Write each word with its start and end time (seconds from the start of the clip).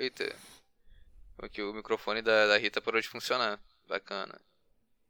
Eita. 0.00 0.34
Aqui 1.42 1.60
o 1.60 1.74
microfone 1.74 2.22
da, 2.22 2.46
da 2.46 2.56
Rita 2.56 2.80
parou 2.80 2.98
de 3.02 3.06
funcionar. 3.06 3.60
Bacana. 3.86 4.40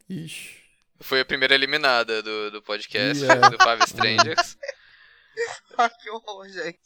Ixi. 0.08 0.64
Foi 0.98 1.20
a 1.20 1.24
primeira 1.24 1.54
eliminada 1.54 2.20
do, 2.20 2.50
do 2.50 2.60
podcast, 2.60 3.22
yeah. 3.22 3.50
do 3.50 3.56
Five 3.56 3.84
Strangers. 3.87 4.58
Ai, 5.79 5.90
que 6.03 6.11
horror, 6.11 6.48
gente. 6.48 6.80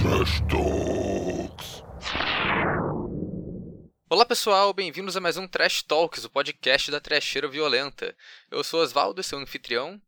Trash 0.00 0.40
Talks. 0.48 1.82
Olá 4.08 4.24
pessoal, 4.24 4.72
bem-vindos 4.72 5.16
a 5.16 5.20
mais 5.20 5.36
um 5.36 5.48
Trash 5.48 5.82
Talks, 5.82 6.24
o 6.24 6.30
podcast 6.30 6.88
da 6.88 7.00
Trasheira 7.00 7.48
Violenta. 7.48 8.16
Eu 8.48 8.62
sou 8.62 8.80
Oswaldo, 8.80 9.24
seu 9.24 9.40
anfitrião, 9.40 10.00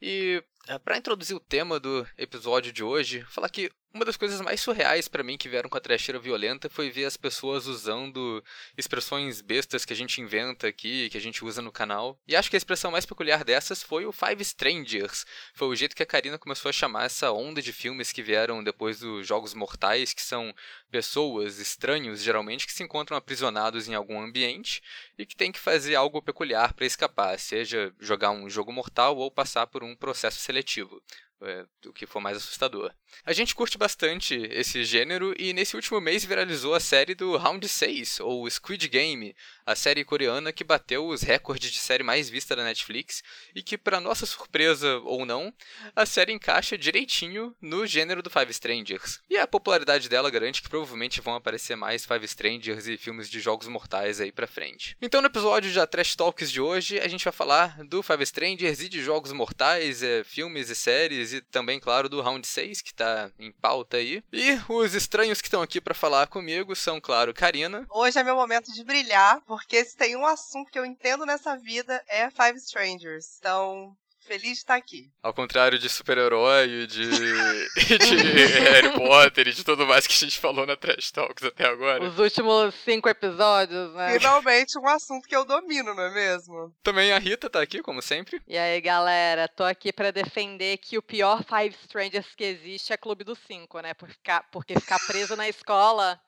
e 0.00 0.42
é, 0.68 0.78
para 0.78 0.96
introduzir 0.96 1.36
o 1.36 1.40
tema 1.40 1.78
do 1.78 2.06
episódio 2.16 2.72
de 2.72 2.82
hoje, 2.82 3.22
falar 3.28 3.48
que 3.48 3.70
uma 3.94 4.04
das 4.04 4.16
coisas 4.16 4.40
mais 4.40 4.60
surreais 4.60 5.06
para 5.06 5.22
mim 5.22 5.38
que 5.38 5.48
vieram 5.48 5.70
com 5.70 5.78
a 5.78 5.80
trecheira 5.80 6.18
violenta 6.18 6.68
foi 6.68 6.90
ver 6.90 7.04
as 7.04 7.16
pessoas 7.16 7.68
usando 7.68 8.42
expressões 8.76 9.40
bestas 9.40 9.84
que 9.84 9.92
a 9.92 9.96
gente 9.96 10.20
inventa 10.20 10.66
aqui, 10.66 11.08
que 11.08 11.16
a 11.16 11.20
gente 11.20 11.44
usa 11.44 11.62
no 11.62 11.70
canal. 11.70 12.18
E 12.26 12.34
acho 12.34 12.50
que 12.50 12.56
a 12.56 12.58
expressão 12.58 12.90
mais 12.90 13.06
peculiar 13.06 13.44
dessas 13.44 13.84
foi 13.84 14.04
o 14.04 14.10
Five 14.10 14.42
Strangers. 14.42 15.24
Foi 15.54 15.68
o 15.68 15.76
jeito 15.76 15.94
que 15.94 16.02
a 16.02 16.06
Karina 16.06 16.36
começou 16.36 16.68
a 16.68 16.72
chamar 16.72 17.04
essa 17.04 17.30
onda 17.30 17.62
de 17.62 17.72
filmes 17.72 18.10
que 18.10 18.20
vieram 18.20 18.64
depois 18.64 18.98
dos 18.98 19.24
Jogos 19.24 19.54
Mortais, 19.54 20.12
que 20.12 20.22
são 20.22 20.52
pessoas, 20.90 21.60
estranhos 21.60 22.20
geralmente, 22.20 22.66
que 22.66 22.72
se 22.72 22.82
encontram 22.82 23.16
aprisionados 23.16 23.86
em 23.86 23.94
algum 23.94 24.20
ambiente 24.20 24.82
e 25.16 25.24
que 25.24 25.36
tem 25.36 25.52
que 25.52 25.60
fazer 25.60 25.94
algo 25.94 26.20
peculiar 26.20 26.72
para 26.72 26.84
escapar, 26.84 27.38
seja 27.38 27.94
jogar 28.00 28.32
um 28.32 28.50
jogo 28.50 28.72
mortal 28.72 29.16
ou 29.16 29.30
passar 29.30 29.68
por 29.68 29.84
um 29.84 29.94
processo 29.94 30.40
seletivo 30.40 31.00
é, 31.44 31.66
o 31.86 31.92
que 31.92 32.06
for 32.06 32.20
mais 32.20 32.36
assustador. 32.36 32.92
A 33.24 33.32
gente 33.32 33.54
curte 33.54 33.78
bastante 33.78 34.34
esse 34.50 34.84
gênero 34.84 35.34
e 35.38 35.52
nesse 35.52 35.76
último 35.76 36.00
mês 36.00 36.24
viralizou 36.24 36.74
a 36.74 36.80
série 36.80 37.14
do 37.14 37.36
Round 37.36 37.66
6, 37.66 38.20
ou 38.20 38.48
Squid 38.50 38.88
Game, 38.88 39.36
a 39.66 39.74
série 39.74 40.04
coreana 40.04 40.52
que 40.52 40.64
bateu 40.64 41.06
os 41.06 41.22
recordes 41.22 41.70
de 41.70 41.78
série 41.78 42.02
mais 42.02 42.28
vista 42.28 42.56
da 42.56 42.64
Netflix 42.64 43.22
e 43.54 43.62
que, 43.62 43.78
para 43.78 44.00
nossa 44.00 44.26
surpresa 44.26 44.98
ou 45.04 45.24
não, 45.24 45.52
a 45.94 46.06
série 46.06 46.32
encaixa 46.32 46.76
direitinho 46.76 47.54
no 47.60 47.86
gênero 47.86 48.22
do 48.22 48.30
Five 48.30 48.50
Strangers. 48.50 49.20
E 49.28 49.36
a 49.36 49.46
popularidade 49.46 50.08
dela 50.08 50.30
garante 50.30 50.62
que 50.62 50.68
provavelmente 50.68 51.20
vão 51.20 51.34
aparecer 51.34 51.76
mais 51.76 52.04
Five 52.04 52.24
Strangers 52.24 52.86
e 52.86 52.96
filmes 52.96 53.30
de 53.30 53.40
jogos 53.40 53.68
mortais 53.68 54.20
aí 54.20 54.32
pra 54.32 54.46
frente. 54.46 54.96
Então, 55.00 55.20
no 55.20 55.28
episódio 55.28 55.72
da 55.72 55.86
Trash 55.86 56.16
Talks 56.16 56.50
de 56.50 56.60
hoje, 56.60 56.98
a 56.98 57.08
gente 57.08 57.24
vai 57.24 57.32
falar 57.32 57.84
do 57.84 58.02
Five 58.02 58.22
Strangers 58.22 58.80
e 58.80 58.88
de 58.88 59.02
jogos 59.02 59.32
mortais, 59.32 60.02
é, 60.02 60.24
filmes 60.24 60.70
e 60.70 60.74
séries 60.74 61.33
e 61.34 61.40
também, 61.42 61.78
claro, 61.80 62.08
do 62.08 62.20
Round 62.20 62.46
6, 62.46 62.80
que 62.80 62.94
tá 62.94 63.30
em 63.38 63.52
pauta 63.52 63.96
aí. 63.96 64.22
E 64.32 64.58
os 64.68 64.94
estranhos 64.94 65.40
que 65.40 65.48
estão 65.48 65.62
aqui 65.62 65.80
para 65.80 65.94
falar 65.94 66.26
comigo 66.26 66.74
são, 66.74 67.00
claro, 67.00 67.34
Karina. 67.34 67.86
Hoje 67.90 68.18
é 68.18 68.24
meu 68.24 68.36
momento 68.36 68.72
de 68.72 68.84
brilhar, 68.84 69.40
porque 69.46 69.84
se 69.84 69.96
tem 69.96 70.16
um 70.16 70.26
assunto 70.26 70.70
que 70.70 70.78
eu 70.78 70.86
entendo 70.86 71.26
nessa 71.26 71.56
vida 71.56 72.02
é 72.08 72.30
Five 72.30 72.58
Strangers. 72.58 73.36
Então, 73.38 73.96
Feliz 74.26 74.42
de 74.42 74.52
estar 74.52 74.74
aqui. 74.74 75.10
Ao 75.22 75.34
contrário 75.34 75.78
de 75.78 75.88
super-herói 75.88 76.66
e 76.66 76.86
de, 76.86 77.08
de 77.98 78.44
Harry 78.60 78.92
Potter 78.94 79.48
e 79.48 79.52
de 79.52 79.62
tudo 79.62 79.86
mais 79.86 80.06
que 80.06 80.14
a 80.14 80.16
gente 80.16 80.38
falou 80.38 80.66
na 80.66 80.76
Trash 80.76 81.10
Talks 81.10 81.44
até 81.44 81.66
agora. 81.66 82.02
Os 82.02 82.18
últimos 82.18 82.74
cinco 82.84 83.08
episódios, 83.08 83.92
né? 83.94 84.18
Finalmente 84.18 84.78
um 84.78 84.88
assunto 84.88 85.28
que 85.28 85.36
eu 85.36 85.44
domino, 85.44 85.94
não 85.94 86.04
é 86.04 86.10
mesmo? 86.14 86.74
Também 86.82 87.12
a 87.12 87.18
Rita 87.18 87.50
tá 87.50 87.60
aqui, 87.60 87.82
como 87.82 88.00
sempre. 88.00 88.40
E 88.48 88.56
aí, 88.56 88.80
galera, 88.80 89.46
tô 89.46 89.62
aqui 89.62 89.92
para 89.92 90.10
defender 90.10 90.78
que 90.78 90.96
o 90.96 91.02
pior 91.02 91.44
Five 91.44 91.76
Strangers 91.82 92.34
que 92.34 92.44
existe 92.44 92.92
é 92.92 92.96
Clube 92.96 93.24
dos 93.24 93.38
Cinco, 93.46 93.80
né? 93.80 93.92
Porque 93.92 94.14
ficar, 94.14 94.48
porque 94.50 94.80
ficar 94.80 94.98
preso 95.06 95.36
na 95.36 95.48
escola 95.48 96.18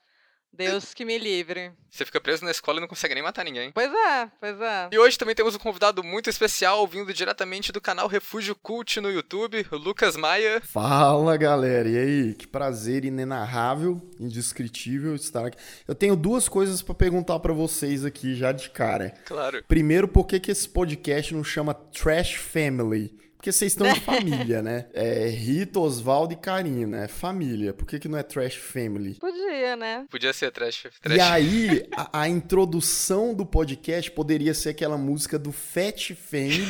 Deus 0.57 0.95
que 0.95 1.05
me 1.05 1.19
livre. 1.19 1.73
Você 1.91 2.05
fica 2.05 2.21
preso 2.21 2.45
na 2.45 2.51
escola 2.51 2.79
e 2.79 2.81
não 2.81 2.89
consegue 2.89 3.15
nem 3.15 3.23
matar 3.23 3.45
ninguém. 3.45 3.71
Pois 3.73 3.91
é, 3.91 4.31
pois 4.41 4.61
é. 4.61 4.89
E 4.93 4.99
hoje 4.99 5.19
também 5.19 5.35
temos 5.35 5.55
um 5.55 5.59
convidado 5.59 6.03
muito 6.03 6.29
especial, 6.29 6.87
vindo 6.87 7.13
diretamente 7.13 7.73
do 7.73 7.81
canal 7.81 8.07
Refúgio 8.07 8.55
Cult 8.55 9.01
no 9.01 9.11
YouTube, 9.11 9.67
o 9.71 9.77
Lucas 9.77 10.17
Maia. 10.17 10.61
Fala, 10.61 11.37
galera. 11.37 11.89
E 11.89 11.97
aí? 11.97 12.35
Que 12.35 12.47
prazer 12.47 13.05
inenarrável, 13.05 14.01
indescritível 14.21 15.15
estar 15.15 15.47
aqui. 15.47 15.59
Eu 15.87 15.95
tenho 15.95 16.17
duas 16.17 16.49
coisas 16.49 16.83
para 16.83 16.95
perguntar 16.95 17.39
para 17.41 17.53
vocês 17.53 18.05
aqui 18.05 18.35
já 18.35 18.53
de 18.53 18.71
cara. 18.71 19.15
Claro. 19.25 19.65
Primeiro, 19.67 20.09
por 20.09 20.27
que, 20.27 20.39
que 20.41 20.51
esse 20.51 20.69
podcast 20.69 21.35
não 21.35 21.45
chama 21.45 21.75
Trash 21.75 22.35
Family? 22.35 23.26
Porque 23.37 23.53
vocês 23.53 23.73
estão 23.73 23.87
em 23.87 24.01
família, 24.01 24.63
né? 24.63 24.87
É 24.93 25.29
Rita, 25.29 25.79
Oswaldo 25.79 26.33
e 26.33 26.37
Karina. 26.37 27.05
É 27.05 27.09
família. 27.09 27.73
Por 27.73 27.87
que, 27.87 27.99
que 27.99 28.09
não 28.09 28.19
é 28.19 28.23
Trash 28.23 28.57
Family? 28.57 29.15
Podia, 29.15 29.77
né? 29.77 30.07
Podia 30.11 30.33
ser 30.33 30.51
Trash, 30.51 30.87
trash. 31.01 31.17
E 31.17 31.21
aí, 31.21 31.87
a, 31.95 32.23
a, 32.23 32.29
introdução 32.29 33.35
do 33.35 33.45
podcast 33.45 34.11
poderia 34.11 34.55
ser 34.55 34.71
aquela 34.71 34.97
música 34.97 35.39
do 35.39 35.53
Fat 35.53 36.15
Family. 36.15 36.67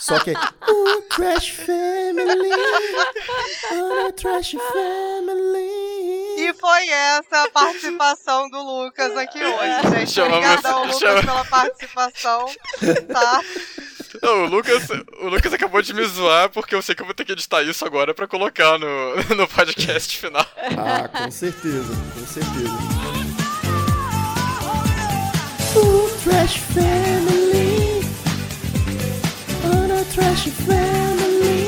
só 0.00 0.18
que 0.18 0.30
é. 0.30 0.34
Oh, 0.68 1.02
Trash 1.02 1.50
Family. 1.50 2.50
Oh, 3.72 4.12
Trash 4.12 4.52
Family. 4.52 5.97
E 6.38 6.54
foi 6.54 6.88
essa 6.88 7.42
a 7.42 7.50
participação 7.50 8.48
do 8.48 8.62
Lucas 8.62 9.16
aqui 9.16 9.42
hoje, 9.42 9.98
gente. 9.98 10.12
Chamamos, 10.12 10.36
Obrigada 10.36 10.68
ao 10.68 10.84
Lucas 10.84 10.98
chama... 11.00 11.20
pela 11.20 11.44
participação. 11.44 12.46
Tá? 13.12 13.40
Não, 14.22 14.44
o, 14.44 14.46
Lucas, 14.46 14.88
o 15.20 15.28
Lucas 15.28 15.52
acabou 15.52 15.82
de 15.82 15.92
me 15.92 16.04
zoar 16.04 16.48
porque 16.50 16.76
eu 16.76 16.80
sei 16.80 16.94
que 16.94 17.02
eu 17.02 17.06
vou 17.06 17.14
ter 17.14 17.24
que 17.24 17.32
editar 17.32 17.62
isso 17.62 17.84
agora 17.84 18.14
pra 18.14 18.28
colocar 18.28 18.78
no, 18.78 19.16
no 19.34 19.48
podcast 19.48 20.16
final. 20.16 20.46
Ah, 20.76 21.08
com 21.08 21.30
certeza, 21.30 21.92
com 22.14 22.26
certeza. 22.26 22.78
Ooh, 25.76 26.08
trash 26.22 26.58
family. 26.72 28.04
On 29.64 30.00
a 30.00 30.04
trash 30.14 30.50
family. 30.64 31.67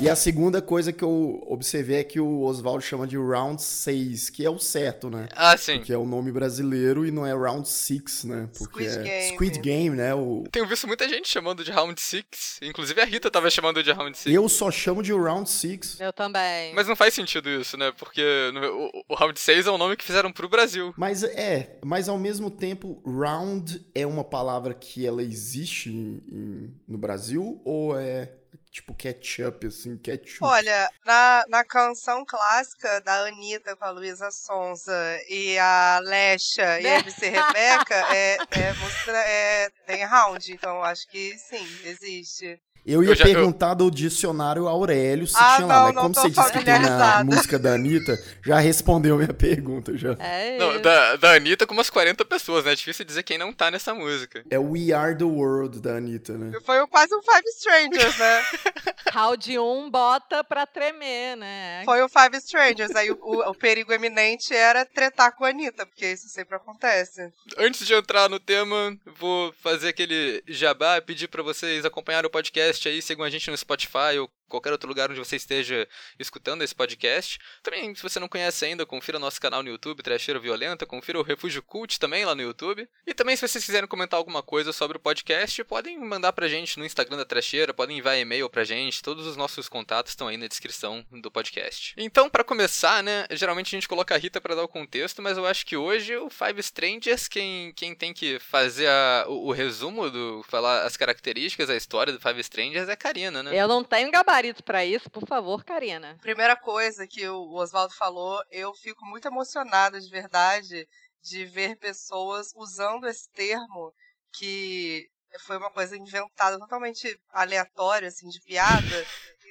E 0.00 0.08
a 0.08 0.16
segunda 0.16 0.62
coisa 0.62 0.94
que 0.94 1.04
eu 1.04 1.46
observei 1.46 1.98
é 1.98 2.04
que 2.04 2.18
o 2.18 2.40
Oswaldo 2.40 2.82
chama 2.82 3.06
de 3.06 3.18
Round 3.18 3.62
6, 3.62 4.30
que 4.30 4.46
é 4.46 4.48
o 4.48 4.58
certo, 4.58 5.10
né? 5.10 5.28
Ah, 5.36 5.54
sim. 5.58 5.82
Que 5.82 5.92
é 5.92 5.98
o 5.98 6.06
nome 6.06 6.32
brasileiro 6.32 7.04
e 7.04 7.10
não 7.10 7.26
é 7.26 7.34
Round 7.34 7.68
6, 7.68 8.24
né? 8.24 8.48
Porque 8.58 8.88
Squid 8.88 8.98
é 8.98 9.02
Game. 9.02 9.34
Squid 9.34 9.58
Game, 9.58 9.96
né? 9.96 10.14
O... 10.14 10.44
Tenho 10.50 10.66
visto 10.66 10.86
muita 10.86 11.06
gente 11.06 11.28
chamando 11.28 11.62
de 11.62 11.70
Round 11.70 12.00
6. 12.00 12.24
Inclusive 12.62 12.98
a 12.98 13.04
Rita 13.04 13.30
tava 13.30 13.50
chamando 13.50 13.82
de 13.82 13.92
Round 13.92 14.16
6. 14.16 14.34
Eu 14.34 14.48
só 14.48 14.70
chamo 14.70 15.02
de 15.02 15.12
Round 15.12 15.50
6. 15.50 16.00
Eu 16.00 16.14
também. 16.14 16.74
Mas 16.74 16.88
não 16.88 16.96
faz 16.96 17.12
sentido 17.12 17.50
isso, 17.50 17.76
né? 17.76 17.92
Porque 17.98 18.24
o, 18.54 19.12
o 19.12 19.14
Round 19.14 19.38
6 19.38 19.66
é 19.66 19.70
o 19.70 19.76
nome 19.76 19.96
que 19.96 20.04
fizeram 20.04 20.32
pro 20.32 20.48
Brasil. 20.48 20.94
Mas 20.96 21.22
é, 21.22 21.78
mas 21.84 22.08
ao 22.08 22.18
mesmo 22.18 22.50
tempo, 22.50 23.02
Round 23.04 23.84
é 23.94 24.06
uma 24.06 24.24
palavra 24.24 24.72
que 24.72 25.06
ela 25.06 25.22
existe 25.22 25.90
em, 25.90 26.22
em, 26.32 26.74
no 26.88 26.96
Brasil 26.96 27.60
ou 27.66 27.98
é 27.98 28.39
tipo 28.70 28.94
ketchup, 28.94 29.66
assim, 29.66 29.98
ketchup. 29.98 30.44
Olha, 30.44 30.90
na, 31.04 31.44
na 31.48 31.64
canção 31.64 32.24
clássica 32.24 33.00
da 33.00 33.26
Anitta 33.26 33.74
com 33.76 33.84
a 33.84 33.90
Luísa 33.90 34.30
Sonza 34.30 34.94
e 35.28 35.58
a 35.58 36.00
Lesha 36.02 36.80
e 36.80 36.86
a 36.86 37.00
MC 37.00 37.28
Rebeca, 37.30 38.14
é, 38.14 38.36
é, 38.50 38.72
música, 38.74 39.12
é, 39.12 39.70
tem 39.86 40.04
round, 40.04 40.52
então 40.52 40.82
acho 40.82 41.08
que 41.08 41.36
sim, 41.36 41.66
existe. 41.84 42.60
Eu 42.84 43.02
ia 43.02 43.10
eu 43.10 43.14
já, 43.14 43.24
perguntar 43.24 43.70
eu... 43.70 43.74
do 43.76 43.90
dicionário 43.90 44.66
Aurélio 44.66 45.26
se 45.26 45.36
ah, 45.36 45.56
tinha 45.56 45.66
lá, 45.66 45.84
mas 45.84 45.94
como 45.94 46.14
você 46.14 46.30
disse 46.30 46.52
que 46.52 46.64
tem 46.64 46.78
na 46.78 47.24
música 47.24 47.58
da 47.58 47.74
Anitta, 47.74 48.18
já 48.44 48.58
respondeu 48.58 49.16
minha 49.16 49.34
pergunta 49.34 49.96
já. 49.96 50.16
É 50.18 50.58
não, 50.58 50.80
da, 50.80 51.16
da 51.16 51.34
Anitta 51.34 51.66
com 51.66 51.74
umas 51.74 51.90
40 51.90 52.24
pessoas, 52.24 52.64
né? 52.64 52.72
É 52.72 52.74
difícil 52.74 53.04
dizer 53.04 53.22
quem 53.22 53.38
não 53.38 53.52
tá 53.52 53.70
nessa 53.70 53.94
música. 53.94 54.42
É 54.50 54.58
We 54.58 54.92
Are 54.92 55.16
the 55.16 55.24
World 55.24 55.80
da 55.80 55.96
Anitta, 55.96 56.36
né? 56.36 56.58
Foi 56.64 56.86
quase 56.86 57.14
um 57.14 57.20
Five 57.22 57.48
Strangers, 57.56 58.18
né? 58.18 58.44
Round 59.12 59.58
1 59.58 59.90
bota 59.90 60.42
pra 60.44 60.66
tremer, 60.66 61.36
né? 61.36 61.82
Foi 61.84 62.02
o 62.02 62.08
Five 62.08 62.36
Strangers. 62.38 62.94
Aí 62.94 63.10
o, 63.10 63.18
o, 63.20 63.50
o 63.50 63.54
perigo 63.54 63.92
eminente 63.92 64.54
era 64.54 64.84
tretar 64.84 65.36
com 65.36 65.44
a 65.44 65.48
Anitta, 65.48 65.84
porque 65.84 66.06
isso 66.06 66.28
sempre 66.28 66.56
acontece. 66.56 67.32
Antes 67.58 67.86
de 67.86 67.92
entrar 67.92 68.28
no 68.28 68.38
tema, 68.38 68.96
vou 69.18 69.52
fazer 69.62 69.88
aquele 69.88 70.42
jabá, 70.46 71.00
pedir 71.00 71.28
para 71.28 71.42
vocês 71.42 71.84
acompanharem 71.84 72.26
o 72.26 72.30
podcast 72.30 72.69
podcast 72.70 72.88
aí, 72.88 73.02
sigam 73.02 73.24
a 73.24 73.30
gente 73.30 73.50
no 73.50 73.56
Spotify 73.56 74.18
ou 74.20 74.30
qualquer 74.50 74.72
outro 74.72 74.88
lugar 74.88 75.10
onde 75.10 75.18
você 75.18 75.36
esteja 75.36 75.88
escutando 76.18 76.62
esse 76.62 76.74
podcast. 76.74 77.38
Também, 77.62 77.94
se 77.94 78.02
você 78.02 78.20
não 78.20 78.28
conhece 78.28 78.64
ainda, 78.64 78.84
confira 78.84 79.18
nosso 79.18 79.40
canal 79.40 79.62
no 79.62 79.70
YouTube, 79.70 80.02
Trecheira 80.02 80.38
Violenta, 80.38 80.84
confira 80.84 81.18
o 81.18 81.22
Refúgio 81.22 81.62
Cult 81.62 81.98
também 81.98 82.24
lá 82.24 82.34
no 82.34 82.42
YouTube. 82.42 82.88
E 83.06 83.14
também, 83.14 83.36
se 83.36 83.46
vocês 83.46 83.64
quiserem 83.64 83.88
comentar 83.88 84.18
alguma 84.18 84.42
coisa 84.42 84.72
sobre 84.72 84.96
o 84.98 85.00
podcast, 85.00 85.62
podem 85.64 85.98
mandar 85.98 86.32
pra 86.32 86.48
gente 86.48 86.78
no 86.78 86.84
Instagram 86.84 87.16
da 87.16 87.24
Trecheira, 87.24 87.72
podem 87.72 87.98
enviar 87.98 88.18
e-mail 88.18 88.50
pra 88.50 88.64
gente, 88.64 89.02
todos 89.02 89.26
os 89.26 89.36
nossos 89.36 89.68
contatos 89.68 90.12
estão 90.12 90.28
aí 90.28 90.36
na 90.36 90.46
descrição 90.46 91.04
do 91.10 91.30
podcast. 91.30 91.94
Então, 91.96 92.28
para 92.28 92.44
começar, 92.44 93.02
né, 93.02 93.26
geralmente 93.30 93.68
a 93.68 93.76
gente 93.76 93.88
coloca 93.88 94.14
a 94.14 94.18
Rita 94.18 94.40
para 94.40 94.54
dar 94.54 94.64
o 94.64 94.68
contexto, 94.68 95.22
mas 95.22 95.38
eu 95.38 95.46
acho 95.46 95.64
que 95.64 95.76
hoje 95.76 96.16
o 96.16 96.28
Five 96.28 96.60
Strangers, 96.60 97.28
quem, 97.28 97.72
quem 97.74 97.94
tem 97.94 98.12
que 98.12 98.38
fazer 98.38 98.88
a, 98.88 99.24
o, 99.28 99.48
o 99.48 99.52
resumo 99.52 100.10
do, 100.10 100.44
falar 100.48 100.82
as 100.82 100.96
características, 100.96 101.70
a 101.70 101.76
história 101.76 102.12
do 102.12 102.20
Five 102.20 102.40
Strangers 102.40 102.88
é 102.88 102.92
a 102.92 102.96
Karina, 102.96 103.42
né? 103.42 103.58
Eu 103.58 103.68
não 103.68 103.84
tenho 103.84 104.10
gabarito 104.10 104.39
gabarito 104.40 104.64
pra 104.64 104.84
isso, 104.84 105.10
por 105.10 105.26
favor, 105.26 105.62
Karina. 105.64 106.16
Primeira 106.22 106.56
coisa 106.56 107.06
que 107.06 107.28
o 107.28 107.52
Oswaldo 107.54 107.94
falou, 107.94 108.42
eu 108.50 108.72
fico 108.74 109.04
muito 109.04 109.28
emocionada 109.28 110.00
de 110.00 110.08
verdade 110.10 110.88
de 111.22 111.44
ver 111.44 111.76
pessoas 111.76 112.52
usando 112.56 113.06
esse 113.06 113.30
termo 113.32 113.92
que 114.32 115.06
foi 115.40 115.58
uma 115.58 115.70
coisa 115.70 115.96
inventada 115.96 116.58
totalmente 116.58 117.20
aleatória, 117.30 118.08
assim, 118.08 118.28
de 118.28 118.40
piada. 118.40 119.06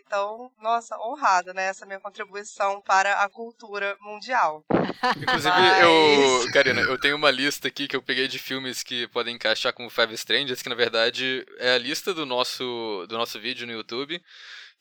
Então, 0.06 0.52
nossa, 0.60 0.98
honrada, 0.98 1.54
né? 1.54 1.68
Essa 1.68 1.86
minha 1.86 2.00
contribuição 2.00 2.82
para 2.82 3.22
a 3.22 3.30
cultura 3.30 3.96
mundial. 4.02 4.66
Inclusive, 5.22 5.50
Mas... 5.50 5.84
eu. 5.84 6.52
Karina, 6.52 6.82
eu 6.82 7.00
tenho 7.00 7.16
uma 7.16 7.30
lista 7.30 7.68
aqui 7.68 7.88
que 7.88 7.96
eu 7.96 8.02
peguei 8.02 8.28
de 8.28 8.40
filmes 8.40 8.82
que 8.82 9.08
podem 9.10 9.36
encaixar 9.36 9.72
com 9.72 9.88
Five 9.88 10.16
Strangers, 10.16 10.64
que 10.64 10.70
na 10.70 10.74
verdade 10.74 11.46
é 11.60 11.76
a 11.76 11.78
lista 11.78 12.12
do 12.12 12.26
nosso, 12.26 13.06
do 13.08 13.20
nosso 13.20 13.40
vídeo 13.40 13.68
no 13.68 13.74
YouTube 13.74 14.20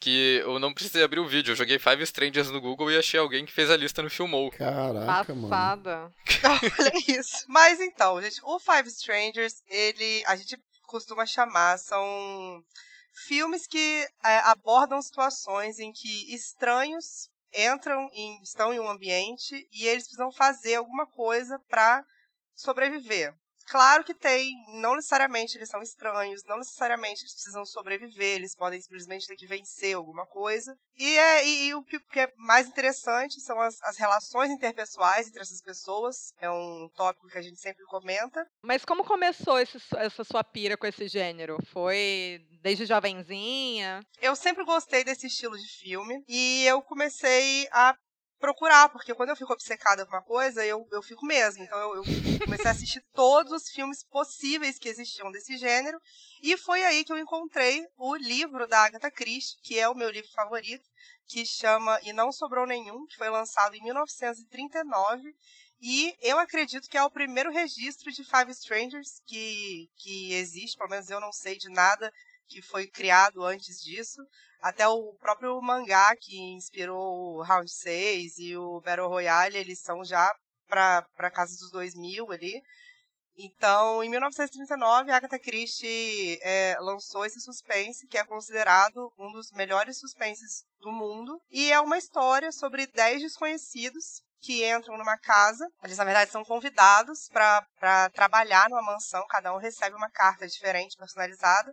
que 0.01 0.41
eu 0.45 0.59
não 0.59 0.73
precisei 0.73 1.03
abrir 1.03 1.21
o 1.21 1.27
vídeo. 1.27 1.53
Eu 1.53 1.57
joguei 1.57 1.79
Five 1.79 2.03
Strangers 2.03 2.51
no 2.51 2.61
Google 2.61 2.91
e 2.91 2.99
achei 2.99 3.19
alguém 3.19 3.45
que 3.45 3.53
fez 3.53 3.71
a 3.71 3.77
lista 3.77 4.03
no 4.03 4.11
Filmou. 4.11 4.51
Caraca, 4.51 5.35
Passada. 5.35 5.99
mano. 5.99 6.15
Olha 6.79 6.93
isso. 7.19 7.45
Mas 7.49 7.81
então, 7.81 8.21
gente, 8.23 8.41
o 8.45 8.59
Five 8.59 8.89
Strangers, 8.89 9.55
ele. 9.69 10.23
A 10.27 10.37
gente 10.37 10.57
costuma 10.87 11.27
chamar, 11.27 11.79
são 11.79 12.63
filmes 13.27 13.67
que 13.67 14.07
é, 14.25 14.39
abordam 14.45 15.03
situações 15.03 15.79
em 15.79 15.93
que 15.93 16.35
estranhos 16.35 17.29
entram 17.53 18.09
em, 18.13 18.41
estão 18.43 18.73
em 18.73 18.81
um 18.81 18.89
ambiente 18.89 19.69
e 19.73 19.87
eles 19.87 20.05
precisam 20.05 20.31
fazer 20.31 20.77
alguma 20.77 21.07
coisa 21.07 21.59
para 21.69 22.05
sobreviver. 22.55 23.35
Claro 23.71 24.03
que 24.03 24.15
tem, 24.15 24.55
não 24.81 24.97
necessariamente 24.97 25.57
eles 25.57 25.69
são 25.69 25.83
estranhos, 25.83 26.43
não 26.45 26.57
necessariamente 26.57 27.23
eles 27.23 27.35
precisam 27.35 27.67
sobreviver, 27.67 28.37
eles 28.37 28.57
podem 28.57 28.81
simplesmente 28.81 29.27
ter 29.27 29.37
que 29.37 29.47
vencer 29.47 29.95
alguma 29.95 30.27
coisa. 30.27 30.75
E, 30.97 31.19
é, 31.19 31.47
e, 31.47 31.69
e 31.69 31.75
o 31.75 31.85
que 31.85 32.01
é 32.19 32.33
mais 32.37 32.67
interessante 32.67 33.41
são 33.41 33.61
as, 33.61 33.77
as, 33.83 33.99
relações 33.99 34.51
interpessoais 34.51 35.29
entre 35.29 35.43
essas 35.43 35.61
pessoas, 35.61 36.33
é 36.41 36.51
um 36.51 36.89
tópico 36.97 37.29
que 37.29 37.39
a 37.39 37.43
gente 37.43 37.61
sempre 37.61 37.85
comenta. 37.85 38.47
Mas 38.63 38.85
como 38.85 39.05
começou 39.05 39.59
esse, 39.59 39.79
essa 39.97 40.25
sua 40.25 40.43
pira 40.43 40.77
com 40.77 40.87
esse 40.87 41.07
gênero? 41.07 41.59
Foi 41.71 42.41
desde 42.63 42.87
jovenzinha? 42.87 44.01
Eu 44.21 44.35
sempre 44.35 44.65
gostei 44.65 45.05
desse 45.05 45.27
estilo 45.27 45.59
de 45.59 45.69
filme 45.79 46.25
e 46.27 46.65
eu 46.65 46.81
comecei 46.81 47.69
a 47.71 47.95
procurar, 48.39 48.89
porque 48.89 49.15
quando 49.15 49.31
eu 49.31 49.37
fico 49.37 49.53
obcecada 49.53 50.05
com 50.07 50.13
uma 50.13 50.23
coisa, 50.23 50.65
eu, 50.65 50.87
eu 50.93 51.03
fico 51.03 51.27
mesmo. 51.27 51.63
Então 51.63 51.79
eu, 51.79 51.97
eu 51.97 52.05
comecei 52.45 52.67
a 52.67 52.71
assistir 52.71 53.05
todos 53.13 53.53
os 53.53 53.69
filmes 53.69 54.05
possíveis 54.05 54.79
que 54.79 54.89
existiam 54.89 55.31
desse 55.31 55.57
gênero, 55.57 56.01
e 56.43 56.57
foi 56.57 56.85
aí 56.85 57.05
que 57.05 57.13
eu 57.13 57.19
encontrei 57.19 57.87
o 57.97 58.15
livro 58.17 58.67
da 58.67 58.85
Agatha 58.85 59.11
Christie, 59.11 59.59
que 59.63 59.79
é 59.79 59.89
o 59.89 59.95
meu 59.95 60.11
livro 60.11 60.31
favorito, 60.33 60.89
que 61.27 61.45
chama 61.45 62.01
E 62.03 62.13
Não 62.13 62.33
Sobrou 62.33 62.67
Nenhum, 62.67 63.07
que 63.07 63.17
foi 63.17 63.29
lançado 63.29 63.75
em 63.75 63.83
1939. 63.83 65.35
E 65.81 66.17
eu 66.23 66.39
acredito 66.39 66.89
que 66.89 66.97
é 66.99 67.03
o 67.05 67.11
primeiro 67.11 67.53
registro 67.53 68.11
de 68.11 68.25
Five 68.25 68.51
Strangers 68.51 69.21
que, 69.27 69.89
que 69.97 70.33
existe, 70.35 70.77
pelo 70.77 70.91
menos 70.91 71.09
eu 71.09 71.21
não 71.21 71.33
sei 71.33 71.57
de 71.57 71.69
nada 71.69 72.13
que 72.49 72.63
foi 72.63 72.87
criado 72.87 73.45
antes 73.45 73.81
disso. 73.81 74.21
Até 74.61 74.89
o 74.89 75.15
próprio 75.21 75.61
mangá 75.63 76.15
que 76.17 76.37
inspirou 76.55 77.37
o 77.37 77.43
Round 77.43 77.71
6 77.71 78.39
e 78.39 78.57
o 78.57 78.81
Battle 78.81 79.09
Royale, 79.09 79.57
eles 79.57 79.81
são 79.81 80.05
já 80.05 80.35
para 80.67 81.31
casa 81.31 81.57
dos 81.57 81.71
2000 81.71 82.33
ali. 82.33 82.63
Então, 83.41 84.03
em 84.03 84.11
1939, 84.11 85.13
Agatha 85.13 85.39
Christie 85.39 86.41
é, 86.43 86.77
lançou 86.81 87.25
esse 87.25 87.41
suspense, 87.41 88.09
que 88.09 88.19
é 88.19 88.25
considerado 88.25 89.13
um 89.17 89.31
dos 89.31 89.53
melhores 89.53 89.97
suspenses 89.97 90.65
do 90.81 90.91
mundo. 90.91 91.41
E 91.49 91.71
é 91.71 91.79
uma 91.79 91.97
história 91.97 92.51
sobre 92.51 92.89
10 92.89 93.23
desconhecidos 93.23 94.25
que 94.41 94.69
entram 94.69 94.99
numa 94.99 95.17
casa. 95.19 95.65
Eles, 95.85 95.99
na 95.99 96.05
verdade, 96.05 96.33
são 96.33 96.45
convidados 96.45 97.29
para 97.29 98.11
trabalhar 98.11 98.69
numa 98.69 98.83
mansão. 98.83 99.25
Cada 99.29 99.55
um 99.55 99.59
recebe 99.59 99.95
uma 99.95 100.11
carta 100.11 100.47
diferente, 100.49 100.97
personalizada. 100.97 101.73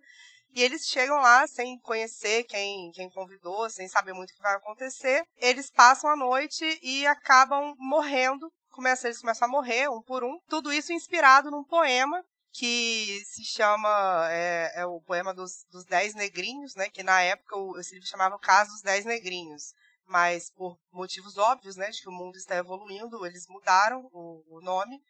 E 0.55 0.63
eles 0.63 0.87
chegam 0.87 1.17
lá 1.17 1.45
sem 1.47 1.77
conhecer 1.79 2.45
quem, 2.45 2.89
quem 2.93 3.09
convidou, 3.09 3.69
sem 3.69 3.89
saber 3.89 4.13
muito 4.13 4.29
o 4.29 4.33
que 4.33 4.41
vai 4.41 4.55
acontecer. 4.55 5.21
Eles 5.35 5.69
passam 5.69 6.09
a 6.09 6.15
noite 6.15 6.79
e 6.81 7.05
acabam 7.05 7.75
morrendo. 7.77 8.49
Começa, 8.69 9.07
eles 9.07 9.19
começam 9.19 9.49
a 9.49 9.51
morrer 9.51 9.89
um 9.89 10.01
por 10.01 10.23
um. 10.23 10.39
Tudo 10.47 10.71
isso 10.71 10.93
inspirado 10.93 11.51
num 11.51 11.65
poema 11.65 12.23
que 12.53 13.21
se 13.25 13.43
chama 13.43 14.29
é, 14.31 14.71
é 14.75 14.85
o 14.85 15.01
poema 15.01 15.33
dos, 15.33 15.65
dos 15.69 15.83
Dez 15.83 16.15
Negrinhos, 16.15 16.73
né? 16.73 16.89
Que 16.89 17.03
na 17.03 17.21
época 17.21 17.57
o, 17.57 17.77
esse 17.77 17.93
livro 17.93 18.07
chamava 18.07 18.35
O 18.35 18.39
Caso 18.39 18.71
dos 18.71 18.81
Dez 18.81 19.03
Negrinhos. 19.03 19.73
Mas 20.07 20.51
por 20.51 20.79
motivos 20.89 21.37
óbvios, 21.37 21.75
né? 21.75 21.89
De 21.89 22.01
que 22.01 22.07
o 22.07 22.13
mundo 22.13 22.37
está 22.37 22.55
evoluindo, 22.55 23.25
eles 23.25 23.45
mudaram 23.49 24.09
o, 24.13 24.41
o 24.47 24.61
nome 24.61 25.01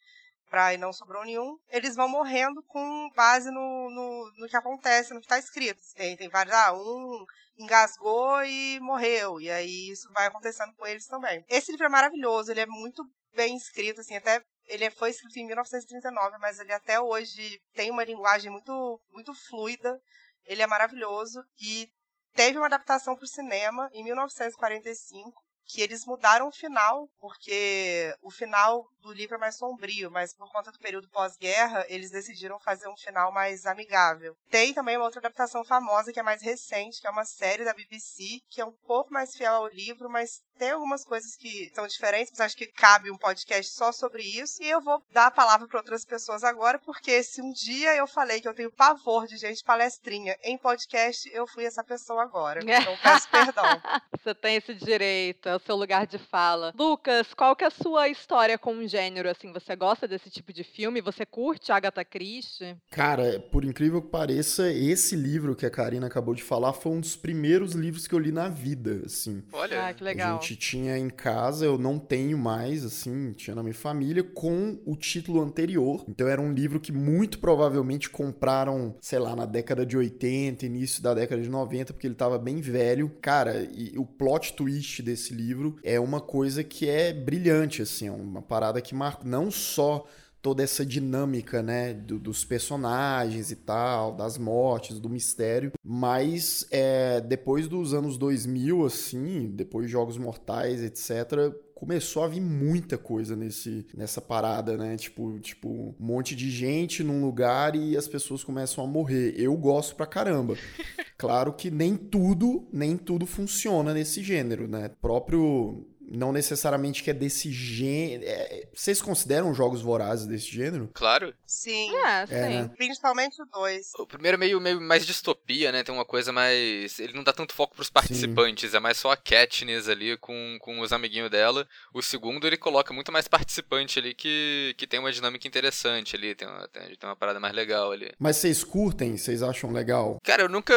pra 0.50 0.74
e 0.74 0.78
não 0.78 0.94
sobrou 0.94 1.24
nenhum, 1.24 1.58
eles 1.70 1.96
vão 1.96 2.08
morrendo 2.08 2.62
com 2.64 3.10
base 3.16 3.50
no, 3.52 3.90
no, 3.90 4.32
no 4.38 4.48
que 4.48 4.58
acontece, 4.58 5.14
no 5.14 5.20
que 5.20 5.26
está 5.26 5.40
escrito. 5.40 5.82
Tem, 5.96 6.16
tem 6.16 6.30
vários, 6.30 6.56
ah, 6.56 6.74
um 6.74 7.26
engasgou 7.58 8.44
e 8.44 8.80
morreu, 8.82 9.40
e 9.40 9.50
aí 9.50 9.90
isso 9.90 10.12
vai 10.14 10.28
acontecendo 10.28 10.74
com 10.76 10.86
eles 10.86 11.08
também. 11.08 11.44
Esse 11.48 11.72
livro 11.72 11.86
é 11.86 11.90
maravilhoso, 11.90 12.52
ele 12.52 12.62
é 12.62 12.66
muito 12.66 13.04
bem 13.34 13.56
escrito, 13.56 14.02
assim, 14.02 14.16
até 14.16 14.42
ele 14.68 14.90
foi 14.92 15.12
escrito 15.12 15.38
em 15.38 15.46
1939, 15.46 16.38
mas 16.40 16.60
ele 16.60 16.74
até 16.74 17.00
hoje 17.00 17.62
tem 17.74 17.92
uma 17.92 18.04
linguagem 18.04 18.52
muito, 18.52 19.02
muito 19.12 19.34
fluida, 19.48 20.00
ele 20.46 20.62
é 20.62 20.68
maravilhoso, 20.68 21.44
e 21.60 21.88
teve 22.34 22.58
uma 22.58 22.68
adaptação 22.68 23.16
para 23.16 23.24
o 23.24 23.28
cinema 23.28 23.90
em 23.94 24.04
1945, 24.04 25.45
que 25.66 25.82
eles 25.82 26.06
mudaram 26.06 26.48
o 26.48 26.52
final, 26.52 27.10
porque 27.20 28.16
o 28.22 28.32
final 28.32 28.88
do 29.02 29.14
livro 29.14 29.36
é 29.36 29.40
mais 29.40 29.56
sombrio, 29.56 30.10
mas 30.10 30.34
por 30.34 30.52
conta 30.52 30.72
do 30.72 30.80
período 30.80 31.08
pós-guerra, 31.10 31.86
eles 31.90 32.10
decidiram 32.10 32.60
fazer 32.60 32.88
um 32.88 32.98
final 32.98 33.32
mais 33.32 33.66
amigável. 33.66 34.36
Tem 34.50 34.74
também 34.74 34.98
uma 34.98 35.06
outra 35.06 35.20
adaptação 35.20 35.64
famosa 35.64 36.12
que 36.12 36.20
é 36.20 36.24
mais 36.24 36.42
recente, 36.42 37.00
que 37.00 37.08
é 37.08 37.12
uma 37.12 37.26
série 37.26 37.64
da 37.64 37.74
BBC, 37.74 38.42
que 38.50 38.60
é 38.60 38.66
um 38.66 38.72
pouco 38.72 39.14
mais 39.14 39.36
fiel 39.36 39.54
ao 39.54 39.68
livro, 39.68 40.10
mas 40.10 40.42
tem 40.58 40.72
algumas 40.72 41.04
coisas 41.04 41.36
que 41.36 41.72
são 41.76 41.86
diferentes, 41.86 42.32
mas 42.32 42.42
acho 42.42 42.58
que 42.58 42.68
cabe 42.68 43.12
um 43.12 43.18
podcast 43.18 43.72
só 43.74 43.92
sobre 43.92 44.24
isso. 44.24 44.64
E 44.64 44.70
eu 44.70 44.82
vou 44.82 45.04
dar 45.12 45.28
a 45.28 45.32
palavra 45.32 45.68
para 45.68 45.80
outras 45.80 46.06
pessoas 46.06 46.44
agora, 46.44 46.80
porque 46.80 47.22
se 47.24 47.42
um 47.42 47.52
dia 47.52 47.96
eu 47.96 48.08
falei 48.08 48.42
que 48.42 48.48
eu 48.48 48.54
tenho 48.54 48.72
pavor 48.72 49.28
de 49.28 49.38
gente 49.38 49.64
palestrinha 49.64 50.36
em 50.44 50.58
podcast, 50.58 51.30
eu 51.34 51.46
fui 51.46 51.66
essa 51.66 51.84
pessoa 51.84 52.24
agora. 52.24 52.62
Então 52.86 52.98
peço 53.02 53.30
perdão. 53.30 53.82
Você 54.12 54.36
tem 54.36 54.58
esse 54.58 54.74
direito, 54.74 55.48
o 55.58 55.60
seu 55.60 55.76
lugar 55.76 56.08
de 56.08 56.18
fala. 56.18 56.74
Lucas, 56.78 57.34
qual 57.34 57.56
que 57.56 57.64
é 57.64 57.68
a 57.68 57.72
sua 57.72 58.08
história 58.10 58.58
com 58.58 58.78
o 58.78 58.88
gênero? 58.88 59.30
Assim, 59.30 59.52
você 59.52 59.76
gosta 59.76 60.08
desse 60.08 60.30
tipo 60.30 60.54
de 60.54 60.64
filme? 60.64 61.02
Você 61.02 61.26
curte 61.26 61.72
Agatha 61.72 62.04
Christie? 62.06 62.76
Cara, 62.90 63.40
por 63.52 63.64
incrível 63.64 64.02
que 64.02 64.10
pareça, 64.10 64.72
esse 64.72 65.16
livro 65.16 65.56
que 65.56 65.66
a 65.66 65.70
Karina 65.70 66.08
acabou 66.08 66.34
de 66.34 66.44
falar 66.44 66.74
foi 66.74 66.92
um 66.92 67.00
dos 67.00 67.16
primeiros 67.16 67.74
livros 67.74 68.08
que 68.08 68.16
eu 68.16 68.20
li 68.20 68.32
na 68.32 68.48
vida, 68.48 69.02
assim. 69.06 69.44
Olha, 69.52 69.88
ah, 69.88 69.94
que 69.94 70.04
legal 70.04 70.36
gente 70.42 70.56
tinha 70.56 70.98
em 70.98 71.10
casa, 71.10 71.66
eu 71.66 71.78
não 71.78 71.98
tenho 71.98 72.38
mais, 72.38 72.86
assim, 72.86 73.34
tinha 73.34 73.56
na 73.56 73.64
minha 73.64 73.74
família, 73.74 74.24
com 74.24 74.80
o 74.86 74.96
título 74.96 75.42
anterior. 75.42 76.06
Então 76.08 76.28
era 76.28 76.42
um 76.42 76.52
livro 76.52 76.80
que 76.80 76.92
muito 76.92 77.40
provavelmente 77.40 78.10
compraram, 78.10 78.96
sei 79.02 79.20
lá, 79.20 79.36
na 79.36 79.46
década 79.46 79.86
de 79.86 79.98
80, 79.98 80.66
início 80.66 81.02
da 81.02 81.14
década 81.14 81.42
de 81.42 81.50
90, 81.50 81.94
porque 81.94 82.08
ele 82.08 82.14
estava 82.14 82.38
bem 82.38 82.62
velho. 82.62 83.10
Cara, 83.22 83.68
e 83.74 83.98
o 83.98 84.06
plot 84.06 84.54
twist 84.54 85.02
desse 85.02 85.34
livro 85.34 85.45
é 85.84 86.00
uma 86.00 86.22
coisa 86.22 86.64
que 86.64 86.90
é 86.90 87.14
brilhante, 87.14 87.82
assim, 87.82 88.08
é 88.08 88.12
uma 88.12 88.42
parada 88.42 88.82
que 88.82 88.96
marca 88.96 89.24
não 89.26 89.52
só 89.52 90.06
toda 90.46 90.62
essa 90.62 90.86
dinâmica, 90.86 91.64
né, 91.64 91.92
do, 91.92 92.20
dos 92.20 92.46
personagens 92.46 93.50
e 93.50 93.56
tal, 93.56 94.16
das 94.16 94.38
mortes, 94.38 95.00
do 95.00 95.10
mistério. 95.10 95.72
Mas 95.84 96.68
é, 96.70 97.20
depois 97.20 97.68
dos 97.68 97.96
anos 97.96 98.16
2000, 98.16 98.86
assim, 98.86 99.48
depois 99.48 99.88
de 99.88 99.92
Jogos 99.92 100.20
Mortais, 100.20 100.84
etc., 100.84 101.52
começou 101.76 102.24
a 102.24 102.28
vir 102.28 102.40
muita 102.40 102.98
coisa 102.98 103.36
nesse, 103.36 103.86
nessa 103.94 104.22
parada, 104.22 104.78
né? 104.78 104.96
Tipo, 104.96 105.38
tipo, 105.40 105.68
um 105.70 105.94
monte 106.00 106.34
de 106.34 106.50
gente 106.50 107.04
num 107.04 107.24
lugar 107.24 107.76
e 107.76 107.98
as 107.98 108.08
pessoas 108.08 108.44
começam 108.44 108.82
a 108.82 108.88
morrer. 108.88 109.36
Eu 109.38 109.56
gosto 109.58 109.96
pra 109.96 110.08
caramba. 110.08 110.56
Claro 111.18 111.54
que 111.54 111.72
nem 111.72 111.96
tudo, 111.96 112.68
nem 112.74 112.98
tudo 112.98 113.26
funciona 113.26 113.94
nesse 113.94 114.22
gênero, 114.22 114.68
né? 114.68 114.92
próprio 115.02 115.88
não 116.10 116.32
necessariamente 116.32 117.04
que 117.04 117.10
é 117.10 117.14
desse 117.14 117.52
gênero. 117.52 118.24
É, 118.26 118.68
vocês 118.74 119.02
consideram 119.02 119.54
jogos 119.54 119.82
vorazes 119.82 120.26
desse 120.26 120.48
gênero? 120.48 120.90
Claro. 120.94 121.34
Sim. 121.46 121.94
É, 121.96 122.24
é 122.24 122.26
sim. 122.28 122.34
Né? 122.34 122.72
Principalmente 122.76 123.42
o 123.42 123.46
2. 123.46 123.92
O 124.00 124.08
primeiro 124.08 124.36
é 124.36 124.40
meio, 124.40 124.62
meio 124.62 124.82
mais 124.82 125.06
distopia, 125.06 125.72
né? 125.72 125.84
Tem 125.84 125.94
uma 125.94 126.06
coisa 126.06 126.32
mais. 126.32 127.00
Ele 127.00 127.14
não 127.14 127.24
dá 127.24 127.34
tanto 127.34 127.54
foco 127.54 127.76
pros 127.76 127.90
participantes, 127.90 128.72
sim. 128.72 128.78
é 128.78 128.80
mais 128.80 128.98
só 128.98 129.12
a 129.12 129.18
Katniss 129.18 129.90
ali 129.90 130.18
com, 130.18 130.58
com 130.60 130.80
os 130.80 130.92
amiguinhos 130.92 131.30
dela. 131.30 131.68
O 131.94 132.02
segundo 132.02 132.46
ele 132.46 132.58
coloca 132.58 132.94
muito 132.94 133.12
mais 133.12 133.28
participante 133.28 134.00
ali 134.00 134.14
que, 134.14 134.76
que 134.78 134.88
tem 134.88 135.00
uma 135.00 135.12
dinâmica 135.12 135.48
interessante 135.48 136.16
ali, 136.16 136.36
tem 136.36 136.48
uma, 136.48 136.68
tem, 136.68 136.84
tem 136.96 137.10
uma 137.10 137.16
parada 137.16 137.40
mais 137.40 137.54
legal 137.54 137.92
ali. 137.92 138.12
Mas 138.20 138.38
vocês 138.38 138.64
curtem? 138.64 139.18
Vocês 139.18 139.42
acham 139.42 139.72
legal? 139.72 140.20
Cara, 140.24 140.44
eu 140.44 140.50
nunca 140.50 140.74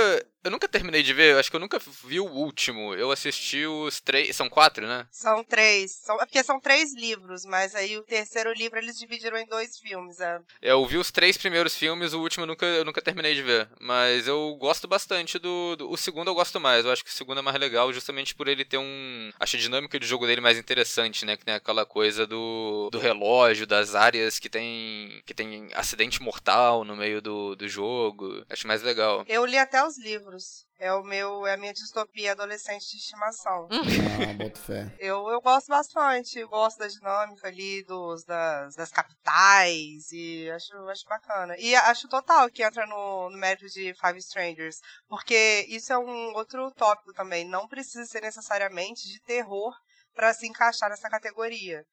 Eu 0.48 0.52
nunca 0.52 0.66
terminei 0.66 1.02
de 1.02 1.12
ver, 1.12 1.36
acho 1.36 1.50
que 1.50 1.56
eu 1.56 1.60
nunca 1.60 1.78
vi 2.04 2.18
o 2.18 2.24
último. 2.24 2.94
Eu 2.94 3.12
assisti 3.12 3.66
os 3.66 4.00
três. 4.00 4.34
São 4.34 4.48
quatro, 4.48 4.86
né? 4.86 5.06
São 5.12 5.44
três. 5.44 5.92
São, 5.92 6.16
é 6.16 6.24
porque 6.24 6.42
são 6.42 6.58
três 6.58 6.94
livros, 6.94 7.44
mas 7.44 7.74
aí 7.74 7.98
o 7.98 8.02
terceiro 8.02 8.50
livro 8.54 8.78
eles 8.78 8.98
dividiram 8.98 9.36
em 9.36 9.44
dois 9.44 9.78
filmes. 9.78 10.18
É. 10.20 10.40
Eu 10.62 10.86
vi 10.86 10.96
os 10.96 11.10
três 11.10 11.36
primeiros 11.36 11.76
filmes, 11.76 12.14
o 12.14 12.20
último 12.22 12.44
eu 12.44 12.46
nunca, 12.46 12.64
eu 12.64 12.82
nunca 12.82 13.02
terminei 13.02 13.34
de 13.34 13.42
ver. 13.42 13.68
Mas 13.78 14.26
eu 14.26 14.56
gosto 14.58 14.88
bastante 14.88 15.38
do, 15.38 15.76
do, 15.76 15.90
O 15.90 15.98
segundo 15.98 16.28
eu 16.28 16.34
gosto 16.34 16.58
mais. 16.58 16.86
Eu 16.86 16.92
acho 16.92 17.04
que 17.04 17.10
o 17.10 17.14
segundo 17.14 17.40
é 17.40 17.42
mais 17.42 17.58
legal, 17.58 17.92
justamente 17.92 18.34
por 18.34 18.48
ele 18.48 18.64
ter 18.64 18.78
um. 18.78 19.30
Acho 19.38 19.56
a 19.56 19.60
dinâmica 19.60 20.00
de 20.00 20.06
jogo 20.06 20.26
dele 20.26 20.40
mais 20.40 20.56
interessante, 20.56 21.26
né? 21.26 21.36
Que 21.36 21.44
tem 21.44 21.56
aquela 21.56 21.84
coisa 21.84 22.26
do, 22.26 22.88
do 22.90 22.98
relógio, 22.98 23.66
das 23.66 23.94
áreas 23.94 24.38
que 24.38 24.48
tem. 24.48 25.22
que 25.26 25.34
tem 25.34 25.68
acidente 25.74 26.22
mortal 26.22 26.86
no 26.86 26.96
meio 26.96 27.20
do, 27.20 27.54
do 27.54 27.68
jogo. 27.68 28.46
Acho 28.48 28.66
mais 28.66 28.82
legal. 28.82 29.26
Eu 29.28 29.44
li 29.44 29.58
até 29.58 29.84
os 29.84 29.98
livros. 29.98 30.37
É 30.78 30.92
o 30.92 31.02
meu, 31.02 31.46
é 31.46 31.54
a 31.54 31.56
minha 31.56 31.72
distopia 31.72 32.32
adolescente 32.32 32.90
de 32.90 32.96
estimação. 32.96 33.68
Ah, 34.18 34.34
boto 34.34 34.58
fé. 34.58 34.92
Eu, 34.98 35.28
eu 35.28 35.40
gosto 35.40 35.68
bastante, 35.68 36.38
eu 36.38 36.48
gosto 36.48 36.78
da 36.78 36.88
dinâmica 36.88 37.46
ali 37.46 37.84
dos, 37.84 38.24
das, 38.24 38.74
das 38.74 38.90
capitais 38.90 40.10
e 40.12 40.50
acho, 40.50 40.76
acho 40.88 41.04
bacana. 41.06 41.56
E 41.58 41.74
acho 41.74 42.08
total 42.08 42.50
que 42.50 42.62
entra 42.62 42.86
no, 42.86 43.30
no 43.30 43.38
mérito 43.38 43.68
de 43.68 43.94
Five 43.94 44.18
Strangers, 44.18 44.80
porque 45.08 45.66
isso 45.68 45.92
é 45.92 45.98
um 45.98 46.34
outro 46.34 46.70
tópico 46.72 47.12
também. 47.12 47.44
Não 47.44 47.68
precisa 47.68 48.04
ser 48.06 48.22
necessariamente 48.22 49.08
de 49.08 49.20
terror 49.20 49.74
para 50.14 50.34
se 50.34 50.46
encaixar 50.46 50.90
nessa 50.90 51.08
categoria. 51.08 51.84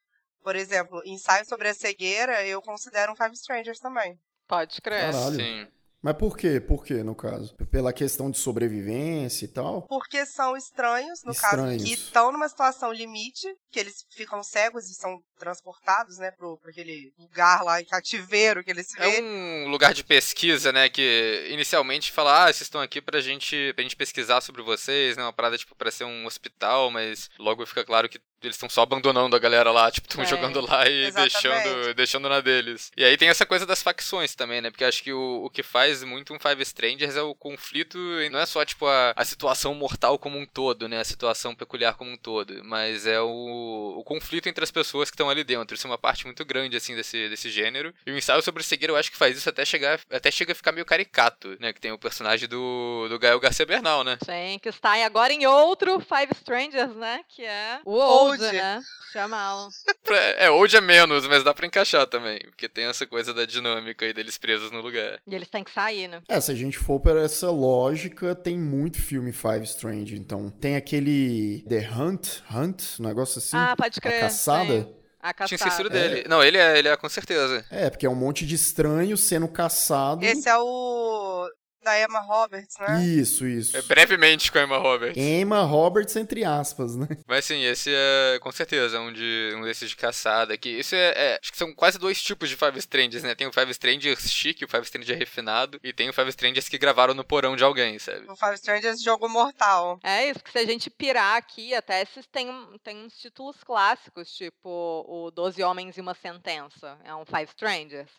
Por 0.44 0.56
exemplo, 0.56 1.02
ensaio 1.06 1.46
sobre 1.46 1.70
a 1.70 1.74
cegueira 1.74 2.46
eu 2.46 2.62
considero 2.62 3.12
um 3.12 3.16
Five 3.16 3.34
Strangers 3.34 3.80
também. 3.80 4.20
Pode 4.48 4.82
crer. 4.82 5.12
Caralho. 5.12 5.36
Sim. 5.36 5.68
Mas 6.06 6.18
por 6.18 6.38
quê? 6.38 6.62
Por 6.62 6.86
quê, 6.86 7.02
no 7.02 7.16
caso? 7.16 7.56
Pela 7.72 7.92
questão 7.92 8.30
de 8.30 8.38
sobrevivência 8.38 9.46
e 9.46 9.48
tal? 9.48 9.88
Porque 9.88 10.24
são 10.24 10.56
estranhos, 10.56 11.24
no 11.26 11.32
Estranhos. 11.32 11.82
caso, 11.82 11.84
que 11.84 11.94
estão 11.94 12.32
numa 12.32 12.48
situação 12.48 12.94
limite, 12.94 13.48
que 13.72 13.80
eles 13.80 14.06
ficam 14.12 14.44
cegos 14.44 14.86
e 14.88 14.94
são 14.94 15.20
transportados, 15.38 16.18
né, 16.18 16.32
pro, 16.32 16.58
pra 16.58 16.72
aquele 16.72 17.14
lugar 17.20 17.64
lá 17.64 17.82
em 17.82 17.86
cativeiro 17.86 18.64
que 18.64 18.72
eles 18.72 18.88
se 18.88 19.02
É 19.02 19.10
vê. 19.10 19.22
um 19.22 19.68
lugar 19.68 19.94
de 19.94 20.04
pesquisa, 20.04 20.72
né? 20.72 20.90
Que 20.90 21.48
inicialmente 21.50 22.12
fala, 22.12 22.44
ah, 22.44 22.46
vocês 22.48 22.62
estão 22.62 22.82
aqui 22.82 23.02
pra 23.02 23.20
gente, 23.22 23.74
pra 23.74 23.84
gente 23.84 23.96
pesquisar 23.96 24.42
sobre 24.42 24.62
vocês, 24.62 25.18
né? 25.18 25.24
Uma 25.24 25.34
parada, 25.34 25.58
tipo, 25.58 25.76
pra 25.76 25.92
ser 25.92 26.04
um 26.06 26.26
hospital, 26.26 26.92
mas 26.92 27.30
logo 27.40 27.66
fica 27.66 27.84
claro 27.84 28.08
que 28.10 28.20
eles 28.44 28.58
estão 28.58 28.70
só 28.70 28.82
abandonando 28.84 29.36
a 29.36 29.40
galera 29.40 29.72
lá, 29.72 29.90
tipo, 29.90 30.08
estão 30.08 30.24
É, 30.24 30.28
jogando 30.28 30.62
lá 30.62 30.88
e 30.88 31.06
exatamente. 31.06 31.32
deixando, 31.34 31.94
deixando 31.96 32.30
na 32.30 32.42
deles. 32.42 32.92
E 32.96 33.04
aí 33.04 33.18
tem 33.18 33.28
essa 33.30 33.46
coisa 33.46 33.66
das 33.66 33.82
facções 33.82 34.36
também, 34.36 34.62
né? 34.62 34.70
Porque 34.70 34.84
acho 34.84 35.02
que 35.02 35.12
o, 35.12 35.46
o 35.46 35.50
que 35.50 35.64
faz 35.64 36.04
muito 36.04 36.32
um 36.34 36.38
Five 36.40 36.62
Strangers 36.62 37.16
é 37.16 37.22
o 37.24 37.34
conflito, 37.34 37.98
e 38.22 38.30
não 38.30 38.40
é 38.40 38.46
só, 38.46 38.64
tipo, 38.64 38.86
a, 38.86 39.14
a 39.16 39.26
situação 39.26 39.74
mortal 39.74 40.20
como 40.20 40.38
um 40.38 40.46
todo, 40.46 40.88
né? 40.88 41.00
A 41.00 41.04
situação 41.04 41.56
peculiar 41.56 41.96
como 41.96 42.12
um 42.12 42.18
todo, 42.18 42.64
mas 42.64 43.08
é 43.08 43.20
o, 43.20 43.96
o 43.98 44.04
conflito 44.04 44.48
entre 44.48 44.64
as 44.64 44.70
pessoas 44.72 45.10
que 45.10 45.16
estão 45.16 45.25
ali 45.30 45.44
dentro. 45.44 45.76
Isso 45.76 45.88
é 45.88 45.90
uma 45.90 45.98
parte 45.98 46.26
muito 46.26 46.44
grande, 46.46 46.76
assim, 46.78 46.96
desse, 46.96 47.30
desse 47.30 47.50
gênero. 47.50 47.94
E 48.06 48.12
o 48.12 48.18
ensaio 48.18 48.42
sobre 48.42 48.64
cegueira 48.64 48.92
eu 48.94 48.98
acho 48.98 49.12
que 49.12 49.18
faz 49.18 49.38
isso 49.38 49.50
até 49.50 49.64
chegar, 49.66 50.00
até 50.12 50.30
chega 50.32 50.52
a 50.52 50.56
ficar 50.56 50.72
meio 50.72 50.86
caricato, 50.86 51.56
né? 51.60 51.72
Que 51.74 51.82
tem 51.82 51.92
o 51.92 51.98
personagem 52.00 52.48
do, 52.48 53.08
do 53.10 53.20
Gael 53.20 53.40
Garcia 53.40 53.66
Bernal, 53.66 54.04
né? 54.04 54.18
Sim, 54.24 54.60
que 54.62 54.70
está 54.70 54.92
aí 54.92 55.04
agora 55.04 55.32
em 55.34 55.46
outro 55.46 56.00
Five 56.00 56.32
Strangers, 56.36 56.96
né? 56.96 57.22
Que 57.30 57.44
é 57.44 57.80
o 57.86 57.92
Old, 57.94 58.44
Old. 58.44 58.56
né? 58.56 58.82
Chamá-lo. 59.14 59.70
Pra- 60.04 60.16
É, 60.38 60.50
hoje 60.50 60.76
é 60.76 60.82
menos, 60.82 61.26
mas 61.28 61.44
dá 61.44 61.54
pra 61.54 61.66
encaixar 61.66 62.06
também. 62.08 62.40
Porque 62.40 62.68
tem 62.68 62.86
essa 62.86 63.06
coisa 63.08 63.34
da 63.34 63.46
dinâmica 63.46 64.06
aí 64.06 64.14
deles 64.14 64.38
presos 64.38 64.72
no 64.72 64.82
lugar. 64.82 65.20
E 65.26 65.34
eles 65.36 65.48
têm 65.48 65.64
que 65.64 65.72
sair, 65.72 66.08
né? 66.08 66.22
É, 66.28 66.40
se 66.42 66.52
a 66.52 66.56
gente 66.56 66.78
for 66.78 67.00
por 67.00 67.16
essa 67.18 67.50
lógica, 67.50 68.36
tem 68.36 68.58
muito 68.58 69.02
filme 69.02 69.32
Five 69.32 69.64
Strange. 69.64 70.16
Então, 70.16 70.50
tem 70.50 70.76
aquele 70.76 71.64
The 71.68 71.90
Hunt, 71.92 72.40
Hunt, 72.52 72.84
um 73.00 73.04
negócio 73.04 73.40
assim. 73.40 73.56
ah, 73.58 73.76
pode 73.78 74.00
a 74.00 74.02
crer. 74.02 74.20
caçada. 74.22 74.84
sim. 74.84 74.96
A 75.26 75.34
caçada. 75.34 75.48
Tinha 75.48 75.58
esquecido 75.58 75.90
dele. 75.90 76.24
Não, 76.30 76.44
ele 76.44 76.60
é, 76.60 76.78
ele 76.78 76.88
é 76.88 76.96
com 76.96 77.10
certeza. 77.10 77.66
É, 77.72 77.90
porque 77.90 78.06
é 78.06 78.10
um 78.10 78.14
monte 78.14 78.46
de 78.46 78.54
estranhos 78.54 79.22
sendo 79.22 79.48
caçado. 79.48 80.24
Esse 80.24 80.48
é 80.48 80.56
o 80.56 81.50
da 81.86 81.98
Emma 82.02 82.20
Roberts, 82.20 82.76
né? 82.80 83.02
Isso, 83.06 83.46
isso. 83.48 83.78
É 83.78 83.82
brevemente 83.84 84.52
com 84.52 84.58
a 84.58 84.64
Emma 84.64 84.78
Roberts. 84.78 85.16
Emma 85.18 85.62
Roberts, 85.62 86.16
entre 86.18 86.44
aspas, 86.44 86.96
né? 86.96 87.08
Mas 87.28 87.46
sim, 87.46 87.64
esse 87.64 87.90
é 87.94 88.40
com 88.42 88.52
certeza 88.52 89.00
um, 89.00 89.14
de, 89.14 89.54
um 89.56 89.62
desses 89.62 89.90
de 89.90 89.96
caçada. 89.96 90.58
Que 90.58 90.70
isso 90.70 90.96
é, 90.96 91.14
é- 91.16 91.40
Acho 91.42 91.52
que 91.52 91.58
são 91.58 91.74
quase 91.74 91.98
dois 92.00 92.22
tipos 92.22 92.50
de 92.50 92.56
Five 92.56 92.78
Strangers, 92.80 93.24
né? 93.24 93.36
Tem 93.36 93.48
o 93.48 93.54
Five 93.54 93.72
Strangers 93.72 94.30
chique, 94.32 94.66
o 94.66 94.68
Five 94.68 94.86
Stranger 94.86 95.18
refinado, 95.18 95.80
e 95.84 95.94
tem 95.94 96.10
o 96.10 96.14
Five 96.14 96.30
Strangers 96.30 96.68
que 96.68 96.78
gravaram 96.78 97.14
no 97.14 97.24
porão 97.24 97.56
de 97.56 97.64
alguém, 97.64 97.98
sabe? 98.00 98.26
O 98.30 98.36
Five 98.36 98.56
Strangers 98.56 99.02
Jogo 99.02 99.30
Mortal. 99.30 100.00
É 100.04 100.30
isso, 100.30 100.44
que 100.44 100.52
se 100.52 100.58
a 100.58 100.66
gente 100.66 100.90
pirar 100.90 101.38
aqui, 101.38 101.74
até 101.76 102.02
esses 102.02 102.26
tem, 102.28 102.50
um- 102.50 102.78
tem 102.84 102.98
uns 103.06 103.14
títulos 103.18 103.58
clássicos, 103.64 104.30
tipo 104.34 105.06
o 105.08 105.30
Doze 105.32 105.62
Homens 105.64 105.98
e 105.98 106.02
uma 106.02 106.16
Sentença. 106.16 106.98
É 107.04 107.14
um 107.14 107.26
Five 107.26 107.46
Strangers. 107.50 108.10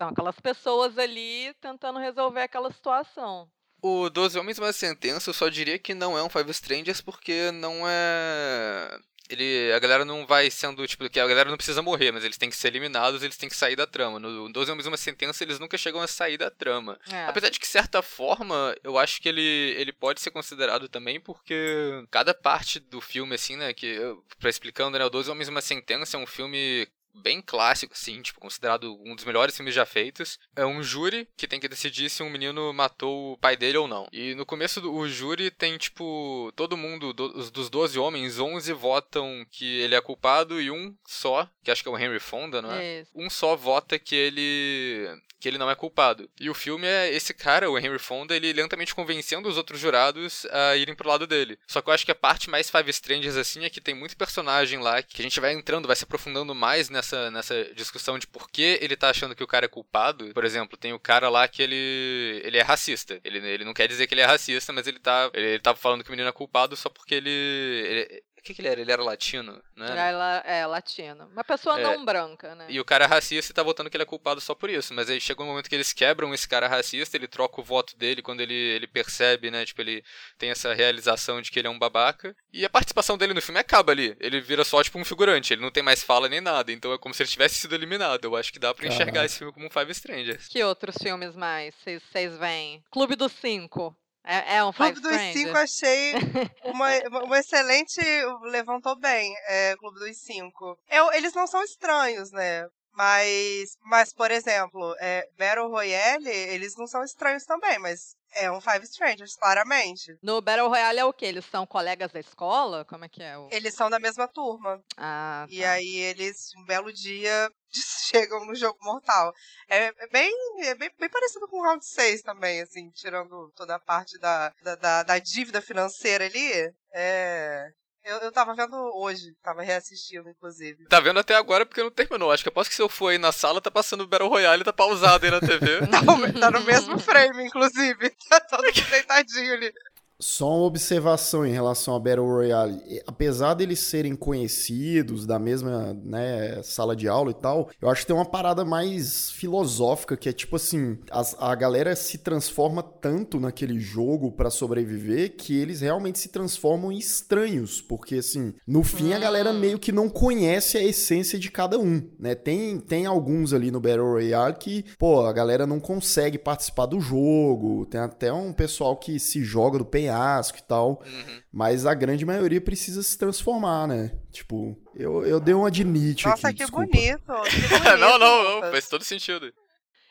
São 0.00 0.08
aquelas 0.08 0.40
pessoas 0.40 0.96
ali 0.96 1.52
tentando 1.60 1.98
resolver 1.98 2.40
aquela 2.40 2.72
situação. 2.72 3.46
O 3.82 4.08
12 4.08 4.38
Homens 4.38 4.58
uma 4.58 4.72
Sentença, 4.72 5.28
eu 5.28 5.34
só 5.34 5.46
diria 5.50 5.78
que 5.78 5.92
não 5.92 6.16
é 6.16 6.22
um 6.22 6.28
Five 6.30 6.50
Strangers 6.52 7.02
porque 7.02 7.52
não 7.52 7.86
é. 7.86 8.98
Ele, 9.28 9.70
a 9.74 9.78
galera 9.78 10.02
não 10.02 10.26
vai 10.26 10.50
sendo, 10.50 10.86
tipo, 10.86 11.08
que 11.10 11.20
a 11.20 11.26
galera 11.26 11.50
não 11.50 11.56
precisa 11.58 11.82
morrer, 11.82 12.12
mas 12.12 12.24
eles 12.24 12.38
têm 12.38 12.48
que 12.48 12.56
ser 12.56 12.68
eliminados, 12.68 13.22
eles 13.22 13.36
têm 13.36 13.48
que 13.48 13.54
sair 13.54 13.76
da 13.76 13.86
trama. 13.86 14.18
No 14.18 14.50
12 14.50 14.70
Homens 14.70 14.86
e 14.86 14.88
uma 14.88 14.96
Sentença, 14.96 15.44
eles 15.44 15.58
nunca 15.58 15.76
chegam 15.76 16.00
a 16.00 16.06
sair 16.06 16.38
da 16.38 16.50
trama. 16.50 16.98
É. 17.12 17.26
Apesar 17.26 17.50
de 17.50 17.60
que, 17.60 17.66
de 17.66 17.70
certa 17.70 18.00
forma, 18.00 18.74
eu 18.82 18.98
acho 18.98 19.20
que 19.20 19.28
ele, 19.28 19.74
ele 19.76 19.92
pode 19.92 20.22
ser 20.22 20.30
considerado 20.30 20.88
também 20.88 21.20
porque 21.20 22.06
cada 22.10 22.32
parte 22.32 22.80
do 22.80 23.02
filme, 23.02 23.34
assim, 23.34 23.56
né, 23.56 23.74
que, 23.74 23.98
pra 24.38 24.48
explicando, 24.48 24.98
né, 24.98 25.04
o 25.04 25.10
12 25.10 25.30
Homens 25.30 25.48
e 25.48 25.50
uma 25.50 25.60
Sentença 25.60 26.16
é 26.16 26.20
um 26.20 26.26
filme 26.26 26.88
bem 27.14 27.42
clássico, 27.42 27.92
assim, 27.92 28.20
tipo, 28.22 28.40
considerado 28.40 28.96
um 29.04 29.14
dos 29.14 29.24
melhores 29.24 29.56
filmes 29.56 29.74
já 29.74 29.84
feitos. 29.84 30.38
É 30.56 30.64
um 30.64 30.82
júri 30.82 31.28
que 31.36 31.46
tem 31.48 31.60
que 31.60 31.68
decidir 31.68 32.08
se 32.08 32.22
um 32.22 32.30
menino 32.30 32.72
matou 32.72 33.32
o 33.32 33.38
pai 33.38 33.56
dele 33.56 33.78
ou 33.78 33.88
não. 33.88 34.08
E 34.12 34.34
no 34.34 34.46
começo 34.46 34.80
do 34.80 35.08
júri 35.08 35.50
tem, 35.50 35.76
tipo, 35.76 36.52
todo 36.56 36.76
mundo, 36.76 37.12
do- 37.12 37.36
os 37.38 37.50
dos 37.50 37.68
12 37.68 37.98
homens, 37.98 38.38
11 38.38 38.72
votam 38.72 39.44
que 39.50 39.64
ele 39.80 39.94
é 39.94 40.00
culpado 40.00 40.60
e 40.60 40.70
um 40.70 40.94
só, 41.06 41.48
que 41.62 41.70
acho 41.70 41.82
que 41.82 41.88
é 41.88 41.92
o 41.92 41.98
Henry 41.98 42.20
Fonda, 42.20 42.62
não 42.62 42.72
é? 42.72 43.00
Isso. 43.00 43.10
um 43.14 43.28
só 43.28 43.54
vota 43.56 43.98
que 43.98 44.14
ele 44.14 45.20
que 45.40 45.48
ele 45.48 45.56
não 45.56 45.70
é 45.70 45.74
culpado. 45.74 46.28
E 46.38 46.50
o 46.50 46.54
filme 46.54 46.86
é 46.86 47.10
esse 47.14 47.32
cara, 47.32 47.70
o 47.70 47.78
Henry 47.78 47.98
Fonda, 47.98 48.36
ele 48.36 48.52
lentamente 48.52 48.94
convencendo 48.94 49.48
os 49.48 49.56
outros 49.56 49.80
jurados 49.80 50.44
a 50.50 50.76
irem 50.76 50.94
pro 50.94 51.08
lado 51.08 51.26
dele. 51.26 51.58
Só 51.66 51.80
que 51.80 51.88
eu 51.88 51.94
acho 51.94 52.04
que 52.04 52.12
a 52.12 52.14
parte 52.14 52.50
mais 52.50 52.68
Five 52.68 52.90
Strangers 52.90 53.36
assim 53.38 53.64
é 53.64 53.70
que 53.70 53.80
tem 53.80 53.94
muito 53.94 54.18
personagem 54.18 54.80
lá 54.80 55.02
que 55.02 55.22
a 55.22 55.24
gente 55.24 55.40
vai 55.40 55.54
entrando, 55.54 55.86
vai 55.86 55.96
se 55.96 56.04
aprofundando 56.04 56.54
mais 56.54 56.90
nessa, 57.00 57.30
nessa 57.30 57.64
discussão 57.74 58.18
de 58.18 58.26
por 58.26 58.50
que 58.50 58.78
ele 58.80 58.96
tá 58.96 59.10
achando 59.10 59.34
que 59.34 59.42
o 59.42 59.46
cara 59.46 59.64
é 59.64 59.68
culpado. 59.68 60.32
Por 60.32 60.44
exemplo, 60.44 60.76
tem 60.76 60.92
o 60.92 60.98
cara 60.98 61.28
lá 61.28 61.48
que 61.48 61.62
ele 61.62 62.42
ele 62.44 62.58
é 62.58 62.62
racista. 62.62 63.18
Ele, 63.24 63.38
ele 63.38 63.64
não 63.64 63.74
quer 63.74 63.88
dizer 63.88 64.06
que 64.06 64.14
ele 64.14 64.20
é 64.20 64.26
racista, 64.26 64.72
mas 64.72 64.86
ele 64.86 64.98
tá 64.98 65.30
ele, 65.34 65.46
ele 65.46 65.58
tava 65.60 65.78
falando 65.78 66.04
que 66.04 66.10
o 66.10 66.12
menino 66.12 66.28
é 66.28 66.32
culpado 66.32 66.76
só 66.76 66.88
porque 66.88 67.14
ele, 67.14 67.30
ele 67.30 68.22
o 68.40 68.42
que, 68.42 68.54
que 68.54 68.60
ele 68.60 68.68
era? 68.68 68.80
Ele 68.80 68.90
era 68.92 69.02
latino, 69.02 69.52
né? 69.76 69.86
Ela 70.08 70.38
é 70.46 70.66
latino. 70.66 71.26
Uma 71.32 71.44
pessoa 71.44 71.78
É. 71.78 71.82
não 71.82 72.04
branca, 72.04 72.54
né? 72.54 72.66
E 72.68 72.80
o 72.80 72.84
cara 72.84 73.04
é 73.04 73.08
racista 73.08 73.52
e 73.52 73.54
tá 73.54 73.62
votando 73.62 73.88
que 73.90 73.96
ele 73.96 74.02
é 74.02 74.06
culpado 74.06 74.40
só 74.40 74.54
por 74.54 74.68
isso. 74.70 74.92
Mas 74.94 75.08
aí 75.10 75.20
chega 75.20 75.42
um 75.42 75.46
momento 75.46 75.68
que 75.68 75.74
eles 75.74 75.92
quebram 75.92 76.32
esse 76.34 76.48
cara 76.48 76.66
racista, 76.68 77.16
ele 77.16 77.28
troca 77.28 77.60
o 77.60 77.64
voto 77.64 77.96
dele 77.96 78.22
quando 78.22 78.40
ele, 78.40 78.54
ele 78.54 78.86
percebe, 78.86 79.50
né? 79.50 79.64
Tipo, 79.64 79.82
ele 79.82 80.02
tem 80.38 80.50
essa 80.50 80.72
realização 80.74 81.40
de 81.40 81.50
que 81.50 81.58
ele 81.58 81.68
é 81.68 81.70
um 81.70 81.78
babaca. 81.78 82.34
E 82.52 82.64
a 82.64 82.70
participação 82.70 83.16
dele 83.16 83.34
no 83.34 83.42
filme 83.42 83.60
acaba 83.60 83.92
ali. 83.92 84.16
Ele 84.20 84.40
vira 84.40 84.64
só, 84.64 84.82
tipo, 84.82 84.98
um 84.98 85.04
figurante. 85.04 85.52
Ele 85.52 85.62
não 85.62 85.70
tem 85.70 85.82
mais 85.82 86.02
fala 86.02 86.28
nem 86.28 86.40
nada. 86.40 86.72
Então 86.72 86.92
é 86.92 86.98
como 86.98 87.14
se 87.14 87.22
ele 87.22 87.30
tivesse 87.30 87.56
sido 87.56 87.74
eliminado. 87.74 88.24
Eu 88.24 88.36
acho 88.36 88.52
que 88.52 88.58
dá 88.58 88.72
pra 88.74 88.86
enxergar 88.86 89.24
esse 89.24 89.38
filme 89.38 89.52
como 89.52 89.66
um 89.66 89.70
Five 89.70 89.92
Strangers. 89.92 90.48
Que 90.48 90.62
outros 90.64 90.96
filmes 91.02 91.36
mais 91.36 91.74
vocês 92.12 92.36
veem? 92.38 92.82
Clube 92.90 93.16
dos 93.16 93.32
Cinco. 93.32 93.96
É, 94.30 94.58
é 94.58 94.64
um 94.64 94.72
Clube 94.72 95.00
dos 95.00 95.10
Cinco 95.10 95.58
Strangers? 95.58 95.82
achei 95.82 96.12
uma, 96.62 96.88
uma 97.24 97.38
excelente. 97.40 98.00
Levantou 98.44 98.96
bem, 98.96 99.34
é, 99.48 99.74
Clube 99.76 99.98
dos 99.98 100.16
Cinco. 100.18 100.78
Eu, 100.88 101.12
eles 101.14 101.34
não 101.34 101.48
são 101.48 101.64
estranhos, 101.64 102.30
né? 102.30 102.64
Mas, 103.00 103.78
mas 103.82 104.12
por 104.12 104.30
exemplo, 104.30 104.94
é, 105.00 105.26
Battle 105.38 105.70
Royale, 105.70 106.28
eles 106.28 106.76
não 106.76 106.86
são 106.86 107.02
estranhos 107.02 107.44
também, 107.44 107.78
mas 107.78 108.14
é 108.34 108.52
um 108.52 108.60
Five 108.60 108.84
Strangers, 108.84 109.36
claramente. 109.36 110.18
No 110.22 110.42
Battle 110.42 110.68
Royale 110.68 110.98
é 110.98 111.04
o 111.06 111.12
quê? 111.12 111.24
Eles 111.24 111.46
são 111.46 111.66
colegas 111.66 112.12
da 112.12 112.20
escola? 112.20 112.84
Como 112.84 113.06
é 113.06 113.08
que 113.08 113.22
é? 113.22 113.38
O... 113.38 113.48
Eles 113.50 113.72
são 113.74 113.88
da 113.88 113.98
mesma 113.98 114.28
turma. 114.28 114.84
Ah, 114.98 115.46
E 115.48 115.62
tá. 115.62 115.70
aí 115.70 115.96
eles, 115.96 116.50
um 116.58 116.64
belo 116.66 116.92
dia, 116.92 117.50
chegam 118.10 118.44
no 118.44 118.54
jogo 118.54 118.78
mortal. 118.82 119.32
É, 119.66 119.86
é 119.86 120.06
bem, 120.08 120.30
é 120.66 120.74
bem, 120.74 120.90
bem 120.98 121.08
parecido 121.08 121.48
com 121.48 121.58
o 121.58 121.62
Round 121.62 121.82
6 121.82 122.20
também, 122.20 122.60
assim, 122.60 122.90
tirando 122.90 123.50
toda 123.56 123.76
a 123.76 123.80
parte 123.80 124.18
da, 124.18 124.52
da, 124.62 124.74
da, 124.74 125.02
da 125.04 125.18
dívida 125.18 125.62
financeira 125.62 126.26
ali. 126.26 126.70
É, 126.92 127.70
Eu, 128.02 128.16
eu 128.18 128.32
tava 128.32 128.54
vendo 128.54 128.76
hoje, 128.96 129.34
tava 129.42 129.62
reassistindo, 129.62 130.28
inclusive. 130.28 130.86
Tá 130.86 131.00
vendo 131.00 131.20
até 131.20 131.36
agora 131.36 131.66
porque 131.66 131.82
não 131.82 131.90
terminou. 131.90 132.32
Acho 132.32 132.42
que 132.42 132.48
após 132.48 132.66
que 132.66 132.74
se 132.74 132.80
eu 132.80 132.88
for 132.88 133.08
aí 133.08 133.18
na 133.18 133.30
sala, 133.30 133.60
tá 133.60 133.70
passando 133.70 134.02
o 134.02 134.06
Battle 134.06 134.28
Royale 134.28 134.62
e 134.62 134.64
tá 134.64 134.72
pausado 134.72 135.24
aí 135.24 135.30
na 135.30 135.40
TV. 135.40 135.80
Não, 135.86 136.40
tá 136.40 136.50
no 136.50 136.60
mesmo 136.64 136.98
frame, 136.98 137.44
inclusive. 137.44 138.10
Tá 138.30 138.40
todo 138.40 138.62
deitadinho 138.90 139.54
ali. 139.54 139.72
Só 140.20 140.48
uma 140.56 140.66
observação 140.66 141.46
em 141.46 141.52
relação 141.52 141.94
a 141.94 141.98
Battle 141.98 142.26
Royale. 142.26 142.78
Apesar 143.06 143.54
deles 143.54 143.80
serem 143.80 144.14
conhecidos 144.14 145.26
da 145.26 145.38
mesma 145.38 145.96
né, 146.04 146.60
sala 146.62 146.94
de 146.94 147.08
aula 147.08 147.30
e 147.30 147.34
tal, 147.34 147.70
eu 147.80 147.88
acho 147.88 148.02
que 148.02 148.08
tem 148.08 148.16
uma 148.16 148.24
parada 148.24 148.64
mais 148.64 149.30
filosófica 149.30 150.16
que 150.16 150.28
é 150.28 150.32
tipo 150.32 150.56
assim: 150.56 150.98
as- 151.10 151.34
a, 151.38 151.54
galera 151.54 151.96
se 151.96 152.18
transforma 152.18 152.82
tanto 152.82 153.40
naquele 153.40 153.78
jogo 153.80 154.30
pra 154.32 154.50
sobreviver 154.50 155.36
que 155.36 155.58
eles 155.58 155.80
realmente 155.80 156.18
se 156.18 156.28
transformam 156.28 156.92
em 156.92 156.98
estranhos. 156.98 157.80
Porque 157.80 158.16
assim, 158.16 158.52
no 158.66 158.82
fim 158.82 159.12
a 159.14 159.18
galera 159.18 159.52
meio 159.52 159.78
que 159.78 159.90
não 159.92 160.08
conhece 160.08 160.76
a 160.76 160.82
essência 160.82 161.38
de 161.38 161.50
cada 161.50 161.78
um, 161.78 162.02
né? 162.18 162.34
Tem, 162.34 162.78
tem 162.78 163.06
alguns 163.06 163.52
ali 163.54 163.70
no 163.70 163.80
Battle 163.80 164.06
Royale 164.10 164.56
que, 164.56 164.84
pô, 164.98 165.24
a 165.24 165.32
galera 165.32 165.66
não 165.66 165.80
consegue 165.80 166.36
participar 166.38 166.86
do 166.86 167.00
jogo. 167.00 167.86
Tem 167.86 168.00
até 168.00 168.30
um 168.32 168.52
pessoal 168.52 168.96
que 168.96 169.18
se 169.18 169.42
joga 169.42 169.78
do 169.78 169.84
penhasco 169.84 170.09
e 170.10 170.62
tal. 170.62 171.02
Uhum. 171.04 171.42
Mas 171.52 171.86
a 171.86 171.94
grande 171.94 172.24
maioria 172.24 172.60
precisa 172.60 173.02
se 173.02 173.16
transformar, 173.16 173.86
né? 173.86 174.12
Tipo, 174.30 174.76
eu, 174.94 175.24
eu 175.24 175.40
dei 175.40 175.54
uma 175.54 175.70
de 175.70 175.84
Nietzsche 175.84 176.28
Nossa, 176.28 176.48
aqui, 176.48 176.58
que 176.58 176.64
desculpa. 176.64 176.86
bonito. 176.86 177.32
Que 177.50 177.60
bonito 177.68 177.96
não, 177.98 178.18
não, 178.18 178.60
não. 178.60 178.70
Faz 178.70 178.88
todo 178.88 179.04
sentido. 179.04 179.52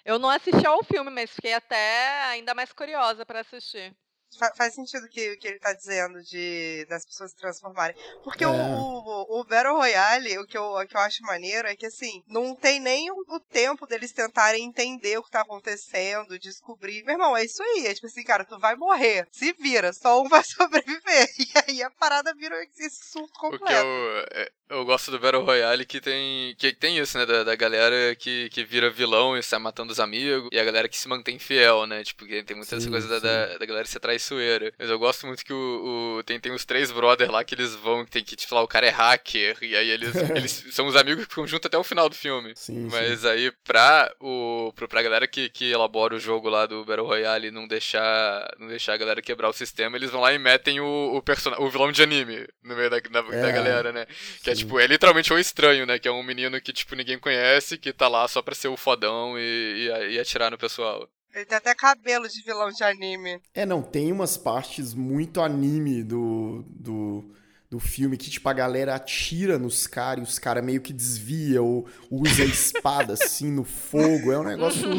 Eu 0.06 0.18
não 0.18 0.30
assisti 0.30 0.66
ao 0.66 0.84
filme, 0.84 1.12
mas 1.12 1.30
fiquei 1.30 1.54
até 1.54 2.24
ainda 2.26 2.54
mais 2.56 2.72
curiosa 2.72 3.26
pra 3.26 3.42
assistir. 3.42 3.96
Fa- 4.38 4.54
faz 4.56 4.74
sentido 4.76 5.06
o 5.06 5.10
que, 5.10 5.36
que 5.38 5.48
ele 5.48 5.60
tá 5.60 5.74
dizendo 5.74 6.22
de 6.24 6.86
das 6.90 7.06
pessoas 7.06 7.32
se 7.32 7.38
transformarem. 7.38 7.96
Porque 8.24 8.46
o, 8.46 8.52
É. 8.52 8.76
o, 8.78 9.40
o 9.40 9.44
Battle 9.44 9.76
Royale, 9.76 10.38
o 10.38 10.46
que, 10.46 10.58
eu, 10.58 10.64
o 10.64 10.86
que 10.88 10.96
eu 10.96 11.02
acho 11.02 11.24
maneiro 11.24 11.68
é 11.68 11.76
que, 11.76 11.86
assim, 11.86 12.24
não 12.28 12.56
tem 12.56 12.80
nem 12.80 13.10
o, 13.12 13.16
o 13.28 13.40
tempo 13.40 13.88
deles 13.88 14.12
tentarem 14.14 14.64
entender 14.64 15.18
o 15.18 15.24
que 15.24 15.32
tá 15.32 15.42
acontecendo, 15.42 16.38
descobrir. 16.40 17.04
Meu 17.04 17.14
irmão, 17.16 17.36
é 17.36 17.44
isso 17.46 17.62
aí. 17.64 17.88
É 17.88 17.94
tipo 17.94 18.08
assim, 18.08 18.24
cara, 18.24 18.46
tu 18.46 18.60
vai 18.60 18.76
morrer. 18.76 19.28
Se 19.32 19.52
vira, 19.54 19.92
só 19.94 20.22
um 20.22 20.28
vai 20.30 20.44
sobreviver. 20.44 21.28
E 21.40 21.48
aí 21.68 21.84
a 21.84 21.90
parada 21.92 22.34
vira 22.36 22.56
esse 22.64 22.90
surto 22.90 23.34
O 23.52 23.60
que 23.60 23.74
completo. 23.74 23.74
eu, 23.74 24.26
é, 24.32 24.52
eu 24.70 24.86
gosto 24.86 25.10
do 25.10 25.20
Battle 25.20 25.44
Royale 25.44 25.86
que 25.86 26.00
tem, 26.00 26.56
que 26.56 26.72
tem 26.74 26.98
isso, 27.00 27.18
né? 27.18 27.26
Da, 27.26 27.44
da 27.44 27.56
galera 27.56 28.16
que, 28.16 28.48
que 28.52 28.64
vira 28.64 28.92
vilão 28.92 29.36
e 29.36 29.42
sai 29.42 29.58
matando 29.60 29.92
os 29.92 30.00
amigos. 30.00 30.50
E 30.52 30.60
a 30.60 30.64
galera 30.64 30.88
que 30.88 30.98
se 30.98 31.08
mantém 31.08 31.40
fiel, 31.40 31.88
né? 31.88 32.04
Tipo, 32.04 32.26
que 32.28 32.44
tem 32.44 32.56
muitas 32.56 32.84
Sim, 32.84 32.90
coisas 32.90 33.10
da, 33.10 33.20
da, 33.20 33.58
da 33.58 33.66
galera 33.66 33.88
ser 33.88 34.00
traiçoeira. 34.20 34.74
Mas 34.78 34.90
eu 34.90 35.00
gosto 35.00 35.26
muito 35.26 35.44
que 35.44 35.54
o, 35.54 36.18
o- 36.20 36.24
tem, 36.24 36.40
tem 36.40 36.52
os 36.52 36.66
três 36.66 36.92
brothers 36.92 37.32
lá 37.32 37.44
que 37.44 37.56
eles 37.56 37.74
vão, 37.76 38.04
que 38.06 38.12
tem 38.12 38.24
que, 38.24 38.36
tipo, 38.36 38.54
lá, 38.54 38.62
o 38.62 38.68
cara 38.68 38.86
é 38.86 38.90
hacker. 38.90 39.58
E 39.62 39.76
aí 39.76 39.90
eles, 39.90 40.14
eles 40.36 40.66
são 40.72 40.86
os 40.88 40.96
amigos 40.96 41.24
que 41.26 41.30
ficam 41.30 41.48
juntos 41.48 41.66
até 41.68 41.78
o 41.78 41.84
final 41.84 42.10
do 42.10 42.16
filme. 42.16 42.54
Sim, 42.56 42.90
sim. 42.90 42.96
Mas 42.96 43.26
aí, 43.26 43.52
pra, 43.64 44.14
o, 44.20 44.74
pra 44.76 45.02
galera 45.02 45.28
que, 45.28 45.50
que 45.50 45.72
elabora 45.72 46.16
o 46.16 46.20
jogo 46.20 46.50
lá 46.50 46.66
do 46.66 46.84
Battle 46.86 47.08
Royale 47.08 47.48
e 47.48 47.52
não 47.52 47.68
deixar, 47.68 48.54
não 48.60 48.68
deixar 48.68 48.94
a 48.94 48.98
galera 48.98 49.22
quebrar 49.22 49.50
o 49.50 49.54
sistema, 49.54 49.96
eles 49.98 50.10
vão 50.12 50.22
lá 50.22 50.34
e 50.34 50.38
metem 50.40 50.80
o, 50.80 51.16
o, 51.16 51.22
persona- 51.22 51.60
o 51.60 51.70
vilão 51.70 51.92
de 51.92 52.04
anime 52.04 52.48
no 52.64 52.76
meio 52.76 52.90
da, 52.90 53.00
da, 53.00 53.22
da 53.22 53.50
É, 53.50 53.52
galera, 53.52 53.92
né? 53.92 54.06
Que 54.44 54.52
é 54.52 54.56
sim. 54.56 54.62
tipo, 54.62 54.80
é 54.80 54.88
literalmente 54.88 55.32
um 55.34 55.38
estranho, 55.40 55.86
né? 55.86 55.98
Que 56.00 56.08
é 56.08 56.12
um 56.12 56.24
menino 56.24 56.60
que, 56.62 56.74
tipo, 56.74 56.96
ninguém 56.96 57.18
conhece, 57.20 57.78
que 57.78 57.94
tá 57.94 58.08
lá 58.08 58.28
só 58.28 58.42
pra 58.42 58.56
ser 58.56 58.68
o 58.68 58.78
fodão 58.78 59.38
e, 59.38 59.90
e, 60.10 60.14
e 60.16 60.20
atirar 60.20 60.52
no 60.52 60.58
pessoal. 60.58 61.08
Ele 61.34 61.46
tem 61.46 61.58
até 61.58 61.74
cabelo 61.76 62.28
de 62.28 62.42
vilão 62.42 62.70
de 62.70 62.84
anime. 62.84 63.42
É, 63.54 63.66
não, 63.66 63.82
tem 63.82 64.12
umas 64.12 64.38
partes 64.38 64.94
muito 64.94 65.42
anime 65.42 66.04
do, 66.04 66.64
do, 66.68 67.36
do 67.70 67.80
filme 67.80 68.18
que, 68.18 68.30
tipo, 68.30 68.50
a 68.50 68.54
galera 68.54 68.96
atira 68.96 69.60
nos 69.60 69.86
caras 69.86 70.28
e 70.28 70.32
os 70.32 70.40
caras 70.40 70.64
meio 70.64 70.82
que 70.82 70.92
desvia 70.92 71.62
ou 71.62 71.88
usa 72.10 72.44
a 72.44 72.46
espada 72.46 73.14
assim 73.20 73.52
no 73.52 73.64
fogo. 73.64 74.32
É 74.32 74.40
um 74.40 74.44
negócio 74.44 74.90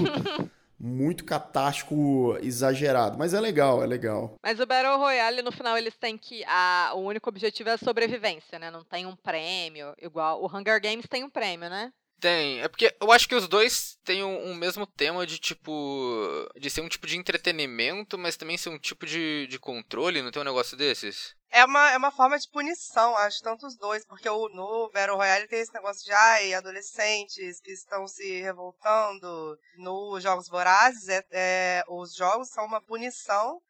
muito 0.81 1.25
catástrofe 1.25 2.47
exagerado. 2.47 3.19
Mas 3.19 3.35
é 3.35 3.41
legal, 3.41 3.83
é 3.83 3.87
legal. 3.87 4.37
Mas 4.43 4.59
o 4.59 4.67
Battle 4.67 4.97
Royale, 4.97 5.43
no 5.43 5.53
final, 5.53 5.77
eles 5.77 5.97
têm 5.97 6.17
que. 6.17 6.43
A, 6.47 6.93
o 6.95 7.01
único 7.01 7.29
objetivo 7.29 7.69
é 7.69 7.73
a 7.73 7.79
sobrevivência, 7.79 8.59
né? 8.59 8.71
Não 8.71 8.83
tem 8.83 9.05
um 9.05 9.15
prêmio. 9.15 9.95
Igual 10.01 10.43
o 10.43 10.47
Hunger 10.47 10.81
Games 10.81 11.07
tem 11.09 11.23
um 11.23 11.31
prêmio, 11.31 11.69
né? 11.69 11.93
Tem, 12.21 12.61
é 12.61 12.69
porque 12.69 12.95
eu 13.01 13.11
acho 13.11 13.27
que 13.27 13.35
os 13.35 13.49
dois 13.49 13.99
têm 14.05 14.23
um, 14.23 14.51
um 14.51 14.55
mesmo 14.55 14.87
tema 14.87 15.27
de 15.27 15.39
tipo. 15.39 16.47
de 16.55 16.69
ser 16.69 16.83
um 16.83 16.89
tipo 16.89 17.07
de 17.07 17.17
entretenimento, 17.17 18.19
mas 18.19 18.37
também 18.37 18.59
ser 18.59 18.69
um 18.69 18.79
tipo 18.79 19.07
de, 19.07 19.47
de 19.47 19.59
controle, 19.59 20.21
não 20.21 20.31
tem 20.31 20.43
um 20.43 20.45
negócio 20.45 20.77
desses? 20.77 21.35
É 21.53 21.65
uma, 21.65 21.91
é 21.91 21.97
uma 21.97 22.13
forma 22.13 22.39
de 22.39 22.49
punição, 22.49 23.17
acho, 23.17 23.43
tanto 23.43 23.67
os 23.67 23.77
dois, 23.77 24.05
porque 24.05 24.29
o, 24.29 24.49
no 24.51 24.91
Battle 24.93 25.17
Royale 25.17 25.49
tem 25.49 25.61
esse 25.61 25.73
negócio 25.73 26.05
de 26.05 26.13
ai, 26.13 26.55
adolescentes 26.55 27.61
que 27.61 27.73
estão 27.73 28.07
se 28.07 28.41
revoltando. 28.41 29.59
Nos 29.79 30.23
Jogos 30.23 30.49
Vorazes, 30.49 31.09
é, 31.09 31.25
é, 31.33 31.83
os 31.89 32.15
jogos 32.15 32.51
são 32.51 32.67
uma 32.67 32.81
punição 32.83 33.61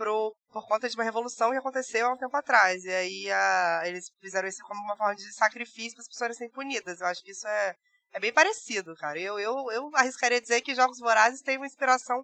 pro, 0.00 0.34
por 0.50 0.66
conta 0.66 0.88
de 0.88 0.94
uma 0.96 1.04
revolução 1.04 1.50
que 1.50 1.58
aconteceu 1.58 2.06
há 2.08 2.14
um 2.14 2.16
tempo 2.16 2.34
atrás. 2.36 2.82
E 2.84 2.90
aí 2.90 3.30
a- 3.30 3.82
eles 3.84 4.10
fizeram 4.20 4.48
isso 4.48 4.62
como 4.64 4.80
uma 4.82 4.96
forma 4.96 5.14
de 5.14 5.30
sacrifício 5.34 5.94
para 5.96 6.02
as 6.02 6.08
pessoas 6.08 6.36
serem 6.38 6.50
punidas. 6.52 7.00
Eu 7.00 7.06
acho 7.08 7.22
que 7.22 7.32
isso 7.32 7.46
é, 7.46 7.74
é 8.12 8.20
bem 8.20 8.32
parecido, 8.32 8.94
cara. 8.96 9.18
Eu, 9.20 9.38
eu, 9.38 9.70
eu 9.70 9.90
arriscaria 9.94 10.40
dizer 10.40 10.62
que 10.62 10.74
Jogos 10.74 10.98
Vorazes 10.98 11.42
tem 11.42 11.58
uma 11.58 11.66
inspiração 11.66 12.22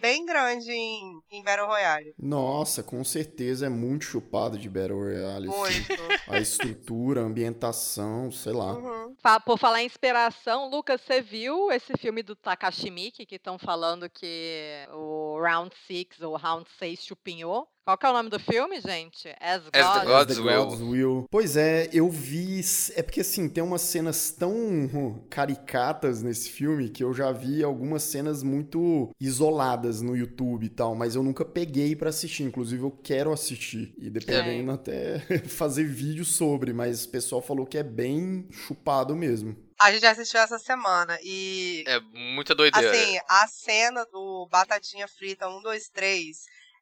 bem 0.00 0.24
grande 0.26 0.70
em, 0.70 1.20
em 1.30 1.42
Battle 1.42 1.66
Royale. 1.66 2.14
Nossa, 2.18 2.82
com 2.82 3.02
certeza 3.04 3.66
é 3.66 3.68
muito 3.68 4.04
chupado 4.04 4.58
de 4.58 4.68
Battle 4.68 4.98
Royale. 4.98 5.48
assim. 5.48 5.58
Muito. 5.58 6.02
A 6.28 6.38
estrutura, 6.38 7.20
a 7.20 7.24
ambientação, 7.24 8.30
sei 8.30 8.52
lá. 8.52 8.72
Uhum. 8.74 9.14
Por 9.44 9.58
falar 9.58 9.82
em 9.82 9.86
inspiração, 9.86 10.68
Lucas, 10.68 11.00
você 11.00 11.20
viu 11.20 11.70
esse 11.70 11.92
filme 11.98 12.22
do 12.22 12.34
Takashi 12.34 12.90
Miike 12.90 13.26
que 13.26 13.36
estão 13.36 13.58
falando 13.58 14.08
que 14.08 14.86
o 14.92 15.40
Round 15.40 15.74
6 15.86 16.20
ou 16.22 16.36
Round 16.36 16.68
6 16.78 17.04
chupinhou? 17.04 17.68
Qual 17.84 17.98
que 17.98 18.06
é 18.06 18.10
o 18.10 18.12
nome 18.12 18.30
do 18.30 18.38
filme, 18.38 18.80
gente? 18.80 19.28
As, 19.40 19.62
As 19.62 19.70
the 19.70 19.82
God. 19.82 20.06
Gods 20.06 20.36
The 20.36 20.42
Will. 20.42 20.64
Gods 20.64 20.80
Will. 20.80 21.26
Pois 21.28 21.56
é, 21.56 21.90
eu 21.92 22.08
vi. 22.08 22.60
É 22.94 23.02
porque 23.02 23.22
assim, 23.22 23.48
tem 23.48 23.62
umas 23.62 23.82
cenas 23.82 24.30
tão 24.30 25.26
caricatas 25.28 26.22
nesse 26.22 26.48
filme 26.48 26.88
que 26.88 27.02
eu 27.02 27.12
já 27.12 27.32
vi 27.32 27.64
algumas 27.64 28.04
cenas 28.04 28.44
muito 28.44 29.10
isoladas 29.20 30.00
no 30.00 30.16
YouTube 30.16 30.66
e 30.66 30.68
tal, 30.68 30.94
mas 30.94 31.16
eu 31.16 31.24
nunca 31.24 31.44
peguei 31.44 31.96
pra 31.96 32.10
assistir. 32.10 32.44
Inclusive, 32.44 32.84
eu 32.84 32.90
quero 32.92 33.32
assistir. 33.32 33.92
E 33.98 34.08
dependendo 34.08 34.70
até 34.70 35.18
fazer 35.48 35.84
vídeo 35.84 36.24
sobre, 36.24 36.72
mas 36.72 37.04
o 37.04 37.08
pessoal 37.08 37.42
falou 37.42 37.66
que 37.66 37.78
é 37.78 37.82
bem 37.82 38.46
chupado 38.52 39.16
mesmo. 39.16 39.56
A 39.80 39.90
gente 39.90 40.06
assistiu 40.06 40.38
essa 40.38 40.60
semana 40.60 41.18
e. 41.20 41.82
É 41.88 41.98
muita 42.34 42.54
doideira. 42.54 42.88
Assim, 42.88 43.18
a 43.28 43.48
cena 43.48 44.06
do 44.12 44.46
Batatinha 44.48 45.08
Frita 45.08 45.48
1, 45.48 45.62
2, 45.62 45.88
3 45.88 46.36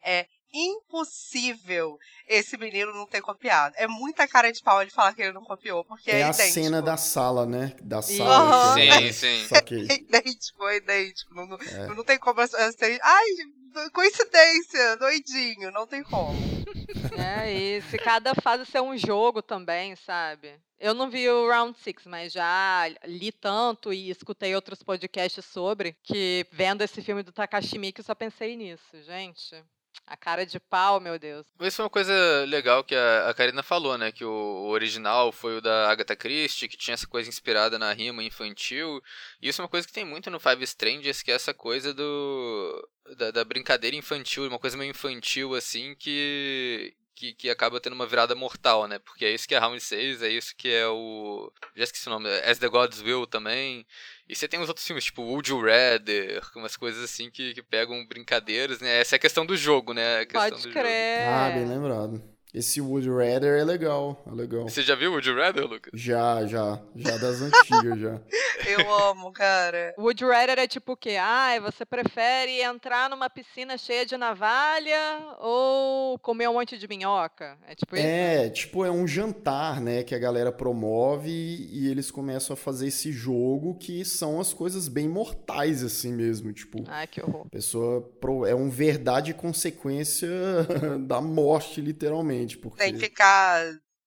é 0.04 0.26
impossível 0.52 1.98
esse 2.26 2.56
menino 2.56 2.92
não 2.92 3.06
ter 3.06 3.20
copiado. 3.20 3.74
É 3.78 3.86
muita 3.86 4.26
cara 4.28 4.52
de 4.52 4.62
pau 4.62 4.80
ele 4.82 4.90
falar 4.90 5.14
que 5.14 5.22
ele 5.22 5.32
não 5.32 5.44
copiou, 5.44 5.84
porque 5.84 6.10
é, 6.10 6.20
É 6.20 6.22
a 6.24 6.30
idêntico. 6.30 6.52
cena 6.54 6.82
da 6.82 6.96
sala, 6.96 7.46
né? 7.46 7.74
Da 7.82 8.02
sala. 8.02 8.74
Sim, 8.74 8.88
né? 8.88 9.12
sim. 9.12 9.46
Saquei. 9.46 9.86
É 9.88 9.94
idêntico, 9.94 10.66
é 10.68 10.76
idêntico. 10.76 11.34
Não, 11.34 11.44
É. 11.56 11.86
não 11.94 12.04
tem 12.04 12.18
como. 12.18 12.40
Assim, 12.40 12.56
ai, 13.02 13.24
coincidência, 13.92 14.96
doidinho, 14.96 15.70
não 15.70 15.86
tem 15.86 16.02
como. 16.02 16.38
É, 17.18 17.52
e 17.52 17.82
se 17.82 17.98
cada 17.98 18.34
fase 18.34 18.64
ser 18.66 18.80
um 18.80 18.96
jogo 18.96 19.42
também, 19.42 19.94
sabe? 19.96 20.54
Eu 20.78 20.94
não 20.94 21.10
vi 21.10 21.28
o 21.28 21.48
Round 21.48 21.76
6, 21.78 22.06
mas 22.06 22.32
já 22.32 22.84
li 23.04 23.30
tanto 23.32 23.92
e 23.92 24.10
escutei 24.10 24.54
outros 24.54 24.82
podcasts 24.82 25.44
sobre 25.44 25.96
que 26.02 26.46
vendo 26.52 26.82
esse 26.82 27.02
filme 27.02 27.22
do 27.22 27.32
Takashi 27.32 27.78
Miike 27.78 28.00
eu 28.00 28.04
só 28.04 28.14
pensei 28.14 28.56
nisso, 28.56 29.02
gente. 29.04 29.62
A 30.06 30.16
cara 30.16 30.44
de 30.44 30.58
pau, 30.58 31.00
meu 31.00 31.18
Deus. 31.18 31.46
Isso 31.60 31.76
foi 31.76 31.84
uma 31.84 31.90
coisa 31.90 32.44
legal 32.46 32.82
que 32.82 32.94
a, 32.94 33.28
a 33.28 33.34
Karina 33.34 33.62
falou, 33.62 33.96
né? 33.96 34.10
Que 34.10 34.24
o, 34.24 34.30
o 34.30 34.68
original 34.70 35.30
foi 35.30 35.58
o 35.58 35.60
da 35.60 35.88
Agatha 35.88 36.16
Christie, 36.16 36.68
que 36.68 36.76
tinha 36.76 36.94
essa 36.94 37.06
coisa 37.06 37.28
inspirada 37.28 37.78
na 37.78 37.92
rima 37.92 38.22
infantil. 38.22 39.00
E 39.40 39.48
isso 39.48 39.60
é 39.60 39.64
uma 39.64 39.68
coisa 39.68 39.86
que 39.86 39.92
tem 39.92 40.04
muito 40.04 40.30
no 40.30 40.40
Five 40.40 40.64
Strangers, 40.64 41.22
que 41.22 41.30
é 41.30 41.34
essa 41.34 41.54
coisa 41.54 41.94
do 41.94 42.88
da, 43.16 43.30
da 43.30 43.44
brincadeira 43.44 43.96
infantil, 43.96 44.46
uma 44.46 44.58
coisa 44.58 44.76
meio 44.76 44.90
infantil 44.90 45.54
assim, 45.54 45.94
que, 45.94 46.94
que 47.20 47.34
que 47.34 47.50
acaba 47.50 47.78
tendo 47.78 47.92
uma 47.92 48.06
virada 48.06 48.34
mortal, 48.34 48.88
né? 48.88 48.98
Porque 48.98 49.26
é 49.26 49.30
isso 49.30 49.46
que 49.46 49.54
é 49.54 49.58
Round 49.58 49.78
6, 49.78 50.22
é 50.22 50.28
isso 50.30 50.56
que 50.56 50.72
é 50.72 50.88
o... 50.88 51.52
Já 51.76 51.84
esqueci 51.84 52.06
o 52.06 52.10
nome, 52.10 52.28
As 52.40 52.58
the 52.58 52.68
Gods 52.68 53.02
Will 53.02 53.26
também. 53.26 53.86
E 54.26 54.34
você 54.34 54.48
tem 54.48 54.58
os 54.58 54.68
outros 54.68 54.86
filmes, 54.86 55.04
tipo 55.04 55.22
Would 55.22 55.50
You 55.50 55.60
Rather, 55.60 56.42
umas 56.56 56.76
coisas 56.76 57.04
assim 57.04 57.30
que, 57.30 57.52
que 57.52 57.62
pegam 57.62 58.06
brincadeiras, 58.06 58.80
né? 58.80 59.00
Essa 59.00 59.16
é 59.16 59.18
a 59.18 59.20
questão 59.20 59.44
do 59.44 59.56
jogo, 59.56 59.92
né? 59.92 60.20
A 60.20 60.26
questão 60.26 60.50
Pode 60.50 60.62
do 60.62 60.72
crer. 60.72 61.28
Ah, 61.28 61.50
bem 61.50 61.66
lembrado. 61.66 62.22
Esse 62.52 62.80
Would 62.80 63.08
Rather 63.08 63.60
é 63.60 63.64
legal, 63.64 64.22
é 64.26 64.30
legal. 64.34 64.68
Você 64.68 64.82
já 64.82 64.94
viu 64.94 65.10
o 65.10 65.12
Would 65.14 65.32
Rather, 65.32 65.66
Lucas? 65.66 65.92
Já, 65.94 66.44
já. 66.46 66.80
Já 66.96 67.16
das 67.16 67.40
antigas, 67.42 67.98
já. 68.00 68.20
Eu 68.66 68.92
amo, 69.08 69.32
cara. 69.32 69.94
Would 69.98 70.22
rather 70.24 70.58
é 70.58 70.66
tipo 70.66 70.92
o 70.92 70.96
quê? 70.96 71.16
Ah, 71.20 71.58
você 71.62 71.84
prefere 71.86 72.60
entrar 72.60 73.08
numa 73.08 73.30
piscina 73.30 73.78
cheia 73.78 74.04
de 74.04 74.16
navalha 74.16 75.36
ou 75.38 76.18
comer 76.18 76.48
um 76.48 76.54
monte 76.54 76.76
de 76.76 76.86
minhoca? 76.88 77.56
É 77.66 77.74
tipo 77.74 77.96
isso? 77.96 78.04
É, 78.06 78.50
tipo, 78.50 78.84
é 78.84 78.90
um 78.90 79.06
jantar, 79.06 79.80
né, 79.80 80.02
que 80.02 80.14
a 80.14 80.18
galera 80.18 80.52
promove 80.52 81.30
e 81.30 81.88
eles 81.90 82.10
começam 82.10 82.54
a 82.54 82.56
fazer 82.56 82.88
esse 82.88 83.10
jogo 83.12 83.76
que 83.78 84.04
são 84.04 84.40
as 84.40 84.52
coisas 84.52 84.88
bem 84.88 85.08
mortais, 85.08 85.82
assim 85.82 86.12
mesmo. 86.12 86.52
Tipo, 86.52 86.84
Ai, 86.88 87.06
que 87.06 87.20
horror. 87.22 87.46
a 87.46 87.50
pessoa 87.50 88.00
pro- 88.20 88.44
é 88.44 88.54
um 88.54 88.68
verdade 88.68 89.30
e 89.30 89.34
consequência 89.34 90.28
da 91.06 91.20
morte, 91.20 91.80
literalmente. 91.80 92.39
Porque... 92.58 92.78
Tem 92.78 92.92
que 92.94 93.00
ficar 93.00 93.64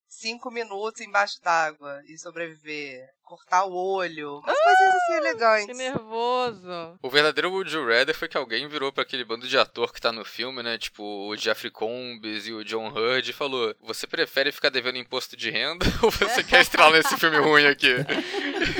cinco 0.07 0.51
minutos 0.51 1.01
embaixo 1.01 1.41
d'água 1.41 2.01
e 2.07 2.17
sobreviver. 2.17 3.07
Cortar 3.23 3.65
o 3.65 3.73
olho. 3.73 4.39
Umas 4.39 4.57
coisinhas 4.59 4.95
assim 4.95 5.07
Que 5.07 5.17
elegantes. 5.17 5.77
nervoso. 5.77 6.99
O 7.01 7.09
verdadeiro 7.09 7.51
Would 7.51 7.73
You 7.73 7.87
Rather 7.87 8.15
foi 8.15 8.27
que 8.27 8.37
alguém 8.37 8.67
virou 8.67 8.91
pra 8.91 9.03
aquele 9.03 9.23
bando 9.23 9.47
de 9.47 9.57
ator 9.57 9.91
que 9.93 9.99
tá 10.01 10.11
no 10.11 10.23
filme, 10.25 10.61
né? 10.61 10.77
Tipo 10.77 11.03
o 11.03 11.35
Jeffrey 11.35 11.71
Combs 11.71 12.45
e 12.47 12.53
o 12.53 12.63
John 12.63 12.89
Hurd 12.89 13.29
e 13.29 13.33
falou: 13.33 13.73
Você 13.81 14.05
prefere 14.05 14.51
ficar 14.51 14.69
devendo 14.69 14.97
imposto 14.97 15.35
de 15.35 15.49
renda 15.49 15.85
ou 16.03 16.11
você 16.11 16.43
quer 16.43 16.61
estrelar 16.61 16.91
nesse 16.91 17.17
filme 17.17 17.37
ruim 17.39 17.65
aqui? 17.65 17.95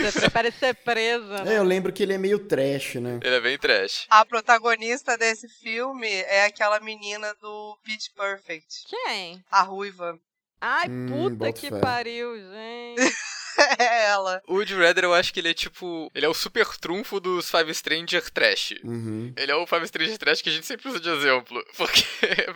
Você 0.01 0.21
prefere 0.21 0.51
ser 0.51 0.75
presa, 0.75 1.35
É, 1.37 1.43
né? 1.45 1.57
eu 1.57 1.63
lembro 1.63 1.91
que 1.91 2.03
ele 2.03 2.13
é 2.13 2.17
meio 2.17 2.39
trash, 2.39 2.95
né? 2.95 3.19
Ele 3.23 3.35
é 3.35 3.41
bem 3.41 3.57
trash. 3.57 4.05
A 4.09 4.23
protagonista 4.25 5.17
desse 5.17 5.47
filme 5.47 6.07
é 6.09 6.45
aquela 6.45 6.79
menina 6.79 7.33
do 7.41 7.77
Pitch 7.83 8.07
Perfect. 8.15 8.85
Quem? 8.87 9.43
A 9.49 9.61
ruiva. 9.63 10.17
Ai, 10.61 10.87
Hum, 10.89 11.07
puta 11.09 11.51
que 11.51 11.69
fé. 11.69 11.79
pariu, 11.79 12.35
gente. 12.37 13.13
é 13.79 14.05
ela. 14.05 14.41
O 14.47 14.61
You 14.61 14.79
Rather 14.79 15.03
eu 15.03 15.13
acho 15.13 15.33
que 15.33 15.39
ele 15.39 15.49
é 15.49 15.53
tipo. 15.53 16.11
Ele 16.13 16.25
é 16.25 16.29
o 16.29 16.33
super 16.33 16.65
trunfo 16.77 17.19
dos 17.19 17.49
Five 17.49 17.73
Stranger 17.73 18.29
Trash. 18.29 18.75
Uhum. 18.83 19.33
Ele 19.35 19.51
é 19.51 19.55
o 19.55 19.65
Five 19.67 19.87
Stranger 19.87 20.17
Trash 20.17 20.41
que 20.41 20.49
a 20.49 20.51
gente 20.51 20.65
sempre 20.65 20.89
usa 20.89 20.99
de 20.99 21.09
exemplo. 21.09 21.63
Porque 21.77 22.03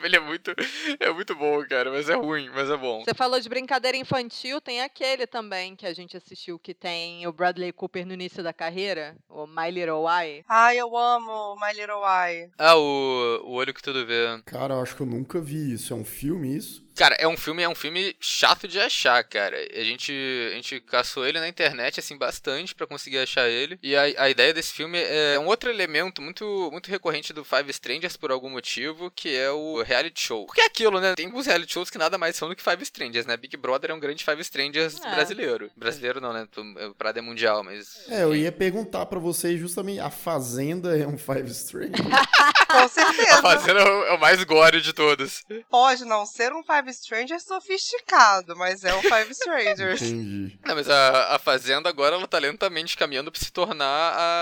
ele 0.03 0.15
é 0.15 0.19
muito. 0.19 0.53
É 0.99 1.11
muito 1.11 1.35
bom, 1.35 1.65
cara. 1.67 1.91
Mas 1.91 2.09
é 2.09 2.15
ruim, 2.15 2.49
mas 2.49 2.69
é 2.69 2.77
bom. 2.77 3.03
Você 3.03 3.13
falou 3.13 3.39
de 3.39 3.49
brincadeira 3.49 3.97
infantil, 3.97 4.61
tem 4.61 4.81
aquele 4.81 5.27
também 5.27 5.75
que 5.75 5.85
a 5.85 5.93
gente 5.93 6.15
assistiu 6.15 6.59
que 6.59 6.73
tem 6.73 7.25
o 7.27 7.33
Bradley 7.33 7.71
Cooper 7.71 8.05
no 8.05 8.13
início 8.13 8.43
da 8.43 8.53
carreira, 8.53 9.15
o 9.29 9.45
My 9.45 9.69
Little 9.71 10.05
Eye. 10.07 10.43
Ai, 10.47 10.77
eu 10.77 10.95
amo 10.95 11.55
My 11.55 11.73
Little 11.73 12.03
Eye. 12.03 12.49
Ah, 12.57 12.75
o, 12.75 13.41
o 13.45 13.51
Olho 13.53 13.73
que 13.73 13.81
Tudo 13.81 14.05
Vê. 14.05 14.41
Cara, 14.45 14.75
eu 14.75 14.81
acho 14.81 14.95
que 14.95 15.01
eu 15.01 15.07
nunca 15.07 15.39
vi 15.39 15.73
isso. 15.73 15.93
É 15.93 15.95
um 15.95 16.05
filme, 16.05 16.55
isso? 16.55 16.86
Cara, 16.97 17.15
é 17.19 17.27
um 17.27 17.37
filme, 17.37 17.61
é 17.63 17.69
um 17.69 17.75
filme 17.75 18.15
chato 18.19 18.67
de 18.67 18.79
achar, 18.79 19.23
cara. 19.23 19.55
A 19.75 19.83
gente, 19.83 20.11
a 20.51 20.55
gente 20.55 20.79
caçou 20.81 21.25
ele 21.25 21.39
na 21.39 21.47
internet, 21.47 21.99
assim, 21.99 22.17
bastante 22.17 22.73
pra 22.73 22.87
conseguir 22.87 23.19
achar 23.19 23.47
ele. 23.47 23.77
E 23.83 23.95
a, 23.95 24.01
a 24.23 24.29
ideia 24.29 24.53
desse 24.53 24.73
filme 24.73 24.97
é 24.99 25.37
um 25.39 25.45
outro 25.45 25.69
elemento 25.69 26.21
muito, 26.21 26.69
muito 26.71 26.89
recorrente 26.89 27.31
do 27.33 27.43
Five 27.45 27.69
Strangers 27.71 28.17
por 28.17 28.31
algum 28.31 28.49
motivo, 28.49 29.11
que 29.11 29.35
é 29.35 29.49
o 29.51 29.81
reality 29.83 30.21
show. 30.21 30.45
Porque 30.47 30.61
é 30.61 30.65
aquilo, 30.65 30.99
né? 30.99 31.13
Tem 31.15 31.31
uns 31.33 31.45
reality 31.45 31.73
shows 31.73 31.89
que 31.89 31.97
nada 31.97 32.17
mais 32.17 32.35
são 32.35 32.49
do 32.49 32.55
que 32.55 32.63
Five 32.63 32.81
Strangers, 32.83 33.25
né? 33.25 33.37
Big 33.37 33.55
Brother 33.57 33.91
é 33.91 33.93
um 33.93 33.99
grande 33.99 34.23
Five 34.25 34.41
Strangers 34.41 34.99
É. 35.01 35.09
brasileiro. 35.15 35.69
Brasileiro 35.75 36.19
não, 36.19 36.33
né? 36.33 36.47
O 36.89 36.95
Prado 36.95 37.17
é 37.19 37.21
mundial, 37.21 37.63
mas... 37.63 38.07
É, 38.09 38.23
eu 38.23 38.35
ia 38.35 38.51
perguntar 38.51 39.05
pra 39.05 39.19
vocês 39.19 39.59
justamente, 39.59 39.99
a 39.99 40.09
Fazenda 40.09 40.97
é 40.97 41.05
um 41.05 41.17
Five 41.17 41.49
String? 41.51 41.91
Com 42.67 42.77
A 42.79 42.87
certeza. 42.89 43.41
Fazenda 43.41 43.79
é 43.79 43.83
o- 43.83 44.05
é 44.07 44.13
o 44.13 44.19
mais 44.19 44.43
gore 44.43 44.81
de 44.81 44.91
todos. 44.93 45.41
Pode 45.69 46.03
não 46.05 46.25
ser 46.25 46.51
um 46.53 46.63
Five 46.63 46.86
Strangers 46.91 47.43
sofisticado, 47.43 48.55
mas 48.55 48.83
é 48.83 48.93
um 48.95 49.01
Five 49.01 49.31
Strangers. 49.31 50.01
Entendi. 50.01 50.59
Não, 50.65 50.75
mas 50.75 50.89
a, 50.89 51.35
a 51.35 51.39
Fazenda 51.39 51.89
agora, 51.89 52.15
ela 52.15 52.27
tá 52.27 52.37
lentamente 52.39 52.97
caminhando 52.97 53.31
pra 53.31 53.39
se 53.39 53.51
tornar 53.51 53.85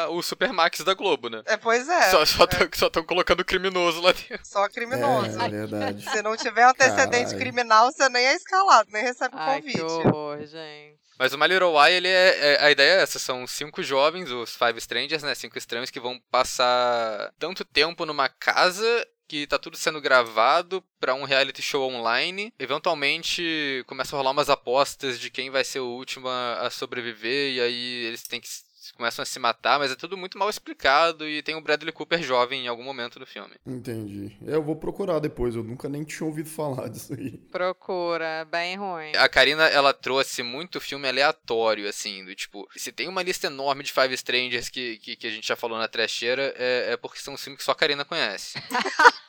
a- 0.05 0.09
o 0.09 0.21
Supermax 0.21 0.79
da 0.81 0.93
Globo, 0.93 1.29
né? 1.29 1.41
É, 1.45 1.57
pois 1.57 1.87
é. 1.89 2.09
Só, 2.11 2.25
só, 2.25 2.45
tão, 2.47 2.67
só 2.73 2.89
tão 2.89 3.03
colocando 3.03 3.43
criminoso 3.45 4.01
lá 4.01 4.11
dentro. 4.11 4.39
Só 4.45 4.67
criminoso. 4.69 5.39
É, 5.41 5.45
é 5.45 5.49
verdade. 5.49 6.09
Se 6.09 6.21
não 6.21 6.35
tiver 6.37 6.63
antecedente 6.63 7.25
Caralho. 7.25 7.39
criminal, 7.39 7.91
você 7.91 8.07
nem 8.09 8.25
é 8.25 8.35
escalado, 8.35 8.89
nem 8.91 9.03
recebe 9.03 9.35
o 9.35 9.39
Ai, 9.39 9.61
que 9.61 9.77
convite. 9.77 10.07
horror, 10.07 10.39
gente. 10.45 10.95
Mas 11.17 11.31
o 11.31 11.37
My 11.37 11.47
Little 11.47 11.73
Eye, 11.81 11.93
ele 11.95 12.09
é, 12.09 12.55
é- 12.55 12.65
A 12.65 12.69
ideia 12.71 12.99
é 12.99 13.01
essa: 13.01 13.17
são 13.17 13.47
cinco 13.47 13.81
jovens, 13.81 14.29
os 14.31 14.53
Five 14.55 14.77
Strangers, 14.79 15.23
né? 15.23 15.33
Cinco 15.33 15.57
estranhos 15.57 15.89
que 15.89 15.99
vão 15.99 16.19
passar 16.29 17.31
tanto 17.39 17.63
tempo 17.63 18.05
numa 18.05 18.27
casa 18.27 19.07
que 19.27 19.47
tá 19.47 19.57
tudo 19.57 19.77
sendo 19.77 20.01
gravado 20.01 20.83
pra 20.99 21.13
um 21.13 21.23
reality 21.23 21.61
show 21.61 21.89
online. 21.89 22.53
Eventualmente 22.59 23.83
começa 23.87 24.15
a 24.15 24.17
rolar 24.17 24.31
umas 24.31 24.49
apostas 24.49 25.19
de 25.19 25.29
quem 25.29 25.49
vai 25.49 25.63
ser 25.63 25.79
o 25.79 25.87
último 25.87 26.27
a 26.27 26.69
sobreviver, 26.69 27.53
e 27.53 27.61
aí 27.61 28.05
eles 28.05 28.23
têm 28.23 28.41
que. 28.41 28.47
Começam 28.95 29.23
a 29.23 29.25
se 29.25 29.37
matar, 29.39 29.77
mas 29.79 29.91
é 29.91 29.95
tudo 29.95 30.17
muito 30.17 30.37
mal 30.37 30.49
explicado 30.49 31.27
e 31.27 31.41
tem 31.43 31.55
o 31.55 31.61
Bradley 31.61 31.91
Cooper 31.91 32.21
jovem 32.23 32.65
em 32.65 32.67
algum 32.67 32.83
momento 32.83 33.19
do 33.19 33.25
filme. 33.25 33.55
Entendi. 33.65 34.35
Eu 34.45 34.63
vou 34.63 34.75
procurar 34.75 35.19
depois, 35.19 35.55
eu 35.55 35.63
nunca 35.63 35.87
nem 35.89 36.03
tinha 36.03 36.25
ouvido 36.27 36.49
falar 36.49 36.87
disso 36.89 37.13
aí. 37.13 37.37
Procura, 37.51 38.25
é 38.25 38.45
bem 38.45 38.75
ruim. 38.77 39.11
A 39.15 39.27
Karina, 39.29 39.65
ela 39.67 39.93
trouxe 39.93 40.41
muito 40.43 40.79
filme 40.81 41.07
aleatório, 41.07 41.87
assim, 41.87 42.23
do 42.25 42.33
tipo, 42.35 42.67
se 42.75 42.91
tem 42.91 43.07
uma 43.07 43.21
lista 43.23 43.47
enorme 43.47 43.83
de 43.83 43.91
Five 43.91 44.13
Strangers 44.15 44.69
que, 44.69 44.97
que, 44.99 45.15
que 45.15 45.27
a 45.27 45.31
gente 45.31 45.47
já 45.47 45.55
falou 45.55 45.77
na 45.77 45.87
trecheira, 45.87 46.53
é, 46.57 46.93
é 46.93 46.97
porque 46.97 47.19
são 47.19 47.37
filmes 47.37 47.59
que 47.59 47.63
só 47.65 47.71
a 47.71 47.75
Karina 47.75 48.05
conhece. 48.05 48.57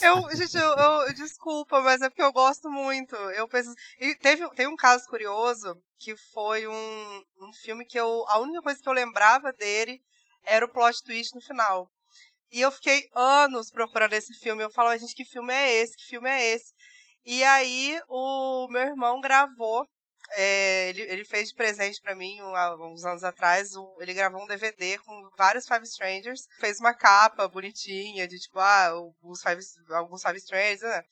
Eu, 0.00 0.36
gente, 0.36 0.56
eu, 0.56 0.62
eu- 0.76 1.12
desculpa, 1.14 1.80
mas 1.80 2.00
é 2.00 2.08
porque 2.08 2.22
eu 2.22 2.32
gosto 2.32 2.70
muito. 2.70 3.14
Eu 3.16 3.48
penso. 3.48 3.74
E 4.00 4.14
teve, 4.14 4.48
tem 4.50 4.68
um 4.68 4.76
caso 4.76 5.06
curioso 5.08 5.76
que 5.98 6.16
foi 6.32 6.66
um, 6.68 7.22
um 7.40 7.52
filme 7.52 7.84
que 7.84 7.98
eu. 7.98 8.24
A 8.28 8.38
única 8.40 8.62
coisa 8.62 8.80
que 8.82 8.88
eu 8.88 8.92
lembrava 8.92 9.52
dele 9.52 10.00
era 10.44 10.64
o 10.64 10.68
plot 10.72 11.02
twist 11.04 11.34
no 11.34 11.40
final. 11.42 11.90
E 12.52 12.60
eu 12.60 12.70
fiquei 12.72 13.08
anos 13.14 13.70
procurando 13.70 14.14
esse 14.14 14.34
filme. 14.34 14.62
Eu 14.62 14.70
falava, 14.70 14.98
gente, 14.98 15.14
que 15.14 15.24
filme 15.24 15.52
é 15.54 15.74
esse? 15.82 15.96
Que 15.96 16.04
filme 16.06 16.30
é 16.30 16.54
esse? 16.54 16.72
E 17.24 17.44
aí 17.44 18.00
o 18.08 18.68
meu 18.70 18.82
irmão 18.82 19.20
gravou. 19.20 19.86
é, 20.36 20.90
ele, 20.90 21.02
ele 21.02 21.24
fez 21.24 21.48
de 21.48 21.54
presente 21.54 22.00
pra 22.02 22.14
mim 22.14 22.40
um- 22.42 22.92
uns 22.92 23.04
anos 23.04 23.24
atrás. 23.24 23.74
um- 23.76 23.96
ele 24.00 24.12
gravou 24.14 24.42
um 24.42 24.46
DVD 24.46 24.98
com 24.98 25.28
vários 25.38 25.66
Five 25.66 25.84
Strangers. 25.84 26.46
Fez 26.60 26.78
uma 26.80 26.92
capa 26.94 27.48
bonitinha 27.48 28.28
de 28.28 28.38
tipo, 28.38 28.58
ah, 28.60 28.90
os 29.22 29.40
five, 29.42 29.60
alguns 29.90 30.22
Five 30.22 30.36
Strangers. 30.38 30.82
Né? 30.82 31.02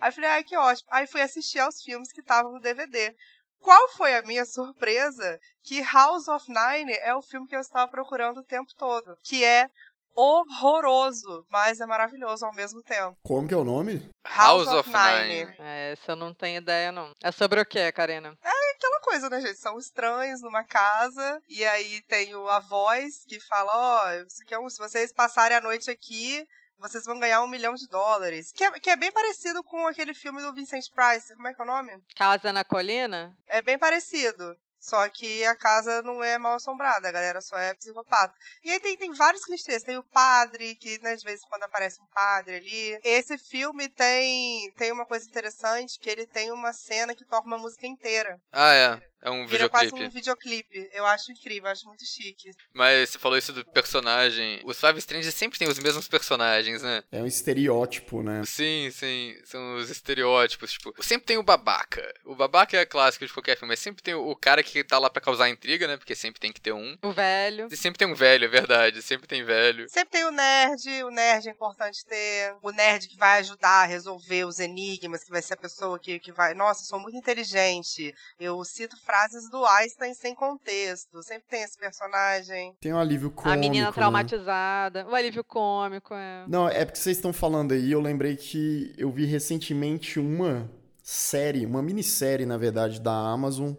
Aí 0.00 0.08
eu 0.10 0.12
falei, 0.12 0.30
ai, 0.30 0.44
que 0.44 0.56
ótimo. 0.56 0.88
Aí 0.92 1.06
fui 1.06 1.22
assistir 1.22 1.58
aos 1.60 1.80
filmes 1.82 2.12
que 2.12 2.20
estavam 2.20 2.52
no 2.52 2.60
DVD. 2.60 3.14
Qual 3.60 3.88
foi 3.90 4.14
a 4.14 4.22
minha 4.22 4.44
surpresa? 4.44 5.38
Que 5.62 5.82
House 5.82 6.28
of 6.28 6.44
Nine 6.48 6.92
é 6.92 7.14
o 7.14 7.22
filme 7.22 7.46
que 7.48 7.56
eu 7.56 7.60
estava 7.60 7.90
procurando 7.90 8.38
o 8.38 8.44
tempo 8.44 8.70
todo. 8.76 9.16
Que 9.22 9.44
é 9.44 9.68
horroroso, 10.14 11.44
mas 11.50 11.80
é 11.80 11.86
maravilhoso 11.86 12.46
ao 12.46 12.54
mesmo 12.54 12.82
tempo. 12.82 13.16
Como 13.22 13.46
que 13.46 13.54
é 13.54 13.56
o 13.56 13.64
nome? 13.64 14.08
House 14.26 14.68
of 14.68 14.88
Nine. 14.88 15.54
É, 15.58 15.92
esse 15.92 16.10
eu 16.10 16.16
não 16.16 16.32
tenho 16.34 16.58
ideia, 16.58 16.90
não. 16.90 17.12
É 17.22 17.30
sobre 17.30 17.60
o 17.60 17.66
que, 17.66 17.90
Karina? 17.92 18.36
aquela 18.76 19.00
coisa, 19.00 19.30
né, 19.30 19.40
gente? 19.40 19.58
São 19.58 19.78
estranhos 19.78 20.42
numa 20.42 20.62
casa, 20.62 21.40
e 21.48 21.64
aí 21.64 22.02
tem 22.02 22.34
o, 22.34 22.46
a 22.48 22.60
voz 22.60 23.24
que 23.26 23.40
fala, 23.40 23.72
ó, 23.74 24.10
é 24.10 24.58
um- 24.58 24.68
se 24.68 24.78
vocês 24.78 25.12
passarem 25.12 25.56
a 25.56 25.60
noite 25.62 25.90
aqui, 25.90 26.46
vocês 26.78 27.04
vão 27.04 27.18
ganhar 27.18 27.42
um 27.42 27.48
milhão 27.48 27.74
de 27.74 27.88
dólares. 27.88 28.52
Que 28.52 28.64
é, 28.64 28.70
que 28.80 28.90
é 28.90 28.96
bem 28.96 29.12
parecido 29.12 29.62
com 29.64 29.86
aquele 29.86 30.14
filme 30.14 30.42
do 30.42 30.54
Vincent 30.54 30.86
Price, 30.94 31.34
como 31.34 31.48
é 31.48 31.54
que 31.54 31.60
é 31.60 31.64
o 31.64 31.66
nome? 31.66 31.92
Casa 32.16 32.52
na 32.52 32.64
Colina? 32.64 33.36
É 33.46 33.62
bem 33.62 33.78
parecido. 33.78 34.56
Só 34.86 35.08
que 35.08 35.44
a 35.44 35.56
casa 35.56 36.00
não 36.02 36.22
é 36.22 36.38
mal 36.38 36.54
assombrada, 36.54 37.08
a 37.08 37.12
galera 37.12 37.40
só 37.40 37.58
é 37.58 37.74
psicopata. 37.74 38.32
E 38.62 38.70
aí 38.70 38.78
tem, 38.78 38.96
tem 38.96 39.12
vários 39.12 39.44
clichês. 39.44 39.82
Tem 39.82 39.96
o 39.96 40.04
padre, 40.04 40.76
que 40.76 41.00
né, 41.02 41.16
de 41.16 41.24
vez 41.24 41.42
em 41.42 41.48
quando 41.48 41.64
aparece 41.64 42.00
um 42.00 42.06
padre 42.06 42.56
ali. 42.56 43.00
Esse 43.02 43.36
filme 43.36 43.88
tem, 43.88 44.70
tem 44.76 44.92
uma 44.92 45.04
coisa 45.04 45.28
interessante, 45.28 45.98
que 45.98 46.08
ele 46.08 46.24
tem 46.24 46.52
uma 46.52 46.72
cena 46.72 47.16
que 47.16 47.24
toca 47.24 47.48
uma 47.48 47.58
música 47.58 47.84
inteira. 47.84 48.40
Ah, 48.52 48.74
é. 48.74 49.02
É 49.26 49.30
um 49.30 49.44
Vira 49.44 49.68
quase 49.68 49.86
videoclipe. 49.86 50.08
um 50.08 50.14
videoclipe. 50.14 50.90
Eu 50.92 51.04
acho 51.04 51.32
incrível, 51.32 51.68
acho 51.68 51.84
muito 51.84 52.06
chique. 52.06 52.52
Mas 52.72 53.10
você 53.10 53.18
falou 53.18 53.36
isso 53.36 53.52
do 53.52 53.64
personagem. 53.64 54.60
Os 54.64 54.78
Five 54.78 55.00
Strangers 55.00 55.34
sempre 55.34 55.58
tem 55.58 55.66
os 55.66 55.80
mesmos 55.80 56.06
personagens, 56.06 56.80
né? 56.80 57.02
É 57.10 57.20
um 57.20 57.26
estereótipo, 57.26 58.22
né? 58.22 58.44
Sim, 58.46 58.88
sim. 58.92 59.34
São 59.44 59.78
os 59.78 59.90
estereótipos, 59.90 60.70
tipo. 60.70 60.94
Sempre 61.02 61.26
tem 61.26 61.38
o 61.38 61.42
babaca. 61.42 62.08
O 62.24 62.36
babaca 62.36 62.76
é 62.76 62.86
clássico 62.86 63.26
de 63.26 63.32
qualquer 63.32 63.56
filme, 63.56 63.72
mas 63.72 63.80
sempre 63.80 64.00
tem 64.00 64.14
o 64.14 64.36
cara 64.36 64.62
que 64.62 64.84
tá 64.84 64.96
lá 64.96 65.10
pra 65.10 65.20
causar 65.20 65.48
intriga, 65.48 65.88
né? 65.88 65.96
Porque 65.96 66.14
sempre 66.14 66.38
tem 66.40 66.52
que 66.52 66.60
ter 66.60 66.72
um. 66.72 66.96
O 67.02 67.10
velho. 67.10 67.66
E 67.68 67.76
sempre 67.76 67.98
tem 67.98 68.06
um 68.06 68.14
velho, 68.14 68.44
é 68.44 68.48
verdade. 68.48 69.02
Sempre 69.02 69.26
tem 69.26 69.42
velho. 69.42 69.88
Sempre 69.88 70.10
tem 70.10 70.24
o 70.24 70.30
nerd, 70.30 71.02
o 71.02 71.10
nerd 71.10 71.48
é 71.48 71.50
importante 71.50 72.06
ter. 72.06 72.54
O 72.62 72.70
nerd 72.70 73.08
que 73.08 73.16
vai 73.16 73.40
ajudar 73.40 73.82
a 73.82 73.86
resolver 73.86 74.44
os 74.44 74.60
enigmas, 74.60 75.24
que 75.24 75.32
vai 75.32 75.42
ser 75.42 75.54
a 75.54 75.56
pessoa 75.56 75.98
que, 75.98 76.20
que 76.20 76.30
vai. 76.30 76.54
Nossa, 76.54 76.82
eu 76.82 76.86
sou 76.86 77.00
muito 77.00 77.16
inteligente. 77.16 78.14
Eu 78.38 78.64
cito 78.64 78.96
frases 79.02 79.15
do 79.50 79.64
Einstein 79.64 80.14
sem 80.14 80.34
contexto. 80.34 81.22
Sempre 81.22 81.48
tem 81.48 81.62
esse 81.62 81.78
personagem. 81.78 82.76
Tem 82.80 82.92
um 82.92 82.98
alívio 82.98 83.30
cômico, 83.30 83.48
a 83.48 83.56
menina 83.56 83.86
né? 83.86 83.92
traumatizada. 83.92 85.06
O 85.08 85.14
alívio 85.14 85.44
cômico, 85.44 86.14
é. 86.14 86.44
Não, 86.48 86.68
é 86.68 86.84
porque 86.84 86.98
vocês 86.98 87.16
estão 87.16 87.32
falando 87.32 87.72
aí, 87.72 87.92
eu 87.92 88.00
lembrei 88.00 88.36
que 88.36 88.94
eu 88.96 89.10
vi 89.10 89.24
recentemente 89.26 90.18
uma 90.18 90.70
série, 91.02 91.64
uma 91.64 91.82
minissérie, 91.82 92.44
na 92.44 92.56
verdade, 92.56 93.00
da 93.00 93.12
Amazon, 93.12 93.74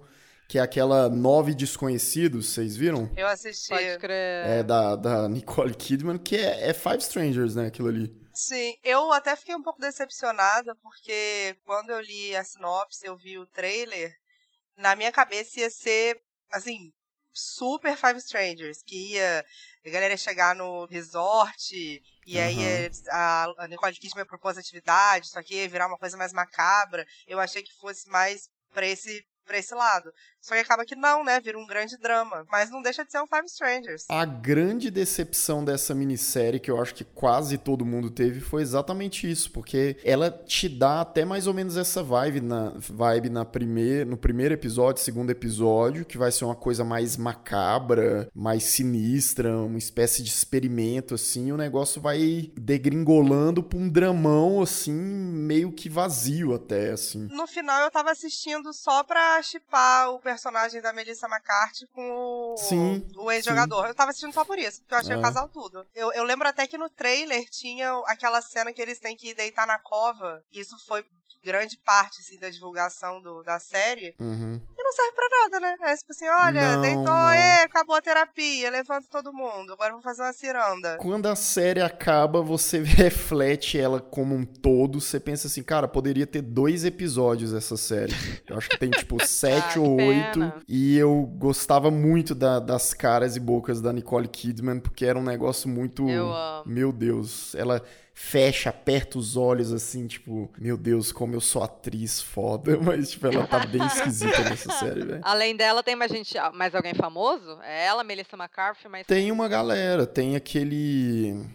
que 0.47 0.57
é 0.57 0.61
aquela 0.61 1.09
Nove 1.09 1.53
Desconhecidos, 1.53 2.53
vocês 2.53 2.77
viram? 2.77 3.11
Eu 3.17 3.27
assisti. 3.27 3.69
Pode 3.69 3.97
crer. 3.99 4.47
É 4.47 4.63
da, 4.63 4.95
da 4.95 5.27
Nicole 5.27 5.75
Kidman, 5.75 6.17
que 6.17 6.37
é, 6.37 6.69
é 6.69 6.73
Five 6.73 6.99
Strangers, 6.99 7.55
né, 7.55 7.67
aquilo 7.67 7.89
ali. 7.89 8.15
Sim, 8.33 8.75
eu 8.83 9.11
até 9.11 9.35
fiquei 9.35 9.55
um 9.55 9.63
pouco 9.63 9.81
decepcionada, 9.81 10.75
porque 10.75 11.57
quando 11.65 11.89
eu 11.89 11.99
li 11.99 12.35
a 12.35 12.43
sinopse, 12.43 13.05
eu 13.05 13.17
vi 13.17 13.37
o 13.37 13.47
trailer, 13.47 14.15
na 14.77 14.95
minha 14.95 15.11
cabeça 15.11 15.59
ia 15.59 15.69
ser, 15.69 16.21
assim, 16.51 16.91
super 17.33 17.95
Five 17.97 18.17
Strangers, 18.19 18.81
que 18.83 19.13
ia 19.13 19.45
a 19.85 19.89
galera 19.89 20.13
ia 20.13 20.17
chegar 20.17 20.55
no 20.55 20.85
resort, 20.85 21.73
e 22.25 22.39
aí 22.39 22.57
Aham. 22.57 22.89
a, 23.09 23.53
a 23.59 23.67
Nicole 23.67 23.95
Kidman 23.95 24.25
propôs 24.25 24.57
atividade, 24.57 25.29
só 25.29 25.41
que 25.41 25.55
ia 25.55 25.69
virar 25.69 25.87
uma 25.87 25.97
coisa 25.97 26.17
mais 26.17 26.33
macabra. 26.33 27.05
Eu 27.25 27.39
achei 27.39 27.63
que 27.63 27.73
fosse 27.79 28.09
mais 28.09 28.49
pra 28.73 28.85
esse, 28.85 29.23
pra 29.47 29.57
esse 29.57 29.73
lado. 29.73 30.11
Só 30.41 30.53
que 30.53 30.61
acaba 30.61 30.85
que 30.85 30.95
não, 30.95 31.23
né? 31.23 31.39
Vira 31.39 31.57
um 31.57 31.65
grande 31.65 31.97
drama. 31.97 32.45
Mas 32.51 32.69
não 32.69 32.81
deixa 32.81 33.03
de 33.03 33.11
ser 33.11 33.21
um 33.21 33.27
Five 33.27 33.47
Strangers. 33.47 34.05
A 34.09 34.25
grande 34.25 34.91
decepção 34.91 35.63
dessa 35.63 35.95
minissérie, 35.95 36.59
que 36.59 36.69
eu 36.69 36.79
acho 36.81 36.93
que 36.93 37.03
quase 37.03 37.57
todo 37.57 37.85
mundo 37.85 38.09
teve, 38.09 38.39
foi 38.39 38.61
exatamente 38.61 39.29
isso, 39.29 39.51
porque 39.51 39.97
ela 40.03 40.29
te 40.29 40.69
dá 40.69 41.01
até 41.01 41.25
mais 41.25 41.47
ou 41.47 41.53
menos 41.53 41.77
essa 41.77 42.03
vibe 42.03 42.41
na, 42.41 42.73
vibe 42.77 43.29
na 43.29 43.45
primeir, 43.45 44.05
no 44.05 44.17
primeiro 44.17 44.53
episódio, 44.53 45.01
segundo 45.01 45.31
episódio, 45.31 46.05
que 46.05 46.17
vai 46.17 46.31
ser 46.31 46.45
uma 46.45 46.55
coisa 46.55 46.83
mais 46.83 47.17
macabra, 47.17 48.29
mais 48.33 48.63
sinistra, 48.63 49.57
uma 49.57 49.77
espécie 49.77 50.21
de 50.21 50.29
experimento, 50.29 51.15
assim, 51.15 51.47
e 51.47 51.51
o 51.53 51.57
negócio 51.57 52.01
vai 52.01 52.51
degringolando 52.57 53.63
pra 53.63 53.77
um 53.77 53.89
dramão, 53.89 54.61
assim, 54.61 54.93
meio 54.93 55.71
que 55.71 55.89
vazio 55.89 56.53
até, 56.53 56.91
assim. 56.91 57.27
No 57.31 57.47
final 57.47 57.83
eu 57.83 57.91
tava 57.91 58.11
assistindo 58.11 58.73
só 58.73 59.03
pra 59.03 59.36
chipar 59.43 60.09
o 60.11 60.19
personagem 60.19 60.81
da 60.81 60.91
Melissa 60.93 61.27
McCarthy 61.27 61.87
com 61.87 62.53
o, 62.53 62.57
Sim, 62.57 63.07
o 63.15 63.31
ex-jogador. 63.31 63.87
Eu 63.87 63.95
tava 63.95 64.09
assistindo 64.11 64.33
só 64.33 64.43
por 64.45 64.57
isso, 64.59 64.81
porque 64.81 64.93
eu 64.93 64.99
achei 64.99 65.13
É. 65.13 65.17
o 65.17 65.21
casal 65.21 65.47
tudo. 65.49 65.85
Eu, 65.95 66.11
eu 66.13 66.23
lembro 66.23 66.47
até 66.47 66.65
que 66.67 66.77
no 66.77 66.89
trailer 66.89 67.49
tinha 67.49 67.91
aquela 68.05 68.41
cena 68.41 68.73
que 68.73 68.81
eles 68.81 68.99
têm 68.99 69.15
que 69.15 69.33
deitar 69.33 69.65
na 69.67 69.79
cova. 69.79 70.43
e 70.51 70.59
Isso 70.59 70.77
foi 70.85 71.05
grande 71.47 71.77
parte 71.77 72.19
assim, 72.19 72.37
da 72.37 72.49
divulgação 72.49 73.21
do, 73.21 73.41
da 73.43 73.57
série. 73.59 74.13
Uhum. 74.19 74.59
E 74.77 74.83
não 74.83 74.91
serve 74.91 75.11
pra 75.13 75.27
nada, 75.43 75.59
né? 75.59 75.75
É 75.91 75.95
tipo 75.97 76.11
assim, 76.11 76.27
olha, 76.27 76.75
Não, 76.75 76.81
deitou, 76.81 77.03
não. 77.05 77.29
é, 77.31 77.63
acabou 77.63 77.95
a 77.95 78.01
terapia, 78.01 78.69
levanta 78.69 79.07
todo 79.09 79.33
mundo. 79.33 79.73
Agora 79.73 79.89
eu 79.89 79.93
vou 79.95 80.01
fazer 80.01 80.21
uma 80.23 80.33
ciranda. 80.33 80.97
Quando 80.97 81.25
a 81.27 81.35
série 81.35 81.81
acaba, 81.81 82.41
você 82.41 82.79
reflete 82.83 83.79
ela 83.79 83.99
como 84.01 84.35
um 84.35 84.45
todo, 84.45 84.99
você 85.01 85.19
pensa 85.19 85.47
assim, 85.47 85.63
cara, 85.63 85.87
poderia 85.87 86.27
ter 86.27 86.41
dois 86.41 86.83
episódios 86.85 87.53
essa 87.53 87.77
série. 87.77 88.13
Eu 88.47 88.57
acho 88.57 88.69
que 88.69 88.77
tem 88.77 88.89
tipo 88.89 89.17
sete 89.25 89.73
que 89.73 89.79
ou 89.79 89.95
oito. 89.97 90.33
pena. 90.39 90.61
E 90.67 90.97
eu 90.97 91.23
gostava 91.37 91.89
muito 91.89 92.35
da- 92.35 92.59
das 92.59 92.93
caras 92.93 93.35
e 93.35 93.39
bocas 93.39 93.81
da 93.81 93.93
Nicole 93.93 94.27
Kidman, 94.27 94.79
porque 94.79 95.05
era 95.05 95.17
um 95.17 95.23
negócio 95.23 95.69
muito. 95.69 96.05
Meu 96.65 96.91
Deus, 96.91 97.53
ela 97.55 97.81
fecha, 98.19 98.71
aperta 98.71 99.19
os 99.19 99.37
olhos 99.37 99.71
assim, 99.71 100.07
tipo, 100.07 100.51
meu 100.57 100.75
Deus, 100.75 101.11
como 101.11 101.35
eu 101.35 101.39
sou 101.39 101.61
atriz 101.61 102.19
foda, 102.19 102.75
mas 102.81 103.11
tipo, 103.11 103.27
ela 103.27 103.45
tá 103.45 103.59
bem 103.67 103.85
esquisita 103.85 104.41
nessa 104.43 104.71
série, 104.71 105.05
velho. 105.05 105.21
Além 105.21 105.55
dela, 105.55 105.83
tem 105.83 105.95
mais 105.95 106.11
gente, 106.11 106.35
ah, 106.35 106.51
mais 106.51 106.73
alguém 106.73 106.95
famoso? 106.95 107.59
É 107.61 107.85
ela, 107.85 108.03
Melissa 108.03 108.35
McCarthy, 108.35 108.89
mas 108.89 109.05
Tem 109.05 109.31
uma 109.31 109.47
galera, 109.47 110.07
tem 110.07 110.35
aquele 110.35 111.45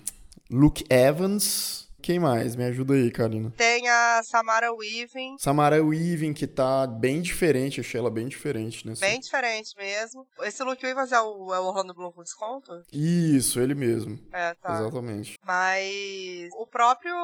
Luke 0.48 0.84
Evans. 0.88 1.81
Quem 2.02 2.18
mais? 2.18 2.56
Me 2.56 2.64
ajuda 2.64 2.94
aí, 2.94 3.10
Karina. 3.10 3.52
Tem 3.56 3.88
a 3.88 4.22
Samara 4.24 4.72
Weaving, 4.72 5.36
Samara 5.38 5.82
Weaving, 5.82 6.34
que 6.34 6.46
tá 6.46 6.86
bem 6.86 7.22
diferente, 7.22 7.80
achei 7.80 8.00
ela 8.00 8.10
bem 8.10 8.26
diferente, 8.26 8.86
né? 8.86 8.94
bem 8.98 9.20
diferente 9.20 9.76
mesmo. 9.76 10.26
Esse 10.40 10.64
Luke 10.64 10.84
Weaving 10.84 11.14
é 11.14 11.20
o, 11.20 11.54
é 11.54 11.60
o 11.60 11.64
Orlando 11.64 11.94
Bloom 11.94 12.10
com 12.10 12.22
desconto? 12.22 12.72
Isso, 12.92 13.60
ele 13.60 13.74
mesmo. 13.74 14.18
É, 14.32 14.52
tá. 14.54 14.74
Exatamente. 14.80 15.38
Mas 15.44 16.48
o 16.54 16.66
próprio 16.66 17.14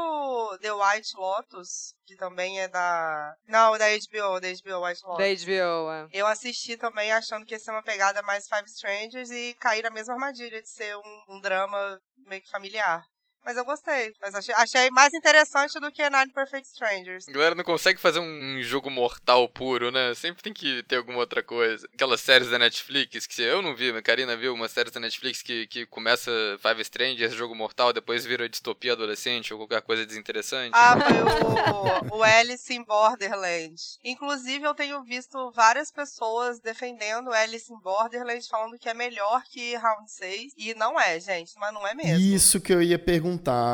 The 0.61 0.73
White 0.73 1.17
Lotus, 1.17 1.95
que 2.07 2.17
também 2.17 2.61
é 2.61 2.69
da. 2.69 3.35
Não, 3.49 3.77
da 3.77 3.87
HBO, 3.89 4.41
da 4.41 4.49
HBO 4.49 4.87
White 4.87 5.03
Lotus. 5.05 5.19
da 5.19 5.45
HBO. 5.45 5.91
é. 5.93 6.09
Eu 6.13 6.27
assisti 6.27 6.77
também 6.77 7.11
achando 7.11 7.45
que 7.45 7.55
ia 7.55 7.59
ser 7.59 7.73
uma 7.73 7.83
pegada 7.83 8.23
mais 8.23 8.47
Five 8.49 8.69
Strangers 8.69 9.31
e 9.31 9.55
caí 9.59 9.83
na 9.83 9.91
mesma 9.91 10.15
armadilha 10.15 10.63
de 10.63 10.69
ser 10.69 10.97
um, 10.97 11.37
um 11.37 11.41
drama 11.41 12.01
meio 12.27 12.43
que 12.43 12.51
familiar. 12.51 13.03
Mas 13.45 13.57
eu 13.57 13.65
gostei. 13.65 14.13
Mas 14.21 14.35
achei, 14.35 14.55
achei 14.55 14.91
mais 14.91 15.15
interessante 15.15 15.81
do 15.81 15.91
que 15.91 16.09
Nine 16.11 16.33
Perfect 16.33 16.69
Strangers. 16.69 17.29
A 17.29 17.33
galera 17.33 17.55
não 17.55 17.65
consegue 17.65 18.01
fazer 18.01 18.21
um 18.21 18.63
jogo 18.63 18.91
mortal 18.91 19.49
puro, 19.49 19.91
né? 19.91 20.15
Sempre 20.15 20.43
tem 20.43 20.53
que 20.53 20.83
ter 20.83 20.97
alguma 20.97 21.19
outra 21.19 21.43
coisa. 21.43 21.89
Aquelas 21.95 22.21
séries 22.21 22.51
da 22.51 22.59
Netflix, 22.59 23.27
que 23.27 23.41
eu 23.41 23.63
não 23.63 23.75
vi, 23.75 23.91
mas 23.91 24.01
a 24.01 24.03
Karina 24.03 24.37
viu 24.37 24.53
uma 24.53 24.69
série 24.69 24.91
da 24.91 25.01
Netflix 25.01 25.41
que, 25.41 25.67
que 25.67 25.87
começa 25.87 26.31
Five 26.61 26.83
Strangers, 26.83 27.33
jogo 27.33 27.55
mortal, 27.55 27.93
depois 27.93 28.27
vira 28.27 28.49
distopia 28.49 28.93
adolescente 28.93 29.53
ou 29.55 29.61
qualquer 29.61 29.83
coisa 29.83 30.05
desinteressante. 30.05 30.73
Ah, 30.75 30.97
foi 30.99 32.13
o, 32.13 32.19
o 32.19 32.23
Alice 32.23 32.73
in 32.73 32.85
Borderland. 32.85 33.77
Inclusive, 34.05 34.65
eu 34.65 34.75
tenho 34.75 35.03
visto 35.05 35.51
várias 35.53 35.91
pessoas 35.91 36.61
defendendo 36.61 37.33
Alice 37.33 37.73
in 37.73 37.79
Borderland, 37.81 38.47
falando 38.47 38.79
que 38.79 38.89
é 38.89 38.95
melhor 38.95 39.43
que 39.45 39.75
Round 39.77 40.11
6. 40.11 40.53
E 40.57 40.75
não 40.75 41.01
é, 41.01 41.19
gente, 41.19 41.53
mas 41.59 41.73
não 41.73 41.87
é 41.87 41.95
mesmo. 41.95 42.19
Isso 42.19 42.61
que 42.61 42.73
eu 42.73 42.83
ia 42.83 42.99
perguntar, 42.99 43.28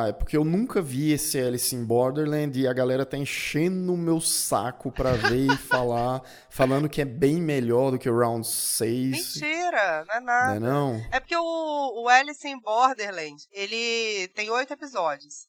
é 0.08 0.12
porque 0.12 0.36
eu 0.36 0.44
nunca 0.44 0.80
vi 0.82 1.12
esse 1.12 1.38
Alice 1.38 1.74
in 1.74 1.84
Borderland 1.84 2.58
e 2.58 2.66
a 2.66 2.72
galera 2.72 3.04
tá 3.06 3.16
enchendo 3.16 3.92
o 3.94 3.96
meu 3.96 4.20
saco 4.20 4.90
pra 4.90 5.12
ver 5.12 5.52
e 5.52 5.56
falar, 5.68 6.22
falando 6.50 6.88
que 6.88 7.00
é 7.00 7.04
bem 7.04 7.36
melhor 7.36 7.90
do 7.90 7.98
que 7.98 8.08
o 8.08 8.18
Round 8.18 8.46
6. 8.46 9.10
Mentira, 9.36 10.04
não 10.06 10.14
é 10.14 10.20
nada. 10.20 10.60
não? 10.60 11.06
É 11.12 11.20
porque 11.20 11.36
o, 11.36 12.02
o 12.02 12.08
Alice 12.08 12.46
in 12.48 12.58
Borderland, 12.60 13.42
ele 13.52 14.28
tem 14.34 14.50
oito 14.50 14.72
episódios. 14.72 15.46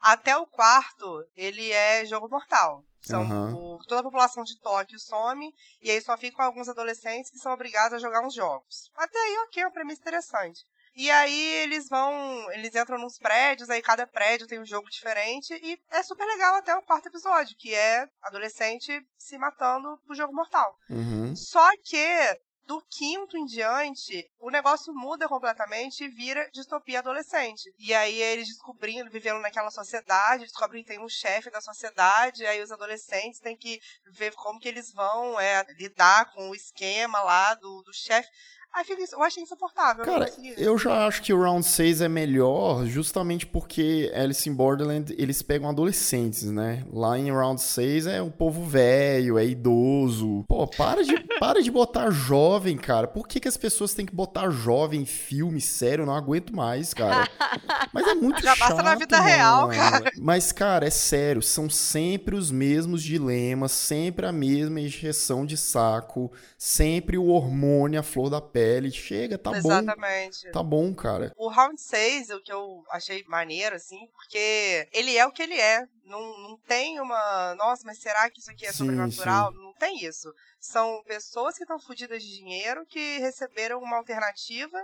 Até 0.00 0.36
o 0.36 0.46
quarto, 0.46 1.24
ele 1.36 1.72
é 1.72 2.04
jogo 2.06 2.28
mortal. 2.28 2.84
São 3.00 3.22
Aham. 3.22 3.54
o- 3.54 3.78
toda 3.88 4.00
a 4.00 4.04
população 4.04 4.42
de 4.44 4.58
Tóquio 4.60 4.98
some, 4.98 5.52
e 5.82 5.90
aí 5.90 6.00
só 6.00 6.16
ficam 6.16 6.44
alguns 6.44 6.68
adolescentes 6.68 7.30
que 7.30 7.38
são 7.38 7.52
obrigados 7.52 7.94
a 7.94 7.98
jogar 7.98 8.24
uns 8.24 8.34
jogos. 8.34 8.90
Até 8.96 9.18
aí, 9.18 9.38
ok, 9.46 9.62
é 9.62 9.66
uma 9.66 9.72
premissa 9.72 10.00
interessante. 10.00 10.64
E 10.98 11.08
aí 11.12 11.52
eles 11.62 11.88
vão, 11.88 12.50
eles 12.50 12.74
entram 12.74 12.98
nos 12.98 13.18
prédios, 13.18 13.70
aí 13.70 13.80
cada 13.80 14.04
prédio 14.04 14.48
tem 14.48 14.60
um 14.60 14.66
jogo 14.66 14.90
diferente, 14.90 15.54
e 15.62 15.80
é 15.92 16.02
super 16.02 16.26
legal 16.26 16.56
até 16.56 16.74
o 16.74 16.82
quarto 16.82 17.06
episódio, 17.06 17.56
que 17.56 17.72
é 17.72 18.04
adolescente 18.20 19.00
se 19.16 19.38
matando 19.38 19.96
pro 20.04 20.16
jogo 20.16 20.34
mortal. 20.34 20.76
Uhum. 20.90 21.36
Só 21.36 21.70
que 21.84 22.40
do 22.68 22.84
quinto 22.90 23.34
em 23.38 23.46
diante, 23.46 24.28
o 24.38 24.50
negócio 24.50 24.92
muda 24.92 25.26
completamente 25.26 26.04
e 26.04 26.08
vira 26.08 26.50
distopia 26.52 26.98
adolescente. 26.98 27.72
E 27.78 27.94
aí 27.94 28.20
eles 28.20 28.48
descobrindo, 28.48 29.08
vivendo 29.08 29.40
naquela 29.40 29.70
sociedade, 29.70 30.44
descobrem 30.44 30.82
que 30.82 30.90
tem 30.90 31.02
um 31.02 31.08
chefe 31.08 31.48
da 31.48 31.62
sociedade, 31.62 32.44
aí 32.44 32.60
os 32.60 32.70
adolescentes 32.70 33.40
têm 33.40 33.56
que 33.56 33.80
ver 34.10 34.34
como 34.34 34.60
que 34.60 34.68
eles 34.68 34.92
vão 34.92 35.40
é, 35.40 35.64
lidar 35.78 36.30
com 36.32 36.50
o 36.50 36.54
esquema 36.54 37.20
lá 37.22 37.54
do, 37.54 37.82
do 37.84 37.94
chefe. 37.94 38.28
Aí 38.74 38.84
fica 38.84 39.02
eu 39.12 39.22
achei 39.22 39.42
insuportável. 39.42 40.04
Cara, 40.04 40.26
consegui. 40.26 40.54
eu 40.56 40.78
já 40.78 41.06
acho 41.06 41.22
que 41.22 41.32
o 41.32 41.40
Round 41.42 41.66
6 41.66 42.02
é 42.02 42.08
melhor 42.08 42.84
justamente 42.84 43.46
porque 43.46 44.12
Alice 44.14 44.48
in 44.48 44.54
Borderland, 44.54 45.14
eles 45.18 45.42
pegam 45.42 45.68
adolescentes, 45.68 46.44
né? 46.44 46.84
Lá 46.92 47.18
em 47.18 47.30
Round 47.30 47.60
6 47.60 48.06
é 48.06 48.22
o 48.22 48.30
povo 48.30 48.64
velho, 48.64 49.38
é 49.38 49.44
idoso. 49.46 50.44
Pô, 50.46 50.66
para 50.66 51.02
de, 51.02 51.12
para 51.40 51.62
de 51.62 51.70
botar 51.70 52.10
jovem, 52.10 52.76
cara. 52.76 53.08
Por 53.08 53.26
que, 53.26 53.40
que 53.40 53.48
as 53.48 53.56
pessoas 53.56 53.94
têm 53.94 54.06
que 54.06 54.14
botar 54.14 54.50
jovem 54.50 55.00
em 55.02 55.06
filme? 55.06 55.60
Sério, 55.60 56.02
eu 56.02 56.06
não 56.06 56.14
aguento 56.14 56.54
mais, 56.54 56.92
cara. 56.94 57.28
Mas 57.92 58.06
é 58.06 58.14
muito 58.14 58.42
Já 58.42 58.54
chato, 58.54 58.68
basta 58.68 58.82
na 58.82 58.94
vida 58.94 59.18
real, 59.18 59.68
mano. 59.68 59.74
cara. 59.74 60.12
Mas, 60.18 60.52
cara, 60.52 60.86
é 60.86 60.90
sério, 60.90 61.42
são 61.42 61.70
sempre 61.70 62.36
os 62.36 62.50
mesmos 62.50 63.02
dilemas, 63.02 63.72
sempre 63.72 64.26
a 64.26 64.32
mesma 64.32 64.78
injeção 64.78 65.46
de 65.46 65.56
saco, 65.56 66.30
sempre 66.56 67.16
o 67.16 67.28
hormônio 67.28 67.98
à 67.98 68.02
flor 68.02 68.28
da 68.30 68.40
pele. 68.40 68.57
Chega, 68.90 69.38
tá 69.38 69.50
bom. 69.50 69.56
Exatamente. 69.56 70.50
Tá 70.50 70.62
bom, 70.62 70.94
cara. 70.94 71.32
O 71.36 71.48
round 71.48 71.80
6, 71.80 72.30
o 72.30 72.40
que 72.40 72.52
eu 72.52 72.82
achei 72.90 73.24
maneiro, 73.28 73.76
assim, 73.76 74.06
porque 74.12 74.88
ele 74.92 75.16
é 75.16 75.26
o 75.26 75.32
que 75.32 75.42
ele 75.42 75.58
é. 75.58 75.86
Não, 76.04 76.20
não 76.38 76.58
tem 76.66 77.00
uma. 77.00 77.54
Nossa, 77.56 77.82
mas 77.84 77.98
será 77.98 78.30
que 78.30 78.40
isso 78.40 78.50
aqui 78.50 78.66
é 78.66 78.72
Sim, 78.72 78.78
sobrenatural? 78.78 79.52
Não 79.52 79.74
tem 79.74 80.04
isso. 80.04 80.32
São 80.60 81.02
pessoas 81.04 81.56
que 81.56 81.64
estão 81.64 81.78
fodidas 81.78 82.22
de 82.22 82.36
dinheiro 82.36 82.86
que 82.86 83.18
receberam 83.18 83.78
uma 83.78 83.96
alternativa 83.96 84.78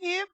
e 0.00 0.26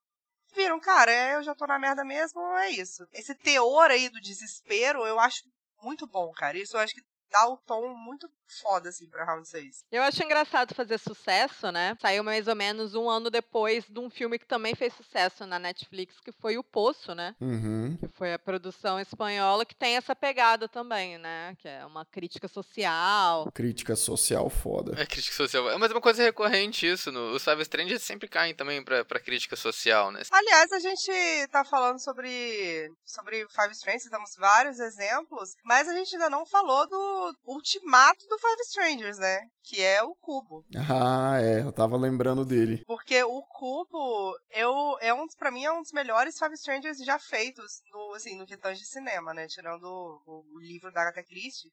viram, 0.55 0.79
cara, 0.79 1.11
é, 1.11 1.35
eu 1.35 1.43
já 1.43 1.55
tô 1.55 1.67
na 1.67 1.79
merda 1.79 2.05
mesmo, 2.05 2.41
é 2.59 2.71
isso. 2.71 3.07
Esse 3.13 3.35
teor 3.35 3.91
aí 3.91 4.09
do 4.09 4.21
desespero 4.21 5.05
eu 5.05 5.19
acho 5.19 5.43
muito 5.83 6.07
bom, 6.07 6.31
cara. 6.33 6.57
Isso 6.57 6.77
eu 6.77 6.81
acho 6.81 6.95
que 6.95 7.03
dá 7.31 7.49
o 7.49 7.57
tom 7.57 7.95
muito 7.95 8.29
foda, 8.63 8.89
assim, 8.89 9.09
pra 9.09 9.25
Round 9.25 9.49
6. 9.49 9.85
Eu 9.91 10.03
acho 10.03 10.23
engraçado 10.23 10.75
fazer 10.75 10.99
sucesso, 10.99 11.71
né? 11.73 11.97
Saiu 12.01 12.23
mais 12.23 12.47
ou 12.47 12.55
menos 12.55 12.95
um 12.95 13.09
ano 13.09 13.31
depois 13.31 13.85
de 13.89 13.99
um 13.99 14.11
filme 14.11 14.39
que 14.39 14.47
também 14.47 14.75
fez 14.75 14.93
sucesso 14.95 15.47
na 15.47 15.59
Netflix, 15.59 16.21
que 16.21 16.33
foi 16.33 16.57
O 16.57 16.65
Poço, 16.65 17.15
né? 17.15 17.35
Uhum. 17.41 17.97
Que 17.97 18.09
foi 18.09 18.33
a 18.33 18.39
produção 18.39 19.01
espanhola 19.01 19.65
que 19.65 19.75
tem 19.75 19.97
essa 19.97 20.15
pegada 20.15 20.69
também, 20.69 21.19
né? 21.19 21.57
Que 21.61 21.69
é 21.69 21.85
uma 21.85 22.05
crítica 22.05 22.47
social. 22.49 23.51
Crítica 23.53 23.97
social 23.97 24.49
foda. 24.49 25.01
É 25.01 25.07
crítica 25.07 25.37
social. 25.37 25.71
É, 25.71 25.79
mas 25.79 25.91
é 25.91 25.95
uma 25.95 26.01
coisa 26.01 26.23
recorrente 26.23 26.87
isso. 26.87 27.11
No, 27.11 27.33
os 27.33 27.43
Five 27.43 27.63
Strangers 27.63 28.03
sempre 28.03 28.29
caem 28.29 28.55
também 28.55 28.85
pra, 28.85 29.05
pra 29.05 29.21
crítica 29.21 29.57
social, 29.57 30.13
né? 30.13 30.23
Aliás, 30.31 30.73
a 30.73 30.79
gente 30.79 31.11
tá 31.51 31.65
falando 31.65 31.99
sobre, 31.99 32.93
sobre 33.05 33.47
Five 33.49 33.73
Strangers, 33.73 34.11
temos 34.11 34.37
vários 34.37 34.79
exemplos, 34.79 35.57
mas 35.65 35.89
a 35.89 35.95
gente 35.95 36.15
ainda 36.15 36.31
não 36.31 36.47
falou 36.47 36.87
do 36.89 37.14
ultimato 37.45 38.27
do 38.27 38.39
Five 38.39 38.61
Strangers, 38.63 39.19
né? 39.19 39.41
Que 39.63 39.83
é 39.83 40.03
o 40.03 40.15
Cubo. 40.17 40.65
Ah, 40.89 41.41
é, 41.41 41.61
eu 41.61 41.73
tava 41.73 41.97
lembrando 41.97 42.45
dele. 42.45 42.83
Porque 42.87 43.23
o 43.23 43.43
Cubo, 43.43 44.37
eu, 44.51 44.97
é 45.01 45.13
um, 45.13 45.27
pra 45.39 45.51
mim, 45.51 45.65
é 45.65 45.73
um 45.73 45.83
dos 45.83 45.93
melhores 45.93 46.39
Five 46.39 46.55
Strangers 46.55 46.99
já 46.99 47.19
feitos 47.19 47.81
no, 47.93 48.15
assim, 48.15 48.37
no 48.37 48.47
que 48.47 48.57
tange 48.57 48.81
de 48.81 48.87
cinema, 48.87 49.33
né? 49.33 49.47
Tirando 49.47 49.85
o, 49.85 50.45
o 50.55 50.61
livro 50.61 50.93
da 50.93 51.03
Agatha 51.03 51.23
Christie, 51.23 51.71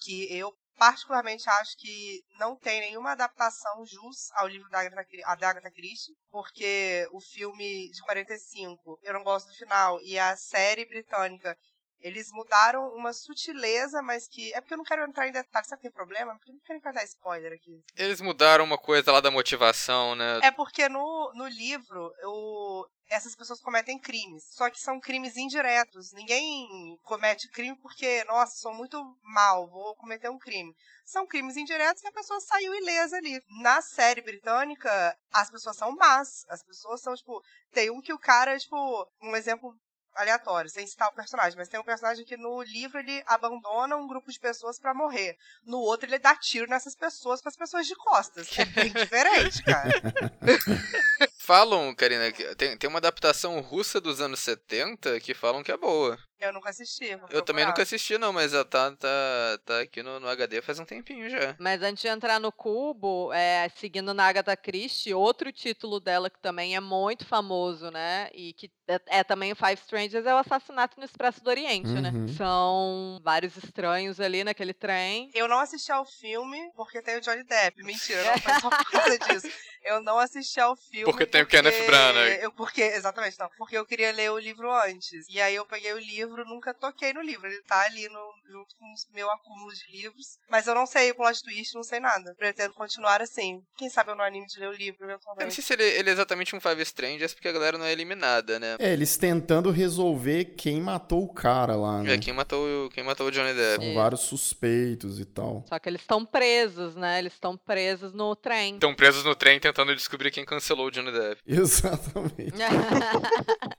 que 0.00 0.34
eu 0.34 0.52
particularmente 0.76 1.48
acho 1.48 1.76
que 1.76 2.22
não 2.38 2.56
tem 2.56 2.80
nenhuma 2.80 3.12
adaptação 3.12 3.84
jus 3.84 4.30
ao 4.32 4.48
livro 4.48 4.68
da 4.70 4.80
Agatha, 4.80 5.36
da 5.36 5.50
Agatha 5.50 5.70
Christie, 5.70 6.14
porque 6.30 7.06
o 7.12 7.20
filme 7.20 7.90
de 7.90 8.00
45 8.02 8.98
eu 9.02 9.12
não 9.12 9.22
gosto 9.22 9.48
do 9.48 9.54
final, 9.54 10.00
e 10.00 10.18
a 10.18 10.34
série 10.36 10.86
britânica 10.86 11.56
eles 12.00 12.30
mudaram 12.32 12.88
uma 12.94 13.12
sutileza, 13.12 14.02
mas 14.02 14.26
que. 14.26 14.52
É 14.54 14.60
porque 14.60 14.74
eu 14.74 14.78
não 14.78 14.84
quero 14.84 15.04
entrar 15.04 15.28
em 15.28 15.32
detalhes. 15.32 15.68
Sabe 15.68 15.82
que 15.82 15.88
tem 15.88 15.94
problema? 15.94 16.34
Porque 16.36 16.50
eu 16.50 16.54
não 16.54 16.80
quero 16.80 16.94
dar 16.94 17.04
spoiler 17.04 17.52
aqui. 17.52 17.82
Eles 17.96 18.20
mudaram 18.20 18.64
uma 18.64 18.78
coisa 18.78 19.12
lá 19.12 19.20
da 19.20 19.30
motivação, 19.30 20.14
né? 20.14 20.40
É 20.42 20.50
porque 20.50 20.88
no, 20.88 21.32
no 21.34 21.46
livro, 21.46 22.12
eu, 22.20 22.86
essas 23.08 23.36
pessoas 23.36 23.60
cometem 23.60 23.98
crimes. 23.98 24.44
Só 24.50 24.70
que 24.70 24.80
são 24.80 24.98
crimes 24.98 25.36
indiretos. 25.36 26.12
Ninguém 26.12 26.98
comete 27.02 27.50
crime 27.50 27.76
porque, 27.82 28.24
nossa, 28.24 28.56
sou 28.56 28.72
muito 28.72 28.98
mal, 29.22 29.68
vou 29.68 29.94
cometer 29.96 30.30
um 30.30 30.38
crime. 30.38 30.74
São 31.04 31.26
crimes 31.26 31.56
indiretos 31.56 32.02
e 32.02 32.06
a 32.06 32.12
pessoa 32.12 32.40
saiu 32.40 32.74
ilesa 32.74 33.16
ali. 33.16 33.42
Na 33.60 33.82
série 33.82 34.22
britânica, 34.22 35.16
as 35.32 35.50
pessoas 35.50 35.76
são 35.76 35.94
más. 35.96 36.46
As 36.48 36.62
pessoas 36.62 37.02
são, 37.02 37.14
tipo. 37.14 37.42
Tem 37.72 37.90
um 37.90 38.00
que 38.00 38.12
o 38.12 38.18
cara, 38.18 38.58
tipo, 38.58 39.06
um 39.22 39.36
exemplo 39.36 39.76
aleatório, 40.14 40.70
sem 40.70 40.86
citar 40.86 41.08
o 41.08 41.14
personagem, 41.14 41.56
mas 41.56 41.68
tem 41.68 41.80
um 41.80 41.84
personagem 41.84 42.24
que 42.24 42.36
no 42.36 42.62
livro 42.62 42.98
ele 42.98 43.22
abandona 43.26 43.96
um 43.96 44.06
grupo 44.06 44.30
de 44.30 44.38
pessoas 44.38 44.78
para 44.78 44.94
morrer. 44.94 45.36
No 45.64 45.78
outro 45.78 46.08
ele 46.08 46.18
dá 46.18 46.34
tiro 46.36 46.68
nessas 46.68 46.94
pessoas 46.94 47.40
para 47.40 47.50
as 47.50 47.56
pessoas 47.56 47.86
de 47.86 47.94
costas. 47.94 48.58
É 48.58 48.64
bem 48.64 48.90
diferente, 48.92 49.62
cara. 49.62 49.90
falam, 51.50 51.92
Karina, 51.96 52.30
que 52.30 52.54
tem, 52.54 52.76
tem 52.76 52.88
uma 52.88 53.00
adaptação 53.00 53.60
russa 53.60 54.00
dos 54.00 54.20
anos 54.20 54.38
70 54.38 55.18
que 55.18 55.34
falam 55.34 55.64
que 55.64 55.72
é 55.72 55.76
boa. 55.76 56.16
Eu 56.40 56.54
nunca 56.54 56.70
assisti. 56.70 57.18
Eu 57.28 57.42
também 57.42 57.66
nunca 57.66 57.82
assisti, 57.82 58.16
não, 58.16 58.32
mas 58.32 58.54
ela 58.54 58.64
tá, 58.64 58.90
tá, 58.92 59.58
tá 59.66 59.80
aqui 59.80 60.02
no, 60.02 60.18
no 60.18 60.28
HD 60.28 60.62
faz 60.62 60.78
um 60.78 60.86
tempinho 60.86 61.28
já. 61.28 61.54
Mas 61.58 61.82
antes 61.82 62.00
de 62.00 62.08
entrar 62.08 62.40
no 62.40 62.50
Cubo, 62.50 63.30
é, 63.32 63.68
seguindo 63.76 64.14
na 64.14 64.26
Agatha 64.26 64.56
Christie, 64.56 65.12
outro 65.12 65.52
título 65.52 66.00
dela 66.00 66.30
que 66.30 66.40
também 66.40 66.74
é 66.74 66.80
muito 66.80 67.26
famoso, 67.26 67.90
né? 67.90 68.30
E 68.32 68.54
que 68.54 68.70
é, 68.88 69.18
é 69.18 69.24
também 69.24 69.54
Five 69.54 69.74
Strangers, 69.82 70.24
é 70.24 70.34
o 70.34 70.38
Assassinato 70.38 70.98
no 70.98 71.04
Expresso 71.04 71.44
do 71.44 71.50
Oriente, 71.50 71.90
né? 71.90 72.10
Uhum. 72.10 72.28
São 72.28 73.20
vários 73.22 73.54
estranhos 73.58 74.18
ali 74.18 74.42
naquele 74.42 74.72
trem. 74.72 75.30
Eu 75.34 75.46
não 75.46 75.58
assisti 75.58 75.92
ao 75.92 76.06
filme 76.06 76.70
porque 76.74 77.02
tem 77.02 77.18
o 77.18 77.20
Johnny 77.20 77.44
Depp. 77.44 77.82
Mentira, 77.82 78.24
não 78.24 78.38
foi 78.38 78.60
só 78.60 78.70
por 78.70 78.90
causa 78.90 79.18
disso. 79.28 79.48
Eu 79.82 80.02
não 80.02 80.18
assisti 80.18 80.60
ao 80.60 80.74
filme. 80.74 81.04
Porque 81.04 81.26
tem 81.26 81.39
o 81.42 81.46
Kenneth 81.46 81.86
Branagh. 81.86 82.38
Eu, 82.42 82.52
porque, 82.52 82.82
exatamente, 82.82 83.38
não. 83.38 83.48
Porque 83.56 83.76
eu 83.76 83.86
queria 83.86 84.12
ler 84.12 84.30
o 84.30 84.38
livro 84.38 84.72
antes. 84.72 85.26
E 85.28 85.40
aí 85.40 85.54
eu 85.54 85.64
peguei 85.66 85.92
o 85.92 85.98
livro, 85.98 86.44
nunca 86.44 86.72
toquei 86.74 87.12
no 87.12 87.20
livro. 87.22 87.46
Ele 87.46 87.62
tá 87.62 87.80
ali 87.82 88.08
no, 88.08 88.20
junto 88.50 88.74
com 88.76 88.84
o 88.84 89.14
meu 89.14 89.30
acúmulo 89.30 89.72
de 89.72 89.90
livros. 89.90 90.38
Mas 90.48 90.66
eu 90.66 90.74
não 90.74 90.86
sei 90.86 91.10
o 91.10 91.14
plot 91.14 91.42
twist, 91.42 91.74
não 91.74 91.82
sei 91.82 92.00
nada. 92.00 92.34
Pretendo 92.36 92.74
continuar 92.74 93.20
assim. 93.22 93.62
Quem 93.76 93.88
sabe 93.88 94.10
eu 94.10 94.16
não 94.16 94.24
anime 94.24 94.46
de 94.46 94.58
ler 94.58 94.68
o 94.68 94.72
livro 94.72 95.02
Eu 95.02 95.06
não 95.06 95.14
eventualmente. 95.14 95.54
sei 95.54 95.64
se 95.64 95.72
ele, 95.72 95.84
ele 95.84 96.10
é 96.10 96.12
exatamente 96.12 96.54
um 96.54 96.60
Five 96.60 96.82
Strangers, 96.82 97.34
porque 97.34 97.48
a 97.48 97.52
galera 97.52 97.78
não 97.78 97.84
é 97.86 97.92
eliminada, 97.92 98.58
né? 98.58 98.76
É, 98.78 98.92
eles 98.92 99.16
tentando 99.16 99.70
resolver 99.70 100.44
quem 100.56 100.80
matou 100.80 101.24
o 101.24 101.32
cara 101.32 101.76
lá, 101.76 102.02
né? 102.02 102.14
É, 102.14 102.18
quem 102.18 102.32
matou, 102.32 102.88
quem 102.90 103.04
matou 103.04 103.26
o 103.28 103.30
Johnny 103.30 103.54
Depp. 103.54 103.84
São 103.84 103.94
vários 103.94 104.20
suspeitos 104.20 105.18
e 105.20 105.24
tal. 105.24 105.64
Só 105.68 105.78
que 105.78 105.88
eles 105.88 106.00
estão 106.00 106.24
presos, 106.24 106.94
né? 106.96 107.18
Eles 107.18 107.32
estão 107.32 107.56
presos 107.56 108.12
no 108.12 108.34
trem. 108.34 108.74
Estão 108.74 108.94
presos 108.94 109.24
no 109.24 109.34
trem 109.34 109.58
tentando 109.60 109.94
descobrir 109.94 110.30
quem 110.30 110.44
cancelou 110.44 110.86
o 110.86 110.90
Johnny 110.90 111.12
Depp. 111.12 111.19
Exatamente. 111.46 112.54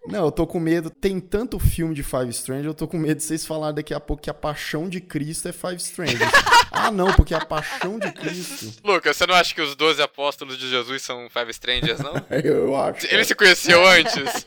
Não, 0.08 0.26
eu 0.26 0.32
tô 0.32 0.46
com 0.46 0.60
medo. 0.60 0.90
Tem 0.90 1.20
tanto 1.20 1.60
filme 1.60 1.94
de 1.94 2.04
Five 2.04 2.30
Strangers, 2.30 2.68
eu 2.68 2.74
tô 2.74 2.88
com 2.88 2.98
medo 2.98 3.18
de 3.18 3.24
vocês 3.24 3.46
falarem 3.46 3.76
daqui 3.76 3.94
a 3.94 4.00
pouco 4.00 4.24
que 4.24 4.30
a 4.30 4.34
paixão 4.34 4.90
de 4.90 5.00
Cristo 5.00 5.48
é 5.48 5.52
Five 5.52 5.78
Strangers. 5.78 6.32
ah, 6.72 6.92
não, 6.92 7.14
porque 7.14 7.34
a 7.34 7.46
paixão 7.46 7.98
de 7.98 8.12
Cristo. 8.12 8.82
Lucas, 8.84 9.18
você 9.18 9.26
não 9.26 9.36
acha 9.36 9.54
que 9.54 9.62
os 9.62 9.76
12 9.76 10.02
apóstolos 10.02 10.58
de 10.58 10.70
Jesus 10.70 11.02
são 11.02 11.30
Five 11.30 11.52
Strangers, 11.52 12.00
não? 12.00 12.14
Eu 12.44 12.76
acho. 12.76 13.08
Ele 13.08 13.24
se 13.24 13.36
conheceu 13.36 13.86
antes? 13.88 14.46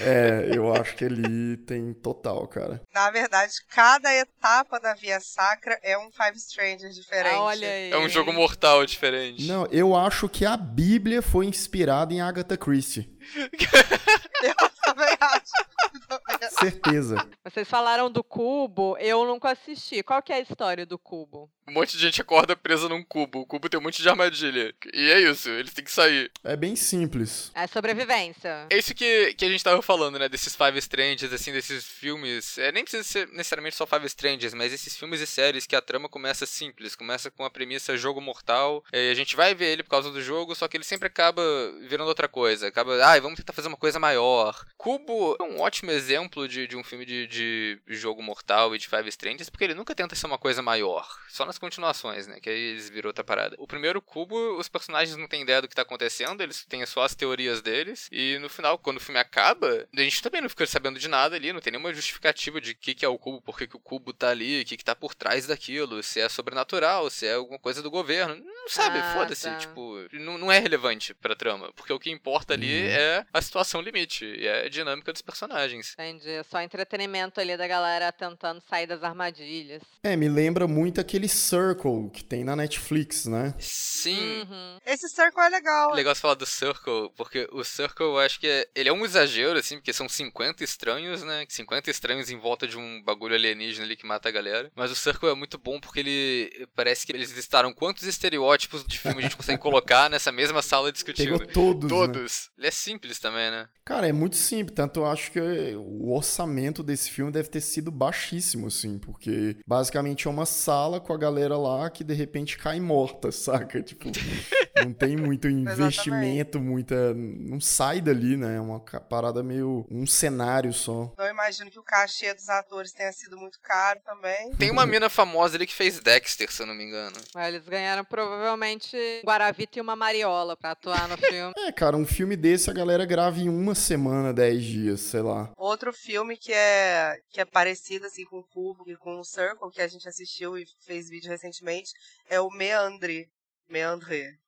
É, 0.00 0.50
eu 0.52 0.74
acho 0.74 0.94
que 0.96 1.04
ele 1.04 1.56
tem 1.58 1.92
total, 1.94 2.46
cara. 2.46 2.80
Na 2.92 3.10
verdade, 3.10 3.52
cada 3.68 4.12
etapa 4.14 4.78
da 4.80 4.94
Via 4.94 5.20
Sacra 5.20 5.78
é 5.82 5.96
um 5.96 6.10
Five 6.10 6.36
Strangers 6.36 6.94
diferente. 6.94 7.34
Ah, 7.34 7.42
Olha 7.42 7.68
aí. 7.68 7.90
É 7.90 7.98
um 7.98 8.08
jogo 8.08 8.32
mortal 8.32 8.84
diferente. 8.84 9.46
Não, 9.46 9.66
eu 9.66 9.94
acho 9.96 10.28
que 10.28 10.44
a 10.44 10.56
Bíblia 10.56 11.22
foi 11.22 11.46
inspirada 11.46 12.03
em 12.12 12.20
Agatha 12.20 12.56
Christie. 12.56 13.13
Eu 14.42 14.70
também 14.82 15.16
acho. 15.20 16.54
Certeza. 16.60 17.16
Vocês 17.42 17.68
falaram 17.68 18.10
do 18.10 18.22
cubo, 18.22 18.96
eu 18.98 19.24
nunca 19.24 19.50
assisti. 19.50 20.02
Qual 20.02 20.22
que 20.22 20.32
é 20.32 20.36
a 20.36 20.40
história 20.40 20.84
do 20.84 20.98
cubo? 20.98 21.50
Um 21.66 21.72
monte 21.72 21.96
de 21.96 22.02
gente 22.02 22.20
acorda 22.20 22.54
presa 22.54 22.88
num 22.88 23.02
cubo. 23.02 23.40
O 23.40 23.46
cubo 23.46 23.68
tem 23.68 23.80
um 23.80 23.82
monte 23.82 24.02
de 24.02 24.08
armadilha. 24.08 24.74
E 24.92 25.10
é 25.10 25.20
isso, 25.20 25.48
eles 25.48 25.72
têm 25.72 25.84
que 25.84 25.90
sair. 25.90 26.30
É 26.42 26.56
bem 26.56 26.76
simples. 26.76 27.50
É 27.54 27.66
sobrevivência. 27.66 28.66
É 28.68 28.76
isso 28.76 28.94
que, 28.94 29.32
que 29.34 29.44
a 29.44 29.48
gente 29.48 29.64
tava 29.64 29.80
falando, 29.80 30.18
né? 30.18 30.28
Desses 30.28 30.54
Five 30.54 30.78
Strangers, 30.78 31.32
assim, 31.32 31.52
desses 31.52 31.84
filmes. 31.86 32.58
É, 32.58 32.70
nem 32.70 32.84
precisa 32.84 33.02
ser 33.02 33.28
necessariamente 33.28 33.76
só 33.76 33.86
Five 33.86 34.06
Strangers, 34.06 34.52
mas 34.52 34.72
esses 34.72 34.94
filmes 34.94 35.20
e 35.20 35.26
séries 35.26 35.66
que 35.66 35.74
a 35.74 35.80
trama 35.80 36.08
começa 36.08 36.44
simples, 36.44 36.94
começa 36.94 37.30
com 37.30 37.44
a 37.44 37.50
premissa 37.50 37.96
jogo 37.96 38.20
mortal. 38.20 38.84
E 38.92 39.10
a 39.10 39.14
gente 39.14 39.34
vai 39.34 39.54
ver 39.54 39.72
ele 39.72 39.82
por 39.82 39.90
causa 39.90 40.10
do 40.10 40.20
jogo, 40.20 40.54
só 40.54 40.68
que 40.68 40.76
ele 40.76 40.84
sempre 40.84 41.06
acaba 41.08 41.42
virando 41.88 42.08
outra 42.08 42.28
coisa. 42.28 42.68
Acaba, 42.68 42.94
ai, 43.14 43.20
vamos 43.20 43.36
tentar 43.38 43.52
fazer 43.52 43.68
uma 43.68 43.76
coisa 43.76 43.98
maior. 44.00 44.64
Cubo 44.76 45.36
é 45.38 45.42
um 45.44 45.60
ótimo 45.60 45.90
exemplo 45.92 46.48
de, 46.48 46.66
de 46.66 46.76
um 46.76 46.82
filme 46.82 47.04
de, 47.06 47.26
de 47.28 47.80
jogo 47.86 48.20
mortal 48.22 48.74
e 48.74 48.78
de 48.78 48.88
Five 48.88 49.08
Strangers, 49.08 49.48
porque 49.48 49.64
ele 49.64 49.74
nunca 49.74 49.94
tenta 49.94 50.16
ser 50.16 50.26
uma 50.26 50.36
coisa 50.38 50.60
maior. 50.62 51.08
Só 51.28 51.44
nas 51.44 51.58
continuações, 51.58 52.26
né? 52.26 52.38
Que 52.40 52.50
aí 52.50 52.60
eles 52.60 52.90
viram 52.90 53.08
outra 53.08 53.22
parada. 53.24 53.54
O 53.58 53.66
primeiro 53.66 54.02
cubo, 54.02 54.36
os 54.58 54.68
personagens 54.68 55.16
não 55.16 55.28
têm 55.28 55.42
ideia 55.42 55.62
do 55.62 55.68
que 55.68 55.74
tá 55.74 55.82
acontecendo, 55.82 56.40
eles 56.42 56.64
têm 56.66 56.84
só 56.86 57.02
as 57.04 57.14
teorias 57.14 57.62
deles. 57.62 58.08
E 58.10 58.36
no 58.40 58.48
final, 58.48 58.78
quando 58.78 58.96
o 58.96 59.00
filme 59.00 59.20
acaba, 59.20 59.86
a 59.96 60.00
gente 60.00 60.20
também 60.22 60.40
não 60.40 60.48
fica 60.48 60.66
sabendo 60.66 60.98
de 60.98 61.06
nada 61.08 61.36
ali, 61.36 61.52
não 61.52 61.60
tem 61.60 61.70
nenhuma 61.72 61.94
justificativa 61.94 62.60
de 62.60 62.72
o 62.72 62.76
que, 62.76 62.94
que 62.94 63.04
é 63.04 63.08
o 63.08 63.16
cubo, 63.18 63.40
por 63.40 63.56
que, 63.56 63.66
que 63.68 63.76
o 63.76 63.80
cubo 63.80 64.12
tá 64.12 64.30
ali, 64.30 64.62
o 64.62 64.64
que, 64.64 64.76
que 64.76 64.84
tá 64.84 64.94
por 64.94 65.14
trás 65.14 65.46
daquilo, 65.46 66.02
se 66.02 66.20
é 66.20 66.28
sobrenatural, 66.28 67.08
se 67.10 67.26
é 67.26 67.34
alguma 67.34 67.58
coisa 67.60 67.80
do 67.80 67.90
governo. 67.90 68.34
Não 68.44 68.68
sabe, 68.68 68.98
Ah, 68.98 69.12
foda-se. 69.14 69.44
tá. 69.48 69.56
Tipo, 69.56 70.06
não, 70.12 70.36
não 70.38 70.50
é 70.52 70.58
relevante 70.58 71.14
pra 71.14 71.36
trama. 71.36 71.72
Porque 71.74 71.92
o 71.92 72.00
que 72.00 72.10
importa 72.10 72.54
ali 72.54 72.64
Uhum. 72.64 72.88
É 73.04 73.26
a 73.32 73.42
situação 73.42 73.80
limite, 73.80 74.24
e 74.24 74.46
é 74.46 74.66
a 74.66 74.68
dinâmica 74.68 75.12
dos 75.12 75.22
personagens. 75.22 75.92
Entendi. 75.94 76.30
É 76.30 76.42
Só 76.42 76.60
entretenimento 76.60 77.40
ali 77.40 77.56
da 77.56 77.66
galera 77.66 78.10
tentando 78.12 78.62
sair 78.68 78.86
das 78.86 79.02
armadilhas. 79.02 79.82
É, 80.02 80.16
me 80.16 80.28
lembra 80.28 80.66
muito 80.66 81.00
aquele 81.00 81.28
Circle 81.28 82.10
que 82.10 82.24
tem 82.24 82.44
na 82.44 82.56
Netflix, 82.56 83.26
né? 83.26 83.54
Sim. 83.58 84.42
Uhum. 84.42 84.78
Esse 84.86 85.08
Circle 85.08 85.42
é 85.42 85.48
legal. 85.48 85.92
Legal 85.94 86.14
você 86.14 86.20
falar 86.20 86.34
do 86.34 86.46
Circle, 86.46 87.10
porque 87.16 87.48
o 87.52 87.62
Circle 87.64 88.06
eu 88.06 88.18
acho 88.18 88.40
que 88.40 88.46
é, 88.46 88.68
ele 88.74 88.88
é 88.88 88.92
um 88.92 89.04
exagero, 89.04 89.58
assim, 89.58 89.76
porque 89.76 89.92
são 89.92 90.08
50 90.08 90.62
estranhos, 90.64 91.22
né? 91.22 91.44
50 91.48 91.90
estranhos 91.90 92.30
em 92.30 92.38
volta 92.38 92.66
de 92.66 92.76
um 92.76 93.02
bagulho 93.02 93.34
alienígena 93.34 93.84
ali 93.84 93.96
que 93.96 94.06
mata 94.06 94.28
a 94.28 94.32
galera. 94.32 94.70
Mas 94.74 94.90
o 94.90 94.96
Circle 94.96 95.28
é 95.28 95.34
muito 95.34 95.58
bom 95.58 95.80
porque 95.80 96.00
ele 96.00 96.68
parece 96.74 97.06
que 97.06 97.12
eles 97.12 97.32
listaram 97.32 97.72
quantos 97.72 98.04
estereótipos 98.04 98.84
de 98.84 98.98
filme 98.98 99.18
a 99.18 99.22
gente 99.22 99.36
consegue 99.36 99.60
colocar 99.60 100.08
nessa 100.10 100.32
mesma 100.32 100.62
sala 100.62 100.92
discutindo. 100.92 101.38
Pegou 101.38 101.52
todos, 101.52 101.90
né? 101.90 101.96
Todos. 101.96 102.50
Ele 102.58 102.66
é 102.66 102.70
simples 102.94 103.18
também, 103.18 103.50
né? 103.50 103.66
Cara, 103.84 104.08
é 104.08 104.12
muito 104.12 104.36
simples, 104.36 104.74
tanto 104.74 105.00
eu 105.00 105.06
acho 105.06 105.30
que 105.32 105.40
o 105.76 106.12
orçamento 106.12 106.82
desse 106.82 107.10
filme 107.10 107.30
deve 107.30 107.48
ter 107.48 107.60
sido 107.60 107.90
baixíssimo, 107.90 108.68
assim, 108.68 108.98
porque 108.98 109.56
basicamente 109.66 110.26
é 110.26 110.30
uma 110.30 110.46
sala 110.46 111.00
com 111.00 111.12
a 111.12 111.18
galera 111.18 111.56
lá 111.56 111.90
que 111.90 112.04
de 112.04 112.14
repente 112.14 112.56
cai 112.56 112.80
morta, 112.80 113.30
saca? 113.32 113.82
Tipo, 113.82 114.10
Não 114.76 114.92
tem 114.92 115.16
muito 115.16 115.46
investimento, 115.48 116.60
muita. 116.60 117.14
Não 117.14 117.60
sai 117.60 118.00
dali, 118.00 118.36
né? 118.36 118.56
É 118.56 118.60
uma 118.60 118.80
parada 118.80 119.42
meio. 119.42 119.86
um 119.90 120.06
cenário 120.06 120.72
só. 120.72 121.12
Eu 121.18 121.26
imagino 121.26 121.70
que 121.70 121.78
o 121.78 121.82
cachê 121.82 122.34
dos 122.34 122.48
atores 122.48 122.92
tenha 122.92 123.12
sido 123.12 123.36
muito 123.36 123.58
caro 123.60 124.00
também. 124.04 124.52
Tem 124.56 124.70
uma 124.70 124.86
mina 124.86 125.08
famosa 125.08 125.56
ali 125.56 125.66
que 125.66 125.74
fez 125.74 126.00
Dexter, 126.00 126.50
se 126.50 126.62
eu 126.62 126.66
não 126.66 126.74
me 126.74 126.84
engano. 126.84 127.16
Eles 127.36 127.64
ganharam 127.66 128.04
provavelmente 128.04 128.96
Guaravita 129.24 129.78
e 129.78 129.82
uma 129.82 129.96
Mariola 129.96 130.56
pra 130.56 130.72
atuar 130.72 131.08
no 131.08 131.16
filme. 131.16 131.52
é, 131.58 131.72
cara, 131.72 131.96
um 131.96 132.06
filme 132.06 132.36
desse 132.36 132.70
a 132.70 132.72
galera 132.72 133.04
grava 133.04 133.38
em 133.38 133.48
uma 133.48 133.74
semana, 133.74 134.32
dez 134.32 134.62
dias, 134.62 135.00
sei 135.00 135.22
lá. 135.22 135.52
Outro 135.56 135.92
filme 135.92 136.36
que 136.36 136.52
é, 136.52 137.16
que 137.30 137.40
é 137.40 137.44
parecido 137.44 138.06
assim 138.06 138.24
com 138.24 138.38
o 138.38 138.44
Cubo 138.44 138.84
e 138.86 138.96
com 138.96 139.18
o 139.18 139.24
Circle, 139.24 139.70
que 139.70 139.80
a 139.80 139.88
gente 139.88 140.08
assistiu 140.08 140.58
e 140.58 140.66
fez 140.86 141.08
vídeo 141.08 141.30
recentemente, 141.30 141.92
é 142.28 142.40
o 142.40 142.50
Meandre. 142.50 143.28
Meandre. 143.68 144.38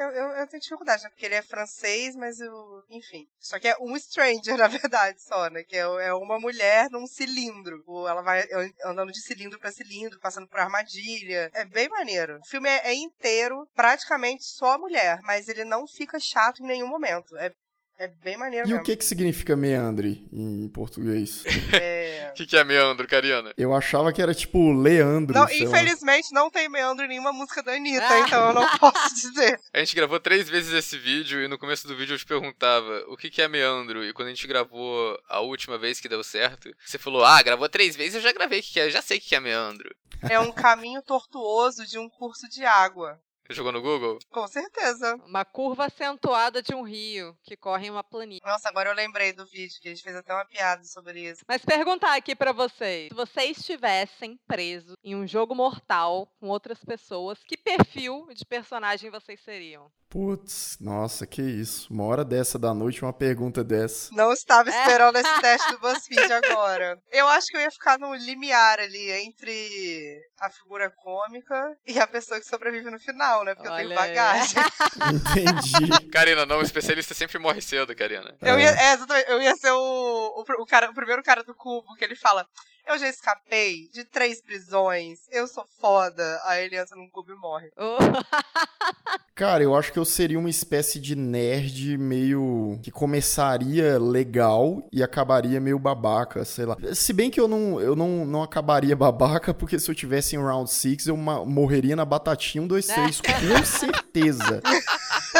Eu, 0.00 0.08
eu, 0.12 0.28
eu, 0.30 0.46
tenho 0.46 0.62
dificuldade, 0.62 1.02
né? 1.02 1.10
Porque 1.10 1.26
ele 1.26 1.34
é 1.34 1.42
francês, 1.42 2.16
mas 2.16 2.40
eu. 2.40 2.82
Enfim. 2.88 3.28
Só 3.38 3.58
que 3.58 3.68
é 3.68 3.76
um 3.78 3.94
stranger, 3.98 4.56
na 4.56 4.66
verdade, 4.66 5.20
só, 5.20 5.50
né? 5.50 5.62
Que 5.62 5.76
é, 5.76 5.80
é 5.80 6.14
uma 6.14 6.40
mulher 6.40 6.88
num 6.90 7.06
cilindro. 7.06 7.84
Ela 8.08 8.22
vai 8.22 8.48
andando 8.82 9.12
de 9.12 9.20
cilindro 9.20 9.58
para 9.58 9.70
cilindro, 9.70 10.18
passando 10.18 10.48
por 10.48 10.58
armadilha. 10.58 11.50
É 11.52 11.66
bem 11.66 11.88
maneiro. 11.90 12.38
O 12.38 12.48
filme 12.48 12.68
é, 12.68 12.88
é 12.88 12.94
inteiro, 12.94 13.68
praticamente 13.74 14.44
só 14.44 14.78
mulher, 14.78 15.20
mas 15.22 15.48
ele 15.48 15.64
não 15.64 15.86
fica 15.86 16.18
chato 16.18 16.62
em 16.62 16.66
nenhum 16.66 16.88
momento. 16.88 17.36
É 17.36 17.52
é 18.00 18.08
bem 18.08 18.36
maneiro 18.36 18.66
E 18.66 18.70
mesmo. 18.70 18.82
o 18.82 18.84
que 18.84 18.96
que 18.96 19.04
significa 19.04 19.54
meandre 19.54 20.26
em 20.32 20.66
português? 20.68 21.44
É... 21.72 22.30
O 22.30 22.32
que, 22.34 22.46
que 22.46 22.56
é 22.56 22.62
meandro, 22.62 23.06
Cariana? 23.08 23.52
Eu 23.56 23.74
achava 23.74 24.12
que 24.12 24.22
era 24.22 24.32
tipo 24.32 24.72
Leandro. 24.72 25.34
Não, 25.34 25.48
sei 25.48 25.64
lá. 25.64 25.70
infelizmente 25.70 26.32
não 26.32 26.48
tem 26.48 26.68
meandro 26.68 27.04
em 27.04 27.08
nenhuma 27.08 27.32
música 27.32 27.60
da 27.62 27.72
Anitta, 27.72 28.18
então 28.20 28.48
eu 28.48 28.54
não 28.54 28.66
posso 28.78 29.14
dizer. 29.14 29.58
A 29.74 29.80
gente 29.80 29.96
gravou 29.96 30.18
três 30.20 30.48
vezes 30.48 30.72
esse 30.72 30.96
vídeo 30.96 31.42
e 31.42 31.48
no 31.48 31.58
começo 31.58 31.86
do 31.88 31.96
vídeo 31.96 32.14
eu 32.14 32.18
te 32.18 32.24
perguntava 32.24 33.04
o 33.08 33.16
que, 33.16 33.28
que 33.30 33.42
é 33.42 33.48
meandro. 33.48 34.04
E 34.04 34.12
quando 34.12 34.28
a 34.28 34.30
gente 34.30 34.46
gravou 34.46 35.18
a 35.28 35.40
última 35.40 35.76
vez 35.76 36.00
que 36.00 36.08
deu 36.08 36.22
certo, 36.22 36.70
você 36.84 36.98
falou: 36.98 37.24
Ah, 37.24 37.42
gravou 37.42 37.68
três 37.68 37.96
vezes, 37.96 38.14
eu 38.14 38.20
já 38.22 38.32
gravei 38.32 38.60
o 38.60 38.62
que, 38.62 38.72
que 38.72 38.80
é, 38.80 38.86
eu 38.86 38.90
já 38.90 39.02
sei 39.02 39.18
o 39.18 39.20
que, 39.20 39.28
que 39.28 39.34
é 39.36 39.40
meandro. 39.40 39.92
É 40.28 40.38
um 40.38 40.52
caminho 40.52 41.02
tortuoso 41.02 41.84
de 41.86 41.98
um 41.98 42.08
curso 42.08 42.48
de 42.48 42.64
água. 42.64 43.18
Você 43.50 43.54
jogou 43.54 43.72
no 43.72 43.82
Google? 43.82 44.16
Com 44.30 44.46
certeza. 44.46 45.16
Uma 45.26 45.44
curva 45.44 45.86
acentuada 45.86 46.62
de 46.62 46.72
um 46.72 46.82
rio 46.82 47.36
que 47.42 47.56
corre 47.56 47.88
em 47.88 47.90
uma 47.90 48.04
planilha. 48.04 48.40
Nossa, 48.46 48.68
agora 48.68 48.90
eu 48.90 48.94
lembrei 48.94 49.32
do 49.32 49.44
vídeo, 49.44 49.80
que 49.80 49.88
a 49.88 49.90
gente 49.90 50.04
fez 50.04 50.14
até 50.14 50.32
uma 50.32 50.44
piada 50.44 50.84
sobre 50.84 51.28
isso. 51.28 51.42
Mas 51.48 51.64
perguntar 51.64 52.14
aqui 52.14 52.36
pra 52.36 52.52
vocês: 52.52 53.08
se 53.08 53.14
vocês 53.14 53.58
estivessem 53.58 54.38
presos 54.46 54.94
em 55.02 55.16
um 55.16 55.26
jogo 55.26 55.52
mortal 55.52 56.32
com 56.38 56.46
outras 56.46 56.84
pessoas, 56.84 57.42
que 57.42 57.56
perfil 57.56 58.28
de 58.32 58.44
personagem 58.44 59.10
vocês 59.10 59.40
seriam? 59.40 59.90
Putz, 60.10 60.76
nossa, 60.80 61.24
que 61.24 61.40
isso. 61.40 61.86
Uma 61.88 62.04
hora 62.04 62.24
dessa 62.24 62.58
da 62.58 62.74
noite, 62.74 63.00
uma 63.00 63.12
pergunta 63.12 63.62
dessa. 63.62 64.12
Não 64.12 64.32
estava 64.32 64.68
esperando 64.68 65.16
é. 65.16 65.20
esse 65.20 65.30
teste 65.40 65.70
do 65.70 65.78
BuzzFeed 65.78 66.32
agora. 66.32 67.00
Eu 67.12 67.28
acho 67.28 67.46
que 67.46 67.56
eu 67.56 67.60
ia 67.60 67.70
ficar 67.70 67.96
no 67.96 68.12
limiar 68.16 68.80
ali 68.80 69.08
entre 69.24 70.20
a 70.40 70.50
figura 70.50 70.90
cômica 70.90 71.76
e 71.86 71.96
a 72.00 72.08
pessoa 72.08 72.40
que 72.40 72.46
sobrevive 72.46 72.90
no 72.90 72.98
final, 72.98 73.44
né? 73.44 73.54
Porque 73.54 73.68
Olha 73.68 73.82
eu 73.82 73.88
tenho 73.88 74.00
bagagem. 74.00 74.56
Entendi. 75.14 76.10
Karina, 76.10 76.44
não, 76.44 76.58
o 76.58 76.62
especialista 76.62 77.14
sempre 77.14 77.38
morre 77.38 77.60
cedo, 77.60 77.94
Karina. 77.94 78.36
Eu 78.42 78.58
ia, 78.58 78.70
é, 78.70 78.98
eu 79.28 79.40
ia 79.40 79.54
ser 79.54 79.70
o, 79.70 79.78
o, 79.78 80.62
o, 80.62 80.66
cara, 80.66 80.90
o 80.90 80.94
primeiro 80.94 81.22
cara 81.22 81.44
do 81.44 81.54
cubo 81.54 81.94
que 81.94 82.04
ele 82.04 82.16
fala: 82.16 82.44
eu 82.86 82.98
já 82.98 83.08
escapei 83.08 83.88
de 83.92 84.04
três 84.04 84.40
prisões, 84.40 85.20
eu 85.30 85.46
sou 85.46 85.64
foda. 85.80 86.40
Aí 86.44 86.64
ele 86.64 86.76
entra 86.76 86.96
num 86.96 87.08
cubo 87.08 87.32
e 87.32 87.36
morre. 87.36 87.70
Oh. 87.76 87.98
Cara, 89.34 89.62
eu 89.62 89.74
acho 89.74 89.92
que 89.92 89.98
eu 89.98 90.04
seria 90.04 90.38
uma 90.38 90.50
espécie 90.50 91.00
de 91.00 91.16
nerd 91.16 91.96
meio. 91.96 92.78
que 92.82 92.90
começaria 92.90 93.98
legal 93.98 94.86
e 94.92 95.02
acabaria 95.02 95.60
meio 95.60 95.78
babaca, 95.78 96.44
sei 96.44 96.66
lá. 96.66 96.76
Se 96.92 97.12
bem 97.12 97.30
que 97.30 97.40
eu 97.40 97.48
não, 97.48 97.80
eu 97.80 97.96
não, 97.96 98.24
não 98.26 98.42
acabaria 98.42 98.94
babaca, 98.96 99.54
porque 99.54 99.78
se 99.78 99.90
eu 99.90 99.94
tivesse 99.94 100.36
em 100.36 100.38
round 100.38 100.70
6, 100.70 101.06
eu 101.06 101.16
morreria 101.16 101.96
na 101.96 102.04
batatinha 102.04 102.62
1, 102.62 102.66
2, 102.66 102.86
3, 102.86 103.20
com 103.20 103.64
certeza. 103.64 104.62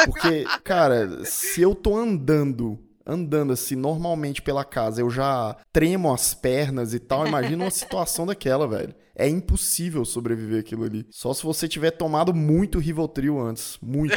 Porque, 0.05 0.45
cara, 0.63 1.23
se 1.25 1.61
eu 1.61 1.75
tô 1.75 1.95
andando 1.95 2.79
andando 3.05 3.53
assim 3.53 3.75
normalmente 3.75 4.41
pela 4.41 4.63
casa, 4.63 5.01
eu 5.01 5.09
já 5.09 5.55
tremo 5.71 6.13
as 6.13 6.33
pernas 6.33 6.93
e 6.93 6.99
tal. 6.99 7.27
Imagina 7.27 7.63
uma 7.63 7.71
situação 7.71 8.25
daquela, 8.25 8.67
velho. 8.67 8.93
É 9.15 9.27
impossível 9.27 10.05
sobreviver 10.05 10.61
aquilo 10.61 10.83
ali. 10.83 11.05
Só 11.09 11.33
se 11.33 11.43
você 11.43 11.67
tiver 11.67 11.91
tomado 11.91 12.33
muito 12.33 12.79
Rivotril 12.79 13.39
antes. 13.39 13.77
Muito. 13.81 14.15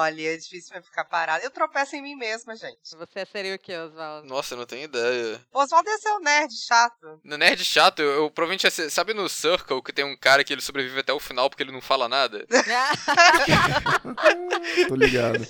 Ali 0.00 0.26
é 0.26 0.36
difícil 0.36 0.80
ficar 0.82 1.04
parado. 1.04 1.44
Eu 1.44 1.50
tropeço 1.50 1.96
em 1.96 2.02
mim 2.02 2.14
mesma, 2.14 2.56
gente. 2.56 2.96
Você 2.96 3.26
seria 3.26 3.54
o 3.54 3.58
que, 3.58 3.76
Oswaldo? 3.76 4.28
Nossa, 4.28 4.54
eu 4.54 4.58
não 4.58 4.66
tenho 4.66 4.84
ideia. 4.84 5.40
Oswaldo 5.52 5.88
ia 5.88 5.98
ser 5.98 6.10
o 6.10 6.20
nerd 6.20 6.52
chato. 6.54 7.20
No 7.22 7.36
nerd 7.36 7.64
chato, 7.64 8.00
eu, 8.00 8.24
eu 8.24 8.30
provavelmente 8.30 8.64
ia 8.64 8.70
ser. 8.70 8.90
Sabe 8.90 9.14
no 9.14 9.28
Circle 9.28 9.82
que 9.82 9.92
tem 9.92 10.04
um 10.04 10.16
cara 10.16 10.44
que 10.44 10.52
ele 10.52 10.62
sobrevive 10.62 11.00
até 11.00 11.12
o 11.12 11.20
final 11.20 11.48
porque 11.48 11.62
ele 11.62 11.72
não 11.72 11.80
fala 11.80 12.08
nada? 12.08 12.46
Tô 14.88 14.94
ligado. 14.94 15.46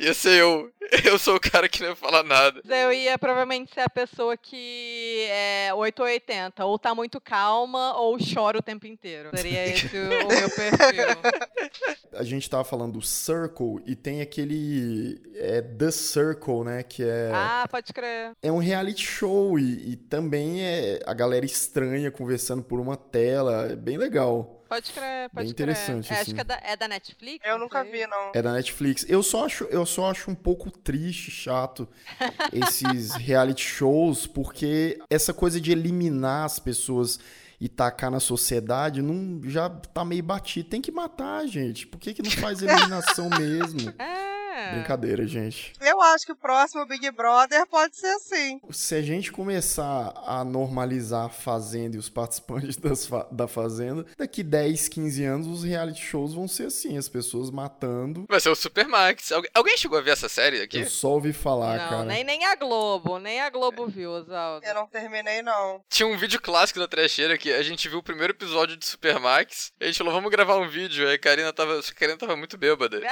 Ia 0.00 0.14
ser 0.14 0.40
eu. 0.40 0.72
Eu 1.04 1.18
sou 1.18 1.36
o 1.36 1.40
cara 1.40 1.68
que 1.68 1.82
não 1.82 1.94
fala 1.94 2.22
nada. 2.22 2.62
Eu 2.66 2.90
ia 2.90 3.18
provavelmente 3.18 3.74
ser 3.74 3.80
a 3.80 3.90
pessoa 3.90 4.36
que 4.36 5.26
é 5.28 5.70
8 5.74 6.00
ou 6.00 6.06
80. 6.06 6.64
Ou 6.64 6.78
tá 6.78 6.94
muito 6.94 7.20
calma 7.20 7.94
ou 7.98 8.16
chora 8.18 8.58
o 8.58 8.62
tempo 8.62 8.86
inteiro. 8.86 9.30
Seria 9.34 9.66
esse 9.66 9.96
o, 9.96 10.04
o 10.04 10.28
meu 10.28 10.50
perfil. 10.50 11.06
A 12.12 12.24
gente 12.24 12.48
tava 12.48 12.64
falando 12.64 12.94
do 12.94 13.02
Circle 13.02 13.77
e 13.86 13.94
tem 13.94 14.20
aquele 14.20 15.20
é, 15.34 15.62
The 15.62 15.90
Circle, 15.90 16.64
né? 16.64 16.82
Que 16.82 17.02
é. 17.02 17.30
Ah, 17.32 17.66
pode 17.70 17.92
crer. 17.92 18.32
É 18.42 18.50
um 18.50 18.58
reality 18.58 19.04
show 19.04 19.58
e, 19.58 19.92
e 19.92 19.96
também 19.96 20.62
é 20.62 21.00
a 21.06 21.14
galera 21.14 21.44
estranha 21.44 22.10
conversando 22.10 22.62
por 22.62 22.80
uma 22.80 22.96
tela. 22.96 23.68
É 23.72 23.76
bem 23.76 23.96
legal. 23.96 24.58
Pode 24.68 24.92
crer, 24.92 25.30
pode 25.30 25.46
Bem 25.46 25.50
interessante, 25.50 26.08
crer. 26.08 26.18
É, 26.18 26.20
assim. 26.20 26.30
acho 26.30 26.34
que 26.34 26.40
é 26.42 26.44
da, 26.44 26.60
é 26.62 26.76
da 26.76 26.88
Netflix? 26.88 27.46
Eu 27.46 27.58
nunca 27.58 27.82
vi, 27.82 28.06
não. 28.06 28.32
É 28.34 28.42
da 28.42 28.52
Netflix. 28.52 29.06
Eu 29.08 29.22
só 29.22 29.46
acho, 29.46 29.64
eu 29.64 29.86
só 29.86 30.10
acho 30.10 30.30
um 30.30 30.34
pouco 30.34 30.70
triste, 30.70 31.30
chato, 31.30 31.88
esses 32.52 33.14
reality 33.14 33.62
shows, 33.62 34.26
porque 34.26 34.98
essa 35.08 35.32
coisa 35.32 35.58
de 35.58 35.72
eliminar 35.72 36.44
as 36.44 36.58
pessoas 36.58 37.18
e 37.60 37.68
tacar 37.68 38.10
na 38.10 38.20
sociedade 38.20 39.02
não 39.02 39.40
já 39.48 39.68
tá 39.68 40.04
meio 40.04 40.22
batido. 40.22 40.68
Tem 40.68 40.80
que 40.80 40.92
matar, 40.92 41.46
gente. 41.46 41.86
Por 41.86 41.98
que, 41.98 42.14
que 42.14 42.22
não 42.22 42.30
faz 42.30 42.62
eliminação 42.62 43.28
mesmo? 43.38 43.92
É. 43.98 44.38
Brincadeira, 44.72 45.26
gente. 45.26 45.72
Eu 45.80 46.00
acho 46.02 46.26
que 46.26 46.32
o 46.32 46.36
próximo 46.36 46.84
Big 46.84 47.10
Brother 47.12 47.66
pode 47.66 47.96
ser 47.96 48.08
assim. 48.08 48.60
Se 48.70 48.94
a 48.96 49.02
gente 49.02 49.30
começar 49.30 50.12
a 50.26 50.44
normalizar 50.44 51.26
a 51.26 51.28
Fazenda 51.28 51.96
e 51.96 51.98
os 51.98 52.08
participantes 52.08 52.76
das 52.76 53.06
fa 53.06 53.26
da 53.30 53.46
Fazenda, 53.46 54.04
daqui 54.16 54.42
10, 54.42 54.88
15 54.88 55.24
anos 55.24 55.46
os 55.46 55.62
reality 55.62 56.00
shows 56.04 56.34
vão 56.34 56.48
ser 56.48 56.66
assim, 56.66 56.98
as 56.98 57.08
pessoas 57.08 57.50
matando. 57.50 58.26
Vai 58.28 58.40
ser 58.40 58.48
o 58.48 58.54
Supermax. 58.54 59.32
Algu 59.32 59.48
alguém 59.54 59.76
chegou 59.76 59.98
a 59.98 60.02
ver 60.02 60.10
essa 60.10 60.28
série 60.28 60.60
aqui? 60.60 60.80
Eu 60.80 60.90
só 60.90 61.10
ouvi 61.10 61.32
falar, 61.32 61.78
não, 61.78 61.88
cara. 61.88 62.04
Nem, 62.04 62.24
nem 62.24 62.44
a 62.46 62.56
Globo, 62.56 63.18
nem 63.18 63.40
a 63.40 63.50
Globo 63.50 63.86
viu, 63.86 64.10
Oswaldo. 64.10 64.66
Eu 64.66 64.74
não 64.74 64.86
terminei, 64.86 65.40
não. 65.40 65.80
Tinha 65.88 66.06
um 66.08 66.16
vídeo 66.16 66.40
clássico 66.40 66.80
da 66.80 66.88
trecheira 66.88 67.38
que 67.38 67.47
a 67.52 67.62
gente 67.62 67.88
viu 67.88 67.98
o 67.98 68.02
primeiro 68.02 68.32
episódio 68.32 68.76
de 68.76 68.86
Supermax. 68.86 69.72
A 69.80 69.84
gente 69.86 69.98
falou, 69.98 70.12
vamos 70.12 70.30
gravar 70.30 70.56
um 70.56 70.68
vídeo. 70.68 71.06
Aí 71.08 71.14
a 71.14 71.18
Karina 71.18 71.52
tava. 71.52 71.78
A 71.78 71.92
Karina 71.94 72.18
tava 72.18 72.36
muito 72.36 72.56
bêbada. 72.56 73.00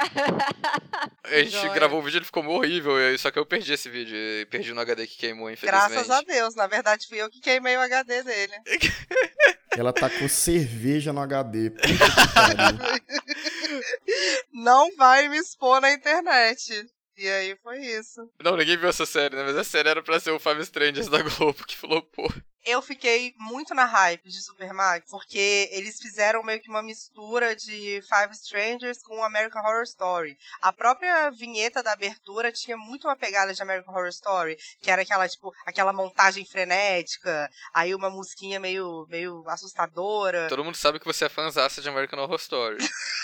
A 1.23 1.39
gente 1.39 1.51
Joia. 1.51 1.73
gravou 1.73 1.99
o 1.99 2.01
vídeo 2.01 2.17
e 2.17 2.19
ele 2.19 2.25
ficou 2.25 2.45
horrível. 2.47 2.95
Só 3.19 3.29
que 3.29 3.37
eu 3.37 3.45
perdi 3.45 3.73
esse 3.73 3.89
vídeo. 3.89 4.15
Perdi 4.49 4.73
no 4.73 4.79
HD 4.81 5.05
que 5.05 5.17
queimou, 5.17 5.51
infelizmente. 5.51 5.89
Graças 5.91 6.09
a 6.09 6.21
Deus. 6.21 6.55
Na 6.55 6.67
verdade, 6.67 7.05
fui 7.07 7.21
eu 7.21 7.29
que 7.29 7.41
queimei 7.41 7.75
o 7.75 7.81
HD 7.81 8.23
dele. 8.23 8.53
Ela 9.77 9.93
tacou 9.93 10.27
cerveja 10.29 11.11
no 11.11 11.21
HD. 11.21 11.69
Puta 11.71 11.87
que 11.87 12.33
pariu. 12.33 13.81
Não 14.53 14.95
vai 14.95 15.27
me 15.27 15.37
expor 15.37 15.81
na 15.81 15.91
internet. 15.91 16.87
E 17.17 17.27
aí 17.27 17.57
foi 17.63 17.79
isso. 17.79 18.21
Não, 18.43 18.55
ninguém 18.55 18.77
viu 18.77 18.89
essa 18.89 19.05
série, 19.05 19.35
né? 19.35 19.43
Mas 19.43 19.57
a 19.57 19.63
série 19.63 19.89
era 19.89 20.03
pra 20.03 20.19
ser 20.19 20.31
o 20.31 20.39
Five 20.39 20.61
Strangers 20.61 21.07
da 21.07 21.21
Globo, 21.21 21.65
que 21.65 21.75
falou, 21.75 22.01
pô. 22.03 22.31
Eu 22.67 22.81
fiquei 22.81 23.33
muito 23.37 23.73
na 23.73 23.85
hype 23.85 24.27
de 24.27 24.41
Supermax, 24.41 25.09
porque 25.09 25.69
eles 25.71 26.01
fizeram 26.01 26.43
meio 26.43 26.59
que 26.59 26.69
uma 26.69 26.83
mistura 26.83 27.55
de 27.55 28.01
Five 28.01 28.33
Strangers 28.33 29.01
com 29.01 29.23
American 29.23 29.61
Horror 29.61 29.83
Story. 29.83 30.37
A 30.61 30.73
própria 30.73 31.29
vinheta 31.29 31.81
da 31.81 31.93
abertura 31.93 32.51
tinha 32.51 32.75
muito 32.75 33.07
uma 33.07 33.15
pegada 33.15 33.53
de 33.53 33.61
American 33.61 33.93
Horror 33.93 34.09
Story, 34.09 34.57
que 34.81 34.91
era 34.91 35.01
aquela, 35.01 35.29
tipo, 35.29 35.53
aquela 35.65 35.93
montagem 35.93 36.45
frenética, 36.45 37.49
aí 37.73 37.95
uma 37.95 38.09
musiquinha 38.09 38.59
meio, 38.59 39.07
meio 39.09 39.47
assustadora. 39.47 40.49
Todo 40.49 40.65
mundo 40.65 40.75
sabe 40.75 40.99
que 40.99 41.05
você 41.05 41.23
é 41.23 41.29
fãzaça 41.29 41.81
de 41.81 41.87
American 41.87 42.19
Horror 42.19 42.35
Story. 42.35 42.77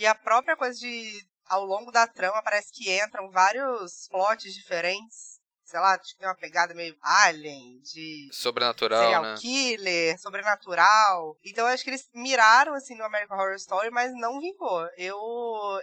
E 0.00 0.06
a 0.06 0.14
própria 0.14 0.56
coisa 0.56 0.80
de. 0.80 1.22
Ao 1.46 1.62
longo 1.62 1.92
da 1.92 2.06
trama, 2.06 2.42
parece 2.42 2.72
que 2.72 2.90
entram 2.90 3.30
vários 3.30 4.08
plots 4.08 4.54
diferentes. 4.54 5.29
Sei 5.70 5.78
lá, 5.78 5.96
tem 5.96 6.26
uma 6.26 6.34
pegada 6.34 6.74
meio 6.74 6.96
alien, 7.00 7.80
de 7.80 8.28
Sobrenatural, 8.32 9.02
serial 9.02 9.22
né? 9.22 9.34
killer, 9.38 10.20
sobrenatural. 10.20 11.36
Então 11.44 11.66
eu 11.66 11.72
acho 11.72 11.84
que 11.84 11.90
eles 11.90 12.08
miraram 12.12 12.74
assim 12.74 12.96
no 12.96 13.04
American 13.04 13.38
Horror 13.38 13.54
Story, 13.54 13.90
mas 13.90 14.12
não 14.14 14.40
vingou. 14.40 14.88
Eu 14.98 15.16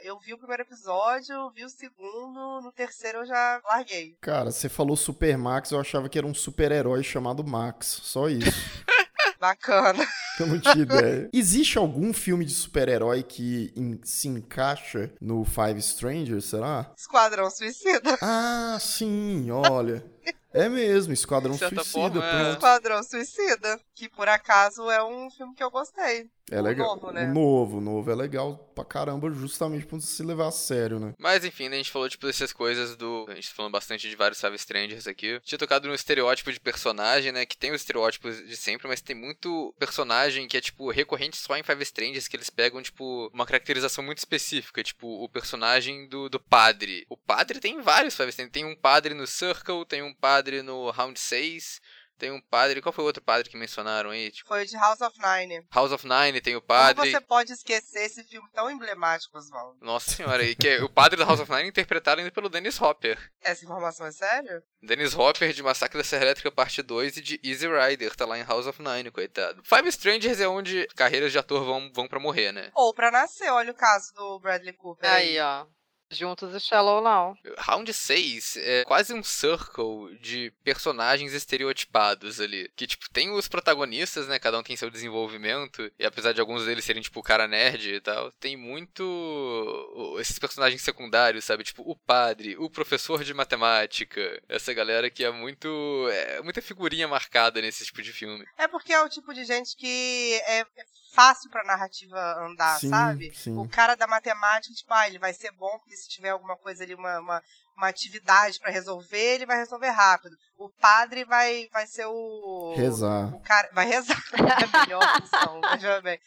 eu 0.04 0.20
vi 0.20 0.34
o 0.34 0.38
primeiro 0.38 0.64
episódio, 0.64 1.50
vi 1.52 1.64
o 1.64 1.70
segundo, 1.70 2.62
no 2.62 2.72
terceiro 2.74 3.20
eu 3.20 3.26
já 3.26 3.62
larguei. 3.64 4.18
Cara, 4.20 4.52
você 4.52 4.68
falou 4.68 4.98
Super 4.98 5.38
Max, 5.38 5.72
eu 5.72 5.80
achava 5.80 6.10
que 6.10 6.18
era 6.18 6.28
um 6.28 6.34
super-herói 6.34 7.02
chamado 7.02 7.46
Max. 7.46 7.88
Só 8.04 8.28
isso. 8.28 8.52
Bacana. 9.40 10.06
Eu 10.40 10.48
não 10.48 10.60
tinha 10.60 10.76
ideia. 10.84 11.30
Existe 11.34 11.78
algum 11.78 12.14
filme 12.14 12.46
de 12.46 12.54
super-herói 12.54 13.24
que 13.24 13.72
en- 13.76 14.00
se 14.04 14.28
encaixa 14.28 15.12
no 15.20 15.44
Five 15.44 15.80
Strangers, 15.80 16.46
será? 16.46 16.92
Esquadrão 16.98 17.50
Suicida. 17.50 18.18
Ah, 18.22 18.78
sim, 18.80 19.50
olha. 19.52 20.04
É 20.58 20.70
mesmo, 20.70 21.14
Esquadrão 21.14 21.58
Suicida. 21.58 21.84
forma, 21.84 22.26
é. 22.26 22.52
Esquadrão 22.54 23.04
Suicida, 23.04 23.80
que 23.96 24.10
por 24.10 24.28
acaso 24.28 24.90
é 24.90 25.04
um 25.04 25.30
filme 25.30 25.54
que 25.56 25.64
eu 25.64 25.70
gostei. 25.72 26.30
É 26.50 26.62
O 26.62 26.64
legal. 26.64 26.96
novo, 26.96 27.12
né? 27.12 27.26
O 27.26 27.34
novo, 27.34 27.82
novo 27.82 28.10
é 28.10 28.16
legal 28.16 28.56
pra 28.74 28.86
caramba, 28.86 29.30
justamente 29.32 29.86
pra 29.86 30.00
você 30.00 30.08
se 30.08 30.24
levar 30.24 30.48
a 30.48 30.52
sério, 30.52 30.98
né? 30.98 31.14
Mas 31.20 31.44
enfim, 31.44 31.68
né, 31.68 31.76
a 31.76 31.78
gente 31.78 31.92
falou 31.92 32.08
tipo 32.08 32.26
dessas 32.26 32.54
coisas 32.54 32.96
do. 32.96 33.26
A 33.28 33.36
gente 33.36 33.50
tá 33.50 33.56
falando 33.56 33.74
bastante 33.74 34.10
de 34.10 34.16
vários 34.16 34.40
Five 34.40 34.56
Strangers 34.56 35.08
aqui. 35.08 35.42
Tinha 35.44 35.60
tocado 35.60 35.90
no 35.90 35.94
estereótipo 35.94 36.50
de 36.54 36.60
personagem, 36.60 37.34
né? 37.34 37.46
Que 37.46 37.58
tem 37.58 37.72
os 37.72 37.82
estereótipos 37.82 38.38
de 38.48 38.56
sempre, 38.56 38.88
mas 38.88 39.02
tem 39.02 39.14
muito 39.14 39.76
personagem 39.78 40.48
que 40.48 40.56
é, 40.56 40.62
tipo, 40.62 40.90
recorrente 40.90 41.36
só 41.36 41.58
em 41.58 41.64
Five 41.64 41.84
Strangers, 41.84 42.30
que 42.30 42.38
eles 42.38 42.50
pegam, 42.50 42.82
tipo, 42.82 43.30
uma 43.34 43.46
caracterização 43.46 44.02
muito 44.02 44.20
específica. 44.20 44.82
Tipo, 44.82 45.06
o 45.22 45.28
personagem 45.28 46.08
do, 46.08 46.30
do 46.30 46.40
padre. 46.40 47.06
O 47.10 47.18
padre 47.18 47.60
tem 47.60 47.82
vários 47.82 48.16
Five 48.16 48.30
Strangers. 48.30 48.54
Tem 48.54 48.64
um 48.64 48.76
padre 48.76 49.14
no 49.14 49.28
Circle, 49.28 49.86
tem 49.86 50.02
um 50.02 50.14
padre 50.14 50.47
no 50.64 50.90
Round 50.92 51.20
6. 51.20 51.80
Tem 52.20 52.32
um 52.32 52.42
padre. 52.42 52.82
Qual 52.82 52.92
foi 52.92 53.04
o 53.04 53.06
outro 53.06 53.22
padre 53.22 53.48
que 53.48 53.56
mencionaram 53.56 54.10
aí? 54.10 54.32
Tipo, 54.32 54.48
Foi 54.48 54.66
de 54.66 54.76
House 54.76 55.02
of 55.02 55.16
Nine. 55.20 55.64
House 55.72 55.92
of 55.92 56.04
Nine 56.08 56.42
tem 56.42 56.56
o 56.56 56.62
Como 56.62 56.68
padre. 56.68 57.12
você 57.12 57.22
pode 57.22 57.54
esquecer 57.54 58.06
esse 58.06 58.24
filme 58.24 58.50
tão 58.52 58.72
emblemático, 58.72 59.38
Oswaldo? 59.38 59.78
Nossa 59.86 60.10
senhora, 60.10 60.42
e 60.44 60.56
que 60.56 60.68
é 60.68 60.84
o 60.84 60.90
padre 60.90 61.16
da 61.20 61.26
House 61.26 61.40
of 61.42 61.52
Nine 61.52 61.70
interpretado 61.70 62.20
ainda 62.20 62.32
pelo 62.32 62.50
Dennis 62.50 62.82
Hopper. 62.82 63.20
Essa 63.40 63.64
informação 63.66 64.08
é 64.08 64.12
sério? 64.12 64.64
Dennis 64.82 65.14
Hopper 65.16 65.54
de 65.54 65.62
Massacre 65.62 65.96
da 66.00 66.04
Serra 66.04 66.24
Elétrica 66.24 66.52
Parte 66.52 66.82
2 66.82 67.18
e 67.18 67.22
de 67.22 67.40
Easy 67.44 67.68
Rider, 67.68 68.16
tá 68.16 68.26
lá 68.26 68.40
em 68.40 68.44
House 68.44 68.66
of 68.66 68.82
Nine, 68.82 69.12
coitado. 69.12 69.62
Five 69.64 69.88
Strangers 69.90 70.40
é 70.40 70.48
onde 70.48 70.88
carreiras 70.96 71.32
de 71.32 71.38
ator 71.38 71.64
vão, 71.64 71.92
vão 71.94 72.08
pra 72.08 72.20
morrer, 72.20 72.52
né? 72.52 72.72
Ou 72.74 72.96
pra 72.96 73.12
nascer, 73.12 73.52
olha 73.52 73.72
o 73.72 73.76
caso 73.76 74.12
do 74.16 74.40
Bradley 74.40 74.74
Cooper. 74.74 75.08
Aí, 75.08 75.40
ó. 75.40 75.68
Juntos 76.12 76.54
e 76.54 76.60
Shallow 76.60 77.02
Now. 77.02 77.38
Round 77.58 77.92
6 77.94 78.58
é 78.58 78.84
quase 78.86 79.14
um 79.14 79.24
circle 79.24 80.18
de 80.20 80.52
personagens 80.64 81.34
estereotipados 81.34 82.40
ali. 82.42 82.70
Que, 82.76 82.88
tipo, 82.88 83.10
tem 83.12 83.32
os 83.32 83.48
protagonistas, 83.48 84.28
né? 84.28 84.40
Cada 84.40 84.58
um 84.60 84.64
tem 84.64 84.76
seu 84.76 84.90
desenvolvimento. 84.90 85.92
E 85.98 86.06
apesar 86.06 86.34
de 86.34 86.42
alguns 86.42 86.66
deles 86.66 86.86
serem, 86.86 87.02
tipo, 87.02 87.20
o 87.20 87.24
cara 87.24 87.48
nerd 87.48 87.94
e 87.96 88.02
tal, 88.02 88.32
tem 88.34 88.58
muito 88.58 90.18
esses 90.20 90.38
personagens 90.40 90.82
secundários, 90.82 91.46
sabe? 91.46 91.64
Tipo, 91.64 91.84
o 91.90 91.96
padre, 91.96 92.58
o 92.58 92.70
professor 92.70 93.24
de 93.24 93.34
matemática. 93.34 94.42
Essa 94.50 94.74
galera 94.74 95.10
que 95.10 95.24
é 95.24 95.32
muito. 95.32 95.68
É 96.12 96.42
muita 96.42 96.62
figurinha 96.62 97.08
marcada 97.08 97.62
nesse 97.62 97.86
tipo 97.86 98.02
de 98.02 98.12
filme. 98.12 98.46
É 98.58 98.68
porque 98.68 98.94
é 98.94 99.02
o 99.02 99.10
tipo 99.10 99.34
de 99.34 99.44
gente 99.46 99.76
que 99.76 100.42
é 100.46 100.58
é 100.58 100.66
fácil 101.14 101.50
pra 101.50 101.64
narrativa 101.64 102.20
andar, 102.46 102.80
Sim, 102.80 102.90
sabe? 102.90 103.32
sim. 103.36 103.58
O 103.58 103.68
cara 103.68 103.96
da 103.96 104.06
matemática, 104.08 104.74
tipo, 104.74 104.94
ah, 104.94 105.08
ele 105.08 105.18
vai 105.20 105.34
ser 105.34 105.52
bom 105.52 105.80
porque 105.80 105.97
se 105.98 106.10
tiver 106.10 106.30
alguma 106.30 106.56
coisa 106.58 106.84
ali, 106.84 106.96
uma, 106.96 107.20
uma, 107.20 107.44
uma 107.76 107.88
atividade 107.88 108.60
pra 108.60 108.72
resolver, 108.72 109.36
ele 109.36 109.46
vai 109.46 109.58
resolver 109.58 109.90
rápido. 109.90 110.36
O 110.58 110.70
padre 110.70 111.24
vai, 111.26 111.68
vai 111.72 111.86
ser 111.88 112.06
o. 112.06 112.74
Rezar. 112.76 113.34
O 113.36 113.40
cara 113.42 113.70
vai 113.74 113.86
rezar. 113.86 114.18
É 114.38 114.78
a 114.78 114.86
melhor 114.86 115.22
função, 115.22 115.62
veja 115.62 116.02
bem. 116.02 116.20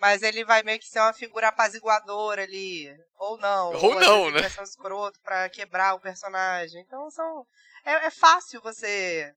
Mas 0.00 0.22
ele 0.22 0.44
vai 0.44 0.62
meio 0.62 0.78
que 0.78 0.88
ser 0.88 1.00
uma 1.00 1.12
figura 1.12 1.48
apaziguadora 1.48 2.42
ali. 2.42 2.94
Ou 3.16 3.38
não. 3.38 3.72
Ou 3.74 3.98
às 3.98 4.06
não, 4.06 4.30
né? 4.30 4.40
Vai 4.40 4.50
ser 4.50 4.60
um 4.60 4.64
escroto 4.64 5.20
pra 5.22 5.48
quebrar 5.48 5.94
o 5.94 6.00
personagem. 6.00 6.82
Então 6.82 7.10
são. 7.10 7.46
É, 7.84 8.06
é 8.06 8.10
fácil 8.10 8.60
você. 8.60 9.32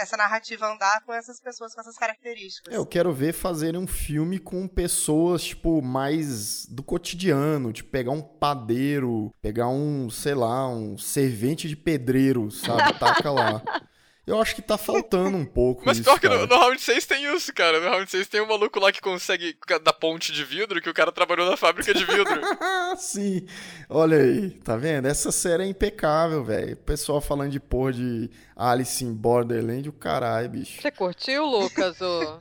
Essa 0.00 0.16
narrativa 0.16 0.66
andar 0.66 1.02
com 1.04 1.12
essas 1.12 1.40
pessoas 1.40 1.74
com 1.74 1.80
essas 1.80 1.96
características. 1.96 2.72
Eu 2.72 2.86
quero 2.86 3.12
ver 3.12 3.32
fazerem 3.32 3.80
um 3.80 3.86
filme 3.86 4.38
com 4.38 4.68
pessoas, 4.68 5.42
tipo, 5.42 5.82
mais 5.82 6.66
do 6.66 6.82
cotidiano, 6.82 7.72
tipo, 7.72 7.90
pegar 7.90 8.12
um 8.12 8.22
padeiro, 8.22 9.34
pegar 9.42 9.68
um, 9.68 10.08
sei 10.08 10.34
lá, 10.34 10.68
um 10.68 10.96
servente 10.96 11.68
de 11.68 11.76
pedreiro, 11.76 12.50
sabe? 12.50 12.98
Taca 12.98 13.30
lá. 13.30 13.62
Eu 14.24 14.40
acho 14.40 14.54
que 14.54 14.62
tá 14.62 14.78
faltando 14.78 15.36
um 15.36 15.44
pouco 15.44 15.82
Mas 15.84 15.98
isso, 15.98 16.04
pior 16.04 16.20
que 16.20 16.28
no, 16.28 16.46
no 16.46 16.56
Round 16.56 16.80
6 16.80 17.06
tem 17.06 17.34
isso, 17.34 17.52
cara. 17.52 17.80
No 17.80 17.90
Round 17.90 18.08
6 18.08 18.28
tem 18.28 18.40
um 18.40 18.46
maluco 18.46 18.78
lá 18.78 18.92
que 18.92 19.00
consegue 19.00 19.56
da 19.82 19.92
ponte 19.92 20.32
de 20.32 20.44
vidro 20.44 20.80
que 20.80 20.88
o 20.88 20.94
cara 20.94 21.10
trabalhou 21.10 21.50
na 21.50 21.56
fábrica 21.56 21.92
de 21.92 22.04
vidro. 22.04 22.40
Ah, 22.60 22.94
sim. 22.98 23.44
Olha 23.88 24.18
aí, 24.18 24.50
tá 24.50 24.76
vendo? 24.76 25.08
Essa 25.08 25.32
série 25.32 25.64
é 25.64 25.66
impecável, 25.66 26.44
velho. 26.44 26.74
O 26.74 26.76
pessoal 26.76 27.20
falando 27.20 27.50
de 27.50 27.58
porra 27.58 27.94
de 27.94 28.30
Alice 28.54 29.04
in 29.04 29.12
Borderland, 29.12 29.88
o 29.88 29.92
caralho, 29.92 30.50
bicho. 30.50 30.80
Você 30.80 30.92
curtiu, 30.92 31.44
Lucas? 31.44 32.00
O... 32.00 32.40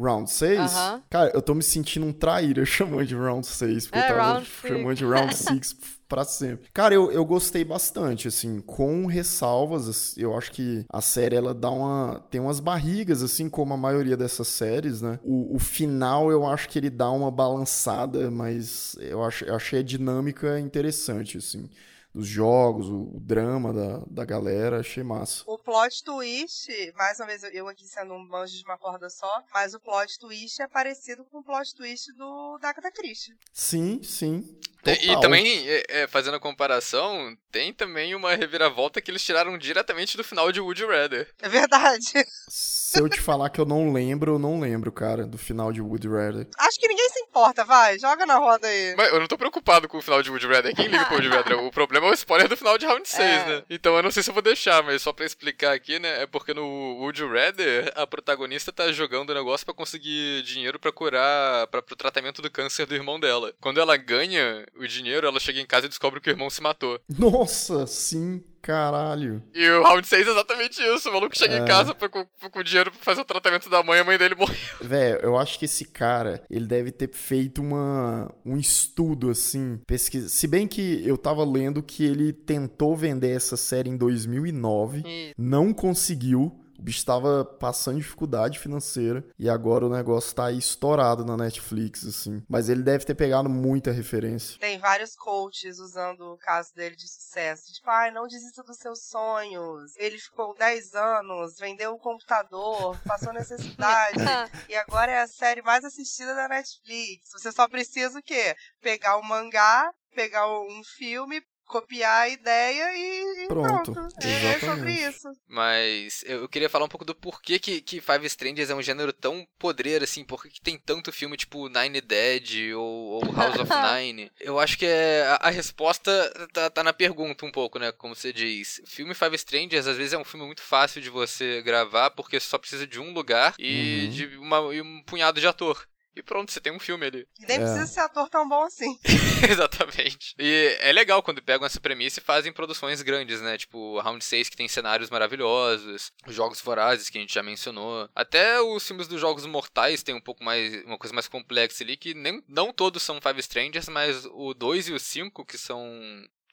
Round 0.00 0.30
6? 0.30 0.58
Aham. 0.58 1.02
Cara, 1.10 1.30
eu 1.34 1.42
tô 1.42 1.54
me 1.54 1.62
sentindo 1.62 2.06
um 2.06 2.12
traíra 2.12 2.64
chamando 2.66 3.06
de 3.06 3.14
Round 3.14 3.46
6, 3.46 3.86
porque 3.86 3.98
É, 3.98 4.02
eu 4.02 4.06
tava 4.16 4.44
chamando 4.44 4.94
de 4.96 5.04
Round 5.04 5.34
6 5.36 5.76
pra 6.08 6.24
sempre. 6.24 6.68
Cara, 6.74 6.92
eu, 6.92 7.12
eu 7.12 7.24
gostei 7.24 7.64
bastante, 7.64 8.26
assim, 8.26 8.60
com 8.60 9.06
ressalvas, 9.06 10.16
eu 10.18 10.36
acho 10.36 10.50
que 10.50 10.84
a 10.92 11.00
série, 11.00 11.36
ela 11.36 11.54
dá 11.54 11.70
uma... 11.70 12.20
tem 12.30 12.40
umas 12.40 12.58
barrigas, 12.58 13.22
assim, 13.22 13.48
como 13.48 13.74
a 13.74 13.76
maioria 13.76 14.16
dessas 14.16 14.48
séries, 14.48 15.00
né? 15.00 15.20
O, 15.22 15.54
o 15.54 15.58
final, 15.58 16.30
eu 16.30 16.44
acho 16.46 16.68
que 16.68 16.78
ele 16.78 16.90
dá 16.90 17.10
uma 17.10 17.30
balançada, 17.30 18.30
mas 18.30 18.96
eu, 18.98 19.20
eu 19.46 19.54
achei 19.54 19.78
a 19.78 19.82
dinâmica 19.82 20.58
interessante, 20.58 21.38
assim. 21.38 21.68
Dos 22.12 22.26
jogos, 22.26 22.88
o, 22.88 23.16
o 23.16 23.20
drama 23.20 23.72
da, 23.72 24.04
da 24.10 24.24
galera, 24.24 24.80
achei 24.80 25.02
massa. 25.02 25.44
O 25.46 25.56
plot 25.56 26.02
twist, 26.02 26.68
mais 26.96 27.20
uma 27.20 27.26
vez 27.26 27.42
eu 27.52 27.68
aqui 27.68 27.86
sendo 27.86 28.14
um 28.14 28.26
banjo 28.26 28.56
de 28.56 28.64
uma 28.64 28.76
corda 28.76 29.08
só, 29.08 29.30
mas 29.54 29.74
o 29.74 29.80
plot 29.80 30.18
twist 30.18 30.60
é 30.60 30.66
parecido 30.66 31.24
com 31.24 31.38
o 31.38 31.44
plot 31.44 31.74
twist 31.74 32.12
do 32.14 32.58
da 32.58 32.70
Agatha 32.70 32.90
Christie. 32.90 33.36
Sim, 33.52 34.02
sim. 34.02 34.58
E- 34.86 34.96
total. 34.96 35.18
E 35.18 35.20
também, 35.20 35.68
é, 35.68 35.82
é, 35.88 36.06
fazendo 36.06 36.36
a 36.36 36.40
comparação, 36.40 37.36
tem 37.52 37.72
também 37.72 38.14
uma 38.14 38.34
reviravolta 38.34 39.00
que 39.00 39.10
eles 39.10 39.22
tiraram 39.24 39.58
diretamente 39.58 40.16
do 40.16 40.24
final 40.24 40.50
de 40.52 40.60
Woody 40.60 40.86
Redder. 40.86 41.28
É 41.42 41.48
verdade. 41.48 42.02
Se 42.48 43.00
eu 43.00 43.08
te 43.08 43.20
falar 43.20 43.50
que 43.50 43.60
eu 43.60 43.64
não 43.64 43.92
lembro, 43.92 44.32
eu 44.34 44.38
não 44.38 44.58
lembro, 44.58 44.90
cara, 44.90 45.24
do 45.24 45.38
final 45.38 45.72
de 45.72 45.80
Woody 45.80 46.08
Rider. 46.08 46.48
Acho 46.58 46.78
que 46.80 46.88
ninguém 46.88 47.08
se 47.10 47.20
importa, 47.20 47.64
vai, 47.64 47.98
joga 47.98 48.26
na 48.26 48.36
roda 48.36 48.66
aí. 48.66 48.94
Mas 48.96 49.12
eu 49.12 49.20
não 49.20 49.26
tô 49.28 49.38
preocupado 49.38 49.86
com 49.88 49.98
o 49.98 50.02
final 50.02 50.22
de 50.22 50.30
Woody 50.30 50.46
Redder. 50.46 50.74
Quem 50.74 50.86
liga 50.88 51.04
pro 51.04 51.14
Woody 51.14 51.28
Redder? 51.28 51.58
O 51.64 51.70
problema 51.70 52.06
é 52.08 52.10
o 52.10 52.14
spoiler 52.14 52.48
do 52.48 52.56
final 52.56 52.76
de 52.76 52.86
Round 52.86 53.08
6, 53.08 53.20
É. 53.22 53.46
né? 53.46 53.62
Então 53.70 53.94
eu 53.96 54.02
não 54.02 54.10
sei 54.10 54.22
se 54.22 54.30
eu 54.30 54.34
vou 54.34 54.42
deixar, 54.42 54.82
mas 54.82 55.02
só 55.02 55.12
pra 55.12 55.24
explicar 55.24 55.72
aqui, 55.72 55.98
né? 56.00 56.22
É 56.22 56.26
porque 56.26 56.52
no 56.52 56.64
Woody 57.00 57.24
Redder, 57.24 57.92
a 57.94 58.06
protagonista 58.06 58.72
tá 58.72 58.90
jogando 58.90 59.30
o 59.30 59.34
negócio 59.34 59.64
pra 59.64 59.74
conseguir 59.74 60.42
dinheiro 60.42 60.78
pra 60.78 60.90
curar, 60.90 61.66
pra, 61.68 61.80
pro 61.82 61.94
tratamento 61.94 62.42
do 62.42 62.50
câncer 62.50 62.86
do 62.86 62.94
irmão 62.94 63.20
dela. 63.20 63.52
Quando 63.60 63.80
ela 63.80 63.96
ganha 63.96 64.66
o 64.78 64.86
dinheiro, 64.86 65.26
ela 65.26 65.40
chega 65.40 65.60
em 65.60 65.66
casa 65.66 65.86
e 65.86 65.88
descobre 65.88 66.20
que 66.20 66.28
o 66.28 66.32
irmão 66.32 66.48
se 66.50 66.62
matou. 66.62 66.98
Nossa, 67.18 67.86
sim, 67.86 68.42
caralho. 68.62 69.42
E 69.54 69.68
o 69.68 69.82
round 69.82 70.06
6 70.06 70.26
é 70.26 70.30
exatamente 70.30 70.80
isso. 70.82 71.08
O 71.08 71.12
maluco 71.12 71.36
chega 71.36 71.54
É. 71.54 71.58
em 71.60 71.64
casa 71.66 71.94
pra, 71.94 72.08
com, 72.08 72.24
com 72.50 72.62
dinheiro 72.62 72.90
pra 72.90 73.00
fazer 73.00 73.20
o 73.20 73.24
tratamento 73.24 73.68
da 73.68 73.82
mãe, 73.82 74.00
a 74.00 74.04
mãe 74.04 74.16
dele 74.18 74.34
morreu. 74.34 74.56
Velho, 74.80 75.18
eu 75.22 75.36
acho 75.38 75.58
que 75.58 75.64
esse 75.64 75.84
cara, 75.84 76.42
ele 76.50 76.66
deve 76.66 76.90
ter 76.90 77.10
feito 77.12 77.60
uma, 77.60 78.32
um 78.44 78.56
estudo, 78.56 79.30
assim, 79.30 79.80
pesquisa. 79.86 80.28
Se 80.28 80.46
bem 80.46 80.66
que 80.66 81.06
eu 81.06 81.16
tava 81.18 81.44
lendo 81.44 81.82
que 81.82 82.04
ele 82.04 82.32
tentou 82.32 82.96
vender 82.96 83.30
essa 83.36 83.56
série 83.56 83.90
em 83.90 83.96
2009, 83.96 85.02
E 85.06 85.32
não 85.36 85.72
conseguiu. 85.72 86.59
O 86.80 86.82
bicho 86.82 87.04
tava 87.04 87.44
passando 87.44 87.98
dificuldade 87.98 88.58
financeira 88.58 89.22
e 89.38 89.50
agora 89.50 89.84
o 89.84 89.90
negócio 89.90 90.34
tá 90.34 90.46
aí 90.46 90.56
estourado 90.56 91.26
na 91.26 91.36
Netflix, 91.36 92.06
assim. 92.06 92.42
Mas 92.48 92.70
ele 92.70 92.82
deve 92.82 93.04
ter 93.04 93.14
pegado 93.14 93.50
muita 93.50 93.92
referência. 93.92 94.58
Tem 94.58 94.78
vários 94.78 95.14
coaches 95.14 95.78
usando 95.78 96.22
o 96.22 96.38
caso 96.38 96.74
dele 96.74 96.96
de 96.96 97.06
sucesso. 97.06 97.70
Tipo, 97.74 97.90
ai, 97.90 98.10
não 98.10 98.26
desista 98.26 98.62
dos 98.62 98.78
seus 98.78 99.04
sonhos. 99.04 99.94
Ele 99.98 100.16
ficou 100.16 100.54
10 100.54 100.94
anos, 100.94 101.58
vendeu 101.58 101.92
um 101.92 101.98
computador, 101.98 102.98
passou 103.06 103.34
necessidade. 103.34 104.16
e 104.66 104.74
agora 104.74 105.12
é 105.12 105.20
a 105.20 105.28
série 105.28 105.60
mais 105.60 105.84
assistida 105.84 106.34
da 106.34 106.48
Netflix. 106.48 107.28
Você 107.30 107.52
só 107.52 107.68
precisa 107.68 108.18
o 108.18 108.22
quê? 108.22 108.56
Pegar 108.80 109.18
o 109.18 109.22
mangá, 109.22 109.92
pegar 110.14 110.48
um 110.48 110.82
filme, 110.96 111.42
copiar 111.70 112.22
a 112.22 112.28
ideia 112.28 112.96
e, 112.96 113.46
Pronto, 113.46 113.92
pronto. 113.92 114.16
É 114.26 114.58
sobre 114.58 114.92
exatamente. 114.92 115.02
isso. 115.08 115.28
Mas 115.48 116.24
eu 116.26 116.48
queria 116.48 116.68
falar 116.68 116.84
um 116.84 116.88
pouco 116.88 117.04
do 117.04 117.14
porquê 117.14 117.58
que, 117.58 117.80
que 117.80 118.00
Five 118.00 118.26
Strangers 118.26 118.70
é 118.70 118.74
um 118.74 118.82
gênero 118.82 119.12
tão 119.12 119.46
podreiro, 119.58 120.04
assim, 120.04 120.24
por 120.24 120.42
que 120.42 120.50
que 120.50 120.60
tem 120.60 120.76
tanto 120.78 121.12
filme 121.12 121.36
tipo 121.36 121.68
Nine 121.68 122.00
Dead 122.00 122.74
ou, 122.76 122.82
ou 123.24 123.32
House 123.32 123.58
of 123.60 123.70
Nine. 123.94 124.30
Eu 124.40 124.58
acho 124.58 124.76
que 124.76 124.86
é, 124.86 125.22
a, 125.40 125.48
a 125.48 125.50
resposta 125.50 126.10
tá, 126.52 126.70
tá 126.70 126.82
na 126.84 126.92
pergunta 126.92 127.46
um 127.46 127.52
pouco, 127.52 127.78
né, 127.78 127.92
como 127.92 128.14
você 128.14 128.32
diz. 128.32 128.80
Filme 128.86 129.14
Five 129.14 129.36
Strangers 129.36 129.86
às 129.86 129.96
vezes 129.96 130.12
é 130.12 130.18
um 130.18 130.24
filme 130.24 130.44
muito 130.46 130.62
fácil 130.62 131.00
de 131.00 131.08
você 131.10 131.62
gravar, 131.62 132.10
porque 132.10 132.38
só 132.40 132.58
precisa 132.58 132.86
de 132.86 132.98
um 133.00 133.12
lugar 133.12 133.54
e 133.58 134.04
Uhum. 134.04 134.10
de 134.10 134.26
uma, 134.38 134.74
e 134.74 134.82
um 134.82 135.02
punhado 135.04 135.40
de 135.40 135.46
ator. 135.46 135.86
E 136.20 136.22
pronto, 136.22 136.52
você 136.52 136.60
tem 136.60 136.70
um 136.70 136.78
filme 136.78 137.06
ali. 137.06 137.26
E 137.40 137.46
nem 137.46 137.56
É. 137.56 137.60
precisa 137.60 137.86
ser 137.86 138.00
ator 138.00 138.28
tão 138.28 138.46
bom 138.46 138.62
assim. 138.64 138.94
Exatamente. 139.50 140.34
E 140.38 140.76
é 140.80 140.92
legal 140.92 141.22
quando 141.22 141.42
pegam 141.42 141.66
essa 141.66 141.80
premissa 141.80 142.20
e 142.20 142.22
fazem 142.22 142.52
produções 142.52 143.00
grandes, 143.00 143.40
né? 143.40 143.56
Tipo, 143.56 143.98
Round 144.00 144.22
6 144.22 144.50
que 144.50 144.56
tem 144.56 144.68
cenários 144.68 145.08
maravilhosos, 145.10 146.12
os 146.26 146.34
Jogos 146.34 146.60
Vorazes 146.60 147.08
que 147.08 147.16
a 147.16 147.20
gente 147.22 147.32
já 147.32 147.42
mencionou. 147.42 148.08
Até 148.14 148.60
os 148.60 148.86
filmes 148.86 149.08
dos 149.08 149.20
Jogos 149.20 149.46
Mortais 149.46 150.02
tem 150.02 150.14
um 150.14 150.20
pouco 150.20 150.44
mais, 150.44 150.84
uma 150.84 150.98
coisa 150.98 151.14
mais 151.14 151.26
complexa 151.26 151.82
ali, 151.82 151.96
que 151.96 152.12
nem, 152.12 152.42
não 152.46 152.72
todos 152.72 153.02
são 153.02 153.20
Five 153.20 153.40
Strangers, 153.40 153.88
mas 153.88 154.26
o 154.26 154.52
2 154.52 154.88
e 154.88 154.92
o 154.92 155.00
5, 155.00 155.44
que 155.46 155.56
são 155.56 155.82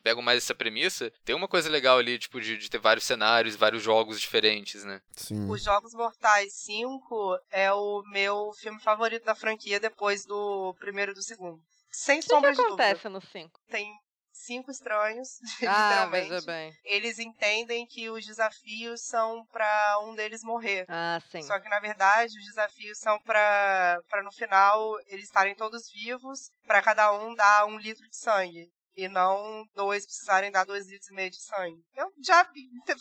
pegam 0.07 0.21
mais 0.21 0.41
essa 0.41 0.55
premissa, 0.55 1.11
tem 1.25 1.35
uma 1.35 1.47
coisa 1.49 1.69
legal 1.69 1.97
ali, 1.97 2.17
tipo, 2.17 2.39
de, 2.39 2.57
de 2.57 2.69
ter 2.69 2.77
vários 2.79 3.05
cenários, 3.05 3.57
vários 3.57 3.83
jogos 3.83 4.21
diferentes, 4.21 4.85
né? 4.85 5.01
Sim. 5.11 5.49
Os 5.49 5.61
Jogos 5.61 5.93
Mortais 5.93 6.53
5 6.53 7.37
é 7.51 7.71
o 7.73 8.01
meu 8.11 8.51
filme 8.61 8.79
favorito 8.81 9.25
da 9.25 9.35
franquia 9.35 9.79
depois 9.81 10.23
do 10.25 10.73
primeiro 10.79 11.11
e 11.11 11.15
do 11.15 11.21
segundo. 11.21 11.59
Sem 11.91 12.19
O 12.19 12.21
que, 12.21 12.27
sombra 12.29 12.51
que 12.51 12.55
de 12.57 12.63
dúvida. 12.63 12.83
acontece 12.85 13.09
no 13.09 13.19
5? 13.21 13.59
Tem 13.69 13.91
cinco 14.31 14.71
estranhos, 14.71 15.27
Ah, 15.67 16.05
literalmente. 16.05 16.29
veja 16.29 16.41
bem. 16.45 16.71
Eles 16.85 17.19
entendem 17.19 17.85
que 17.85 18.09
os 18.09 18.25
desafios 18.25 19.01
são 19.01 19.43
pra 19.51 19.99
um 20.03 20.13
deles 20.15 20.41
morrer. 20.43 20.85
Ah, 20.87 21.19
sim. 21.29 21.41
Só 21.41 21.59
que 21.59 21.67
na 21.67 21.79
verdade 21.81 22.37
os 22.37 22.45
desafios 22.45 22.97
são 22.99 23.19
pra 23.23 23.99
pra 24.09 24.23
no 24.23 24.31
final 24.31 24.95
eles 25.07 25.25
estarem 25.25 25.55
todos 25.55 25.91
vivos, 25.91 26.49
pra 26.65 26.81
cada 26.81 27.11
um 27.13 27.33
dar 27.35 27.65
um 27.65 27.77
litro 27.77 28.07
de 28.07 28.15
sangue. 28.15 28.69
E 28.97 29.07
não 29.07 29.63
dois 29.75 30.05
precisarem 30.05 30.51
dar 30.51 30.65
dois 30.65 30.87
litros 30.87 31.09
e 31.09 31.13
meio 31.13 31.29
de 31.29 31.39
sangue. 31.39 31.83
Eu 31.95 32.11
já 32.19 32.49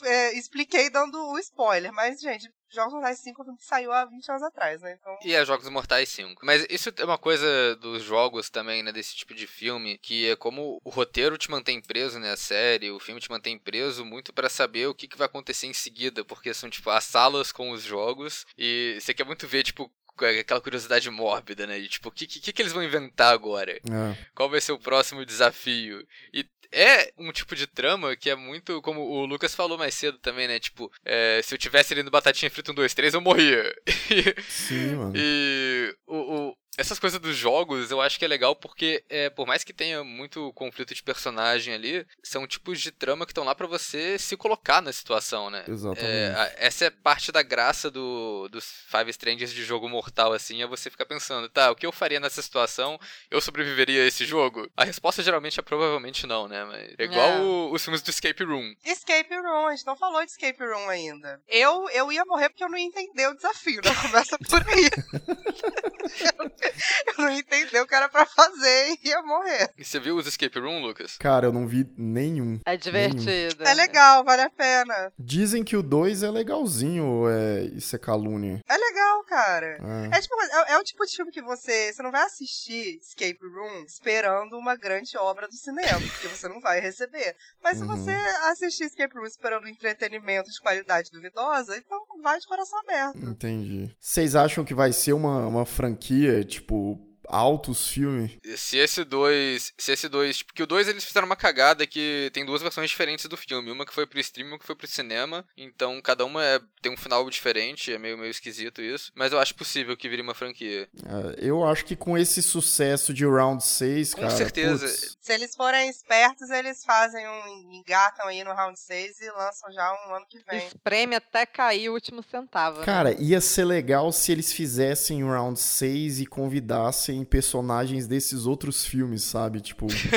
é, 0.05 0.35
expliquei 0.35 0.91
dando 0.91 1.19
o 1.19 1.39
spoiler, 1.39 1.91
mas, 1.93 2.21
gente, 2.21 2.49
Jogos 2.71 2.93
Mortais 2.93 3.21
5 3.21 3.45
saiu 3.61 3.93
há 3.93 4.05
20 4.05 4.29
anos 4.29 4.43
atrás, 4.43 4.83
né? 4.83 4.99
Então. 5.01 5.19
E 5.25 5.35
é 5.35 5.45
Jogos 5.45 5.69
Mortais 5.69 6.09
5. 6.11 6.45
Mas 6.45 6.67
isso 6.69 6.93
é 6.95 7.05
uma 7.05 7.17
coisa 7.17 7.77
dos 7.77 8.03
jogos 8.03 8.51
também, 8.51 8.83
né? 8.83 8.93
Desse 8.93 9.15
tipo 9.15 9.35
de 9.35 9.47
filme, 9.47 9.99
que 9.99 10.31
é 10.31 10.37
como 10.37 10.79
o 10.85 10.91
roteiro 10.91 11.39
te 11.39 11.51
mantém 11.51 11.81
preso, 11.81 12.19
né? 12.19 12.33
A 12.33 12.37
série, 12.37 12.91
o 12.91 13.01
filme 13.01 13.21
te 13.21 13.31
mantém 13.31 13.59
preso 13.59 14.05
muito 14.05 14.33
pra 14.33 14.49
saber 14.49 14.89
o 14.89 14.95
que, 14.95 15.09
que 15.09 15.17
vai 15.17 15.27
acontecer 15.27 15.67
em 15.67 15.73
seguida. 15.73 16.25
Porque 16.25 16.53
são, 16.53 16.69
tipo, 16.69 16.91
as 16.91 17.05
salas 17.05 17.53
com 17.53 17.71
os 17.71 17.83
jogos. 17.83 18.45
E 18.59 18.99
você 19.01 19.15
quer 19.15 19.25
muito 19.25 19.47
ver, 19.47 19.63
tipo, 19.63 19.91
aquela 20.25 20.61
curiosidade 20.61 21.11
mórbida, 21.11 21.67
né? 21.67 21.79
De, 21.79 21.89
tipo, 21.89 22.09
o 22.09 22.13
que, 22.13 22.27
que, 22.27 22.53
que 22.53 22.63
eles 22.63 22.73
vão 22.73 22.83
inventar 22.83 23.33
agora? 23.33 23.73
É. 23.73 24.17
Qual 24.35 24.49
vai 24.49 24.61
ser 24.61 24.73
o 24.73 24.79
próximo 24.79 25.25
desafio? 25.27 26.07
E 26.33 26.47
é 26.73 27.13
um 27.17 27.31
tipo 27.33 27.55
de 27.55 27.67
trama 27.67 28.17
que 28.17 28.29
é 28.29 28.35
muito, 28.35 28.83
como 28.83 29.01
o 29.01 29.25
Lucas 29.25 29.55
falou 29.55 29.79
mais 29.79 29.95
cedo 29.95 30.19
também, 30.19 30.49
né? 30.49 30.59
Tipo, 30.59 30.91
é, 31.05 31.41
se 31.43 31.55
eu 31.55 31.59
tivesse 31.59 31.93
ali 31.93 32.03
no 32.03 32.11
Batatinha 32.11 32.51
Frita 32.51 32.73
1, 32.73 32.75
2, 32.75 32.95
3, 32.95 33.15
eu 33.15 33.21
morria. 33.21 33.63
Sim, 34.49 34.97
mano. 34.97 35.13
E 35.15 35.95
o, 36.07 36.17
o- 36.51 36.57
essas 36.77 36.99
coisas 36.99 37.19
dos 37.21 37.37
jogos 37.37 37.91
eu 37.91 38.01
acho 38.01 38.19
que 38.19 38.25
é 38.25 38.29
legal 38.29 38.55
porque, 38.55 39.05
é, 39.09 39.31
por 39.31 39.47
mais 39.47 39.65
que 39.65 39.73
tenha 39.73 40.03
muito 40.05 40.53
conflito 40.53 40.95
de 40.95 41.03
personagem 41.03 41.73
ali, 41.75 42.07
são 42.23 42.47
tipos 42.47 42.81
de 42.81 42.91
trama 42.91 43.25
que 43.27 43.33
estão 43.33 43.45
lá 43.45 43.55
pra 43.55 43.67
você 43.67 44.19
se 44.19 44.37
colocar 44.37 44.81
na 44.83 44.93
situação, 44.93 45.49
né? 45.51 45.65
Exatamente. 45.69 46.07
É, 46.07 46.35
a- 46.37 46.53
essa 46.57 46.85
é 46.87 46.91
parte 46.91 47.33
da 47.33 47.43
graça 47.43 47.91
do, 47.91 48.49
dos 48.49 48.65
Five 48.89 49.11
Strangers 49.11 49.53
de 49.53 49.65
jogo 49.65 49.89
mortal, 49.89 50.33
assim, 50.33 50.63
é 50.63 50.67
você 50.67 50.91
ficar 50.91 51.07
pensando, 51.07 51.49
tá, 51.49 51.71
o 51.71 51.77
que 51.77 51.87
eu 51.87 51.93
faria 51.93 52.21
nessa 52.21 52.43
situação? 52.43 52.99
Eu 53.31 53.41
sobreviveria 53.41 54.03
a 54.03 54.07
esse 54.07 54.25
jogo? 54.25 54.71
A 54.77 54.85
resposta 54.85 55.23
geralmente 55.23 55.59
é 55.59 55.63
provavelmente 55.63 56.27
não, 56.27 56.47
né? 56.49 56.65
Mas 56.65 56.95
é 56.99 57.05
igual 57.05 57.29
É. 57.31 57.41
o- 57.41 57.73
os 57.73 57.83
filmes 57.83 58.03
do 58.03 58.11
Escape 58.11 58.45
Room. 58.45 58.75
Escape 58.85 59.35
Room, 59.35 59.67
a 59.67 59.71
gente 59.75 59.87
não 59.87 59.97
falou 59.97 60.25
de 60.25 60.31
Escape 60.31 60.63
Room 60.65 60.89
ainda. 60.89 61.41
Eu, 61.49 61.89
eu 61.91 62.13
ia 62.13 62.25
morrer 62.25 62.49
porque 62.51 62.65
eu 62.65 62.69
não 62.69 62.77
ia 62.79 62.85
entender 62.87 63.29
o 63.29 63.35
desafio, 63.35 63.81
né? 63.85 63.95
Começa 64.03 64.39
por 64.39 64.63
aí. 64.69 64.91
eu 67.09 67.25
não 67.25 67.31
ia 67.31 67.39
entender 67.41 67.81
o 67.81 67.87
que 67.87 67.95
era 67.95 68.09
pra 68.09 68.27
fazer 68.27 68.97
e 69.03 69.09
ia 69.09 69.23
morrer. 69.23 69.71
E 69.77 69.85
você 69.85 69.99
viu 70.01 70.17
os 70.17 70.27
Escape 70.27 70.59
Room, 70.59 70.81
Lucas? 70.83 71.17
Cara, 71.19 71.47
eu 71.47 71.53
não 71.53 71.67
vi 71.67 71.89
nenhum. 71.97 72.61
É 72.65 72.77
divertido. 72.77 73.65
É 73.65 73.75
legal, 73.75 74.25
vale 74.25 74.43
a 74.43 74.51
pena. 74.51 75.13
Dizem 75.19 75.65
que 75.65 75.77
o 75.77 75.83
2 75.83 76.23
é 76.23 76.31
legalzinho, 76.31 77.05
ou 77.07 77.31
é... 77.31 77.63
isso 77.75 77.95
é 77.95 77.99
calúnia? 77.99 78.61
É 78.69 78.77
legal, 78.77 79.25
cara. 79.25 79.79
É. 80.13 80.19
É, 80.19 80.21
tipo, 80.21 80.35
é, 80.43 80.73
é 80.73 80.79
o 80.79 80.85
tipo 80.85 81.05
de 81.05 81.17
filme 81.17 81.33
que 81.33 81.43
você, 81.43 81.93
você 81.93 82.03
não 82.03 82.11
vai 82.13 82.23
assistir 82.23 82.99
Escape 83.01 83.39
Room 83.43 83.85
esperando 83.87 84.57
uma 84.57 84.77
grande 84.77 85.17
obra 85.17 85.47
do 85.49 85.55
cinema, 85.55 86.01
porque 86.13 86.29
você 86.29 86.49
não 86.49 86.61
vai 86.61 86.81
receber. 86.81 87.37
Mas 87.63 87.79
se 87.79 87.85
Uhum. 87.85 87.97
você 87.97 88.11
assistir 88.51 88.85
Escape 88.85 89.15
Room 89.17 89.27
esperando 89.27 89.65
um 89.65 89.69
entretenimento 89.69 90.51
de 90.51 90.61
qualidade 90.61 91.11
duvidosa, 91.13 91.77
então 91.77 91.99
vai 92.23 92.39
de 92.39 92.47
coração 92.47 92.79
aberto. 92.81 93.19
Entendi. 93.19 93.95
Vocês 94.01 94.35
acham 94.35 94.65
que 94.65 94.75
vai 94.75 94.93
ser 94.93 95.13
uma, 95.13 95.47
uma 95.47 95.65
franquia, 95.67 96.45
tipo, 96.45 96.56
tipo, 96.57 97.06
altos 97.29 97.89
filmes? 97.89 98.33
Se 98.57 98.77
esse 98.79 99.05
dois. 99.05 99.73
Se 99.79 99.93
esse 99.93 100.09
dois. 100.09 100.43
Porque 100.43 100.63
o 100.63 100.67
dois 100.67 100.89
eles 100.89 101.05
fizeram 101.05 101.27
uma 101.27 101.37
cagada 101.37 101.87
que 101.87 102.31
tem 102.33 102.45
duas 102.45 102.63
versões 102.63 102.91
diferentes 102.91 103.27
do 103.27 103.37
filme. 103.37 103.71
Uma 103.71 103.85
que 103.87 103.95
foi 103.95 104.07
pro 104.07 104.21
streaming 104.21 104.51
e 104.51 104.53
uma 104.55 104.59
que 104.59 104.67
foi 104.67 104.75
pro 104.77 104.87
cinema. 104.87 105.45
Então 105.57 106.01
cada 106.03 106.25
uma 106.25 106.43
é- 106.45 106.61
tem 106.83 106.93
um 106.93 106.97
final 106.97 107.29
diferente. 107.31 107.93
É 107.93 107.99
meio, 107.99 108.17
meio 108.19 108.31
esquisito 108.31 108.81
isso. 108.81 109.13
Mas 109.15 109.33
eu 109.33 109.39
acho 109.39 109.55
possível 109.55 109.97
que 109.97 110.09
vire 110.09 110.23
uma 110.23 110.35
franquia. 110.35 110.89
É, 111.05 111.47
eu 111.49 111.65
acho 111.67 111.85
que 111.85 111.97
com 111.97 112.17
esse 112.17 112.43
sucesso 112.43 113.13
de 113.13 113.25
Round 113.25 113.63
6, 113.65 114.15
Com 114.15 114.21
cara. 114.23 114.37
certeza. 114.37 114.87
putz, 114.87 115.17
Se 115.21 115.33
eles 115.33 115.55
forem 115.57 115.89
espertos, 115.89 116.51
eles 116.51 116.85
fazem 116.85 117.27
um. 117.27 117.73
engatam 117.73 118.27
aí 118.29 118.43
no 118.45 118.53
round 118.53 118.79
6 118.79 119.21
e 119.21 119.31
lançam 119.31 119.73
já 119.73 119.93
um 120.09 120.15
ano 120.15 120.27
que 120.29 120.39
vem. 120.49 120.67
Espreme 120.67 121.17
até 121.17 121.45
cair 121.47 121.89
o 121.89 121.93
último 121.95 122.23
centavo. 122.23 122.81
né? 122.81 122.85
Cara, 122.85 123.13
ia 123.21 123.41
ser 123.41 123.65
legal 123.65 124.13
se 124.13 124.33
eles 124.33 124.53
fizessem 124.53 125.25
Round 125.25 125.59
6 125.59 126.21
e 126.21 126.27
convidassem 126.27 127.16
personagens 127.25 128.07
desses 128.07 128.47
outros 128.47 128.85
filmes, 128.85 129.23
sabe? 129.23 129.61
Tipo. 129.61 129.87
tipo 129.89 130.15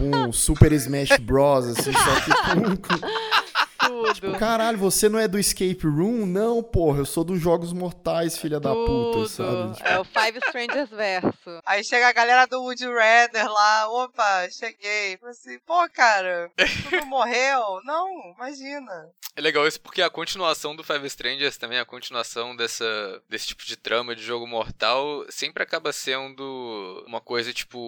um 0.00 0.32
Super 0.32 0.72
Smash 0.72 1.16
Bros. 1.18 1.66
Assim, 1.66 1.92
só 1.92 2.20
que 2.20 2.30
com, 2.30 3.49
Tudo. 3.90 4.38
Caralho, 4.38 4.78
você 4.78 5.08
não 5.08 5.18
é 5.18 5.26
do 5.26 5.38
Escape 5.38 5.84
Room? 5.84 6.24
Não, 6.26 6.62
porra, 6.62 7.00
eu 7.00 7.06
sou 7.06 7.24
dos 7.24 7.40
Jogos 7.40 7.72
Mortais, 7.72 8.38
filha 8.38 8.60
da 8.60 8.72
puta, 8.72 9.26
sabe? 9.28 9.74
Tipo, 9.76 9.88
É 9.88 9.98
o 9.98 10.04
Five 10.04 10.38
Strangers 10.46 10.90
verso. 10.90 11.60
Aí 11.66 11.82
chega 11.84 12.08
a 12.08 12.12
galera 12.12 12.46
do 12.46 12.60
Woody 12.62 12.86
Redder 12.86 13.50
lá, 13.50 13.88
opa, 13.90 14.48
cheguei. 14.50 15.16
Fala 15.18 15.32
assim, 15.32 15.58
pô, 15.66 15.88
cara, 15.92 16.50
tu 16.56 16.96
não 16.96 17.06
morreu? 17.06 17.80
Não, 17.84 18.08
imagina. 18.36 19.08
É 19.36 19.40
legal 19.40 19.66
isso 19.66 19.80
porque 19.80 20.02
a 20.02 20.10
continuação 20.10 20.74
do 20.74 20.82
Five 20.84 21.06
Strangers 21.06 21.56
também, 21.56 21.78
a 21.78 21.84
continuação 21.84 22.54
dessa, 22.56 23.22
desse 23.28 23.46
tipo 23.48 23.64
de 23.64 23.76
trama 23.76 24.14
de 24.14 24.22
jogo 24.22 24.46
mortal, 24.46 25.24
sempre 25.28 25.62
acaba 25.62 25.92
sendo 25.92 27.04
uma 27.06 27.20
coisa 27.20 27.52
tipo 27.52 27.78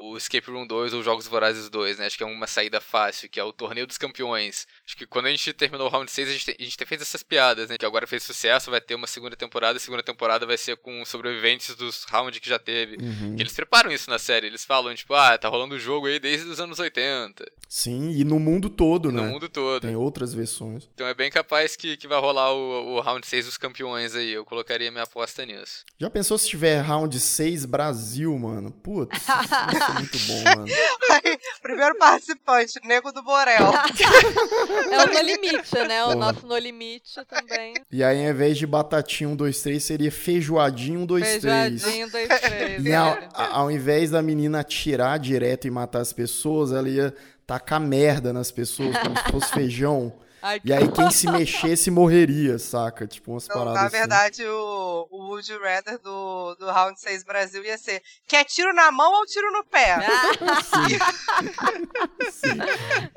o 0.00 0.16
Escape 0.16 0.50
Room 0.50 0.66
2 0.66 0.92
ou 0.94 1.02
Jogos 1.02 1.26
Vorazes 1.26 1.68
2, 1.70 1.98
né? 1.98 2.06
Acho 2.06 2.16
que 2.16 2.22
é 2.22 2.26
uma 2.26 2.46
saída 2.46 2.80
fácil, 2.80 3.28
que 3.28 3.40
é 3.40 3.44
o 3.44 3.52
Torneio 3.52 3.86
dos 3.86 3.98
Campeões. 3.98 4.66
Acho 4.86 4.96
que 4.96 5.06
quando 5.06 5.25
a 5.28 5.30
gente 5.36 5.52
terminou 5.52 5.86
o 5.86 5.90
Round 5.90 6.10
6, 6.10 6.28
a 6.28 6.32
gente, 6.32 6.44
te- 6.44 6.56
a 6.58 6.64
gente 6.64 6.84
fez 6.86 7.00
essas 7.02 7.22
piadas, 7.22 7.68
né? 7.68 7.76
Que 7.78 7.86
agora 7.86 8.06
fez 8.06 8.22
sucesso, 8.22 8.70
vai 8.70 8.80
ter 8.80 8.94
uma 8.94 9.06
segunda 9.06 9.36
temporada, 9.36 9.76
a 9.76 9.80
segunda 9.80 10.02
temporada 10.02 10.46
vai 10.46 10.56
ser 10.58 10.76
com 10.76 11.04
sobreviventes 11.04 11.74
dos 11.74 12.04
rounds 12.04 12.38
que 12.40 12.48
já 12.48 12.58
teve. 12.58 12.96
uhum. 13.02 13.36
Que 13.36 13.42
eles 13.42 13.52
preparam 13.52 13.90
isso 13.90 14.08
na 14.10 14.18
série, 14.18 14.46
eles 14.46 14.64
falam, 14.64 14.94
tipo, 14.94 15.14
ah, 15.14 15.36
tá 15.38 15.48
rolando 15.48 15.74
o 15.74 15.78
jogo 15.78 16.06
aí 16.06 16.18
desde 16.18 16.48
os 16.48 16.60
anos 16.60 16.78
80, 16.78 17.44
Sim, 17.68 18.10
e 18.12 18.22
no 18.24 18.38
mundo 18.38 18.70
todo, 18.70 19.10
no 19.10 19.22
né? 19.22 19.28
mundo 19.28 19.48
todo. 19.48 19.82
Tem 19.82 19.96
outras 19.96 20.32
versões. 20.32 20.88
Então 20.94 21.06
é 21.06 21.14
bem 21.14 21.30
capaz 21.30 21.74
que, 21.76 21.96
que 21.96 22.06
vai 22.06 22.20
rolar 22.20 22.52
o, 22.52 22.94
o 22.96 23.00
round 23.00 23.26
6 23.26 23.46
dos 23.46 23.56
campeões 23.58 24.14
aí. 24.14 24.32
Eu 24.32 24.44
colocaria 24.44 24.90
minha 24.90 25.02
aposta 25.04 25.44
nisso. 25.44 25.84
Já 25.98 26.08
pensou 26.08 26.38
se 26.38 26.48
tiver 26.48 26.80
Round 26.80 27.18
6 27.18 27.64
Brasil, 27.64 28.36
mano? 28.38 28.70
Putz, 28.70 29.16
isso 29.18 29.26
ser 29.26 29.92
muito 29.98 30.18
bom, 30.20 30.44
mano. 30.44 30.66
Primeiro 31.62 31.96
participante, 31.98 32.74
Nego 32.84 33.10
do 33.12 33.22
Borel. 33.22 33.56
É 34.90 35.04
o 35.04 35.08
No 35.22 35.26
Limite, 35.26 35.74
né? 35.88 36.04
O 36.04 36.14
nosso 36.14 36.46
No 36.46 36.56
Limite 36.56 37.20
também. 37.28 37.74
E 37.90 38.02
aí, 38.04 38.24
ao 38.26 38.32
invés 38.32 38.58
de 38.58 38.66
batatinha 38.66 39.28
1, 39.28 39.36
2, 39.36 39.60
3, 39.62 39.82
seria 39.82 40.10
feijoadinho 40.12 41.00
1, 41.00 41.06
2, 41.06 41.38
3. 41.40 41.42
Feijadinho, 41.82 42.10
dois, 42.10 42.28
três. 42.40 42.84
E 42.84 42.92
ao, 42.94 43.18
a- 43.34 43.56
ao 43.58 43.70
invés 43.70 44.10
da 44.10 44.20
menina 44.22 44.60
atirar 44.60 45.18
direto 45.18 45.66
e 45.66 45.70
matar 45.70 46.00
as 46.00 46.12
pessoas, 46.12 46.72
ela 46.72 46.88
ia 46.88 47.14
tacar 47.46 47.80
merda 47.80 48.32
nas 48.32 48.50
pessoas, 48.50 48.96
como 48.98 49.16
se 49.16 49.30
fosse 49.30 49.52
feijão. 49.54 50.12
Ai, 50.46 50.60
E 50.64 50.72
aí 50.72 50.88
quem 50.92 51.10
se 51.10 51.28
mexesse 51.28 51.90
morreria, 51.90 52.56
saca? 52.58 53.04
Tipo 53.06 53.32
umas 53.32 53.48
Não, 53.48 53.56
paradas 53.56 53.80
na 53.80 53.86
assim. 53.88 53.96
verdade, 53.98 54.44
o, 54.46 55.08
o 55.10 55.26
Would 55.30 55.50
You 55.52 55.60
Rather 55.60 55.98
do, 55.98 56.54
do 56.54 56.70
Round 56.70 56.98
6 57.00 57.24
Brasil 57.24 57.64
ia 57.64 57.76
ser: 57.76 58.00
quer 58.28 58.44
tiro 58.44 58.72
na 58.72 58.92
mão 58.92 59.12
ou 59.12 59.26
tiro 59.26 59.50
no 59.50 59.64
pé? 59.64 59.96
Sim. 62.30 62.58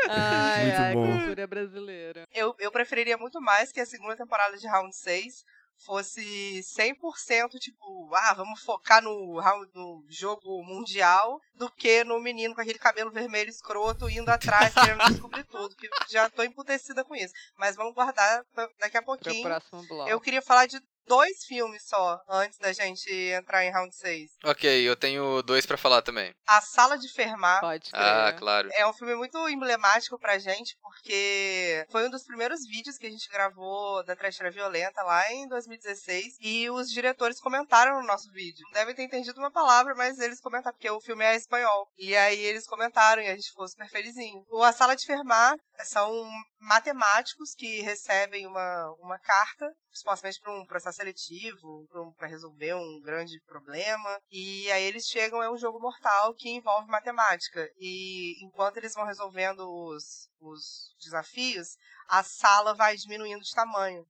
Ai, 0.09 0.63
Muito 0.65 0.82
ai, 0.82 0.93
bom. 0.93 1.17
cultura 1.17 1.47
brasileira. 1.47 2.27
Eu, 2.34 2.55
eu 2.59 2.71
preferiria 2.71 3.17
muito 3.17 3.39
mais 3.39 3.71
que 3.71 3.80
a 3.80 3.86
segunda 3.86 4.15
temporada 4.15 4.57
de 4.57 4.67
Round 4.67 4.95
6 4.95 5.45
fosse 5.80 6.21
100% 6.61 7.57
tipo, 7.59 8.09
ah, 8.13 8.34
vamos 8.34 8.61
focar 8.61 9.01
no, 9.01 9.41
no 9.73 10.05
jogo 10.09 10.61
mundial, 10.63 11.39
do 11.55 11.69
que 11.71 12.03
no 12.03 12.19
menino 12.19 12.53
com 12.53 12.61
aquele 12.61 12.80
cabelo 12.80 13.11
vermelho 13.11 13.49
escroto 13.49 14.09
indo 14.09 14.30
atrás, 14.30 14.73
querendo 14.73 14.99
descobrir 15.09 15.43
tudo. 15.45 15.75
Que 15.75 15.89
já 16.09 16.30
tô 16.30 16.43
emputecida 16.43 17.03
com 17.03 17.15
isso. 17.15 17.34
Mas 17.57 17.75
vamos 17.75 17.93
guardar 17.93 18.43
daqui 18.80 18.97
a 18.97 19.01
Pro 19.01 19.17
pouquinho. 19.17 19.43
próximo 19.43 19.88
bloco. 19.88 20.09
Eu 20.09 20.19
queria 20.19 20.41
falar 20.41 20.65
de 20.65 20.80
dois 21.10 21.43
filmes 21.47 21.82
só, 21.88 22.22
antes 22.30 22.60
da 22.60 22.72
gente 22.72 23.12
entrar 23.12 23.66
em 23.66 23.72
Round 23.72 23.93
6. 23.95 24.30
Ok, 24.45 24.88
eu 24.88 24.95
tenho 24.95 25.41
dois 25.41 25.66
pra 25.66 25.76
falar 25.76 26.03
também. 26.03 26.32
A 26.47 26.62
Sala 26.62 26.99
de 26.99 27.12
Fermar. 27.12 27.60
Pode 27.60 27.89
crer. 27.89 28.01
Ah, 28.01 28.32
claro. 28.38 28.70
É 28.74 28.86
um 28.86 28.93
filme 28.93 29.16
muito 29.16 29.49
emblemático 29.49 30.20
pra 30.20 30.38
gente, 30.38 30.78
porque 30.80 31.84
foi 31.89 32.05
um 32.05 32.12
dos 32.12 32.24
primeiros 32.24 32.60
vídeos 32.70 32.97
que 32.97 33.07
a 33.07 33.10
gente 33.10 33.28
gravou 33.28 34.03
da 34.05 34.16
Trecheira 34.16 34.51
Violenta 34.51 35.01
lá 35.01 35.32
em 35.32 35.47
2016. 35.47 36.38
E 36.39 36.70
os 36.70 36.88
diretores 36.91 37.41
comentaram 37.41 37.99
no 37.99 38.07
nosso 38.07 38.32
vídeo. 38.32 38.64
Não 38.68 38.74
devem 38.74 38.93
ter 38.93 39.03
entendido 39.03 39.39
uma 39.39 39.51
palavra, 39.51 39.95
mas 39.95 40.20
eles 40.20 40.39
comentaram, 40.39 40.76
porque 40.76 40.91
o 40.91 41.01
filme 41.01 41.26
é 41.26 41.36
espanhol. 41.36 41.88
E 41.97 42.16
aí 42.16 42.39
eles 42.39 42.68
comentaram 42.68 43.24
e 43.24 43.28
a 43.28 43.36
gente 43.36 43.49
ficou 43.49 43.68
super 43.68 43.89
felizinho. 43.89 44.45
O 44.51 44.62
A 44.62 44.72
Sala 44.72 44.95
de 44.95 45.07
Fermar 45.07 45.55
são 45.86 46.30
matemáticos 46.60 47.55
que 47.57 47.82
recebem 47.82 48.45
uma, 48.45 48.93
uma 48.99 49.18
carta 49.18 49.66
supostamente 50.00 50.39
para 50.39 50.54
um 50.54 50.66
processo 50.66 50.97
seletivo, 50.97 51.88
para 52.18 52.28
resolver 52.28 52.74
um 52.74 53.00
grande 53.02 53.39
problema. 53.45 54.20
E 54.32 54.72
aí 54.72 54.84
eles 54.84 55.06
chegam, 55.06 55.43
é 55.43 55.52
um 55.52 55.58
jogo 55.58 55.80
mortal 55.80 56.34
que 56.34 56.50
envolve 56.50 56.89
matemática. 56.89 57.70
E 57.78 58.43
enquanto 58.43 58.78
eles 58.78 58.93
vão 58.93 59.06
resolvendo 59.06 59.60
os, 59.70 60.30
os 60.39 60.95
desafios, 61.00 61.78
a 62.08 62.24
sala 62.24 62.74
vai 62.74 62.95
diminuindo 62.95 63.43
de 63.43 63.54
tamanho. 63.54 64.06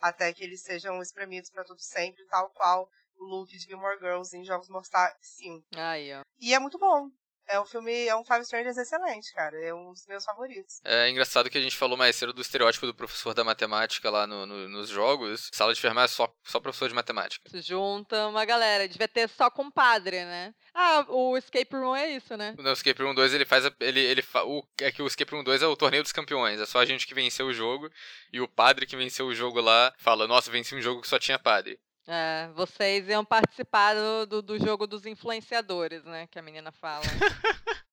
Até 0.00 0.32
que 0.32 0.44
eles 0.44 0.62
sejam 0.62 1.00
espremidos 1.00 1.50
para 1.50 1.64
tudo 1.64 1.80
sempre, 1.80 2.24
tal 2.26 2.50
qual 2.50 2.88
o 3.18 3.24
Luke 3.24 3.56
de 3.56 3.64
Gilmore 3.64 3.98
Girls 3.98 4.36
em 4.36 4.44
Jogos 4.44 4.68
Mortais 4.68 5.14
5. 5.20 5.64
Aí, 5.74 6.12
ó. 6.14 6.22
E 6.38 6.54
é 6.54 6.58
muito 6.58 6.78
bom. 6.78 7.08
É 7.48 7.60
um 7.60 7.64
filme, 7.64 8.06
é 8.06 8.16
um 8.16 8.24
Five 8.24 8.40
Strangers 8.42 8.76
excelente, 8.76 9.32
cara. 9.34 9.56
É 9.62 9.72
um 9.72 9.92
dos 9.92 10.06
meus 10.06 10.24
favoritos. 10.24 10.80
É 10.84 11.08
engraçado 11.08 11.48
que 11.48 11.56
a 11.58 11.60
gente 11.60 11.76
falou 11.76 11.96
mais 11.96 12.16
cedo 12.16 12.32
do 12.32 12.42
estereótipo 12.42 12.86
do 12.86 12.94
professor 12.94 13.34
da 13.34 13.44
matemática 13.44 14.10
lá 14.10 14.26
no- 14.26 14.44
no- 14.46 14.68
nos 14.68 14.88
jogos. 14.88 15.48
Sala 15.52 15.72
de 15.72 15.78
enfermagem 15.78 16.06
é 16.12 16.16
só, 16.16 16.32
só 16.44 16.58
professor 16.58 16.88
de 16.88 16.94
matemática. 16.94 17.48
Se 17.48 17.60
junta 17.62 18.26
uma 18.26 18.44
galera. 18.44 18.88
Devia 18.88 19.08
ter 19.08 19.28
só 19.28 19.48
compadre, 19.50 20.24
né? 20.24 20.52
Ah, 20.74 21.04
o 21.08 21.36
Escape 21.36 21.74
Room 21.76 21.94
é 21.96 22.10
isso, 22.10 22.36
né? 22.36 22.54
No 22.58 22.72
Escape 22.72 23.02
Room 23.02 23.14
2 23.14 23.32
ele 23.32 23.44
faz 23.44 23.64
a, 23.64 23.72
ele, 23.80 24.00
ele 24.00 24.22
fa- 24.22 24.44
o, 24.44 24.66
é 24.80 24.90
que 24.90 25.00
o 25.02 25.06
Escape 25.06 25.32
Room 25.32 25.44
2 25.44 25.62
é 25.62 25.66
o 25.66 25.76
torneio 25.76 26.02
dos 26.02 26.12
campeões, 26.12 26.60
é 26.60 26.66
só 26.66 26.80
a 26.80 26.84
gente 26.84 27.06
que 27.06 27.14
venceu 27.14 27.46
o 27.46 27.52
jogo 27.54 27.88
e 28.32 28.40
o 28.40 28.48
padre 28.48 28.86
que 28.86 28.96
venceu 28.96 29.26
o 29.26 29.34
jogo 29.34 29.60
lá 29.60 29.94
fala: 29.98 30.26
"Nossa, 30.26 30.50
venci 30.50 30.74
um 30.74 30.80
jogo 30.82 31.00
que 31.00 31.08
só 31.08 31.18
tinha 31.18 31.38
padre". 31.38 31.78
É, 32.06 32.48
vocês 32.54 33.08
iam 33.08 33.24
participar 33.24 33.94
do, 33.94 34.26
do, 34.26 34.42
do 34.42 34.58
jogo 34.58 34.86
dos 34.86 35.04
influenciadores, 35.06 36.04
né? 36.04 36.28
Que 36.30 36.38
a 36.38 36.42
menina 36.42 36.70
fala. 36.72 37.04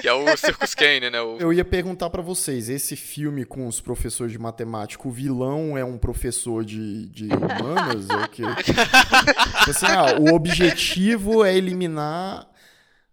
Que 0.00 0.08
é 0.08 0.12
o 0.12 0.36
Circus 0.36 0.74
Kane, 0.74 1.10
né? 1.10 1.20
O, 1.20 1.36
Eu 1.38 1.52
ia 1.52 1.64
perguntar 1.64 2.08
pra 2.10 2.22
vocês, 2.22 2.68
esse 2.68 2.96
filme 2.96 3.44
com 3.44 3.66
os 3.66 3.80
professores 3.80 4.32
de 4.32 4.38
matemática, 4.38 5.06
o 5.06 5.10
vilão 5.10 5.76
é 5.76 5.84
um 5.84 5.98
professor 5.98 6.64
de, 6.64 7.08
de 7.08 7.28
humanas? 7.28 8.08
ou 8.08 8.22
o 8.22 8.28
quê? 8.28 8.42
Tipo 8.64 9.70
assim, 9.70 9.86
ah, 9.86 10.18
o 10.18 10.34
objetivo 10.34 11.44
é 11.44 11.54
eliminar 11.54 12.48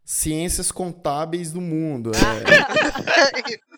ciências 0.05 0.71
contábeis 0.71 1.51
do 1.51 1.61
mundo. 1.61 2.11
É, 2.15 3.59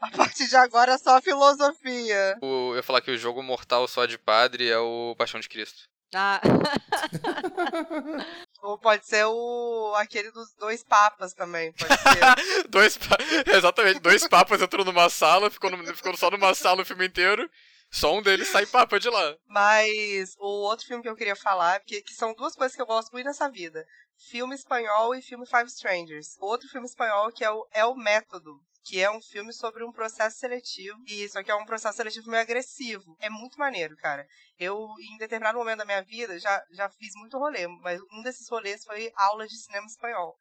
A 0.00 0.10
partir 0.10 0.48
de 0.48 0.56
agora 0.56 0.92
é 0.92 0.98
só 0.98 1.20
filosofia. 1.20 2.38
o- 2.40 2.70
eu 2.72 2.76
ia 2.76 2.82
falar 2.82 3.00
que 3.00 3.10
o 3.10 3.18
jogo 3.18 3.42
mortal 3.42 3.86
só 3.88 4.06
de 4.06 4.16
padre 4.18 4.68
é 4.68 4.78
o 4.78 5.14
Paixão 5.18 5.40
de 5.40 5.48
Cristo. 5.48 5.88
Ah, 6.14 6.40
Ou 8.62 8.78
pode 8.78 9.06
ser 9.06 9.24
o 9.26 9.92
aquele 9.96 10.30
dos 10.30 10.54
dois 10.54 10.82
papas 10.82 11.34
também. 11.34 11.72
Pode 11.72 11.94
ser. 11.94 11.98
dois 12.70 12.96
pa- 12.96 13.18
Exatamente, 13.54 14.00
dois 14.00 14.26
papas 14.26 14.62
entram 14.62 14.84
numa 14.84 15.08
sala, 15.08 15.50
ficou, 15.50 15.70
no- 15.70 15.94
ficou 15.94 16.16
só 16.16 16.30
numa 16.30 16.54
sala 16.54 16.82
o 16.82 16.86
filme 16.86 17.06
inteiro. 17.06 17.48
Só 17.90 18.14
um 18.14 18.20
deles 18.22 18.48
sai 18.48 18.66
papa 18.66 19.00
de 19.00 19.08
lá. 19.08 19.34
Mas 19.46 20.34
o 20.38 20.46
outro 20.66 20.86
filme 20.86 21.02
que 21.02 21.08
eu 21.08 21.16
queria 21.16 21.36
falar, 21.36 21.80
que, 21.80 22.02
que 22.02 22.12
são 22.12 22.34
duas 22.34 22.54
coisas 22.54 22.76
que 22.76 22.82
eu 22.82 22.86
gosto 22.86 23.10
muito 23.12 23.24
nessa 23.26 23.50
vida: 23.50 23.84
filme 24.30 24.54
espanhol 24.54 25.14
e 25.14 25.22
filme 25.22 25.46
Five 25.46 25.66
Strangers. 25.68 26.36
Outro 26.38 26.68
filme 26.68 26.86
espanhol 26.86 27.32
que 27.32 27.42
é 27.44 27.50
o 27.50 27.66
É 27.72 27.84
o 27.86 27.94
Método. 27.94 28.60
Que 28.88 29.00
é 29.02 29.10
um 29.10 29.20
filme 29.20 29.52
sobre 29.52 29.84
um 29.84 29.92
processo 29.92 30.38
seletivo. 30.38 30.98
E 31.06 31.22
isso 31.22 31.38
aqui 31.38 31.50
é 31.50 31.54
um 31.54 31.66
processo 31.66 31.96
seletivo 31.96 32.30
meio 32.30 32.42
agressivo. 32.42 33.16
É 33.20 33.28
muito 33.28 33.58
maneiro, 33.58 33.94
cara. 33.96 34.26
Eu, 34.58 34.88
em 35.12 35.18
determinado 35.18 35.58
momento 35.58 35.78
da 35.78 35.84
minha 35.84 36.02
vida, 36.02 36.38
já, 36.38 36.64
já 36.72 36.88
fiz 36.88 37.12
muito 37.16 37.38
rolê. 37.38 37.66
Mas 37.82 38.00
um 38.12 38.22
desses 38.22 38.48
rolês 38.48 38.82
foi 38.84 39.12
aula 39.14 39.46
de 39.46 39.56
cinema 39.58 39.86
espanhol. 39.86 40.34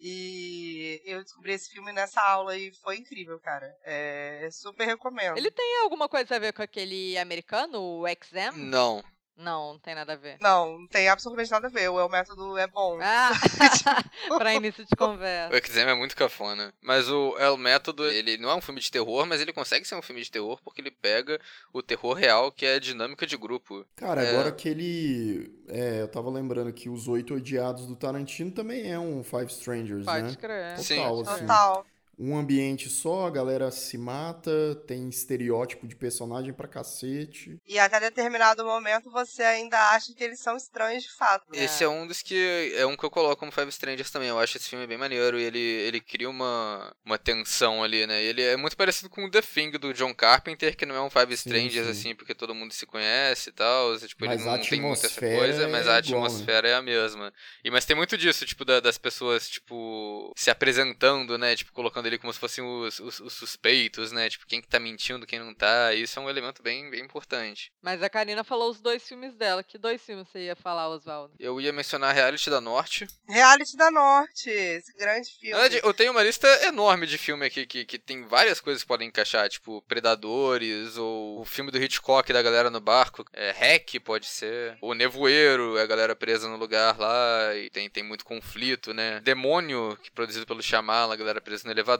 E 0.00 1.00
eu 1.04 1.22
descobri 1.22 1.52
esse 1.52 1.70
filme 1.70 1.92
nessa 1.92 2.20
aula 2.20 2.56
e 2.56 2.74
foi 2.82 2.96
incrível, 2.96 3.38
cara. 3.38 3.72
É, 3.84 4.48
super 4.50 4.84
recomendo. 4.84 5.36
ele 5.38 5.50
tem 5.50 5.80
alguma 5.82 6.08
coisa 6.08 6.34
a 6.34 6.38
ver 6.40 6.52
com 6.52 6.62
aquele 6.62 7.16
americano, 7.18 7.80
o 7.80 8.04
XM? 8.08 8.56
Não. 8.56 9.00
Não, 9.36 9.72
não 9.72 9.78
tem 9.78 9.94
nada 9.94 10.12
a 10.12 10.16
ver. 10.16 10.36
Não, 10.40 10.78
não 10.80 10.86
tem 10.86 11.08
absolutamente 11.08 11.50
nada 11.50 11.66
a 11.66 11.70
ver. 11.70 11.88
O 11.88 11.98
É 11.98 12.04
o 12.04 12.08
Método 12.08 12.56
é 12.58 12.66
bom. 12.66 12.98
Ah, 13.00 13.30
pra 14.38 14.54
início 14.54 14.84
de 14.84 14.94
conversa. 14.96 15.54
O 15.54 15.56
Exame 15.58 15.90
é 15.90 15.94
muito 15.94 16.16
cafona. 16.16 16.72
Mas 16.80 17.08
o 17.08 17.36
El 17.38 17.56
Método, 17.56 18.04
ele 18.04 18.36
não 18.38 18.50
é 18.50 18.54
um 18.54 18.60
filme 18.60 18.80
de 18.80 18.90
terror, 18.90 19.26
mas 19.26 19.40
ele 19.40 19.52
consegue 19.52 19.86
ser 19.86 19.94
um 19.94 20.02
filme 20.02 20.22
de 20.22 20.30
terror 20.30 20.60
porque 20.62 20.80
ele 20.80 20.90
pega 20.90 21.40
o 21.72 21.82
terror 21.82 22.12
real, 22.14 22.52
que 22.52 22.66
é 22.66 22.74
a 22.74 22.80
dinâmica 22.80 23.26
de 23.26 23.36
grupo. 23.36 23.84
Cara, 23.96 24.22
É. 24.22 24.30
agora 24.30 24.48
aquele. 24.50 25.50
É, 25.68 26.02
eu 26.02 26.08
tava 26.08 26.30
lembrando 26.30 26.72
que 26.72 26.88
Os 26.88 27.08
Oito 27.08 27.34
Odiados 27.34 27.86
do 27.86 27.96
Tarantino 27.96 28.50
também 28.50 28.90
é 28.92 28.98
um 28.98 29.24
Five 29.24 29.46
Strangers, 29.46 30.04
Pode 30.04 30.22
né? 30.26 30.36
crer. 30.38 30.78
Sim. 30.78 30.96
Total, 30.96 31.20
assim. 31.22 31.40
Total. 31.46 31.86
Um 32.18 32.36
ambiente 32.36 32.88
só, 32.88 33.26
a 33.26 33.30
galera 33.30 33.70
se 33.70 33.96
mata, 33.98 34.50
tem 34.86 35.08
estereótipo 35.08 35.86
de 35.88 35.96
personagem 35.96 36.52
pra 36.52 36.68
cacete. 36.68 37.58
E 37.66 37.78
até 37.78 37.98
determinado 38.00 38.64
momento 38.64 39.10
você 39.10 39.42
ainda 39.42 39.78
acha 39.90 40.14
que 40.14 40.22
eles 40.22 40.38
são 40.40 40.56
estranhos 40.56 41.02
de 41.02 41.10
fato. 41.10 41.44
né? 41.50 41.64
Esse 41.64 41.82
é 41.84 41.88
um 41.88 42.06
dos 42.06 42.22
que. 42.22 42.72
É 42.76 42.86
um 42.86 42.96
que 42.96 43.04
eu 43.04 43.10
coloco 43.10 43.36
como 43.36 43.50
Five 43.50 43.70
Strangers 43.70 44.10
também. 44.10 44.28
Eu 44.28 44.38
acho 44.38 44.56
esse 44.56 44.68
filme 44.68 44.86
bem 44.86 44.98
maneiro 44.98 45.38
e 45.38 45.42
ele, 45.42 45.58
ele 45.58 46.00
cria 46.00 46.28
uma, 46.30 46.94
uma 47.04 47.18
tensão 47.18 47.82
ali, 47.82 48.06
né? 48.06 48.22
Ele 48.22 48.42
é 48.42 48.56
muito 48.56 48.76
parecido 48.76 49.08
com 49.10 49.24
o 49.24 49.30
The 49.30 49.42
Thing 49.42 49.70
do 49.72 49.92
John 49.94 50.14
Carpenter, 50.14 50.76
que 50.76 50.86
não 50.86 50.94
é 50.94 51.00
um 51.02 51.10
Five 51.10 51.36
Sim, 51.36 51.48
Strangers, 51.48 51.86
sim. 51.86 51.90
assim, 51.92 52.14
porque 52.14 52.34
todo 52.34 52.54
mundo 52.54 52.72
se 52.72 52.86
conhece 52.86 53.50
e 53.50 53.52
tal. 53.52 53.96
Tipo, 53.98 54.26
Mas 54.26 54.40
ele 54.40 54.48
a 54.50 54.56
não 54.58 54.62
tem 54.64 54.80
muita 54.80 55.06
essa 55.06 55.06
atmosfera 55.06 55.38
coisa, 55.38 55.68
mas 55.68 55.86
é 55.86 55.90
a 55.90 55.98
igual, 55.98 56.20
né? 56.22 56.26
atmosfera 56.28 56.68
é 56.68 56.74
a 56.74 56.82
mesma. 56.82 57.32
E, 57.64 57.70
mas 57.70 57.84
tem 57.84 57.96
muito 57.96 58.16
disso, 58.16 58.44
tipo, 58.46 58.64
da- 58.64 58.80
das 58.80 58.98
pessoas, 58.98 59.48
tipo, 59.48 60.32
se 60.36 60.50
apresentando, 60.50 61.36
né? 61.38 61.56
Tipo, 61.56 61.72
colocando 61.72 62.01
ele 62.06 62.18
como 62.18 62.32
se 62.32 62.38
fossem 62.38 62.64
os, 62.64 63.00
os, 63.00 63.20
os 63.20 63.32
suspeitos, 63.32 64.12
né? 64.12 64.28
Tipo, 64.28 64.46
quem 64.46 64.60
que 64.60 64.68
tá 64.68 64.78
mentindo, 64.78 65.26
quem 65.26 65.38
não 65.38 65.54
tá. 65.54 65.94
Isso 65.94 66.18
é 66.18 66.22
um 66.22 66.30
elemento 66.30 66.62
bem, 66.62 66.90
bem 66.90 67.00
importante. 67.00 67.72
Mas 67.82 68.02
a 68.02 68.08
Karina 68.08 68.44
falou 68.44 68.70
os 68.70 68.80
dois 68.80 69.02
filmes 69.06 69.34
dela. 69.34 69.62
Que 69.62 69.78
dois 69.78 70.02
filmes 70.02 70.28
você 70.28 70.46
ia 70.46 70.56
falar, 70.56 70.88
Oswaldo? 70.88 71.34
Eu 71.38 71.60
ia 71.60 71.72
mencionar 71.72 72.14
Reality 72.14 72.50
da 72.50 72.60
Norte. 72.60 73.06
Reality 73.28 73.76
da 73.76 73.90
Norte, 73.90 74.50
esse 74.50 74.92
grande 74.96 75.30
filme. 75.30 75.54
verdade, 75.54 75.80
eu 75.82 75.94
tenho 75.94 76.12
uma 76.12 76.22
lista 76.22 76.48
enorme 76.64 77.06
de 77.06 77.18
filme 77.18 77.46
aqui 77.46 77.66
que, 77.66 77.84
que 77.84 77.98
tem 77.98 78.26
várias 78.26 78.60
coisas 78.60 78.82
que 78.82 78.88
podem 78.88 79.08
encaixar, 79.08 79.48
tipo 79.48 79.82
Predadores, 79.82 80.96
ou 80.96 81.40
o 81.40 81.44
filme 81.44 81.70
do 81.70 81.82
Hitchcock 81.82 82.32
da 82.32 82.42
galera 82.42 82.70
no 82.70 82.80
barco, 82.80 83.24
é, 83.32 83.50
Hack 83.50 84.00
pode 84.04 84.26
ser, 84.26 84.76
ou 84.80 84.94
Nevoeiro, 84.94 85.76
é 85.76 85.82
a 85.82 85.86
galera 85.86 86.14
presa 86.14 86.48
no 86.48 86.56
lugar 86.56 86.98
lá 86.98 87.54
e 87.56 87.70
tem, 87.70 87.88
tem 87.88 88.02
muito 88.02 88.24
conflito, 88.24 88.92
né? 88.92 89.20
Demônio, 89.20 89.98
que 90.02 90.08
é 90.08 90.12
produzido 90.12 90.46
pelo 90.46 90.62
Shyamalan, 90.62 91.12
a 91.12 91.16
galera 91.16 91.40
presa 91.40 91.64
no 91.64 91.72
elevador, 91.72 91.91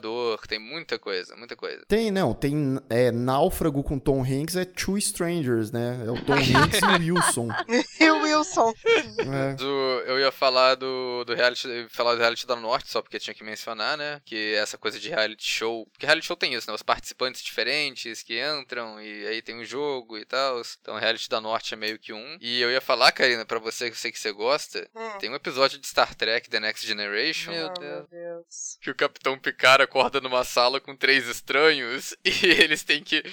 tem 0.47 0.59
muita 0.59 0.97
coisa, 0.99 1.35
muita 1.35 1.55
coisa. 1.55 1.83
Tem, 1.87 2.11
não, 2.11 2.33
tem 2.33 2.79
é, 2.89 3.11
Náufrago 3.11 3.83
com 3.83 3.97
Tom 3.99 4.21
Hanks, 4.23 4.55
é 4.55 4.65
Two 4.65 4.97
Strangers, 4.97 5.71
né? 5.71 6.03
É 6.05 6.11
o 6.11 6.23
Tom 6.23 6.33
Hanks 6.33 6.79
e 6.81 7.11
o 7.11 7.15
Wilson. 7.15 7.47
E 7.99 8.09
o 8.09 8.21
Wilson. 8.23 8.73
É. 9.19 9.53
Do- 9.55 10.03
eu 10.05 10.19
ia 10.19 10.31
falar 10.31 10.75
do, 10.75 11.23
do 11.25 11.33
reality, 11.33 11.67
falar 11.89 12.15
do 12.15 12.19
reality 12.19 12.45
da 12.45 12.55
Norte, 12.55 12.89
só 12.89 13.01
porque 13.01 13.19
tinha 13.19 13.33
que 13.33 13.43
mencionar, 13.43 13.97
né? 13.97 14.21
Que 14.25 14.55
essa 14.55 14.77
coisa 14.77 14.99
de 14.99 15.09
reality 15.09 15.45
show. 15.45 15.85
Porque 15.91 16.05
reality 16.05 16.27
show 16.27 16.35
tem 16.35 16.53
isso, 16.53 16.69
né? 16.69 16.75
Os 16.75 16.81
participantes 16.83 17.41
diferentes 17.41 18.21
que 18.23 18.39
entram 18.41 18.99
e 19.01 19.25
aí 19.27 19.41
tem 19.41 19.55
um 19.55 19.63
jogo 19.63 20.17
e 20.17 20.25
tal. 20.25 20.61
Então, 20.81 20.97
reality 20.97 21.29
da 21.29 21.39
Norte 21.39 21.73
é 21.73 21.77
meio 21.77 21.97
que 21.97 22.11
um. 22.11 22.37
E 22.41 22.59
eu 22.61 22.71
ia 22.71 22.81
falar, 22.81 23.11
Karina, 23.11 23.45
pra 23.45 23.59
você 23.59 23.85
que 23.85 23.91
eu 23.95 23.99
sei 23.99 24.11
que 24.11 24.19
você 24.19 24.31
gosta, 24.31 24.87
Hum. 24.95 25.17
tem 25.19 25.29
um 25.29 25.35
episódio 25.35 25.79
de 25.79 25.87
Star 25.87 26.13
Trek 26.15 26.49
The 26.49 26.59
Next 26.59 26.85
Generation. 26.85 27.51
Meu 27.51 27.69
Deus. 27.73 28.77
Que 28.81 28.89
o 28.91 28.95
Capitão 28.95 29.37
Picard 29.39 29.82
acorda 29.83 30.19
numa 30.19 30.43
sala 30.43 30.79
com 30.79 30.95
três 30.95 31.27
estranhos 31.27 32.15
e 32.23 32.45
eles 32.45 32.83
têm 32.83 33.03
que 33.03 33.23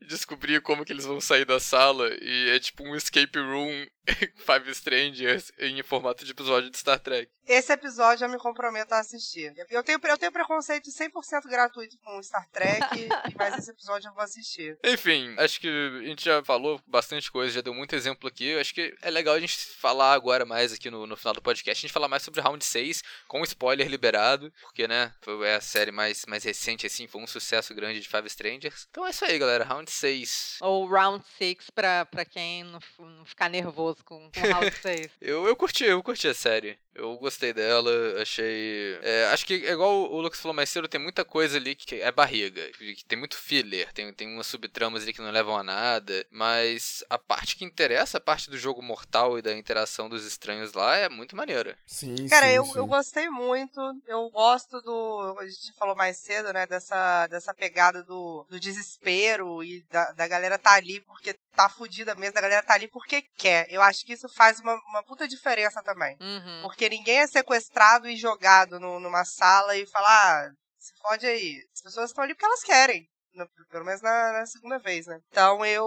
descobrir 0.00 0.60
como 0.60 0.84
que 0.84 0.92
eles 0.92 1.04
vão 1.04 1.20
sair 1.20 1.44
da 1.44 1.60
sala. 1.60 2.08
E 2.20 2.50
é 2.50 2.58
tipo 2.58 2.84
um 2.84 2.94
escape 2.94 3.38
room 3.38 3.86
Five 4.36 4.70
Strangers 4.70 5.52
em 5.58 5.82
formato 5.82 6.24
de 6.24 6.30
episódio 6.30 6.70
de 6.70 6.78
Star 6.78 6.98
Trek. 6.98 7.30
Esse 7.46 7.72
episódio 7.72 8.24
eu 8.24 8.28
me 8.28 8.38
comprometo 8.38 8.94
a 8.94 9.00
assistir. 9.00 9.52
Eu 9.70 9.82
tenho, 9.82 10.00
eu 10.02 10.18
tenho 10.18 10.32
preconceito 10.32 10.90
100% 10.90 11.42
gratuito 11.48 11.96
com 11.98 12.22
Star 12.22 12.48
Trek, 12.50 13.08
mas 13.36 13.58
esse 13.58 13.70
episódio 13.70 14.08
eu 14.08 14.14
vou 14.14 14.22
assistir. 14.22 14.78
Enfim, 14.84 15.34
acho 15.38 15.60
que 15.60 15.68
a 15.68 16.06
gente 16.06 16.24
já 16.24 16.42
falou 16.44 16.80
bastante 16.86 17.30
coisa, 17.30 17.54
já 17.54 17.60
deu 17.60 17.74
muito 17.74 17.94
exemplo 17.94 18.28
aqui. 18.28 18.46
Eu 18.46 18.60
acho 18.60 18.74
que 18.74 18.94
é 19.02 19.10
legal 19.10 19.34
a 19.34 19.40
gente 19.40 19.56
falar 19.58 20.12
agora 20.12 20.44
mais 20.44 20.72
aqui 20.72 20.90
no, 20.90 21.06
no 21.06 21.16
final 21.16 21.34
do 21.34 21.42
podcast. 21.42 21.80
A 21.80 21.86
gente 21.86 21.92
falar 21.92 22.08
mais 22.08 22.22
sobre 22.22 22.40
Round 22.40 22.64
6, 22.64 23.02
com 23.28 23.42
spoiler 23.42 23.88
liberado, 23.88 24.52
porque, 24.60 24.86
né, 24.86 25.12
foi 25.20 25.54
a 25.54 25.60
série 25.60 25.92
mais, 25.92 26.24
mais 26.26 26.44
recente, 26.44 26.86
assim, 26.86 27.06
foi 27.06 27.20
um 27.20 27.26
sucesso 27.26 27.74
grande 27.74 28.00
de 28.00 28.08
Five 28.08 28.26
Strangers. 28.26 28.86
Então 28.90 29.06
é 29.06 29.10
isso 29.10 29.24
aí, 29.24 29.38
galera. 29.38 29.64
Round 29.64 29.85
6. 29.90 30.58
Ou 30.60 30.86
Round 30.86 31.24
6 31.38 31.70
pra, 31.70 32.04
pra 32.06 32.24
quem 32.24 32.64
não, 32.64 32.80
não 32.98 33.24
ficar 33.24 33.48
nervoso 33.48 34.04
com, 34.04 34.30
com 34.30 34.40
Round 34.40 34.70
6. 34.80 35.10
eu, 35.20 35.46
eu 35.46 35.56
curti, 35.56 35.84
eu 35.84 36.02
curti 36.02 36.28
a 36.28 36.34
série. 36.34 36.78
Eu 36.96 37.16
gostei 37.18 37.52
dela, 37.52 37.90
achei. 38.22 38.98
É, 39.02 39.26
acho 39.26 39.44
que, 39.44 39.66
é 39.66 39.72
igual 39.72 40.10
o 40.10 40.20
Lucas 40.20 40.40
falou 40.40 40.54
mais 40.54 40.70
cedo, 40.70 40.88
tem 40.88 41.00
muita 41.00 41.24
coisa 41.24 41.58
ali 41.58 41.74
que 41.74 42.00
é 42.00 42.10
barriga. 42.10 42.62
Que 42.72 43.04
tem 43.04 43.18
muito 43.18 43.36
filler, 43.36 43.92
tem, 43.92 44.10
tem 44.14 44.32
umas 44.32 44.46
subtramas 44.46 45.02
ali 45.02 45.12
que 45.12 45.20
não 45.20 45.30
levam 45.30 45.56
a 45.56 45.62
nada. 45.62 46.26
Mas 46.30 47.04
a 47.10 47.18
parte 47.18 47.56
que 47.56 47.64
interessa, 47.64 48.16
a 48.16 48.20
parte 48.20 48.48
do 48.48 48.56
jogo 48.56 48.82
mortal 48.82 49.38
e 49.38 49.42
da 49.42 49.52
interação 49.52 50.08
dos 50.08 50.24
estranhos 50.24 50.72
lá, 50.72 50.96
é 50.96 51.08
muito 51.08 51.36
maneira. 51.36 51.76
Sim, 51.86 52.28
Cara, 52.28 52.46
sim, 52.46 52.54
eu, 52.54 52.64
sim. 52.64 52.78
eu 52.78 52.86
gostei 52.86 53.28
muito. 53.28 53.80
Eu 54.06 54.30
gosto 54.30 54.80
do. 54.80 55.36
A 55.38 55.44
gente 55.44 55.72
falou 55.74 55.94
mais 55.94 56.16
cedo, 56.16 56.52
né? 56.52 56.66
Dessa, 56.66 57.26
dessa 57.26 57.52
pegada 57.52 58.02
do, 58.02 58.46
do 58.48 58.58
desespero 58.58 59.62
e 59.62 59.84
da, 59.90 60.12
da 60.12 60.26
galera 60.26 60.58
tá 60.58 60.72
ali 60.72 61.00
porque 61.00 61.34
tá 61.56 61.68
fudida 61.68 62.14
mesmo, 62.14 62.34
da 62.34 62.40
galera 62.42 62.62
tá 62.62 62.74
ali 62.74 62.88
porque 62.88 63.22
quer. 63.36 63.66
Eu 63.70 63.82
acho 63.82 64.04
que 64.04 64.12
isso 64.12 64.28
faz 64.28 64.60
uma, 64.60 64.74
uma 64.90 65.02
puta 65.02 65.26
diferença 65.26 65.82
também. 65.82 66.16
Uhum. 66.20 66.62
Porque 66.62 66.88
ninguém 66.88 67.18
é 67.20 67.26
sequestrado 67.26 68.08
e 68.08 68.16
jogado 68.16 68.78
no- 68.78 69.00
numa 69.00 69.24
sala 69.24 69.76
e 69.76 69.86
fala, 69.86 70.06
ah, 70.08 70.50
se 70.78 70.92
fode 71.00 71.26
aí. 71.26 71.58
As 71.74 71.82
pessoas 71.82 72.10
estão 72.10 72.22
ali 72.22 72.34
porque 72.34 72.46
elas 72.46 72.62
querem. 72.62 73.08
No- 73.36 73.48
Pelo 73.70 73.84
menos 73.84 74.00
na, 74.02 74.32
na 74.32 74.46
segunda 74.46 74.78
vez, 74.78 75.06
né? 75.06 75.20
Então 75.30 75.64
eu 75.64 75.86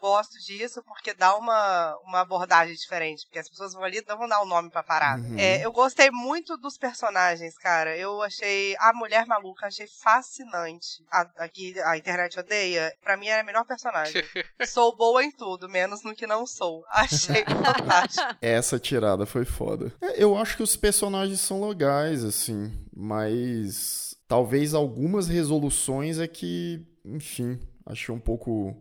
gosto 0.00 0.32
disso 0.44 0.82
porque 0.84 1.14
dá 1.14 1.36
uma, 1.36 1.96
uma 2.04 2.20
abordagem 2.20 2.74
diferente. 2.74 3.24
Porque 3.26 3.38
as 3.38 3.48
pessoas 3.48 3.72
vão 3.72 3.84
ali 3.84 3.98
e 3.98 4.04
não 4.08 4.18
vão 4.18 4.28
dar 4.28 4.40
o 4.42 4.46
nome 4.46 4.70
pra 4.70 4.82
parada. 4.82 5.22
Uhum. 5.22 5.38
É, 5.38 5.64
eu 5.64 5.72
gostei 5.72 6.10
muito 6.10 6.56
dos 6.56 6.76
personagens, 6.76 7.56
cara. 7.58 7.96
Eu 7.96 8.20
achei 8.22 8.74
a 8.78 8.92
mulher 8.92 9.26
maluca, 9.26 9.66
achei 9.66 9.86
fascinante. 9.86 11.04
A, 11.10 11.20
aqui 11.44 11.78
a 11.84 11.96
internet 11.96 12.38
odeia. 12.38 12.92
Pra 13.02 13.16
mim 13.16 13.28
era 13.28 13.42
a 13.42 13.44
melhor 13.44 13.64
personagem. 13.64 14.22
sou 14.66 14.96
boa 14.96 15.22
em 15.24 15.30
tudo, 15.30 15.68
menos 15.68 16.02
no 16.02 16.14
que 16.14 16.26
não 16.26 16.46
sou. 16.46 16.84
Achei 16.90 17.44
fantástico. 17.44 18.36
Essa 18.40 18.78
tirada 18.78 19.26
foi 19.26 19.44
foda. 19.44 19.92
É, 20.00 20.22
eu 20.22 20.36
acho 20.36 20.56
que 20.56 20.62
os 20.62 20.76
personagens 20.76 21.40
são 21.40 21.66
legais, 21.68 22.24
assim, 22.24 22.72
mas 22.94 24.09
talvez 24.30 24.74
algumas 24.74 25.26
resoluções 25.26 26.20
é 26.20 26.28
que, 26.28 26.86
enfim, 27.04 27.58
achei 27.84 28.14
um 28.14 28.20
pouco 28.20 28.76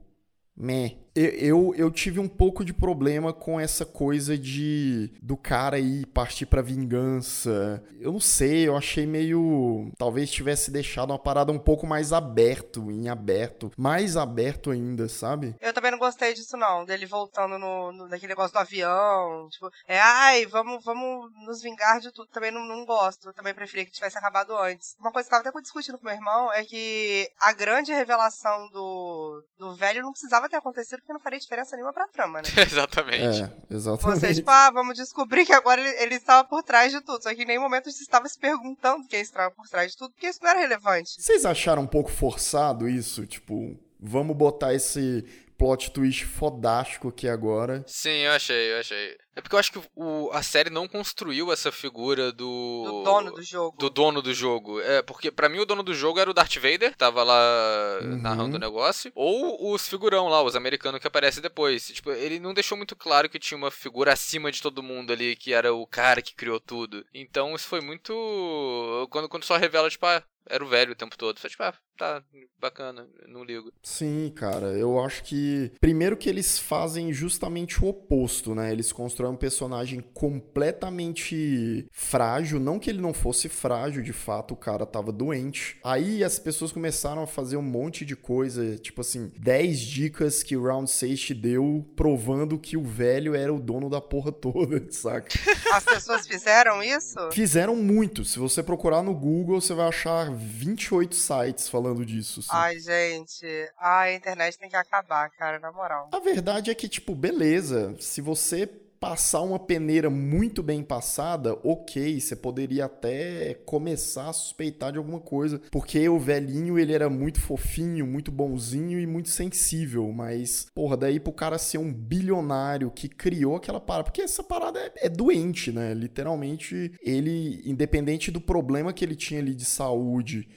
meh. 0.56 0.96
Eu, 1.16 1.74
eu, 1.76 1.92
tive 1.92 2.20
um 2.20 2.28
pouco 2.28 2.64
de 2.64 2.74
problema 2.74 3.34
com 3.34 3.60
essa 3.60 3.86
coisa 3.86 4.38
de 4.38 5.12
do 5.22 5.36
cara 5.36 5.78
aí 5.78 6.06
partir 6.06 6.46
pra 6.46 6.62
vingança. 6.62 7.84
Eu 8.00 8.14
não 8.14 8.20
sei, 8.20 8.68
eu 8.68 8.78
achei 8.78 9.06
meio. 9.06 9.92
Talvez 9.98 10.32
tivesse 10.32 10.72
deixado 10.72 11.12
uma 11.12 11.20
parada 11.20 11.52
um 11.52 11.60
pouco 11.60 11.86
mais 11.88 12.14
aberto, 12.14 12.92
em 12.92 13.10
aberto. 13.10 13.72
Mais 13.78 14.16
aberto 14.16 14.72
ainda, 14.72 15.10
sabe? 15.10 15.56
Eu 15.60 15.74
também 15.74 15.92
não 15.92 16.00
gostei 16.00 16.34
disso, 16.34 16.56
não. 16.56 16.86
Dele 16.86 17.06
voltando 17.06 17.58
no, 17.58 17.92
no 17.92 18.08
naquele 18.08 18.30
negócio 18.30 18.54
do 18.54 18.60
avião. 18.60 19.50
Tipo, 19.50 19.70
é, 19.88 20.00
ai, 20.00 20.46
vamos, 20.46 20.84
vamos 20.84 21.32
nos 21.46 21.62
vingar 21.62 22.00
de 22.00 22.12
tudo. 22.12 22.30
Também 22.30 22.52
não, 22.52 22.66
não 22.66 22.86
gosto. 22.86 23.30
Eu 23.30 23.34
também 23.34 23.54
preferia 23.54 23.86
que 23.86 23.92
tivesse 23.92 24.18
acabado 24.18 24.56
antes. 24.56 24.96
Uma 25.00 25.12
coisa 25.12 25.28
que 25.28 25.36
eu 25.36 25.38
tava 25.40 25.50
até 25.50 25.62
discutindo 25.62 25.98
com 25.98 26.06
meu 26.06 26.14
irmão 26.14 26.54
é 26.54 26.64
que 26.64 27.30
a 27.42 27.52
grande 27.54 27.92
revelação 27.92 28.70
do, 28.72 29.44
do 29.58 29.76
velho 29.76 30.02
não 30.02 30.12
precisava 30.12 30.48
ter 30.48 30.58
acontecido 30.58 30.99
porque 31.00 31.14
não 31.14 31.20
faria 31.20 31.40
diferença 31.40 31.76
nenhuma 31.76 31.94
pra 31.94 32.08
trama, 32.08 32.42
né? 32.42 32.48
Exatamente. 32.62 33.44
É, 33.44 33.76
exatamente. 33.76 34.20
Você, 34.20 34.34
tipo, 34.36 34.50
ah, 34.50 34.72
vamos 34.72 34.98
descobrir 34.98 35.46
que 35.46 35.54
agora 35.54 35.82
ele, 35.82 36.04
ele 36.04 36.16
estava 36.16 36.48
por 36.48 36.64
trás 36.64 36.92
de 36.92 37.02
tudo. 37.02 37.22
Só 37.22 37.34
que 37.34 37.44
em 37.44 37.46
nenhum 37.46 37.62
momento 37.62 37.92
você 37.92 38.04
estava 38.04 38.28
se 38.28 38.38
perguntando 38.38 39.08
quem 39.08 39.22
estava 39.22 39.52
por 39.52 39.68
trás 39.68 39.92
de 39.92 39.98
tudo, 39.98 40.12
porque 40.12 40.28
isso 40.28 40.40
não 40.42 40.50
era 40.50 40.60
relevante. 40.60 41.22
Vocês 41.22 41.46
acharam 41.46 41.84
um 41.84 41.88
pouco 41.88 42.10
forçado 42.10 42.88
isso? 42.88 43.26
Tipo, 43.26 43.78
vamos 44.00 44.36
botar 44.36 44.74
esse 44.74 45.26
plot 45.60 45.92
twist 45.92 46.26
fodástico 46.26 47.10
aqui 47.10 47.28
agora. 47.28 47.84
Sim, 47.86 48.10
eu 48.10 48.32
achei, 48.32 48.72
eu 48.74 48.80
achei. 48.80 49.18
É 49.36 49.42
porque 49.42 49.56
eu 49.56 49.60
acho 49.60 49.72
que 49.72 49.82
o, 49.96 50.30
a 50.34 50.42
série 50.42 50.70
não 50.70 50.88
construiu 50.88 51.52
essa 51.52 51.72
figura 51.72 52.32
do. 52.32 52.84
Do 52.84 53.04
dono 53.04 53.32
do 53.32 53.44
jogo. 53.44 53.78
do 53.78 53.90
dono 53.90 54.22
do 54.22 54.34
jogo. 54.34 54.82
É, 54.82 55.02
porque 55.02 55.30
pra 55.32 55.48
mim 55.48 55.60
o 55.60 55.66
dono 55.66 55.84
do 55.84 55.94
jogo 55.94 56.20
era 56.20 56.30
o 56.30 56.34
Darth 56.34 56.56
Vader, 56.56 56.92
que 56.92 56.98
tava 56.98 57.24
lá 57.24 58.00
Uhum. 58.02 58.22
narrando 58.22 58.56
o 58.56 58.60
negócio, 58.60 59.12
ou 59.16 59.74
os 59.74 59.88
figurão 59.88 60.28
lá, 60.28 60.42
os 60.42 60.56
americanos 60.56 61.00
que 61.00 61.08
aparecem 61.08 61.42
depois. 61.42 61.88
Tipo, 61.88 62.12
ele 62.12 62.40
não 62.40 62.54
deixou 62.54 62.78
muito 62.78 62.96
claro 62.96 63.30
que 63.30 63.38
tinha 63.40 63.58
uma 63.58 63.72
figura 63.72 64.14
acima 64.14 64.52
de 64.52 64.62
todo 64.62 64.84
mundo 64.84 65.12
ali, 65.14 65.36
que 65.36 65.54
era 65.54 65.74
o 65.74 65.86
cara 65.86 66.22
que 66.22 66.34
criou 66.36 66.60
tudo. 66.60 67.06
Então 67.14 67.54
isso 67.56 67.68
foi 67.68 67.82
muito. 67.82 69.08
Quando, 69.10 69.30
quando 69.30 69.44
só 69.44 69.58
revela, 69.58 69.90
tipo, 69.90 70.06
ah, 70.06 70.24
era 70.50 70.64
o 70.64 70.68
velho 70.68 70.92
o 70.92 70.96
tempo 70.96 71.18
todo. 71.18 71.40
Foi 71.40 71.50
tipo, 71.50 71.64
ah, 71.64 71.74
tá, 71.98 72.24
bacana, 72.60 73.08
não 73.28 73.44
ligo. 73.44 73.72
Sim, 73.84 74.32
cara, 74.36 74.68
eu 74.68 75.00
acho 75.00 75.24
que. 75.24 75.72
Primeiro 75.80 76.18
que 76.18 76.30
eles 76.30 76.58
fazem 76.58 77.14
justamente 77.14 77.84
o 77.84 77.88
oposto, 77.88 78.56
né? 78.56 78.72
Eles 78.72 78.92
constroem 78.92 79.34
um 79.34 79.38
personagem 79.38 80.02
completamente 80.14 81.88
frágil. 81.92 82.60
Não 82.60 82.80
que 82.80 82.90
ele 82.90 83.02
não 83.02 83.14
fosse 83.14 83.48
frágil, 83.48 84.02
de 84.02 84.14
fato, 84.14 84.54
o 84.54 84.58
cara 84.58 84.86
tava 84.86 85.12
doente. 85.12 85.78
Aí 85.84 86.24
as 86.24 86.40
pessoas 86.40 86.72
começaram 86.72 87.24
a 87.24 87.28
fazer 87.28 87.58
um 87.58 87.62
monte 87.62 88.06
de 88.06 88.16
coisa, 88.16 88.78
tipo 88.78 89.02
assim, 89.02 89.32
10 89.38 89.80
dicas 89.80 90.42
que 90.42 90.58
o 90.58 90.64
Round 90.64 90.90
6 90.90 91.20
te 91.20 91.34
deu, 91.34 91.86
provando 91.96 92.58
que 92.58 92.76
o 92.76 92.84
velho 92.84 93.36
era 93.36 93.54
o 93.54 93.60
dono 93.60 93.90
da 93.90 94.02
porra 94.02 94.32
toda, 94.32 94.84
saca? 94.92 95.30
As 95.74 95.84
pessoas 95.84 96.26
fizeram 96.26 96.82
isso? 96.82 97.20
Fizeram 97.32 97.76
muito. 97.76 98.26
Se 98.26 98.40
você 98.40 98.64
procurar 98.64 99.04
no 99.04 99.14
Google, 99.14 99.62
você 99.62 99.74
vai 99.74 99.88
achar 99.88 100.39
28 100.40 101.16
sites 101.16 101.68
falando 101.70 102.06
disso. 102.06 102.40
assim. 102.40 102.50
Ai, 102.52 102.80
gente. 102.80 103.46
A 103.78 104.12
internet 104.12 104.58
tem 104.58 104.70
que 104.70 104.76
acabar, 104.76 105.30
cara, 105.32 105.60
na 105.60 105.72
moral. 105.72 106.10
A 106.12 106.20
verdade 106.20 106.72
é 106.72 106.76
que, 106.76 106.88
tipo, 106.88 107.14
beleza, 107.14 107.96
se 108.00 108.22
você 108.22 108.70
passar 109.00 109.42
uma 109.42 109.58
peneira 109.58 110.10
muito 110.10 110.62
bem 110.62 110.84
passada, 110.84 111.58
ok, 111.64 112.20
você 112.20 112.36
poderia 112.36 112.86
até 112.86 113.54
começar 113.66 114.30
a 114.30 114.34
suspeitar 114.34 114.92
de 114.92 114.98
alguma 114.98 115.20
coisa, 115.20 115.62
porque 115.72 116.08
o 116.10 116.20
velhinho, 116.20 116.78
ele 116.78 116.94
era 116.94 117.10
muito 117.10 117.40
fofinho, 117.40 118.06
muito 118.06 118.32
bonzinho 118.32 119.00
e 119.00 119.08
muito 119.08 119.30
sensível, 119.30 120.12
mas, 120.12 120.68
porra, 120.76 120.98
daí 120.98 121.20
pro 121.20 121.32
cara 121.32 121.58
ser 121.58 121.78
um 121.78 121.94
bilionário 121.94 122.92
que 122.92 123.08
criou 123.08 123.56
aquela 123.56 123.80
parada, 123.80 124.04
porque 124.04 124.22
essa 124.22 124.44
parada 124.44 124.80
é, 124.80 125.06
é 125.06 125.10
doente, 125.10 125.72
né, 125.72 125.94
literalmente, 125.94 126.92
ele, 127.02 127.62
independente 127.66 128.32
do 128.32 128.42
problema 128.42 128.92
que 128.92 129.06
ele 129.06 129.16
tinha 129.16 129.40
ali 129.40 129.56
de 129.56 129.66
saúde, 129.66 130.48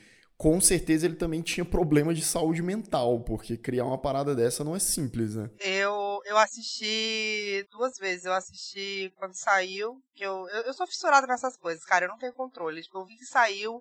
com 0.43 0.61
certeza 0.61 1.07
ele 1.07 1.15
também 1.15 1.41
tinha 1.41 1.65
problema 1.65 2.13
de 2.13 2.21
saúde 2.21 2.61
mental, 2.61 3.21
porque 3.21 3.57
criar 3.57 3.85
uma 3.85 3.97
parada 3.97 4.35
dessa 4.35 4.65
não 4.65 4.75
é 4.75 4.81
simples, 4.81 5.37
né? 5.37 5.49
Eu, 5.61 6.21
eu 6.25 6.37
assisti 6.37 7.65
duas 7.71 7.97
vezes. 7.97 8.25
Eu 8.25 8.33
assisti 8.33 9.13
quando 9.15 9.35
saiu, 9.35 10.03
que 10.17 10.27
eu, 10.27 10.49
eu, 10.49 10.63
eu 10.63 10.75
sou 10.75 10.85
fissurada 10.85 11.29
nessas 11.29 11.57
coisas, 11.57 11.85
cara, 11.85 12.07
eu 12.07 12.09
não 12.09 12.19
tenho 12.19 12.33
controle. 12.33 12.83
Tipo, 12.83 12.99
eu 12.99 13.07
vi 13.07 13.15
que 13.15 13.25
saiu, 13.25 13.81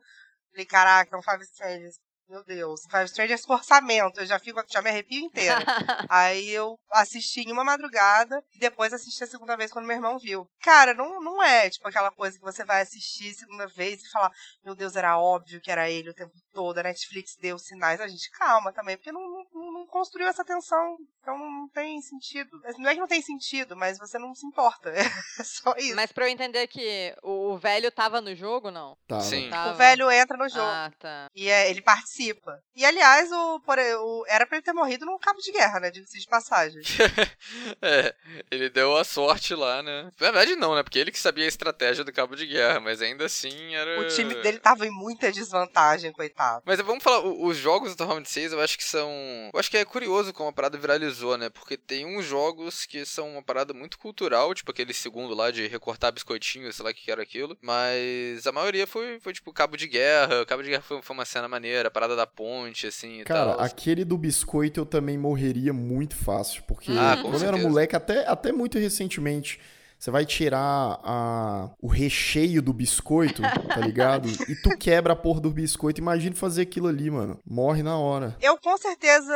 falei, 0.51 0.65
caraca, 0.67 1.17
um 1.17 1.23
Five 1.23 1.43
Strangers. 1.45 1.95
Meu 2.31 2.45
Deus, 2.45 2.83
Five 2.89 3.03
Strangers 3.07 3.45
com 3.45 3.51
orçamento, 3.51 4.21
eu 4.21 4.25
já 4.25 4.39
fico, 4.39 4.63
já 4.69 4.81
me 4.81 4.89
arrepio 4.89 5.19
inteira. 5.19 5.57
Aí 6.09 6.49
eu 6.49 6.79
assisti 6.89 7.41
em 7.41 7.51
uma 7.51 7.61
madrugada 7.61 8.41
e 8.55 8.57
depois 8.57 8.93
assisti 8.93 9.21
a 9.21 9.27
segunda 9.27 9.57
vez 9.57 9.69
quando 9.69 9.85
meu 9.85 9.97
irmão 9.97 10.17
viu. 10.17 10.47
Cara, 10.61 10.93
não, 10.93 11.21
não 11.21 11.43
é 11.43 11.69
tipo 11.69 11.85
aquela 11.89 12.09
coisa 12.09 12.39
que 12.39 12.45
você 12.45 12.63
vai 12.63 12.83
assistir 12.83 13.33
segunda 13.33 13.67
vez 13.67 14.01
e 14.01 14.09
falar, 14.09 14.31
meu 14.63 14.73
Deus, 14.73 14.95
era 14.95 15.19
óbvio 15.19 15.59
que 15.59 15.69
era 15.69 15.89
ele 15.89 16.09
o 16.09 16.13
tempo 16.13 16.31
todo, 16.53 16.77
a 16.77 16.83
Netflix 16.83 17.35
deu 17.35 17.59
sinais. 17.59 17.99
A 17.99 18.07
gente, 18.07 18.31
calma 18.31 18.71
também, 18.71 18.95
porque 18.95 19.11
não, 19.11 19.21
não, 19.53 19.71
não 19.73 19.85
construiu 19.87 20.29
essa 20.29 20.45
tensão 20.45 20.97
Então 21.19 21.37
não 21.37 21.67
tem 21.67 22.01
sentido. 22.01 22.49
Não 22.77 22.89
é 22.89 22.93
que 22.93 22.99
não 23.01 23.07
tem 23.07 23.21
sentido, 23.21 23.75
mas 23.75 23.97
você 23.97 24.17
não 24.17 24.33
se 24.33 24.45
importa. 24.45 24.91
É 25.41 25.43
só 25.43 25.73
isso. 25.77 25.95
Mas 25.95 26.11
pra 26.11 26.25
eu 26.25 26.29
entender 26.29 26.67
que 26.67 27.15
o, 27.23 27.57
velho 27.57 27.91
tava 27.91 28.21
no 28.21 28.35
jogo, 28.35 28.69
não? 28.69 28.97
Tava. 29.07 29.21
Sim. 29.21 29.49
Tava. 29.49 29.73
O 29.73 29.75
velho 29.75 30.11
entra 30.11 30.37
no 30.37 30.47
jogo. 30.47 30.61
Ah, 30.61 30.91
tá. 30.99 31.27
E 31.33 31.49
é, 31.49 31.69
ele 31.69 31.81
participa. 32.21 32.59
E 32.75 32.85
aliás, 32.85 33.31
o, 33.31 33.59
por- 33.61 33.77
o- 33.79 34.25
era 34.27 34.45
pra 34.45 34.57
ele 34.57 34.65
ter 34.65 34.73
morrido 34.73 35.05
num 35.05 35.17
cabo 35.19 35.39
de 35.39 35.51
guerra, 35.51 35.79
né? 35.79 35.91
Diga-se 35.91 36.19
de 36.19 36.27
passagem. 36.27 36.81
é, 37.81 38.13
ele 38.49 38.69
deu 38.69 38.95
a 38.97 39.03
sorte 39.03 39.53
lá, 39.55 39.81
né? 39.83 40.03
Na 40.03 40.11
verdade, 40.31 40.55
não, 40.55 40.75
né? 40.75 40.83
Porque 40.83 40.99
ele 40.99 41.11
que 41.11 41.19
sabia 41.19 41.45
a 41.45 41.47
estratégia 41.47 42.03
do 42.03 42.13
cabo 42.13 42.35
de 42.35 42.45
guerra, 42.45 42.79
mas 42.79 43.01
ainda 43.01 43.25
assim 43.25 43.75
era. 43.75 43.99
O 44.01 44.07
time 44.07 44.33
dele 44.35 44.59
tava 44.59 44.85
em 44.85 44.91
muita 44.91 45.31
desvantagem, 45.31 46.11
coitado. 46.11 46.63
Mas 46.65 46.79
vamos 46.81 47.03
falar, 47.03 47.19
o- 47.19 47.45
os 47.45 47.57
jogos 47.57 47.95
do 47.95 48.05
Round 48.05 48.27
6 48.27 48.53
eu 48.53 48.61
acho 48.61 48.77
que 48.77 48.83
são. 48.83 49.09
Eu 49.53 49.59
acho 49.59 49.69
que 49.69 49.77
é 49.77 49.85
curioso 49.85 50.33
como 50.33 50.49
a 50.49 50.53
parada 50.53 50.77
viralizou, 50.77 51.37
né? 51.37 51.49
Porque 51.49 51.77
tem 51.77 52.05
uns 52.05 52.25
jogos 52.25 52.85
que 52.85 53.05
são 53.05 53.29
uma 53.31 53.43
parada 53.43 53.73
muito 53.73 53.97
cultural, 53.97 54.53
tipo 54.53 54.71
aquele 54.71 54.93
segundo 54.93 55.33
lá 55.35 55.51
de 55.51 55.67
recortar 55.67 56.11
biscoitinho, 56.11 56.71
sei 56.71 56.85
lá 56.85 56.91
o 56.91 56.93
que 56.93 57.11
era 57.11 57.21
aquilo. 57.21 57.57
Mas 57.61 58.45
a 58.47 58.51
maioria 58.51 58.87
foi, 58.87 59.19
foi 59.19 59.33
tipo 59.33 59.51
cabo 59.53 59.75
de 59.77 59.87
guerra. 59.87 60.45
Cabo 60.45 60.63
de 60.63 60.69
guerra 60.69 60.83
foi, 60.83 61.01
foi 61.01 61.13
uma 61.13 61.25
cena 61.25 61.47
maneira, 61.47 61.89
parada 62.01 62.15
da 62.15 62.25
ponte, 62.25 62.87
assim 62.87 63.21
e 63.21 63.23
Cara, 63.23 63.53
tal. 63.53 63.61
aquele 63.61 64.03
do 64.03 64.17
biscoito 64.17 64.79
eu 64.79 64.85
também 64.85 65.17
morreria 65.17 65.71
muito 65.71 66.15
fácil, 66.15 66.63
porque 66.67 66.91
Ah, 66.91 67.17
quando 67.21 67.39
eu 67.39 67.47
era 67.47 67.57
moleque, 67.57 67.95
até, 67.95 68.27
até 68.27 68.51
muito 68.51 68.79
recentemente, 68.79 69.59
você 70.01 70.09
vai 70.09 70.25
tirar 70.25 70.99
a, 71.03 71.69
o 71.79 71.87
recheio 71.87 72.59
do 72.59 72.73
biscoito, 72.73 73.43
tá 73.43 73.77
ligado? 73.77 74.27
E 74.49 74.55
tu 74.55 74.75
quebra 74.75 75.13
a 75.13 75.15
porra 75.15 75.39
do 75.39 75.51
biscoito. 75.51 76.01
Imagina 76.01 76.35
fazer 76.35 76.63
aquilo 76.63 76.87
ali, 76.87 77.11
mano. 77.11 77.39
Morre 77.45 77.83
na 77.83 77.97
hora. 77.97 78.35
Eu 78.41 78.57
com 78.57 78.75
certeza 78.77 79.33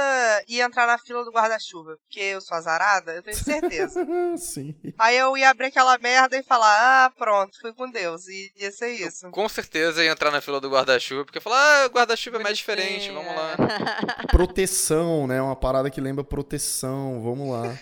ia 0.47 0.65
entrar 0.65 0.87
na 0.87 0.97
fila 0.97 1.23
do 1.23 1.31
guarda-chuva, 1.31 1.95
porque 1.97 2.19
eu 2.19 2.41
sou 2.41 2.57
azarada, 2.57 3.13
eu 3.13 3.21
tenho 3.21 3.37
certeza. 3.37 4.05
Sim. 4.37 4.75
Aí 4.97 5.15
eu 5.15 5.37
ia 5.37 5.51
abrir 5.51 5.67
aquela 5.67 5.97
merda 5.99 6.35
e 6.35 6.43
falar, 6.43 7.05
ah, 7.05 7.11
pronto, 7.11 7.59
fui 7.61 7.71
com 7.73 7.89
Deus. 7.89 8.27
E 8.27 8.51
ia 8.57 8.71
ser 8.71 8.89
isso. 8.89 9.29
Com 9.29 9.47
certeza 9.47 10.03
ia 10.03 10.11
entrar 10.11 10.31
na 10.31 10.41
fila 10.41 10.59
do 10.59 10.69
guarda-chuva, 10.69 11.23
porque 11.23 11.39
falar, 11.39 11.83
ah, 11.83 11.87
guarda-chuva 11.87 12.37
é 12.37 12.43
mais 12.43 12.57
diferente, 12.57 13.11
vamos 13.11 13.35
lá. 13.35 13.55
Proteção, 14.31 15.27
né? 15.27 15.39
Uma 15.41 15.55
parada 15.55 15.91
que 15.91 16.01
lembra 16.01 16.23
proteção. 16.23 17.21
Vamos 17.21 17.51
lá. 17.51 17.77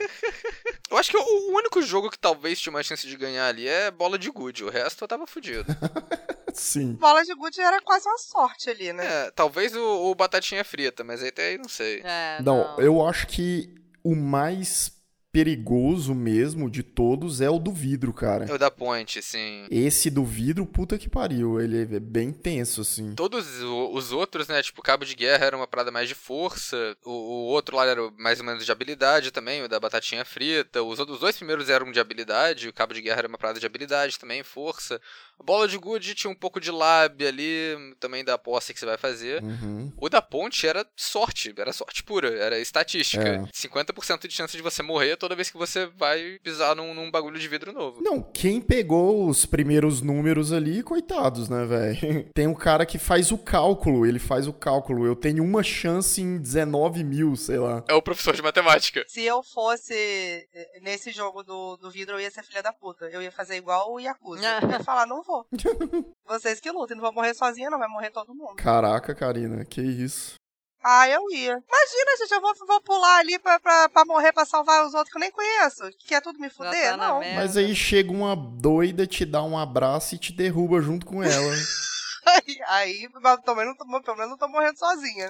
Eu 0.94 1.00
acho 1.00 1.10
que 1.10 1.18
o 1.18 1.56
único 1.58 1.82
jogo 1.82 2.12
que 2.12 2.20
talvez 2.20 2.62
tinha 2.62 2.72
uma 2.72 2.84
chance 2.84 3.08
de 3.08 3.18
ganhar 3.18 3.48
ali 3.48 3.68
é 3.68 3.89
bola 3.89 4.16
de 4.16 4.30
gude, 4.30 4.64
o 4.64 4.70
resto 4.70 5.04
eu 5.04 5.08
tava 5.08 5.26
fudido. 5.26 5.66
Sim. 6.54 6.94
Bola 6.94 7.24
de 7.24 7.34
gude 7.34 7.60
era 7.60 7.82
quase 7.82 8.08
uma 8.08 8.18
sorte 8.20 8.70
ali, 8.70 8.94
né? 8.94 9.04
É, 9.04 9.32
talvez 9.32 9.76
o, 9.76 9.82
o 9.82 10.14
batatinha 10.14 10.64
frita, 10.64 11.04
mas 11.04 11.24
aí 11.24 11.30
até 11.30 11.48
aí 11.48 11.58
não 11.58 11.68
sei. 11.68 12.02
É, 12.04 12.39
Não, 12.44 12.80
eu 12.80 13.04
acho 13.04 13.26
que 13.26 13.74
o 14.04 14.16
mais 14.16 14.91
perigoso 15.34 16.14
mesmo 16.14 16.70
de 16.70 16.84
todos 16.84 17.42
é 17.42 17.50
o 17.50 17.58
do 17.58 17.72
vidro, 17.72 18.14
cara. 18.14 18.46
É 18.46 18.54
o 18.54 18.58
da 18.60 18.70
ponte, 18.70 19.20
sim. 19.20 19.66
Esse 19.72 20.12
do 20.12 20.24
vidro, 20.24 20.64
puta 20.64 20.96
que 20.96 21.10
pariu. 21.10 21.60
Ele 21.60 21.82
é 21.82 22.00
bem 22.00 22.32
tenso, 22.32 22.82
assim. 22.82 23.16
Todos 23.16 23.48
os 23.64 24.12
outros, 24.12 24.48
né? 24.48 24.62
Tipo, 24.62 24.84
cabo 24.84 25.04
de 25.04 25.16
guerra 25.16 25.48
era 25.48 25.58
uma 25.58 25.66
parada 25.66 25.90
mais 25.90 26.08
de 26.08 26.14
força. 26.14 26.96
O, 27.04 27.10
o 27.10 27.46
outro 27.48 27.76
lá 27.76 27.88
era 27.88 28.12
mais 28.12 28.40
ou 28.40 28.46
menos 28.46 28.64
de 28.64 28.72
habilidade 28.72 29.32
também, 29.32 29.64
o 29.64 29.68
da 29.68 29.80
batatinha 29.80 30.24
frita. 30.24 30.84
Os 30.84 31.00
outros 31.00 31.20
dois 31.20 31.36
primeiros 31.36 31.68
eram 31.68 31.92
de 31.92 32.00
habilidade. 32.00 32.70
O 32.70 32.74
cabo 32.74 32.94
de 32.94 33.02
guerra 33.02 33.20
era 33.20 33.28
uma 33.28 33.38
parada 33.40 33.60
de 33.60 33.66
habilidade 33.66 34.20
também, 34.20 34.44
força. 34.44 35.02
A 35.40 35.44
bola 35.44 35.68
de 35.68 35.78
gude 35.80 36.14
tinha 36.14 36.30
um 36.30 36.36
pouco 36.36 36.62
de 36.62 36.70
lábia 36.70 37.30
ali, 37.30 37.96
também 38.00 38.24
da 38.24 38.36
aposta 38.36 38.72
que 38.72 38.80
você 38.80 38.86
vai 38.86 38.98
fazer. 38.98 39.42
Uhum. 39.42 39.92
O 39.98 40.08
da 40.10 40.22
ponte 40.22 40.68
era 40.68 40.86
sorte, 40.96 41.52
era 41.58 41.74
sorte 41.74 42.04
pura, 42.04 42.30
era 42.38 42.60
estatística. 42.60 43.28
É. 43.28 43.40
50% 43.52 44.28
de 44.28 44.34
chance 44.34 44.56
de 44.56 44.62
você 44.62 44.84
morrer 44.84 45.18
toda 45.24 45.38
vez 45.38 45.49
que 45.49 45.57
você 45.57 45.86
vai 45.86 46.38
pisar 46.43 46.76
num, 46.76 46.93
num 46.93 47.09
bagulho 47.09 47.39
de 47.39 47.47
vidro 47.47 47.71
novo. 47.71 48.01
Não, 48.01 48.21
quem 48.21 48.59
pegou 48.59 49.26
os 49.26 49.45
primeiros 49.45 50.01
números 50.01 50.51
ali, 50.51 50.84
coitados, 50.84 51.47
né, 51.47 51.65
velho? 51.65 52.30
Tem 52.36 52.45
um 52.45 52.53
cara 52.53 52.86
que 52.86 52.99
faz 52.99 53.32
o 53.32 53.38
cálculo, 53.38 54.05
ele 54.05 54.19
faz 54.19 54.47
o 54.47 54.51
cálculo. 54.51 55.05
Eu 55.05 55.15
tenho 55.15 55.41
uma 55.41 55.63
chance 55.63 56.21
em 56.21 56.38
19 56.38 57.05
mil, 57.05 57.38
sei 57.38 57.57
lá. 57.57 57.86
É 57.88 57.93
o 57.93 58.01
professor 58.01 58.36
de 58.36 58.41
matemática. 58.41 59.05
Se 59.07 59.21
eu 59.24 59.41
fosse 59.41 59.93
eh, 59.93 60.80
nesse 60.82 61.09
jogo 61.11 61.41
do, 61.41 61.78
do 61.78 61.89
vidro, 61.89 62.15
eu 62.15 62.19
ia 62.19 62.30
ser 62.30 62.43
filha 62.43 62.61
da 62.61 62.74
puta. 62.74 63.05
Eu 63.05 63.21
ia 63.21 63.32
fazer 63.32 63.55
igual 63.55 63.93
o 63.93 63.99
Yakuza. 64.01 64.59
Eu 64.61 64.71
ia 64.71 64.84
falar, 64.84 65.05
não 65.05 65.24
vou. 65.24 65.47
Vocês 66.28 66.59
que 66.59 66.69
lutem, 66.69 66.97
não 66.97 67.03
vou 67.03 67.13
morrer 67.13 67.34
sozinha, 67.34 67.69
não, 67.69 67.80
vai 67.80 67.88
morrer 67.88 68.09
todo 68.09 68.36
mundo. 68.36 68.55
Caraca, 68.55 69.15
Karina, 69.15 69.63
que 69.63 69.82
isso. 69.82 70.36
Ah, 70.84 71.08
eu 71.08 71.22
ia. 71.32 71.52
Imagina, 71.52 72.18
gente, 72.20 72.32
eu 72.34 72.42
vou, 72.42 72.54
vou 72.68 72.82
pular 72.82 73.20
ali 73.20 73.40
pra, 73.40 73.58
pra, 73.60 73.88
pra 73.88 74.06
morrer, 74.06 74.34
pra 74.34 74.44
salvar 74.46 74.86
os 74.86 74.94
outros 74.94 75.12
que 75.12 75.18
eu 75.18 75.22
nem 75.22 75.32
conheço. 75.32 75.90
Que 75.98 76.08
quer 76.08 76.22
tudo 76.22 76.40
me 76.40 76.50
fuder? 76.50 76.92
tá 76.92 76.98
não. 76.98 77.20
merda. 77.20 77.42
Mas 77.42 77.56
aí 77.56 77.74
chega 77.74 78.12
uma 78.12 78.36
doida, 78.36 79.08
te 79.08 79.26
dá 79.26 79.42
um 79.42 79.58
abraço 79.58 80.16
e 80.16 80.18
te 80.18 80.34
derruba 80.34 80.82
junto 80.82 81.06
com 81.06 81.24
ela. 81.24 81.54
Aí, 82.26 82.59
aí 82.67 83.09
mas 83.21 83.39
também 83.41 83.65
não 83.65 83.76
tô, 83.76 83.86
pelo 84.01 84.17
menos 84.17 84.32
não 84.32 84.38
tô 84.38 84.47
morrendo 84.47 84.78
sozinha. 84.78 85.30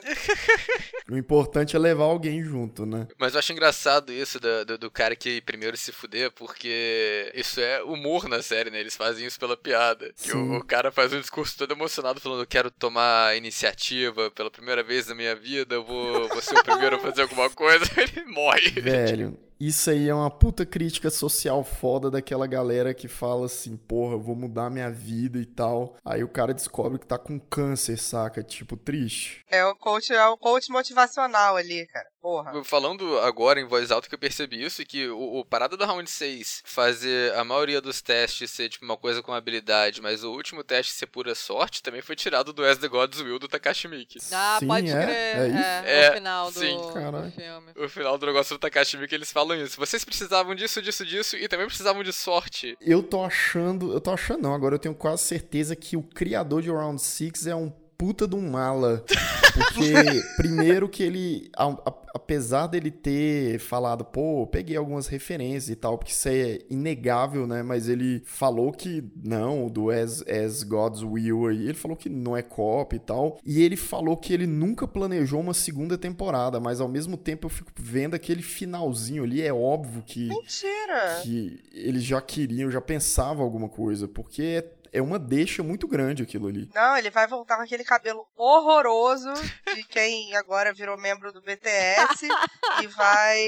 o 1.10 1.18
importante 1.18 1.76
é 1.76 1.80
levar 1.80 2.06
alguém 2.06 2.44
junto, 2.44 2.86
né? 2.86 3.08
Mas 3.18 3.34
eu 3.34 3.40
acho 3.40 3.52
engraçado 3.52 4.12
isso 4.12 4.40
do, 4.40 4.66
do, 4.66 4.78
do 4.78 4.92
cara 4.92 5.16
que 5.16 5.42
primeiro 5.42 5.78
se 5.78 5.92
fuder, 5.92 6.32
porque 6.32 7.32
isso 7.36 7.60
é 7.60 7.84
humor 7.84 8.28
na 8.28 8.42
série, 8.42 8.70
né? 8.70 8.80
Eles 8.80 8.96
fazem 8.96 9.26
isso 9.26 9.40
pela 9.40 9.58
piada. 9.58 10.14
Que 10.22 10.36
o, 10.36 10.58
o 10.58 10.64
cara 10.64 10.92
faz 10.92 11.14
um 11.14 11.20
discurso 11.20 11.58
todo 11.58 11.74
emocionado 11.74 12.20
falando: 12.20 12.42
Eu 12.42 12.48
quero 12.48 12.72
tomar 12.72 13.36
iniciativa 13.36 14.32
pela 14.32 14.52
primeira 14.52 14.84
vez 14.84 15.08
na 15.08 15.16
minha 15.16 15.36
vida, 15.36 15.76
eu 15.76 15.84
vou, 15.84 16.28
vou 16.28 16.42
ser 16.42 16.58
o 16.58 16.64
primeiro 16.64 16.96
a 16.96 17.00
fazer 17.00 17.24
alguma 17.24 17.50
coisa. 17.50 17.86
Ele 17.98 18.26
morre. 18.26 18.70
Velho, 18.82 19.38
isso 19.68 19.90
aí 19.90 20.10
é 20.10 20.14
uma 20.14 20.32
puta 20.32 20.66
crítica 20.66 21.10
social 21.10 21.64
foda 21.64 22.10
daquela 22.10 22.48
galera 22.48 22.94
que 22.94 23.08
fala 23.08 23.46
assim, 23.46 23.78
porra, 23.78 24.18
vou 24.18 24.36
mudar 24.36 24.70
minha 24.70 24.90
vida 24.90 25.40
e 25.40 25.46
tal. 25.46 25.96
Aí 26.04 26.24
o 26.24 26.30
cara 26.30 26.54
descobre 26.54 27.00
que 27.00 27.06
tá 27.06 27.18
com 27.18 27.40
câncer, 27.40 27.98
saca? 27.98 28.44
Tipo, 28.44 28.76
triste. 28.76 29.44
É 29.50 29.66
o 29.66 29.76
coach, 29.76 30.12
é 30.12 30.28
o 30.28 30.38
coach 30.38 30.72
motivacional 30.72 31.56
ali, 31.56 31.86
cara. 31.88 32.13
Porra. 32.24 32.64
Falando 32.64 33.20
agora 33.20 33.60
em 33.60 33.66
voz 33.66 33.92
alta 33.92 34.08
que 34.08 34.16
eu 34.16 34.20
percebi 34.20 34.64
isso, 34.64 34.86
que 34.86 35.10
o, 35.10 35.40
o 35.40 35.46
parada 35.46 35.76
do 35.76 35.84
round 35.84 36.10
6 36.10 36.64
fazer 36.66 37.34
a 37.36 37.44
maioria 37.44 37.82
dos 37.82 38.02
testes 38.02 38.50
ser 38.50 38.70
tipo 38.70 38.86
uma 38.86 38.96
coisa 38.96 39.22
com 39.22 39.34
habilidade, 39.34 40.02
mas 40.02 40.24
o 40.24 40.32
último 40.32 40.64
teste 40.64 40.94
ser 40.94 41.08
pura 41.08 41.36
sorte, 41.36 41.84
também 41.84 42.02
foi 42.02 42.16
tirado 42.16 42.54
do 42.54 42.64
As 42.64 42.78
the 42.78 42.88
Gods 42.88 43.20
Will 43.20 43.40
do 43.40 43.50
Takashi 43.50 43.90
Miike. 43.90 44.20
Ah, 44.32 44.56
Sim, 44.58 44.68
pode 44.68 44.90
é? 44.90 45.04
crer. 45.04 45.38
É 45.38 45.48
isso? 45.50 45.90
É, 45.90 46.08
no 46.08 46.16
final 46.16 46.52
do, 46.52 46.60
sim. 46.60 46.78
do 46.78 47.32
filme. 47.32 47.72
O 47.76 47.90
final 47.90 48.18
do 48.18 48.26
negócio 48.26 48.56
do 48.56 48.60
Takashi 48.60 48.96
Miike, 48.96 49.16
eles 49.16 49.30
falam 49.30 49.62
isso. 49.62 49.78
Vocês 49.78 50.06
precisavam 50.06 50.56
disso, 50.56 50.82
disso, 50.82 51.06
disso 51.06 51.36
e 51.36 51.46
também 51.50 51.68
precisavam 51.68 52.04
de 52.04 52.14
sorte. 52.14 52.78
Eu 52.80 53.04
tô 53.04 53.22
achando, 53.22 53.92
eu 53.92 54.00
tô 54.00 54.12
achando 54.12 54.44
não, 54.44 54.54
agora 54.54 54.76
eu 54.76 54.80
tenho 54.80 54.96
quase 54.96 55.24
certeza 55.24 55.76
que 55.76 55.98
o 55.98 56.02
criador 56.02 56.62
de 56.62 56.72
Round 56.72 57.02
6 57.02 57.48
é 57.48 57.56
um 57.56 57.70
puta 58.04 58.28
de 58.28 58.36
um 58.36 58.50
mala. 58.52 59.02
Porque, 59.54 59.94
primeiro 60.36 60.90
que 60.90 61.04
ele, 61.04 61.50
a- 61.56 61.68
a- 61.68 61.94
apesar 62.16 62.66
dele 62.68 62.90
ter 62.90 63.60
falado, 63.60 64.04
pô, 64.04 64.46
peguei 64.48 64.76
algumas 64.76 65.06
referências 65.08 65.70
e 65.70 65.76
tal, 65.76 65.96
porque 65.98 66.12
isso 66.12 66.28
é 66.28 66.60
inegável, 66.72 67.46
né? 67.46 67.62
Mas 67.62 67.88
ele 67.88 68.24
falou 68.26 68.72
que 68.72 69.04
não, 69.24 69.68
do 69.70 69.92
As, 69.92 70.24
As 70.28 70.64
God's 70.64 71.04
Will 71.04 71.46
aí, 71.48 71.66
ele 71.66 71.76
falou 71.76 71.96
que 71.96 72.10
não 72.10 72.36
é 72.36 72.42
cop 72.42 72.96
e 72.96 73.00
tal. 73.00 73.38
E 73.46 73.62
ele 73.62 73.78
falou 73.78 74.18
que 74.18 74.34
ele 74.34 74.48
nunca 74.48 74.88
planejou 74.88 75.40
uma 75.40 75.54
segunda 75.54 75.98
temporada, 76.00 76.60
mas 76.60 76.82
ao 76.82 76.88
mesmo 76.90 77.16
tempo 77.16 77.46
eu 77.46 77.50
fico 77.52 77.72
vendo 77.78 78.16
aquele 78.16 78.42
finalzinho 78.42 79.24
ali, 79.24 79.40
é 79.42 79.54
óbvio 79.54 80.02
que 80.04 80.30
Mentira. 80.30 81.22
que 81.22 81.60
eles 81.72 82.04
já 82.04 82.20
queriam, 82.20 82.72
já 82.72 82.82
pensavam 82.82 83.44
alguma 83.46 83.70
coisa, 83.70 84.08
porque 84.08 84.42
é 84.42 84.72
é 84.94 85.02
uma 85.02 85.18
deixa 85.18 85.64
muito 85.64 85.88
grande 85.88 86.22
aquilo 86.22 86.48
ali. 86.48 86.70
Não, 86.74 86.96
ele 86.96 87.10
vai 87.10 87.26
voltar 87.28 87.58
com 87.58 87.64
aquele 87.64 87.84
cabelo 87.84 88.26
horroroso 88.38 89.34
de 89.76 89.84
quem 89.84 90.36
agora 90.36 90.72
virou 90.74 90.98
membro 90.98 91.34
do 91.34 91.42
BTS 91.42 92.28
e 92.84 92.88
vai 92.88 93.40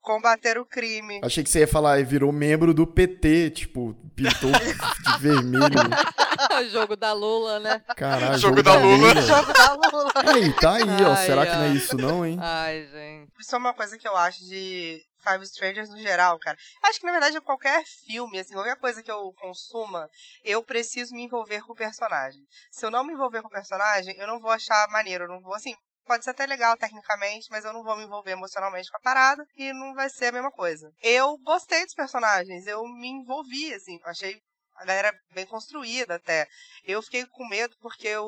combater 0.00 0.58
o 0.58 0.64
crime. 0.64 1.20
Achei 1.22 1.44
que 1.44 1.50
você 1.50 1.60
ia 1.60 1.68
falar, 1.68 1.98
"Ah, 1.98 2.02
virou 2.02 2.32
membro 2.32 2.72
do 2.72 2.86
PT, 2.86 3.50
tipo, 3.50 3.94
pintou 4.16 4.50
de 5.12 5.18
vermelho. 5.20 6.70
jogo 6.70 6.96
da 6.96 7.12
Lula, 7.12 7.60
né? 7.60 7.82
Caralho, 7.96 8.38
Jogo 8.38 8.62
da 8.62 8.78
Lula. 8.78 9.14
Jogo 9.20 9.52
da 9.52 9.72
Lula. 9.74 10.12
Aí, 10.14 10.52
tá 10.54 10.74
aí, 10.76 11.04
ó. 11.04 11.12
Ai, 11.12 11.26
Será 11.26 11.46
que 11.46 11.52
não 11.54 11.64
é 11.64 11.68
isso 11.68 11.96
não, 11.96 12.24
hein? 12.24 12.38
Ai, 12.40 12.88
gente. 12.90 13.30
Isso 13.38 13.54
é 13.54 13.58
uma 13.58 13.74
coisa 13.74 13.98
que 13.98 14.08
eu 14.08 14.16
acho 14.16 14.44
de 14.44 15.00
Five 15.22 15.44
Strangers 15.44 15.90
no 15.90 15.98
geral, 15.98 16.38
cara. 16.38 16.56
Acho 16.82 16.98
que, 16.98 17.06
na 17.06 17.12
verdade, 17.12 17.40
qualquer 17.40 17.84
filme, 18.06 18.38
assim, 18.38 18.54
qualquer 18.54 18.76
coisa 18.76 19.02
que 19.02 19.10
eu 19.10 19.32
consuma, 19.34 20.08
eu 20.44 20.62
preciso 20.62 21.14
me 21.14 21.22
envolver 21.24 21.62
com 21.62 21.72
o 21.72 21.76
personagem. 21.76 22.42
Se 22.70 22.84
eu 22.84 22.90
não 22.90 23.04
me 23.04 23.12
envolver 23.12 23.42
com 23.42 23.48
o 23.48 23.50
personagem, 23.50 24.16
eu 24.18 24.26
não 24.26 24.40
vou 24.40 24.50
achar 24.50 24.88
maneiro, 24.90 25.24
eu 25.24 25.28
não 25.28 25.40
vou, 25.40 25.54
assim... 25.54 25.74
Pode 26.06 26.24
ser 26.24 26.30
até 26.30 26.44
legal 26.44 26.76
tecnicamente, 26.76 27.46
mas 27.50 27.64
eu 27.64 27.72
não 27.72 27.84
vou 27.84 27.96
me 27.96 28.02
envolver 28.02 28.32
emocionalmente 28.32 28.90
com 28.90 28.96
a 28.96 29.00
parada 29.00 29.46
e 29.54 29.72
não 29.72 29.94
vai 29.94 30.10
ser 30.10 30.26
a 30.26 30.32
mesma 30.32 30.50
coisa. 30.50 30.90
Eu 31.02 31.38
gostei 31.38 31.84
dos 31.84 31.94
personagens, 31.94 32.66
eu 32.66 32.82
me 32.82 33.06
envolvi, 33.06 33.72
assim, 33.74 33.96
achei 34.04 34.40
a 34.76 34.84
galera 34.84 35.14
bem 35.34 35.46
construída 35.46 36.16
até. 36.16 36.48
Eu 36.84 37.02
fiquei 37.02 37.26
com 37.26 37.46
medo 37.46 37.76
porque 37.80 38.08
eu, 38.08 38.26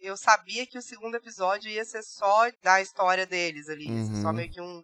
eu 0.00 0.16
sabia 0.16 0.66
que 0.66 0.78
o 0.78 0.82
segundo 0.82 1.14
episódio 1.16 1.70
ia 1.70 1.84
ser 1.84 2.02
só 2.02 2.50
da 2.62 2.80
história 2.80 3.26
deles 3.26 3.68
ali. 3.68 3.86
ia 3.88 4.04
ser 4.06 4.22
Só 4.22 4.28
Uhum. 4.28 4.34
meio 4.34 4.50
que 4.50 4.60
um, 4.60 4.82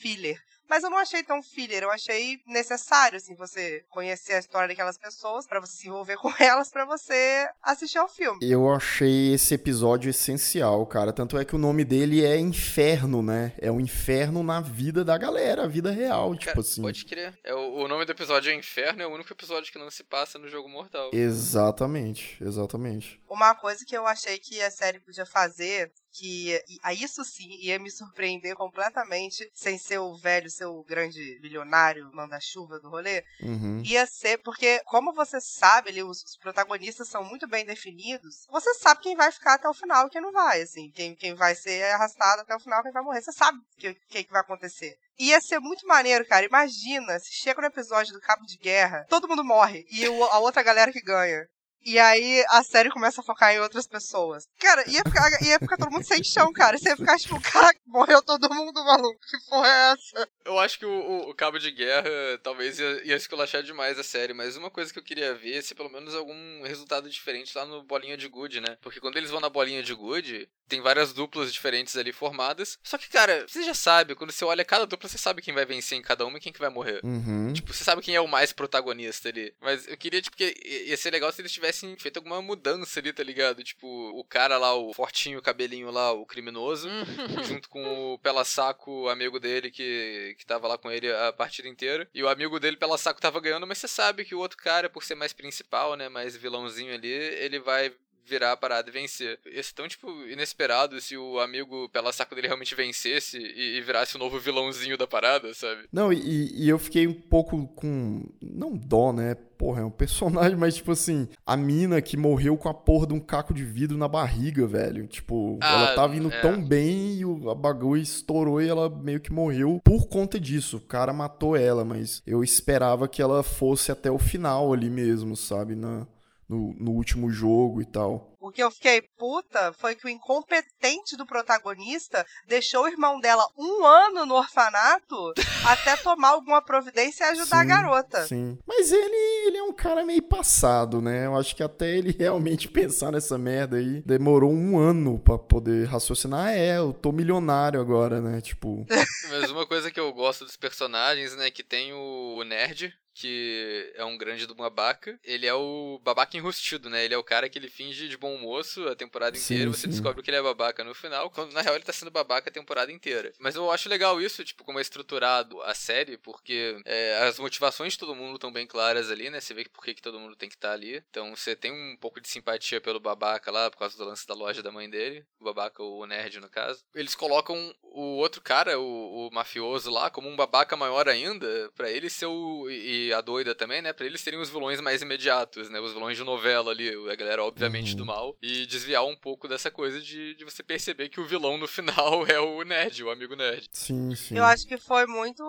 filler. 0.00 0.40
Mas 0.74 0.82
eu 0.82 0.90
não 0.90 0.98
achei 0.98 1.22
tão 1.22 1.40
filler, 1.40 1.84
eu 1.84 1.90
achei 1.92 2.40
necessário, 2.48 3.16
assim, 3.16 3.36
você 3.36 3.84
conhecer 3.90 4.32
a 4.32 4.40
história 4.40 4.66
daquelas 4.66 4.98
pessoas, 4.98 5.46
para 5.46 5.60
você 5.60 5.76
se 5.76 5.86
envolver 5.86 6.16
com 6.18 6.34
elas, 6.36 6.68
para 6.68 6.84
você 6.84 7.48
assistir 7.62 7.98
ao 7.98 8.08
filme. 8.08 8.40
Eu 8.42 8.68
achei 8.68 9.34
esse 9.34 9.54
episódio 9.54 10.10
essencial, 10.10 10.84
cara. 10.84 11.12
Tanto 11.12 11.38
é 11.38 11.44
que 11.44 11.54
o 11.54 11.58
nome 11.58 11.84
dele 11.84 12.24
é 12.24 12.36
Inferno, 12.36 13.22
né? 13.22 13.52
É 13.58 13.70
o 13.70 13.74
um 13.74 13.80
inferno 13.80 14.42
na 14.42 14.60
vida 14.60 15.04
da 15.04 15.16
galera, 15.16 15.62
a 15.62 15.68
vida 15.68 15.92
real, 15.92 16.32
tipo 16.34 16.46
cara, 16.46 16.58
assim. 16.58 16.82
Pode 16.82 17.04
crer. 17.04 17.38
É, 17.44 17.54
o, 17.54 17.84
o 17.84 17.86
nome 17.86 18.04
do 18.04 18.10
episódio 18.10 18.50
é 18.50 18.54
Inferno, 18.56 19.00
é 19.00 19.06
o 19.06 19.14
único 19.14 19.32
episódio 19.32 19.70
que 19.70 19.78
não 19.78 19.92
se 19.92 20.02
passa 20.02 20.40
no 20.40 20.48
jogo 20.48 20.68
mortal. 20.68 21.10
Exatamente, 21.12 22.36
exatamente. 22.42 23.22
Uma 23.28 23.54
coisa 23.54 23.84
que 23.84 23.96
eu 23.96 24.08
achei 24.08 24.40
que 24.40 24.60
a 24.60 24.72
série 24.72 24.98
podia 24.98 25.24
fazer 25.24 25.92
que 26.14 26.62
a 26.82 26.94
isso 26.94 27.24
sim 27.24 27.48
ia 27.60 27.78
me 27.78 27.90
surpreender 27.90 28.54
completamente, 28.54 29.50
sem 29.52 29.76
ser 29.76 29.98
o 29.98 30.16
velho, 30.16 30.48
ser 30.48 30.66
o 30.66 30.84
grande 30.84 31.38
bilionário, 31.40 32.10
manda-chuva 32.14 32.78
do 32.78 32.88
rolê. 32.88 33.24
Uhum. 33.42 33.82
Ia 33.84 34.06
ser, 34.06 34.38
porque, 34.38 34.80
como 34.84 35.12
você 35.12 35.40
sabe, 35.40 35.90
ali, 35.90 36.02
os, 36.04 36.22
os, 36.22 36.36
protagonistas 36.36 37.08
são 37.08 37.24
muito 37.24 37.48
bem 37.48 37.66
definidos, 37.66 38.46
você 38.48 38.72
sabe 38.74 39.02
quem 39.02 39.16
vai 39.16 39.32
ficar 39.32 39.54
até 39.54 39.68
o 39.68 39.74
final 39.74 40.06
e 40.06 40.10
quem 40.10 40.20
não 40.20 40.32
vai, 40.32 40.62
assim. 40.62 40.90
Quem, 40.92 41.16
quem 41.16 41.34
vai 41.34 41.54
ser 41.56 41.82
arrastado 41.92 42.42
até 42.42 42.54
o 42.54 42.60
final, 42.60 42.82
quem 42.82 42.92
vai 42.92 43.02
morrer. 43.02 43.20
Você 43.20 43.32
sabe 43.32 43.58
o 43.58 43.64
que, 43.76 43.94
que, 44.08 44.24
que 44.24 44.32
vai 44.32 44.40
acontecer. 44.40 44.96
Ia 45.18 45.40
ser 45.40 45.60
muito 45.60 45.86
maneiro, 45.86 46.26
cara. 46.26 46.46
Imagina 46.46 47.18
se 47.18 47.32
chega 47.32 47.60
no 47.60 47.68
episódio 47.68 48.12
do 48.12 48.20
Cabo 48.20 48.44
de 48.46 48.56
Guerra, 48.56 49.06
todo 49.08 49.28
mundo 49.28 49.44
morre 49.44 49.86
e 49.90 50.08
o, 50.08 50.24
a 50.24 50.38
outra 50.38 50.62
galera 50.62 50.92
que 50.92 51.00
ganha. 51.00 51.48
E 51.84 51.98
aí 51.98 52.44
a 52.50 52.62
série 52.62 52.90
começa 52.90 53.20
a 53.20 53.24
focar 53.24 53.52
em 53.52 53.60
outras 53.60 53.86
pessoas. 53.86 54.48
Cara, 54.58 54.88
ia 54.88 55.02
ficar, 55.04 55.42
ia 55.42 55.58
ficar 55.58 55.76
todo 55.76 55.90
mundo 55.90 56.04
sem 56.04 56.24
chão, 56.24 56.52
cara. 56.52 56.78
Você 56.78 56.88
ia 56.88 56.96
ficar 56.96 57.18
tipo, 57.18 57.40
cara, 57.40 57.74
morreu 57.86 58.22
todo 58.22 58.52
mundo, 58.52 58.84
maluco. 58.84 59.20
Que 59.20 59.50
porra 59.50 59.68
é 59.68 59.92
essa? 59.92 60.28
Eu 60.44 60.58
acho 60.58 60.78
que 60.78 60.86
o, 60.86 60.90
o, 60.90 61.30
o 61.30 61.34
Cabo 61.34 61.58
de 61.58 61.70
Guerra 61.70 62.08
talvez 62.42 62.78
ia, 62.78 63.06
ia 63.06 63.16
esculachar 63.16 63.62
demais 63.62 63.98
a 63.98 64.02
série, 64.02 64.32
mas 64.32 64.56
uma 64.56 64.70
coisa 64.70 64.92
que 64.92 64.98
eu 64.98 65.02
queria 65.02 65.34
ver 65.34 65.58
é 65.58 65.62
se 65.62 65.74
pelo 65.74 65.90
menos 65.90 66.14
algum 66.14 66.62
resultado 66.62 67.08
diferente 67.08 67.56
lá 67.56 67.66
no 67.66 67.82
Bolinha 67.82 68.16
de 68.16 68.28
Good, 68.28 68.60
né? 68.60 68.78
Porque 68.80 69.00
quando 69.00 69.16
eles 69.16 69.30
vão 69.30 69.40
na 69.40 69.50
Bolinha 69.50 69.82
de 69.82 69.94
Good, 69.94 70.48
tem 70.68 70.80
várias 70.80 71.12
duplas 71.12 71.52
diferentes 71.52 71.96
ali 71.96 72.12
formadas. 72.12 72.78
Só 72.82 72.98
que, 72.98 73.08
cara, 73.08 73.46
você 73.46 73.62
já 73.62 73.74
sabe, 73.74 74.14
quando 74.14 74.32
você 74.32 74.44
olha 74.44 74.64
cada 74.64 74.86
dupla, 74.86 75.08
você 75.08 75.18
sabe 75.18 75.42
quem 75.42 75.54
vai 75.54 75.64
vencer 75.64 75.98
em 75.98 76.02
cada 76.02 76.24
uma 76.26 76.38
e 76.38 76.40
quem 76.40 76.52
que 76.52 76.58
vai 76.58 76.70
morrer. 76.70 77.00
Uhum. 77.04 77.52
Tipo, 77.52 77.72
você 77.72 77.84
sabe 77.84 78.02
quem 78.02 78.14
é 78.14 78.20
o 78.20 78.28
mais 78.28 78.52
protagonista 78.52 79.28
ali. 79.28 79.54
Mas 79.60 79.86
eu 79.86 79.96
queria, 79.96 80.22
tipo, 80.22 80.36
que 80.36 80.54
ia 80.86 80.96
ser 80.96 81.10
legal 81.10 81.30
se 81.32 81.40
eles 81.40 81.52
tivessem 81.52 81.96
feito 81.96 82.16
alguma 82.18 82.40
mudança 82.40 83.00
ali, 83.00 83.12
tá 83.12 83.22
ligado? 83.22 83.62
Tipo, 83.62 83.86
o 83.86 84.24
cara 84.24 84.56
lá, 84.58 84.74
o 84.74 84.92
fortinho, 84.94 85.38
o 85.38 85.42
cabelinho 85.42 85.90
lá, 85.90 86.12
o 86.12 86.26
criminoso, 86.26 86.88
junto 87.46 87.68
com 87.68 88.14
o 88.14 88.18
Pela 88.18 88.44
Saco, 88.44 89.08
amigo 89.08 89.38
dele, 89.38 89.70
que, 89.70 90.34
que 90.38 90.46
tava 90.46 90.68
lá 90.68 90.78
com 90.78 90.90
ele 90.90 91.12
a 91.12 91.32
partida 91.32 91.68
inteira. 91.68 92.08
E 92.14 92.22
o 92.22 92.28
amigo 92.28 92.58
dele, 92.58 92.76
Pela 92.76 92.98
Saco, 92.98 93.20
tava 93.20 93.40
ganhando, 93.40 93.66
mas 93.66 93.78
você 93.78 93.88
sabe 93.88 94.24
que 94.24 94.34
o 94.34 94.38
outro 94.38 94.56
cara, 94.56 94.88
por 94.88 95.04
ser 95.04 95.14
mais 95.14 95.32
principal, 95.32 95.96
né, 95.96 96.08
mais 96.08 96.36
vilãozinho 96.36 96.94
ali, 96.94 97.08
ele 97.08 97.58
vai 97.58 97.92
virar 98.26 98.52
a 98.52 98.56
parada 98.56 98.88
e 98.88 98.92
vencer. 98.92 99.38
Esse 99.46 99.74
tão, 99.74 99.86
tipo, 99.86 100.08
inesperado 100.26 101.00
se 101.00 101.16
o 101.16 101.38
amigo 101.38 101.88
pela 101.90 102.12
saco 102.12 102.34
dele 102.34 102.46
realmente 102.46 102.74
vencesse 102.74 103.38
e, 103.38 103.76
e 103.76 103.80
virasse 103.80 104.16
o 104.16 104.18
novo 104.18 104.38
vilãozinho 104.38 104.96
da 104.96 105.06
parada, 105.06 105.52
sabe? 105.54 105.82
Não, 105.92 106.12
e, 106.12 106.64
e, 106.64 106.68
eu 106.68 106.78
fiquei 106.78 107.06
um 107.06 107.14
pouco 107.14 107.66
com. 107.68 108.24
Não 108.40 108.76
dó, 108.76 109.12
né? 109.12 109.34
Porra, 109.58 109.82
é 109.82 109.84
um 109.84 109.90
personagem, 109.92 110.56
mas 110.56 110.76
tipo 110.76 110.92
assim, 110.92 111.28
a 111.46 111.56
mina 111.56 112.00
que 112.00 112.16
morreu 112.16 112.56
com 112.56 112.68
a 112.68 112.74
porra 112.74 113.06
de 113.06 113.14
um 113.14 113.20
caco 113.20 113.54
de 113.54 113.64
vidro 113.64 113.96
na 113.96 114.08
barriga, 114.08 114.66
velho. 114.66 115.06
Tipo, 115.06 115.58
ah, 115.60 115.72
ela 115.72 115.94
tava 115.94 116.16
indo 116.16 116.32
é. 116.32 116.40
tão 116.40 116.62
bem 116.62 117.14
e 117.14 117.24
o 117.24 117.50
a 117.50 117.54
bagulho 117.54 118.00
estourou 118.00 118.60
e 118.60 118.68
ela 118.68 118.88
meio 118.88 119.20
que 119.20 119.32
morreu 119.32 119.80
por 119.84 120.06
conta 120.06 120.40
disso. 120.40 120.78
O 120.78 120.80
cara 120.80 121.12
matou 121.12 121.56
ela, 121.56 121.84
mas 121.84 122.22
eu 122.26 122.42
esperava 122.42 123.06
que 123.06 123.20
ela 123.20 123.42
fosse 123.42 123.92
até 123.92 124.10
o 124.10 124.18
final 124.18 124.72
ali 124.72 124.90
mesmo, 124.90 125.36
sabe? 125.36 125.74
Na, 125.74 126.06
no, 126.48 126.74
no 126.74 126.92
último 126.92 127.30
jogo 127.30 127.80
e 127.80 127.84
tal. 127.84 128.34
O 128.44 128.50
que 128.50 128.62
eu 128.62 128.70
fiquei 128.70 129.00
puta 129.16 129.72
foi 129.72 129.94
que 129.94 130.06
o 130.06 130.10
incompetente 130.10 131.16
do 131.16 131.24
protagonista 131.24 132.26
deixou 132.46 132.84
o 132.84 132.88
irmão 132.88 133.18
dela 133.18 133.42
um 133.56 133.86
ano 133.86 134.26
no 134.26 134.34
orfanato 134.34 135.32
até 135.66 135.96
tomar 135.96 136.32
alguma 136.32 136.60
providência 136.60 137.24
e 137.24 137.28
ajudar 137.28 137.56
sim, 137.56 137.62
a 137.62 137.64
garota. 137.64 138.26
Sim. 138.26 138.58
Mas 138.66 138.92
ele, 138.92 139.46
ele 139.46 139.56
é 139.56 139.62
um 139.62 139.72
cara 139.72 140.04
meio 140.04 140.22
passado, 140.22 141.00
né? 141.00 141.24
Eu 141.24 141.36
acho 141.36 141.56
que 141.56 141.62
até 141.62 141.96
ele 141.96 142.12
realmente 142.20 142.68
pensar 142.68 143.12
nessa 143.12 143.38
merda 143.38 143.78
aí 143.78 144.02
demorou 144.02 144.52
um 144.52 144.78
ano 144.78 145.18
para 145.18 145.38
poder 145.38 145.86
raciocinar. 145.86 146.48
Ah, 146.48 146.52
é, 146.52 146.76
eu 146.76 146.92
tô 146.92 147.12
milionário 147.12 147.80
agora, 147.80 148.20
né? 148.20 148.42
Tipo. 148.42 148.84
Mas 149.30 149.50
uma 149.50 149.66
coisa 149.66 149.90
que 149.90 149.98
eu 149.98 150.12
gosto 150.12 150.44
dos 150.44 150.56
personagens, 150.56 151.34
né? 151.34 151.50
Que 151.50 151.62
tem 151.62 151.94
o 151.94 152.44
nerd, 152.44 152.94
que 153.14 153.92
é 153.94 154.04
um 154.04 154.18
grande 154.18 154.46
do 154.46 154.54
babaca. 154.54 155.18
Ele 155.22 155.46
é 155.46 155.54
o 155.54 156.00
babaca 156.02 156.36
enrustido, 156.36 156.90
né? 156.90 157.04
Ele 157.04 157.14
é 157.14 157.18
o 157.18 157.22
cara 157.22 157.48
que 157.48 157.58
ele 157.58 157.68
finge 157.68 158.08
de 158.08 158.16
bom 158.16 158.36
moço 158.38 158.86
a 158.88 158.96
temporada 158.96 159.36
sim, 159.36 159.54
inteira. 159.54 159.70
Você 159.70 159.82
sim. 159.82 159.90
descobre 159.90 160.22
que 160.22 160.30
ele 160.30 160.36
é 160.36 160.42
babaca 160.42 160.82
no 160.82 160.94
final, 160.94 161.30
quando 161.30 161.52
na 161.52 161.62
real 161.62 161.76
ele 161.76 161.84
tá 161.84 161.92
sendo 161.92 162.10
babaca 162.10 162.50
a 162.50 162.52
temporada 162.52 162.90
inteira. 162.90 163.32
Mas 163.38 163.54
eu 163.54 163.70
acho 163.70 163.88
legal 163.88 164.20
isso, 164.20 164.44
tipo, 164.44 164.64
como 164.64 164.78
é 164.78 164.82
estruturado 164.82 165.62
a 165.62 165.74
série, 165.74 166.18
porque 166.18 166.76
é, 166.84 167.22
as 167.22 167.38
motivações 167.38 167.92
de 167.92 167.98
todo 168.00 168.16
mundo 168.16 168.34
estão 168.34 168.52
bem 168.52 168.66
claras 168.66 169.10
ali, 169.10 169.30
né? 169.30 169.40
Você 169.40 169.54
vê 169.54 169.64
por 169.64 169.84
que, 169.84 169.94
que 169.94 170.02
todo 170.02 170.18
mundo 170.18 170.34
tem 170.34 170.48
que 170.48 170.56
estar 170.56 170.68
tá 170.68 170.74
ali. 170.74 171.02
Então 171.08 171.34
você 171.36 171.54
tem 171.54 171.72
um 171.72 171.96
pouco 171.96 172.20
de 172.20 172.28
simpatia 172.28 172.80
pelo 172.80 172.98
babaca 172.98 173.50
lá, 173.50 173.70
por 173.70 173.78
causa 173.78 173.96
do 173.96 174.04
lance 174.04 174.26
da 174.26 174.34
loja 174.34 174.62
da 174.62 174.72
mãe 174.72 174.90
dele. 174.90 175.24
O 175.38 175.44
babaca, 175.44 175.82
o 175.82 176.04
nerd, 176.04 176.40
no 176.40 176.48
caso. 176.48 176.82
Eles 176.94 177.14
colocam 177.14 177.74
o 177.82 178.16
outro 178.16 178.40
cara, 178.40 178.78
o, 178.78 179.28
o 179.28 179.30
mafioso 179.32 179.90
lá, 179.90 180.10
como 180.10 180.28
um 180.28 180.36
babaca 180.36 180.76
maior 180.76 181.08
ainda, 181.08 181.70
para 181.76 181.90
ele 181.90 182.10
ser 182.10 182.26
o. 182.26 182.68
E 182.68 183.03
a 183.12 183.20
doida 183.20 183.54
também, 183.54 183.82
né? 183.82 183.92
Pra 183.92 184.06
eles 184.06 184.20
serem 184.20 184.40
os 184.40 184.48
vilões 184.50 184.80
mais 184.80 185.02
imediatos, 185.02 185.68
né? 185.68 185.80
Os 185.80 185.92
vilões 185.92 186.16
de 186.16 186.24
novela 186.24 186.70
ali, 186.70 186.88
a 187.10 187.14
galera, 187.14 187.44
obviamente, 187.44 187.90
Uhum. 187.92 187.96
do 187.96 188.06
mal. 188.06 188.36
E 188.42 188.66
desviar 188.66 189.04
um 189.04 189.16
pouco 189.16 189.46
dessa 189.48 189.70
coisa 189.70 190.00
de, 190.00 190.34
de 190.34 190.44
você 190.44 190.62
perceber 190.62 191.08
que 191.08 191.20
o 191.20 191.26
vilão 191.26 191.58
no 191.58 191.66
final 191.68 192.24
é 192.28 192.38
o 192.40 192.62
nerd, 192.62 193.02
o 193.04 193.10
amigo 193.10 193.34
nerd. 193.36 193.68
Sim, 193.72 194.14
sim. 194.14 194.36
Eu 194.36 194.44
acho 194.44 194.66
que 194.66 194.78
foi 194.78 195.06
muito 195.06 195.42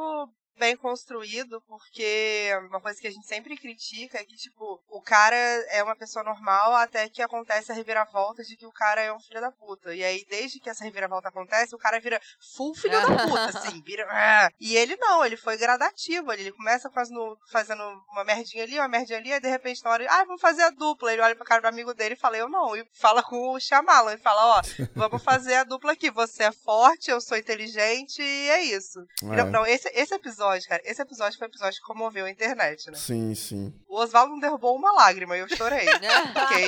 bem 0.58 0.76
construído, 0.76 1.62
porque 1.68 2.50
uma 2.70 2.80
coisa 2.82 3.00
que 3.00 3.08
a 3.08 3.12
gente 3.12 3.28
sempre 3.28 3.58
critica 3.58 4.18
é 4.18 4.24
que, 4.24 4.36
tipo, 4.36 4.82
o 4.90 5.02
cara 5.02 5.36
é 5.36 5.84
uma 5.84 5.96
pessoa 5.96 6.24
normal 6.24 6.74
até 6.76 7.08
que 7.10 7.22
acontece 7.22 7.72
a 7.72 7.76
reviravolta 7.76 8.44
de 8.44 8.56
que 8.56 8.66
o 8.66 8.72
cara 8.72 9.02
é 9.02 9.14
um 9.14 9.20
filho 9.20 9.42
da 9.42 9.52
puta. 9.52 9.94
E 9.94 10.04
aí, 10.04 10.26
desde 10.30 10.60
que 10.60 10.70
essa 10.70 10.84
reviravolta 10.84 11.30
acontece, 11.30 11.76
o 11.76 11.80
cara 11.80 12.00
vira 12.00 12.20
full 12.56 12.74
filho 12.76 13.00
da 13.00 13.26
puta, 13.26 13.58
assim, 13.58 13.82
vira. 13.82 14.08
"Ah". 14.10 14.50
E 14.60 14.76
ele 14.76 14.96
não, 14.98 15.26
ele 15.26 15.38
foi 15.38 15.58
gradativo 15.58 16.32
ali. 16.32 16.44
Ele 16.44 16.52
começa 16.52 16.90
fazendo, 16.90 17.38
fazendo 17.52 17.84
uma 18.12 18.24
merdinha 18.24 18.64
ali, 18.64 18.78
uma 18.80 18.88
merdinha 18.88 19.20
ali, 19.20 19.34
aí 19.34 19.40
de 19.40 19.50
repente 19.50 19.84
na 19.84 19.92
hora, 19.92 20.08
ah, 20.10 20.24
vamos 20.26 20.42
fazer 20.42 20.64
a 20.64 20.70
dupla. 20.70 21.12
Ele 21.12 21.22
olha 21.22 21.36
pra 21.36 21.46
cara 21.46 21.62
do 21.62 21.68
amigo 21.68 21.94
dele 21.94 22.14
e 22.16 22.18
fala, 22.18 22.38
eu 22.38 22.50
não. 22.50 22.76
E 22.76 22.86
fala 22.94 23.22
com 23.24 23.52
o 23.52 23.60
Shyamalan 23.60 24.14
e 24.14 24.18
fala, 24.18 24.58
ó, 24.58 24.62
vamos 24.96 25.24
fazer 25.24 25.56
a 25.56 25.64
dupla 25.64 25.92
aqui. 25.94 26.10
Você 26.12 26.44
é 26.44 26.52
forte, 26.52 27.12
eu 27.12 27.20
sou 27.20 27.38
inteligente 27.38 28.22
e 28.22 28.50
é 28.50 28.62
isso. 28.62 29.00
É. 29.24 29.26
Não, 29.26 29.46
não, 29.50 29.66
esse, 29.66 29.90
esse 29.94 30.14
episódio, 30.14 30.45
cara, 30.68 30.82
esse 30.86 31.02
episódio 31.02 31.38
foi 31.38 31.48
um 31.48 31.52
episódio 31.52 31.80
que 31.80 31.86
comoveu 31.86 32.26
a 32.26 32.30
internet, 32.30 32.90
né? 32.90 32.98
Sim, 32.98 33.34
sim. 33.36 33.74
O 33.88 33.98
Oswaldo 33.98 34.34
não 34.34 34.40
derrubou 34.40 34.76
uma 34.76 34.92
lágrima 34.92 35.38
e 35.38 35.42
eu 35.42 35.50
chorei. 35.50 35.86
Fiquei. 35.88 36.68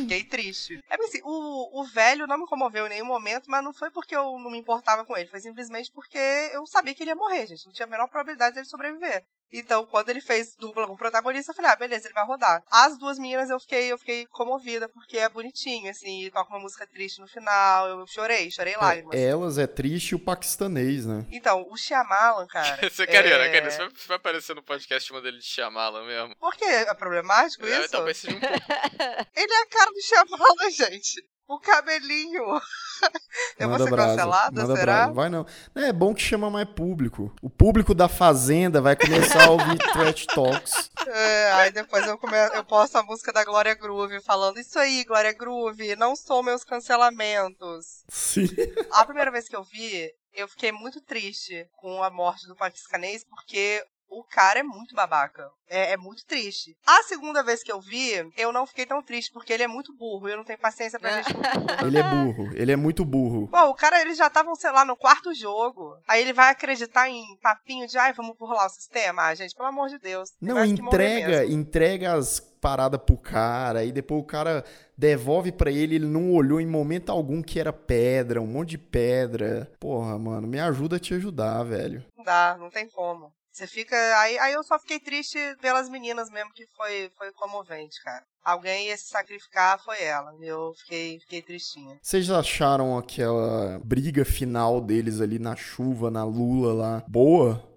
Fiquei 0.00 0.24
triste. 0.24 0.80
É 0.90 0.94
assim, 0.94 1.20
o, 1.24 1.80
o 1.80 1.84
velho 1.84 2.26
não 2.26 2.38
me 2.38 2.46
comoveu 2.46 2.86
em 2.86 2.90
nenhum 2.90 3.06
momento, 3.06 3.48
mas 3.48 3.62
não 3.62 3.72
foi 3.72 3.90
porque 3.90 4.14
eu 4.16 4.38
não 4.38 4.50
me 4.50 4.58
importava 4.58 5.04
com 5.04 5.16
ele, 5.16 5.28
foi 5.28 5.40
simplesmente 5.40 5.90
porque 5.92 6.18
eu 6.52 6.66
sabia 6.66 6.94
que 6.94 7.02
ele 7.02 7.10
ia 7.10 7.16
morrer, 7.16 7.46
gente. 7.46 7.66
Não 7.66 7.72
tinha 7.72 7.86
a 7.86 7.90
menor 7.90 8.08
probabilidade 8.08 8.54
dele 8.54 8.66
sobreviver. 8.66 9.24
Então, 9.52 9.84
quando 9.86 10.08
ele 10.08 10.20
fez 10.20 10.54
dupla 10.56 10.86
com 10.86 10.94
o 10.94 10.96
protagonista, 10.96 11.52
eu 11.52 11.56
falei, 11.56 11.70
ah, 11.70 11.76
beleza, 11.76 12.06
ele 12.06 12.14
vai 12.14 12.24
rodar. 12.24 12.62
As 12.70 12.98
duas 12.98 13.18
meninas 13.18 13.50
eu 13.50 13.60
fiquei, 13.60 13.92
eu 13.92 13.98
fiquei 13.98 14.26
comovida, 14.26 14.88
porque 14.88 15.18
é 15.18 15.28
bonitinho, 15.28 15.90
assim, 15.90 16.24
e 16.24 16.30
toca 16.30 16.50
uma 16.50 16.60
música 16.60 16.86
triste 16.86 17.20
no 17.20 17.28
final. 17.28 17.86
Eu 17.88 18.06
chorei, 18.06 18.50
chorei 18.50 18.76
lágrimas. 18.76 19.14
É, 19.14 19.24
elas 19.24 19.58
é 19.58 19.66
triste 19.66 20.12
e 20.12 20.14
o 20.14 20.18
paquistanês, 20.18 21.04
né? 21.06 21.26
Então, 21.30 21.66
o 21.70 21.76
Shyamalan, 21.76 22.46
cara. 22.46 22.78
Você, 22.88 23.06
Karina, 23.06 23.36
é... 23.36 23.52
Karina, 23.52 23.70
você 23.70 24.06
vai, 24.06 24.16
aparecer 24.16 24.54
no 24.54 24.62
podcast 24.62 25.08
chamando 25.08 25.26
ele 25.28 25.38
de 25.38 25.44
Shyamalan 25.44 26.04
mesmo? 26.06 26.36
Por 26.36 26.54
quê? 26.54 26.64
É 26.64 26.94
problemático 26.94 27.66
É, 27.66 27.80
isso? 27.80 27.90
talvez 27.90 28.16
seja 28.16 28.36
um 28.36 28.40
pouco. 28.40 28.54
Ele 29.34 29.52
é 29.52 29.62
a 29.62 29.66
cara 29.66 29.90
do 29.90 30.00
Shyamalan, 30.00 30.70
gente. 30.70 31.24
O 31.52 31.60
cabelinho. 31.60 32.44
Eu 33.58 33.68
vou 33.68 33.78
ser 33.78 33.94
cancelada, 33.94 34.64
será? 34.64 34.80
brasa. 34.80 35.12
Vai 35.12 35.28
não. 35.28 35.46
É 35.74 35.92
bom 35.92 36.14
que 36.14 36.22
chama 36.22 36.48
mais 36.48 36.66
público. 36.66 37.30
O 37.42 37.50
público 37.50 37.94
da 37.94 38.08
Fazenda 38.08 38.80
vai 38.80 38.96
começar 38.96 39.48
a 39.48 39.50
ouvir 39.50 39.76
Trash 39.92 40.24
Talks. 40.26 40.90
É, 41.06 41.52
aí 41.52 41.70
depois 41.70 42.06
eu, 42.06 42.16
come... 42.16 42.38
eu 42.54 42.64
posto 42.64 42.96
a 42.96 43.02
música 43.02 43.34
da 43.34 43.44
Glória 43.44 43.74
Groove 43.74 44.22
falando 44.22 44.58
isso 44.58 44.78
aí, 44.78 45.04
Glória 45.04 45.34
Groove, 45.34 45.94
não 45.94 46.16
sou 46.16 46.42
meus 46.42 46.64
cancelamentos. 46.64 48.02
Sim. 48.08 48.48
A 48.90 49.04
primeira 49.04 49.30
vez 49.30 49.46
que 49.46 49.54
eu 49.54 49.62
vi, 49.62 50.10
eu 50.32 50.48
fiquei 50.48 50.72
muito 50.72 51.02
triste 51.02 51.68
com 51.76 52.02
a 52.02 52.08
morte 52.08 52.46
do 52.46 52.56
paquistanês, 52.56 53.26
porque 53.28 53.84
O 54.14 54.22
cara 54.24 54.60
é 54.60 54.62
muito 54.62 54.94
babaca. 54.94 55.50
É, 55.70 55.92
é, 55.92 55.96
muito 55.96 56.26
triste. 56.26 56.76
A 56.86 57.02
segunda 57.04 57.42
vez 57.42 57.62
que 57.62 57.72
eu 57.72 57.80
vi, 57.80 58.12
eu 58.36 58.52
não 58.52 58.66
fiquei 58.66 58.84
tão 58.84 59.02
triste, 59.02 59.32
porque 59.32 59.50
ele 59.50 59.62
é 59.62 59.66
muito 59.66 59.96
burro. 59.96 60.28
Eu 60.28 60.36
não 60.36 60.44
tenho 60.44 60.58
paciência 60.58 61.00
pra 61.00 61.22
gente 61.22 61.32
burro. 61.32 61.86
Ele 61.86 61.98
é 61.98 62.02
burro. 62.02 62.50
Ele 62.54 62.72
é 62.72 62.76
muito 62.76 63.06
burro. 63.06 63.48
Pô, 63.48 63.70
o 63.70 63.74
cara, 63.74 64.02
eles 64.02 64.18
já 64.18 64.26
estavam, 64.26 64.54
sei 64.54 64.70
lá, 64.70 64.84
no 64.84 64.94
quarto 64.94 65.32
jogo. 65.32 65.96
Aí 66.06 66.20
ele 66.20 66.34
vai 66.34 66.50
acreditar 66.50 67.08
em 67.08 67.24
papinho 67.40 67.88
de, 67.88 67.96
ai, 67.96 68.12
vamos 68.12 68.36
burlar 68.36 68.66
o 68.66 68.68
sistema. 68.68 69.22
Ah, 69.22 69.34
gente, 69.34 69.54
pelo 69.54 69.68
amor 69.68 69.88
de 69.88 69.98
Deus. 69.98 70.28
Não, 70.38 70.62
entrega, 70.62 71.46
entrega 71.46 72.12
as 72.12 72.38
paradas 72.38 73.00
pro 73.04 73.16
cara, 73.16 73.84
e 73.84 73.90
depois 73.90 74.22
o 74.22 74.26
cara 74.26 74.64
devolve 74.96 75.50
para 75.50 75.70
ele, 75.70 75.96
ele 75.96 76.06
não 76.06 76.32
olhou 76.32 76.60
em 76.60 76.66
momento 76.66 77.10
algum 77.10 77.42
que 77.42 77.58
era 77.58 77.72
pedra, 77.72 78.40
um 78.40 78.46
monte 78.46 78.70
de 78.70 78.78
pedra. 78.78 79.68
Porra, 79.80 80.16
mano, 80.16 80.46
me 80.46 80.60
ajuda 80.60 80.96
a 80.96 81.00
te 81.00 81.12
ajudar, 81.14 81.64
velho. 81.64 82.04
Não 82.16 82.24
dá, 82.24 82.56
não 82.56 82.70
tem 82.70 82.88
como. 82.88 83.32
Você 83.52 83.66
fica. 83.66 83.96
Aí, 84.20 84.38
aí 84.38 84.52
eu 84.54 84.62
só 84.62 84.78
fiquei 84.78 84.98
triste 84.98 85.38
pelas 85.60 85.88
meninas 85.88 86.30
mesmo, 86.30 86.52
que 86.54 86.66
foi, 86.74 87.10
foi 87.18 87.30
comovente, 87.32 88.02
cara. 88.02 88.24
Alguém 88.42 88.88
ia 88.88 88.96
se 88.96 89.08
sacrificar, 89.08 89.78
foi 89.84 90.02
ela. 90.02 90.34
Eu 90.40 90.72
fiquei, 90.74 91.20
fiquei 91.20 91.42
tristinha. 91.42 91.98
Vocês 92.02 92.28
acharam 92.30 92.96
aquela 92.98 93.78
briga 93.84 94.24
final 94.24 94.80
deles 94.80 95.20
ali 95.20 95.38
na 95.38 95.54
chuva, 95.54 96.10
na 96.10 96.24
lula 96.24 96.72
lá, 96.72 97.04
boa? 97.06 97.71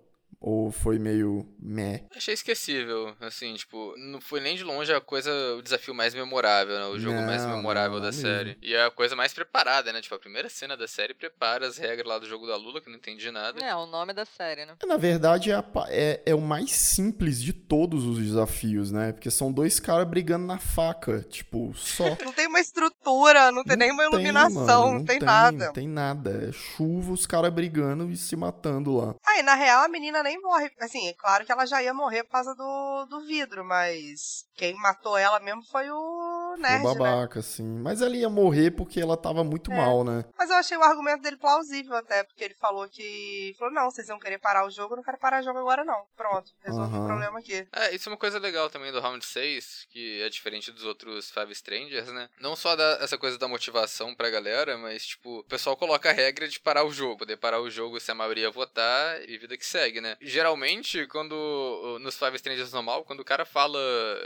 Ou 0.47 0.71
foi 0.71 0.99
meio 0.99 1.43
meh? 1.59 2.03
Achei 2.15 2.35
esquecível, 2.35 3.15
assim, 3.19 3.55
tipo, 3.55 3.95
não 3.97 4.21
foi 4.21 4.39
nem 4.39 4.55
de 4.55 4.63
longe 4.63 4.93
a 4.93 5.01
coisa, 5.01 5.31
o 5.57 5.61
desafio 5.63 5.91
mais 5.91 6.13
memorável, 6.13 6.77
né? 6.77 6.85
O 6.85 6.99
jogo 6.99 7.15
não, 7.15 7.25
mais 7.25 7.43
memorável 7.43 7.97
não, 7.97 8.05
da 8.05 8.11
série. 8.11 8.49
Mesmo. 8.49 8.59
E 8.61 8.77
a 8.77 8.91
coisa 8.91 9.15
mais 9.15 9.33
preparada, 9.33 9.91
né? 9.91 10.03
Tipo, 10.03 10.13
a 10.13 10.19
primeira 10.19 10.47
cena 10.47 10.77
da 10.77 10.87
série 10.87 11.15
prepara 11.15 11.65
as 11.65 11.79
regras 11.79 12.07
lá 12.07 12.19
do 12.19 12.27
jogo 12.27 12.45
da 12.45 12.55
Lula, 12.57 12.79
que 12.79 12.91
não 12.91 12.97
entendi 12.97 13.31
nada. 13.31 13.59
É, 13.59 13.75
o 13.75 13.87
nome 13.87 14.13
da 14.13 14.23
série, 14.23 14.67
né? 14.67 14.75
Na 14.85 14.97
verdade, 14.97 15.49
é, 15.49 15.55
a, 15.55 15.65
é, 15.87 16.21
é 16.23 16.35
o 16.35 16.41
mais 16.41 16.73
simples 16.73 17.41
de 17.41 17.51
todos 17.51 18.05
os 18.05 18.19
desafios, 18.19 18.91
né? 18.91 19.13
Porque 19.13 19.31
são 19.31 19.51
dois 19.51 19.79
caras 19.79 20.07
brigando 20.07 20.45
na 20.45 20.59
faca, 20.59 21.25
tipo, 21.27 21.73
só. 21.73 22.15
não 22.23 22.31
tem 22.31 22.45
uma 22.45 22.59
estrutura, 22.59 23.51
não 23.51 23.63
tem 23.63 23.77
nenhuma 23.77 24.03
iluminação, 24.03 24.89
mano, 24.89 24.99
não, 24.99 25.05
tem, 25.05 25.17
tem 25.17 25.25
nada. 25.25 25.65
Não 25.65 25.73
tem 25.73 25.87
nada. 25.87 26.49
É 26.49 26.51
chuva, 26.51 27.13
os 27.13 27.25
caras 27.25 27.51
brigando 27.51 28.11
e 28.11 28.15
se 28.15 28.35
matando 28.35 28.95
lá. 28.95 29.15
Aí, 29.25 29.41
na 29.41 29.55
real, 29.55 29.83
a 29.83 29.87
menina 29.87 30.21
nem 30.21 30.34
morre. 30.41 30.71
Assim, 30.79 31.07
é 31.07 31.13
claro 31.13 31.45
que 31.45 31.51
ela 31.51 31.65
já 31.65 31.81
ia 31.81 31.93
morrer 31.93 32.23
por 32.23 32.31
causa 32.31 32.55
do, 32.55 33.05
do 33.05 33.25
vidro, 33.25 33.63
mas 33.65 34.45
quem 34.55 34.73
matou 34.75 35.17
ela 35.17 35.39
mesmo 35.39 35.63
foi 35.63 35.89
o 35.89 36.34
nerd, 36.57 36.85
o 36.85 36.93
né? 36.93 36.99
babaca, 36.99 37.39
né? 37.39 37.41
sim. 37.41 37.79
Mas 37.79 38.01
ela 38.01 38.15
ia 38.15 38.29
morrer 38.29 38.71
porque 38.71 38.99
ela 38.99 39.17
tava 39.17 39.43
muito 39.43 39.71
é. 39.71 39.75
mal, 39.75 40.03
né? 40.03 40.25
Mas 40.37 40.49
eu 40.49 40.55
achei 40.55 40.77
o 40.77 40.83
argumento 40.83 41.21
dele 41.21 41.37
plausível 41.37 41.95
até, 41.95 42.23
porque 42.23 42.43
ele 42.43 42.53
falou 42.55 42.87
que... 42.89 43.55
Falou, 43.57 43.73
não, 43.73 43.89
vocês 43.89 44.07
vão 44.07 44.19
querer 44.19 44.39
parar 44.39 44.65
o 44.65 44.71
jogo, 44.71 44.93
eu 44.93 44.97
não 44.97 45.03
quero 45.03 45.17
parar 45.17 45.41
o 45.41 45.43
jogo 45.43 45.59
agora 45.59 45.83
não. 45.83 46.05
Pronto, 46.15 46.51
resolvi 46.63 46.95
uhum. 46.95 47.03
o 47.03 47.07
problema 47.07 47.39
aqui. 47.39 47.67
É, 47.71 47.95
isso 47.95 48.09
é 48.09 48.11
uma 48.11 48.17
coisa 48.17 48.39
legal 48.39 48.69
também 48.69 48.91
do 48.91 48.99
Round 48.99 49.25
6, 49.25 49.87
que 49.89 50.21
é 50.21 50.29
diferente 50.29 50.71
dos 50.71 50.83
outros 50.83 51.31
Five 51.31 51.51
Strangers, 51.51 52.11
né? 52.11 52.29
Não 52.39 52.55
só 52.55 52.75
da, 52.75 52.99
essa 53.01 53.17
coisa 53.17 53.37
da 53.37 53.47
motivação 53.47 54.15
pra 54.15 54.29
galera, 54.29 54.77
mas, 54.77 55.05
tipo, 55.05 55.39
o 55.39 55.43
pessoal 55.43 55.77
coloca 55.77 56.09
a 56.09 56.13
regra 56.13 56.47
de 56.47 56.59
parar 56.59 56.83
o 56.83 56.91
jogo, 56.91 57.19
poder 57.19 57.37
parar 57.37 57.61
o 57.61 57.69
jogo 57.69 57.99
se 57.99 58.11
a 58.11 58.15
maioria 58.15 58.51
votar 58.51 59.21
e 59.27 59.37
vida 59.37 59.57
que 59.57 59.65
segue, 59.65 60.01
né? 60.01 60.17
Geralmente 60.21 60.65
geralmente, 60.65 61.07
quando 61.07 61.97
nos 62.01 62.17
Five 62.17 62.35
Strangers 62.35 62.71
normal, 62.71 63.03
quando 63.03 63.19
o 63.19 63.25
cara 63.25 63.45
fala, 63.45 63.79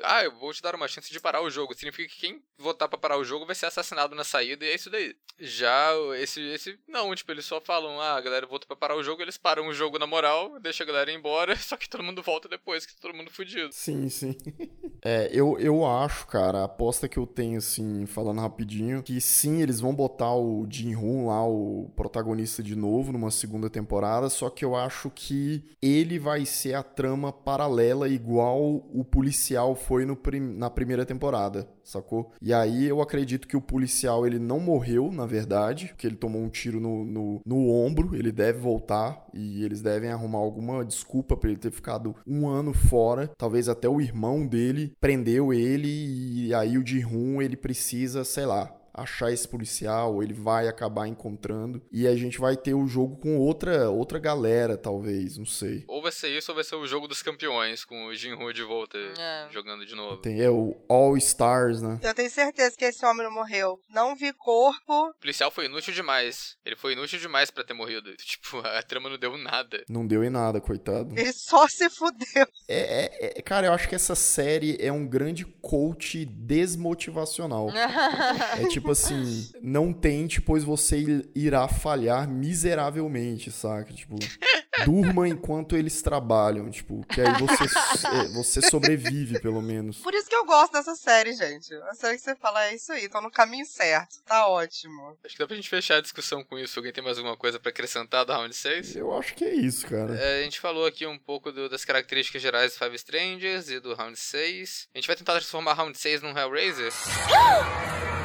ah, 0.04 0.24
eu 0.24 0.32
vou 0.32 0.54
te 0.54 0.62
dar 0.62 0.76
uma 0.76 0.88
chance 0.88 1.12
de 1.12 1.20
parar 1.20 1.42
o 1.42 1.50
jogo, 1.50 1.74
significa 1.74 2.14
que 2.14 2.19
quem 2.20 2.42
votar 2.58 2.90
para 2.90 3.00
parar 3.00 3.18
o 3.18 3.24
jogo 3.24 3.46
vai 3.46 3.56
ser 3.56 3.68
assassinado 3.68 4.14
na 4.14 4.26
saída 4.26 4.66
e 4.66 4.68
é 4.70 4.76
isso 4.76 4.90
daí. 4.90 5.16
Já 5.40 5.94
esse, 6.18 6.42
esse 6.42 6.78
não, 6.86 7.16
tipo, 7.16 7.32
eles 7.32 7.46
só 7.46 7.62
falam, 7.62 7.98
ah, 8.02 8.16
a 8.16 8.22
galera 8.22 8.46
votou 8.46 8.68
pra 8.68 8.76
parar 8.76 8.98
o 8.98 9.04
jogo, 9.04 9.22
eles 9.22 9.38
param 9.38 9.70
o 9.70 9.74
jogo 9.74 9.98
na 9.98 10.06
moral, 10.06 10.60
deixa 10.60 10.84
a 10.84 10.86
galera 10.86 11.10
ir 11.10 11.16
embora, 11.16 11.56
só 11.64 11.78
que 11.78 11.90
todo 11.90 12.04
mundo 12.04 12.22
volta 12.22 12.50
depois, 12.50 12.86
que 12.86 12.94
tá 12.94 13.00
todo 13.02 13.16
mundo 13.16 13.32
fudido. 13.32 13.70
Sim, 13.72 14.10
sim. 14.10 14.36
é, 15.02 15.30
eu, 15.32 15.58
eu 15.58 15.86
acho, 15.86 16.28
cara, 16.28 16.60
a 16.60 16.66
aposta 16.66 17.08
que 17.08 17.18
eu 17.18 17.26
tenho, 17.26 17.60
assim, 17.60 18.06
falando 18.06 18.42
rapidinho, 18.42 19.02
que 19.02 19.22
sim, 19.22 19.62
eles 19.62 19.80
vão 19.80 19.96
botar 19.96 20.36
o 20.36 20.68
Jin 20.70 20.96
Hoon 20.96 21.28
lá, 21.28 21.48
o 21.48 21.90
protagonista 21.96 22.62
de 22.62 22.76
novo, 22.76 23.14
numa 23.14 23.32
segunda 23.32 23.70
temporada, 23.70 24.30
só 24.30 24.50
que 24.50 24.66
eu 24.66 24.76
acho 24.76 25.10
que 25.10 25.64
ele 25.82 26.20
vai 26.20 26.46
ser 26.46 26.74
a 26.74 26.84
trama 26.84 27.32
paralela 27.32 28.10
igual 28.10 28.60
o 28.94 29.06
policial 29.06 29.74
foi 29.74 30.06
no 30.06 30.18
prim 30.18 30.42
na 30.42 30.70
primeira 30.70 31.06
temporada, 31.06 31.70
sacou? 31.82 32.09
E 32.42 32.54
aí 32.54 32.88
eu 32.88 33.02
acredito 33.02 33.48
que 33.48 33.58
o 33.58 33.62
policial 33.62 34.26
ele 34.26 34.40
não 34.40 34.60
morreu, 34.60 35.12
na 35.12 35.26
verdade, 35.26 35.88
porque 35.88 36.08
ele 36.08 36.16
tomou 36.16 36.42
um 36.42 36.50
tiro 36.50 36.80
no, 36.80 37.06
no, 37.06 37.42
no 37.46 37.70
ombro, 37.70 38.16
ele 38.16 38.32
deve 38.32 38.60
voltar 38.60 39.26
e 39.34 39.64
eles 39.64 39.82
devem 39.82 40.10
arrumar 40.10 40.40
alguma 40.40 40.84
desculpa 40.84 41.36
para 41.38 41.50
ele 41.50 41.60
ter 41.60 41.72
ficado 41.72 42.16
um 42.26 42.48
ano 42.48 42.74
fora. 42.74 43.30
Talvez 43.38 43.70
até 43.70 43.88
o 43.88 44.02
irmão 44.02 44.46
dele 44.46 44.94
prendeu 45.00 45.54
ele 45.54 46.48
e 46.48 46.54
aí 46.54 46.78
o 46.78 46.86
Ji-Hoon 46.86 47.42
ele 47.42 47.56
precisa, 47.56 48.24
sei 48.24 48.46
lá, 48.46 48.79
achar 48.94 49.32
esse 49.32 49.48
policial, 49.48 50.22
ele 50.22 50.34
vai 50.34 50.68
acabar 50.68 51.08
encontrando 51.08 51.82
e 51.92 52.08
a 52.08 52.16
gente 52.16 52.40
vai 52.40 52.56
ter 52.56 52.74
o 52.74 52.88
jogo 52.88 53.18
com 53.18 53.38
outra 53.38 53.90
outra 53.90 54.20
galera, 54.20 54.78
talvez, 54.78 55.38
não 55.38 55.46
sei. 55.46 55.84
Ou 55.88 56.02
vai 56.02 56.12
ser 56.12 56.30
isso 56.30 56.52
ou 56.52 56.56
vai 56.56 56.64
ser 56.64 56.76
o 56.76 56.88
jogo 56.88 57.08
dos 57.08 57.22
campeões 57.22 57.84
com 57.86 58.06
o 58.06 58.16
Jinru 58.16 58.54
de 58.54 58.64
volta 58.64 58.98
é. 58.98 59.48
jogando 59.52 59.86
de 59.86 59.96
novo. 59.96 60.18
Tem 60.18 60.42
é 60.42 60.50
o 60.50 60.76
All 60.88 61.18
Stars, 61.18 61.82
né? 61.82 62.00
Eu 62.02 62.14
tenho 62.14 62.30
certeza 62.30 62.76
que 62.78 62.86
esse 62.86 63.06
homem 63.06 63.24
não 63.24 63.34
morreu. 63.34 63.80
Não 63.90 64.16
vi 64.16 64.32
corpo. 64.34 65.10
O 65.10 65.14
policial 65.20 65.52
foi 65.52 65.66
inútil 65.66 65.94
demais. 65.94 66.58
Ele 66.66 66.76
foi 66.76 66.94
inútil 66.94 67.20
demais 67.20 67.52
para 67.52 67.64
ter 67.64 67.74
morrido. 67.74 68.16
Tipo, 68.30 68.60
a 68.60 68.82
trama 68.84 69.10
não 69.10 69.18
deu 69.18 69.38
nada. 69.38 69.84
Não 69.90 70.06
deu 70.06 70.24
em 70.24 70.30
nada, 70.30 70.62
coitado. 70.62 71.18
Ele 71.18 71.34
só 71.34 71.68
se 71.68 71.90
fudeu. 71.90 72.48
É, 72.68 73.28
é, 73.28 73.40
é 73.40 73.42
cara, 73.42 73.68
eu 73.68 73.74
acho 73.74 73.90
que 73.90 73.96
essa 73.96 74.16
série 74.16 74.78
é 74.80 74.92
um 74.92 75.06
grande 75.06 75.46
coach 75.46 76.26
desmotivacional. 76.26 77.70
é 78.58 78.68
tipo 78.68 78.79
tipo 78.80 78.92
assim, 78.92 79.50
não 79.62 79.92
tente, 79.92 80.42
pois 80.42 80.64
você 80.64 81.04
irá 81.36 81.68
falhar 81.68 82.28
miseravelmente, 82.28 83.52
saca? 83.52 83.94
Tipo, 83.94 84.16
durma 84.86 85.28
enquanto 85.28 85.76
eles 85.76 86.02
trabalham, 86.02 86.70
tipo, 86.70 87.06
que 87.06 87.22
aí 87.22 87.34
você, 87.40 87.64
é, 88.08 88.28
você 88.30 88.62
sobrevive, 88.62 89.40
pelo 89.40 89.62
menos. 89.62 89.98
Por 89.98 90.14
isso 90.14 90.30
que 90.30 90.36
eu 90.36 90.46
gosto 90.46 90.74
dessa 90.74 90.96
série, 90.96 91.34
gente. 91.34 91.74
A 91.74 91.94
série 91.94 92.18
que 92.18 92.24
você 92.24 92.36
fala 92.36 92.66
é 92.66 92.76
isso 92.76 92.92
aí, 92.92 93.10
tô 93.10 93.22
no 93.22 93.32
caminho 93.32 93.66
certo, 93.66 94.22
tá 94.26 94.48
ótimo. 94.48 95.18
Acho 95.24 95.36
que 95.36 95.40
dá 95.40 95.48
pra 95.48 95.56
gente 95.56 95.70
fechar 95.70 95.98
a 95.98 96.02
discussão 96.02 96.44
com 96.44 96.58
isso. 96.58 96.80
Alguém 96.80 96.94
tem 96.94 97.04
mais 97.04 97.18
alguma 97.18 97.38
coisa 97.38 97.60
para 97.60 97.70
acrescentar 97.70 98.26
do 98.26 98.34
Round 98.34 98.56
6? 98.56 98.96
Eu 98.96 99.16
acho 99.18 99.34
que 99.36 99.44
é 99.44 99.54
isso, 99.54 99.88
cara. 99.88 100.16
É, 100.16 100.40
a 100.40 100.44
gente 100.44 100.60
falou 100.60 100.86
aqui 100.86 101.06
um 101.06 101.18
pouco 101.18 101.52
do, 101.52 101.70
das 101.70 101.84
características 101.84 102.42
gerais 102.42 102.74
do 102.74 102.80
Five 102.80 102.96
Strangers 102.96 103.70
e 103.70 103.80
do 103.80 103.94
Round 103.94 104.18
6. 104.18 104.88
A 104.94 104.98
gente 104.98 105.08
vai 105.08 105.16
tentar 105.16 105.34
transformar 105.34 105.74
Round 105.74 105.98
6 105.98 106.22
num 106.22 106.38
Hellraiser? 106.38 106.92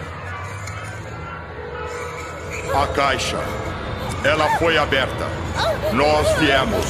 A 2.76 2.88
caixa. 2.88 3.38
Ela 4.24 4.59
foi 4.59 4.76
aberta. 4.76 5.26
Nós 5.92 6.26
viemos. 6.38 6.84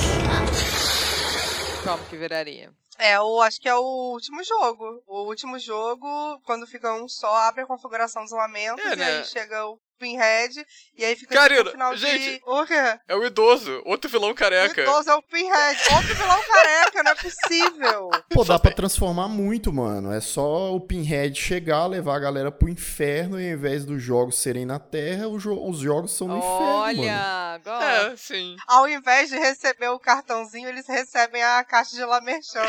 Como 1.84 2.02
que 2.06 2.16
viraria? 2.16 2.72
É, 2.98 3.16
eu 3.16 3.42
acho 3.42 3.60
que 3.60 3.68
é 3.68 3.74
o 3.74 4.12
último 4.12 4.42
jogo. 4.42 5.02
O 5.06 5.24
último 5.24 5.58
jogo, 5.58 6.40
quando 6.46 6.66
fica 6.66 6.94
um 6.94 7.06
só, 7.06 7.34
abre 7.34 7.64
a 7.64 7.66
configuração 7.66 8.22
dos 8.22 8.32
lamentos 8.32 8.82
é, 8.82 8.92
e 8.94 8.96
né? 8.96 9.04
aí 9.18 9.24
chega 9.24 9.66
o 9.66 9.78
Pinhead, 9.98 10.64
e 10.96 11.04
aí 11.04 11.16
fica 11.16 11.34
Karina, 11.34 11.64
no 11.64 11.70
final 11.70 11.96
gente, 11.96 12.38
de... 12.38 12.40
O 12.44 12.66
quê? 12.66 12.98
É 13.08 13.14
o 13.14 13.24
idoso, 13.24 13.82
outro 13.84 14.10
vilão 14.10 14.34
careca. 14.34 14.80
O 14.80 14.84
idoso 14.84 15.10
é 15.10 15.14
o 15.14 15.22
Pinhead, 15.22 15.78
outro 15.94 16.14
vilão 16.14 16.40
careca, 16.48 17.02
não 17.02 17.10
é 17.10 17.14
possível. 17.14 18.10
Pô, 18.32 18.44
dá 18.44 18.58
pra 18.58 18.72
transformar 18.72 19.28
muito, 19.28 19.72
mano. 19.72 20.12
É 20.12 20.20
só 20.20 20.74
o 20.74 20.80
Pinhead 20.80 21.38
chegar, 21.40 21.86
levar 21.86 22.16
a 22.16 22.20
galera 22.20 22.52
pro 22.52 22.68
inferno, 22.68 23.40
e 23.40 23.48
ao 23.50 23.56
invés 23.56 23.84
dos 23.84 24.02
jogos 24.02 24.38
serem 24.38 24.66
na 24.66 24.78
Terra, 24.78 25.28
os, 25.28 25.42
jo 25.42 25.54
os 25.68 25.78
jogos 25.78 26.12
são 26.12 26.28
no 26.28 26.38
Olha, 26.38 26.92
inferno, 26.92 27.02
Olha, 27.02 27.16
agora. 27.54 28.12
É, 28.12 28.16
sim. 28.16 28.56
Ao 28.66 28.88
invés 28.88 29.30
de 29.30 29.36
receber 29.36 29.88
o 29.88 29.98
cartãozinho, 29.98 30.68
eles 30.68 30.86
recebem 30.86 31.42
a 31.42 31.62
caixa 31.64 31.96
de 31.96 32.04
Lamerchan. 32.04 32.68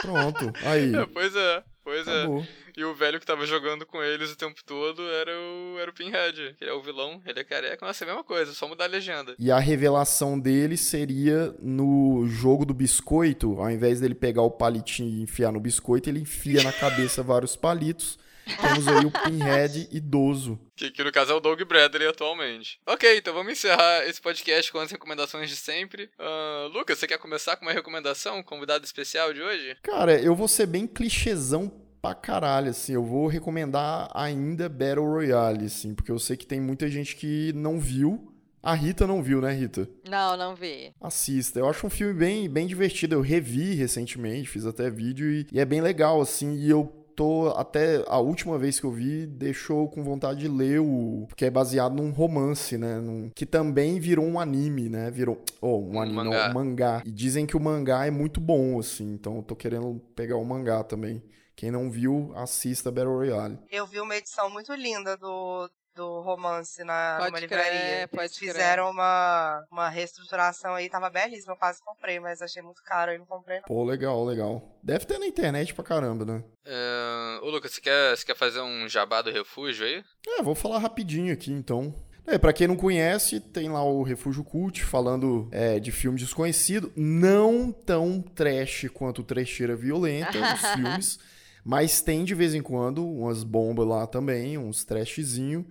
Pronto, 0.00 0.52
aí. 0.64 0.88
É, 0.98 1.06
pois 1.06 1.34
é, 1.36 1.62
pois. 1.84 2.08
Acabou. 2.08 2.40
é. 2.40 2.67
E 2.78 2.84
o 2.84 2.94
velho 2.94 3.18
que 3.18 3.26
tava 3.26 3.44
jogando 3.44 3.84
com 3.84 4.00
eles 4.00 4.30
o 4.30 4.36
tempo 4.36 4.62
todo 4.64 5.02
era 5.02 5.32
o, 5.32 5.78
era 5.80 5.90
o 5.90 5.92
Pinhead. 5.92 6.54
Ele 6.60 6.70
é 6.70 6.72
o 6.72 6.80
vilão, 6.80 7.20
ele 7.26 7.40
é 7.40 7.42
careca. 7.42 7.84
Nossa, 7.84 8.04
é 8.04 8.06
a 8.06 8.10
mesma 8.10 8.22
coisa, 8.22 8.54
só 8.54 8.68
mudar 8.68 8.84
a 8.84 8.86
legenda. 8.86 9.34
E 9.36 9.50
a 9.50 9.58
revelação 9.58 10.38
dele 10.38 10.76
seria 10.76 11.52
no 11.60 12.24
jogo 12.28 12.64
do 12.64 12.72
biscoito, 12.72 13.60
ao 13.60 13.68
invés 13.68 14.00
dele 14.00 14.14
pegar 14.14 14.42
o 14.42 14.50
palitinho 14.52 15.10
e 15.10 15.22
enfiar 15.22 15.50
no 15.50 15.58
biscoito, 15.58 16.08
ele 16.08 16.20
enfia 16.20 16.62
na 16.62 16.72
cabeça 16.72 17.20
vários 17.20 17.56
palitos. 17.56 18.16
Temos 18.60 18.86
aí 18.86 19.04
o 19.04 19.10
Pinhead 19.10 19.88
idoso. 19.90 20.56
Que, 20.76 20.92
que, 20.92 21.02
no 21.02 21.10
caso 21.10 21.32
é 21.32 21.34
o 21.34 21.40
Doug 21.40 21.60
Bradley 21.62 22.06
atualmente. 22.06 22.78
Ok, 22.86 23.18
então 23.18 23.34
vamos 23.34 23.54
encerrar 23.54 24.06
esse 24.06 24.22
podcast 24.22 24.70
com 24.70 24.78
as 24.78 24.92
recomendações 24.92 25.50
de 25.50 25.56
sempre. 25.56 26.08
Uh, 26.16 26.68
Lucas, 26.68 26.96
você 26.96 27.08
quer 27.08 27.18
começar 27.18 27.56
com 27.56 27.66
uma 27.66 27.72
recomendação, 27.72 28.40
convidado 28.40 28.84
especial 28.84 29.34
de 29.34 29.42
hoje? 29.42 29.76
Cara, 29.82 30.14
eu 30.22 30.36
vou 30.36 30.46
ser 30.46 30.66
bem 30.66 30.86
clichêzão 30.86 31.87
pra 32.00 32.14
caralho, 32.14 32.70
assim. 32.70 32.92
Eu 32.92 33.04
vou 33.04 33.26
recomendar 33.26 34.10
ainda 34.14 34.68
Battle 34.68 35.06
Royale, 35.06 35.66
assim, 35.66 35.94
porque 35.94 36.10
eu 36.10 36.18
sei 36.18 36.36
que 36.36 36.46
tem 36.46 36.60
muita 36.60 36.88
gente 36.88 37.16
que 37.16 37.52
não 37.54 37.78
viu 37.78 38.32
A 38.62 38.74
Rita 38.74 39.06
não 39.06 39.22
viu, 39.22 39.40
né, 39.40 39.52
Rita? 39.52 39.88
Não, 40.08 40.36
não 40.36 40.54
vi. 40.54 40.92
Assista. 41.00 41.58
Eu 41.58 41.68
acho 41.68 41.86
um 41.86 41.90
filme 41.90 42.12
bem, 42.12 42.48
bem 42.48 42.66
divertido. 42.66 43.14
Eu 43.14 43.20
revi 43.20 43.74
recentemente, 43.74 44.48
fiz 44.48 44.66
até 44.66 44.90
vídeo 44.90 45.30
e, 45.30 45.46
e 45.52 45.60
é 45.60 45.64
bem 45.64 45.80
legal, 45.80 46.20
assim. 46.20 46.56
E 46.56 46.68
eu 46.68 46.92
tô 47.18 47.48
até 47.56 48.04
a 48.06 48.18
última 48.18 48.56
vez 48.58 48.78
que 48.78 48.86
eu 48.86 48.92
vi 48.92 49.26
deixou 49.26 49.88
com 49.88 50.04
vontade 50.04 50.38
de 50.38 50.48
ler 50.48 50.78
o 50.80 51.24
porque 51.26 51.46
é 51.46 51.50
baseado 51.50 51.96
num 51.96 52.12
romance, 52.12 52.78
né, 52.78 53.00
num, 53.00 53.28
que 53.34 53.44
também 53.44 53.98
virou 53.98 54.24
um 54.24 54.38
anime, 54.38 54.88
né? 54.88 55.10
Virou 55.10 55.42
oh, 55.60 55.78
um, 55.78 55.96
Um 55.96 56.00
anime, 56.00 56.16
mangá. 56.16 56.44
Não, 56.44 56.50
um 56.50 56.54
mangá. 56.54 57.02
E 57.04 57.10
dizem 57.10 57.44
que 57.44 57.56
o 57.56 57.60
mangá 57.60 58.06
é 58.06 58.10
muito 58.10 58.40
bom 58.40 58.78
assim, 58.78 59.14
então 59.14 59.36
eu 59.36 59.42
tô 59.42 59.56
querendo 59.56 60.00
pegar 60.14 60.36
o 60.36 60.44
mangá 60.44 60.84
também. 60.84 61.20
Quem 61.58 61.72
não 61.72 61.90
viu, 61.90 62.30
assista 62.36 62.88
Battle 62.88 63.16
Royale. 63.16 63.58
Eu 63.68 63.84
vi 63.84 64.00
uma 64.00 64.14
edição 64.14 64.48
muito 64.48 64.72
linda 64.74 65.16
do, 65.16 65.68
do 65.92 66.20
romance 66.20 66.84
na, 66.84 67.16
Pode 67.18 67.32
numa 67.32 67.48
crer, 67.48 67.50
livraria. 67.50 68.08
pode 68.08 68.22
Eles 68.22 68.38
crer. 68.38 68.52
fizeram 68.52 68.88
uma, 68.88 69.64
uma 69.68 69.88
reestruturação 69.88 70.74
aí, 70.74 70.88
tava 70.88 71.10
belíssima, 71.10 71.54
eu 71.54 71.56
quase 71.56 71.82
comprei, 71.84 72.20
mas 72.20 72.40
achei 72.40 72.62
muito 72.62 72.80
caro 72.84 73.10
aí, 73.10 73.18
não 73.18 73.26
comprei 73.26 73.56
não. 73.56 73.64
Pô, 73.64 73.82
legal, 73.82 74.24
legal. 74.24 74.78
Deve 74.84 75.04
ter 75.04 75.18
na 75.18 75.26
internet 75.26 75.74
pra 75.74 75.82
caramba, 75.82 76.24
né? 76.24 76.44
É, 76.64 77.40
ô, 77.42 77.50
Lucas, 77.50 77.72
você 77.72 77.80
quer, 77.80 78.16
você 78.16 78.24
quer 78.24 78.36
fazer 78.36 78.60
um 78.60 78.88
jabá 78.88 79.20
do 79.20 79.32
refúgio 79.32 79.84
aí? 79.84 80.04
É, 80.28 80.42
vou 80.44 80.54
falar 80.54 80.78
rapidinho 80.78 81.32
aqui 81.34 81.50
então. 81.50 81.92
É, 82.24 82.38
pra 82.38 82.52
quem 82.52 82.68
não 82.68 82.76
conhece, 82.76 83.40
tem 83.40 83.68
lá 83.68 83.82
o 83.82 84.02
Refúgio 84.04 84.44
Cult 84.44 84.84
falando 84.84 85.48
é, 85.50 85.80
de 85.80 85.90
filme 85.90 86.18
desconhecido, 86.18 86.92
não 86.94 87.72
tão 87.72 88.20
trash 88.22 88.86
quanto 88.94 89.24
trecheira 89.24 89.74
violenta 89.74 90.38
os 90.38 90.60
filmes, 90.76 91.18
mas 91.64 92.00
tem 92.00 92.24
de 92.24 92.34
vez 92.34 92.54
em 92.54 92.62
quando 92.62 93.06
umas 93.06 93.42
bombas 93.44 93.86
lá 93.86 94.06
também, 94.06 94.56
uns 94.58 94.84
trashzinho, 94.84 95.66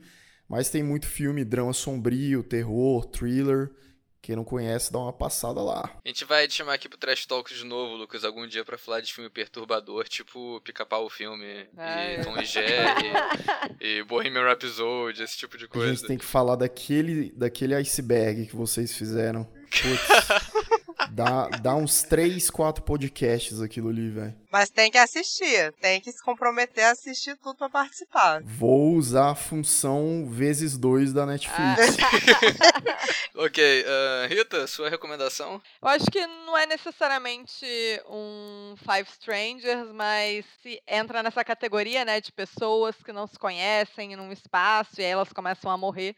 mas 0.48 0.70
tem 0.70 0.84
muito 0.84 1.06
filme, 1.08 1.44
drama 1.44 1.74
sombrio, 1.74 2.44
terror, 2.44 3.06
thriller. 3.06 3.72
Quem 4.20 4.36
não 4.36 4.44
conhece, 4.44 4.92
dá 4.92 5.00
uma 5.00 5.14
passada 5.14 5.62
lá. 5.62 5.90
A 6.04 6.08
gente 6.08 6.26
vai 6.26 6.46
te 6.50 6.56
chamar 6.56 6.74
aqui 6.74 6.90
pro 6.90 6.98
Trash 6.98 7.26
Talks 7.26 7.58
de 7.58 7.64
novo, 7.64 7.96
Lucas, 7.96 8.26
algum 8.26 8.46
dia 8.46 8.66
pra 8.66 8.78
falar 8.78 9.00
de 9.00 9.14
filme 9.14 9.30
perturbador, 9.30 10.06
tipo 10.10 10.60
Pica-Pau 10.66 11.06
o 11.06 11.10
filme, 11.10 11.66
Ai. 11.78 12.20
e 12.20 12.24
Tom 12.24 12.38
e 12.38 12.44
Jerry, 12.44 13.12
e 13.80 14.04
Bohemian 14.04 14.44
Rhapsody, 14.44 15.24
esse 15.24 15.38
tipo 15.38 15.58
de 15.58 15.66
A 15.66 15.68
coisa. 15.70 15.94
gente 15.96 16.08
tem 16.08 16.18
que 16.18 16.26
falar 16.26 16.58
daquele, 16.58 17.32
daquele 17.38 17.74
iceberg 17.76 18.48
que 18.48 18.56
vocês 18.56 18.98
fizeram. 18.98 19.48
Putz, 19.70 21.12
dá, 21.12 21.48
dá 21.48 21.76
uns 21.76 22.04
3, 22.04 22.50
4 22.50 22.84
podcasts 22.84 23.62
aquilo 23.62 23.90
ali, 23.90 24.10
velho. 24.10 24.36
Mas 24.52 24.70
tem 24.70 24.90
que 24.90 24.98
assistir, 24.98 25.74
tem 25.82 26.00
que 26.02 26.12
se 26.12 26.24
comprometer 26.24 26.86
a 26.86 26.92
assistir 26.92 27.36
tudo 27.38 27.58
pra 27.58 27.70
participar. 27.70 28.42
Vou 28.44 28.94
usar 28.96 29.32
a 29.32 29.36
função 29.36 30.28
vezes 30.30 30.78
2 30.78 31.14
da 31.14 31.26
Netflix. 31.26 31.98
Ok, 33.40 33.86
ah, 33.88 34.26
Rita, 34.28 34.66
sua 34.66 34.90
recomendação? 34.90 35.62
Eu 35.80 35.88
acho 35.90 36.06
que 36.06 36.26
não 36.26 36.58
é 36.58 36.66
necessariamente 36.66 37.68
um 38.10 38.74
Five 38.78 39.08
Strangers, 39.12 39.92
mas 39.94 40.44
se 40.64 40.82
entra 40.88 41.22
nessa 41.22 41.44
categoria, 41.44 42.04
né, 42.04 42.20
de 42.20 42.32
pessoas 42.32 42.96
que 43.06 43.14
não 43.14 43.28
se 43.28 43.38
conhecem 43.38 44.16
num 44.16 44.32
espaço 44.32 45.00
e 45.00 45.06
aí 45.06 45.12
elas 45.12 45.32
começam 45.32 45.70
a 45.70 45.78
morrer, 45.78 46.16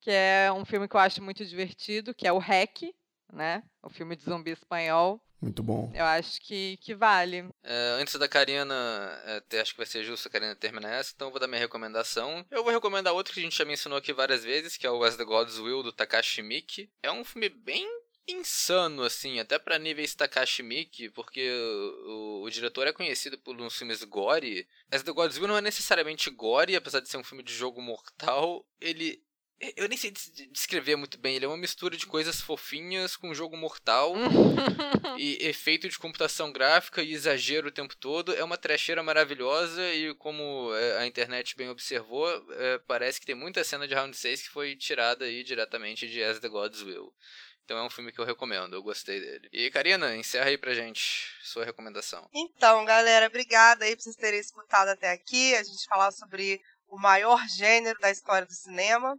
que 0.00 0.10
é 0.10 0.50
um 0.52 0.64
filme 0.64 0.88
que 0.88 0.96
eu 0.96 1.00
acho 1.00 1.22
muito 1.22 1.44
divertido, 1.44 2.14
que 2.14 2.26
é 2.26 2.32
o 2.32 2.38
Hack, 2.38 2.94
né, 3.32 3.62
o 3.82 3.90
filme 3.90 4.16
de 4.16 4.24
zumbi 4.24 4.50
espanhol. 4.50 5.20
Muito 5.40 5.62
bom. 5.62 5.92
Eu 5.94 6.04
acho 6.04 6.40
que, 6.40 6.76
que 6.78 6.96
vale. 6.96 7.48
É, 7.62 7.96
antes 8.00 8.14
da 8.14 8.26
Karina, 8.26 8.74
é, 9.24 9.60
acho 9.60 9.70
que 9.70 9.76
vai 9.76 9.86
ser 9.86 10.02
justo 10.02 10.26
a 10.26 10.30
Karina 10.30 10.56
terminar 10.56 10.90
essa, 10.90 11.12
então 11.14 11.28
eu 11.28 11.30
vou 11.30 11.38
dar 11.38 11.46
minha 11.46 11.60
recomendação. 11.60 12.44
Eu 12.50 12.64
vou 12.64 12.72
recomendar 12.72 13.12
outro 13.12 13.32
que 13.32 13.38
a 13.38 13.42
gente 13.42 13.56
já 13.56 13.64
mencionou 13.64 13.98
aqui 13.98 14.12
várias 14.12 14.42
vezes, 14.42 14.76
que 14.76 14.86
é 14.86 14.90
o 14.90 15.04
As 15.04 15.16
the 15.16 15.24
Gods 15.24 15.58
Will, 15.58 15.82
do 15.82 15.92
Takashi 15.92 16.42
Miike. 16.42 16.90
É 17.02 17.12
um 17.12 17.24
filme 17.24 17.48
bem 17.48 17.86
insano, 18.26 19.04
assim, 19.04 19.38
até 19.38 19.58
pra 19.58 19.78
níveis 19.78 20.14
Takashi 20.14 20.62
Miike, 20.62 21.08
porque 21.10 21.48
o, 22.06 22.42
o 22.42 22.50
diretor 22.50 22.88
é 22.88 22.92
conhecido 22.92 23.38
por 23.38 23.58
uns 23.60 23.76
filmes 23.76 24.02
gore. 24.02 24.68
As 24.90 25.04
the 25.04 25.12
Gods 25.12 25.38
Will 25.38 25.46
não 25.48 25.56
é 25.56 25.62
necessariamente 25.62 26.30
gore, 26.30 26.74
apesar 26.74 26.98
de 26.98 27.08
ser 27.08 27.16
um 27.16 27.24
filme 27.24 27.44
de 27.44 27.54
jogo 27.54 27.80
mortal, 27.80 28.66
ele... 28.80 29.22
Eu 29.76 29.88
nem 29.88 29.98
sei 29.98 30.12
des- 30.12 30.32
descrever 30.52 30.94
muito 30.94 31.18
bem, 31.18 31.34
ele 31.34 31.44
é 31.44 31.48
uma 31.48 31.56
mistura 31.56 31.96
de 31.96 32.06
coisas 32.06 32.40
fofinhas 32.40 33.16
com 33.16 33.34
jogo 33.34 33.56
mortal 33.56 34.14
e 35.18 35.36
efeito 35.46 35.88
de 35.88 35.98
computação 35.98 36.52
gráfica 36.52 37.02
e 37.02 37.12
exagero 37.12 37.68
o 37.68 37.72
tempo 37.72 37.96
todo. 37.96 38.32
É 38.34 38.44
uma 38.44 38.56
trecheira 38.56 39.02
maravilhosa 39.02 39.82
e, 39.92 40.14
como 40.14 40.72
é, 40.74 40.98
a 40.98 41.06
internet 41.06 41.56
bem 41.56 41.68
observou, 41.68 42.28
é, 42.52 42.78
parece 42.86 43.18
que 43.18 43.26
tem 43.26 43.34
muita 43.34 43.64
cena 43.64 43.88
de 43.88 43.94
Round 43.94 44.16
6 44.16 44.42
que 44.42 44.48
foi 44.50 44.76
tirada 44.76 45.24
aí 45.24 45.42
diretamente 45.42 46.06
de 46.08 46.22
As 46.22 46.38
the 46.38 46.48
Gods 46.48 46.82
Will. 46.82 47.12
Então 47.64 47.76
é 47.76 47.82
um 47.84 47.90
filme 47.90 48.10
que 48.12 48.18
eu 48.18 48.24
recomendo, 48.24 48.74
eu 48.74 48.82
gostei 48.82 49.20
dele. 49.20 49.48
E 49.52 49.70
Karina, 49.70 50.16
encerra 50.16 50.46
aí 50.46 50.56
pra 50.56 50.72
gente 50.72 51.30
sua 51.42 51.64
recomendação. 51.66 52.26
Então, 52.32 52.82
galera, 52.84 53.26
obrigada 53.26 53.84
aí 53.84 53.94
por 53.94 54.02
vocês 54.02 54.16
terem 54.16 54.40
escutado 54.40 54.88
até 54.88 55.10
aqui. 55.10 55.54
A 55.54 55.62
gente 55.62 55.84
falar 55.86 56.10
sobre 56.12 56.62
o 56.88 56.98
maior 56.98 57.40
gênero 57.48 57.98
da 58.00 58.10
história 58.10 58.46
do 58.46 58.52
cinema. 58.52 59.16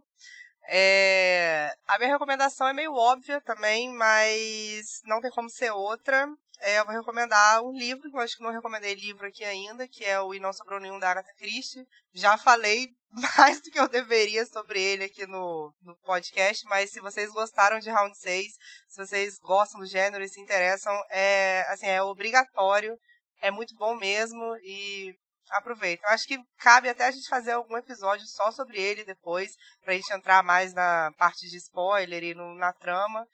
É, 0.68 1.74
A 1.88 1.98
minha 1.98 2.12
recomendação 2.12 2.68
é 2.68 2.72
meio 2.72 2.94
óbvia 2.94 3.40
também, 3.40 3.92
mas 3.92 5.00
não 5.04 5.20
tem 5.20 5.30
como 5.30 5.50
ser 5.50 5.70
outra. 5.70 6.28
É, 6.60 6.78
eu 6.78 6.84
vou 6.84 6.94
recomendar 6.94 7.62
um 7.62 7.72
livro, 7.72 8.10
que 8.10 8.16
eu 8.16 8.20
acho 8.20 8.36
que 8.36 8.42
não 8.42 8.52
recomendei 8.52 8.94
livro 8.94 9.26
aqui 9.26 9.42
ainda, 9.44 9.88
que 9.88 10.04
é 10.04 10.20
o 10.20 10.34
E 10.34 10.38
Não 10.38 10.52
Sobrou 10.52 10.78
Nenhum 10.78 10.98
da 10.98 11.10
Agatha 11.10 11.32
Christie. 11.38 11.86
Já 12.12 12.36
falei 12.36 12.88
mais 13.38 13.60
do 13.62 13.70
que 13.70 13.80
eu 13.80 13.88
deveria 13.88 14.44
sobre 14.44 14.80
ele 14.80 15.04
aqui 15.04 15.26
no, 15.26 15.74
no 15.82 15.96
podcast, 16.04 16.64
mas 16.66 16.90
se 16.90 17.00
vocês 17.00 17.30
gostaram 17.32 17.78
de 17.78 17.90
Round 17.90 18.16
6, 18.16 18.46
se 18.88 19.06
vocês 19.06 19.38
gostam 19.38 19.80
do 19.80 19.86
gênero 19.86 20.22
e 20.22 20.28
se 20.28 20.40
interessam, 20.40 20.92
é, 21.10 21.64
assim, 21.68 21.86
é 21.86 22.02
obrigatório, 22.02 22.94
é 23.40 23.50
muito 23.50 23.74
bom 23.76 23.96
mesmo 23.96 24.54
e 24.62 25.14
aproveita. 25.50 26.06
Eu 26.06 26.10
acho 26.14 26.26
que 26.26 26.38
cabe 26.58 26.88
até 26.88 27.06
a 27.06 27.10
gente 27.10 27.28
fazer 27.28 27.52
algum 27.52 27.76
episódio 27.76 28.26
só 28.26 28.50
sobre 28.50 28.80
ele 28.80 29.04
depois, 29.04 29.56
pra 29.84 29.94
gente 29.94 30.12
entrar 30.12 30.42
mais 30.42 30.72
na 30.74 31.12
parte 31.18 31.48
de 31.48 31.56
spoiler 31.56 32.22
e 32.22 32.34
no- 32.34 32.54
na 32.54 32.72
trama. 32.72 33.26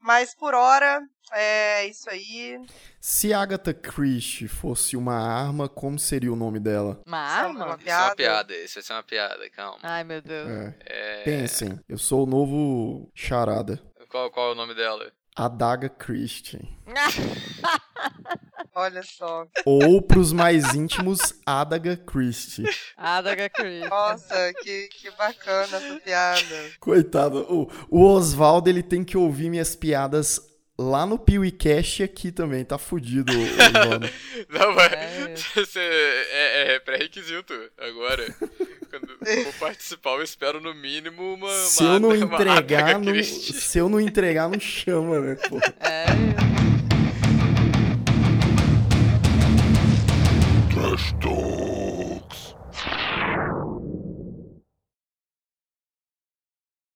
Mas 0.00 0.32
por 0.32 0.54
hora, 0.54 1.00
é 1.32 1.84
isso 1.86 2.08
aí. 2.08 2.56
Se 3.00 3.34
Agatha 3.34 3.74
Christie 3.74 4.46
fosse 4.46 4.96
uma 4.96 5.16
arma, 5.18 5.68
como 5.68 5.98
seria 5.98 6.32
o 6.32 6.36
nome 6.36 6.60
dela? 6.60 7.02
Uma 7.04 7.26
Isso 7.26 7.34
é 7.34 7.46
uma 7.48 7.62
arma? 7.64 7.76
Isso 7.80 7.90
é 7.90 7.96
uma 7.96 8.14
Piada. 8.14 8.14
piada, 8.16 8.56
isso 8.56 8.74
vai 8.74 8.82
ser 8.84 8.92
uma 8.92 9.02
piada, 9.02 9.50
calma. 9.50 9.80
Ai, 9.82 10.04
meu 10.04 10.22
Deus. 10.22 10.48
É. 10.48 10.74
É, 10.86 11.24
Pensem, 11.24 11.80
eu 11.88 11.98
sou 11.98 12.22
o 12.22 12.30
novo 12.30 13.10
charada. 13.12 13.82
Qual, 14.08 14.30
qual 14.30 14.50
é 14.50 14.52
o 14.52 14.54
nome 14.54 14.72
dela? 14.74 15.12
Adaga 15.38 15.88
Christie. 15.88 16.68
Olha 18.74 19.02
só. 19.04 19.46
Ou 19.64 20.02
pros 20.02 20.32
mais 20.32 20.74
íntimos, 20.74 21.32
Adaga 21.46 21.96
Christie. 21.96 22.64
Adaga 22.96 23.48
Christie. 23.48 23.88
Nossa, 23.88 24.52
que, 24.54 24.88
que 24.88 25.10
bacana 25.12 25.76
essa 25.76 26.00
piada. 26.00 26.70
Coitado, 26.80 27.46
o, 27.48 27.70
o 27.88 28.04
Oswaldo 28.04 28.68
ele 28.68 28.82
tem 28.82 29.04
que 29.04 29.16
ouvir 29.16 29.48
minhas 29.48 29.76
piadas 29.76 30.40
lá 30.78 31.04
no 31.04 31.18
PeeWeeCast 31.18 32.02
e 32.02 32.04
aqui 32.04 32.30
também, 32.30 32.64
tá 32.64 32.78
fudido, 32.78 33.32
o. 33.32 33.36
Não, 34.56 34.74
mas 34.74 34.92
É. 34.92 35.34
é, 35.76 36.74
é 36.74 36.78
pré-requisito 36.80 37.52
agora. 37.78 38.24
Quando 38.90 39.08
for 39.44 39.54
participar, 39.60 40.10
eu 40.12 40.22
espero 40.22 40.60
no 40.60 40.74
mínimo 40.74 41.34
uma. 41.34 41.52
Se 41.52 41.82
uma- 41.82 41.94
eu 41.94 42.00
não 42.00 42.14
entregar, 42.14 42.98
não, 42.98 43.22
se 43.24 43.78
eu 43.78 43.88
não 43.88 44.00
entregar, 44.00 44.48
não 44.48 44.58
chama, 44.60 45.20
né, 45.20 45.34
pô. 45.48 45.58
É. 45.80 46.06
Talk. 51.20 51.87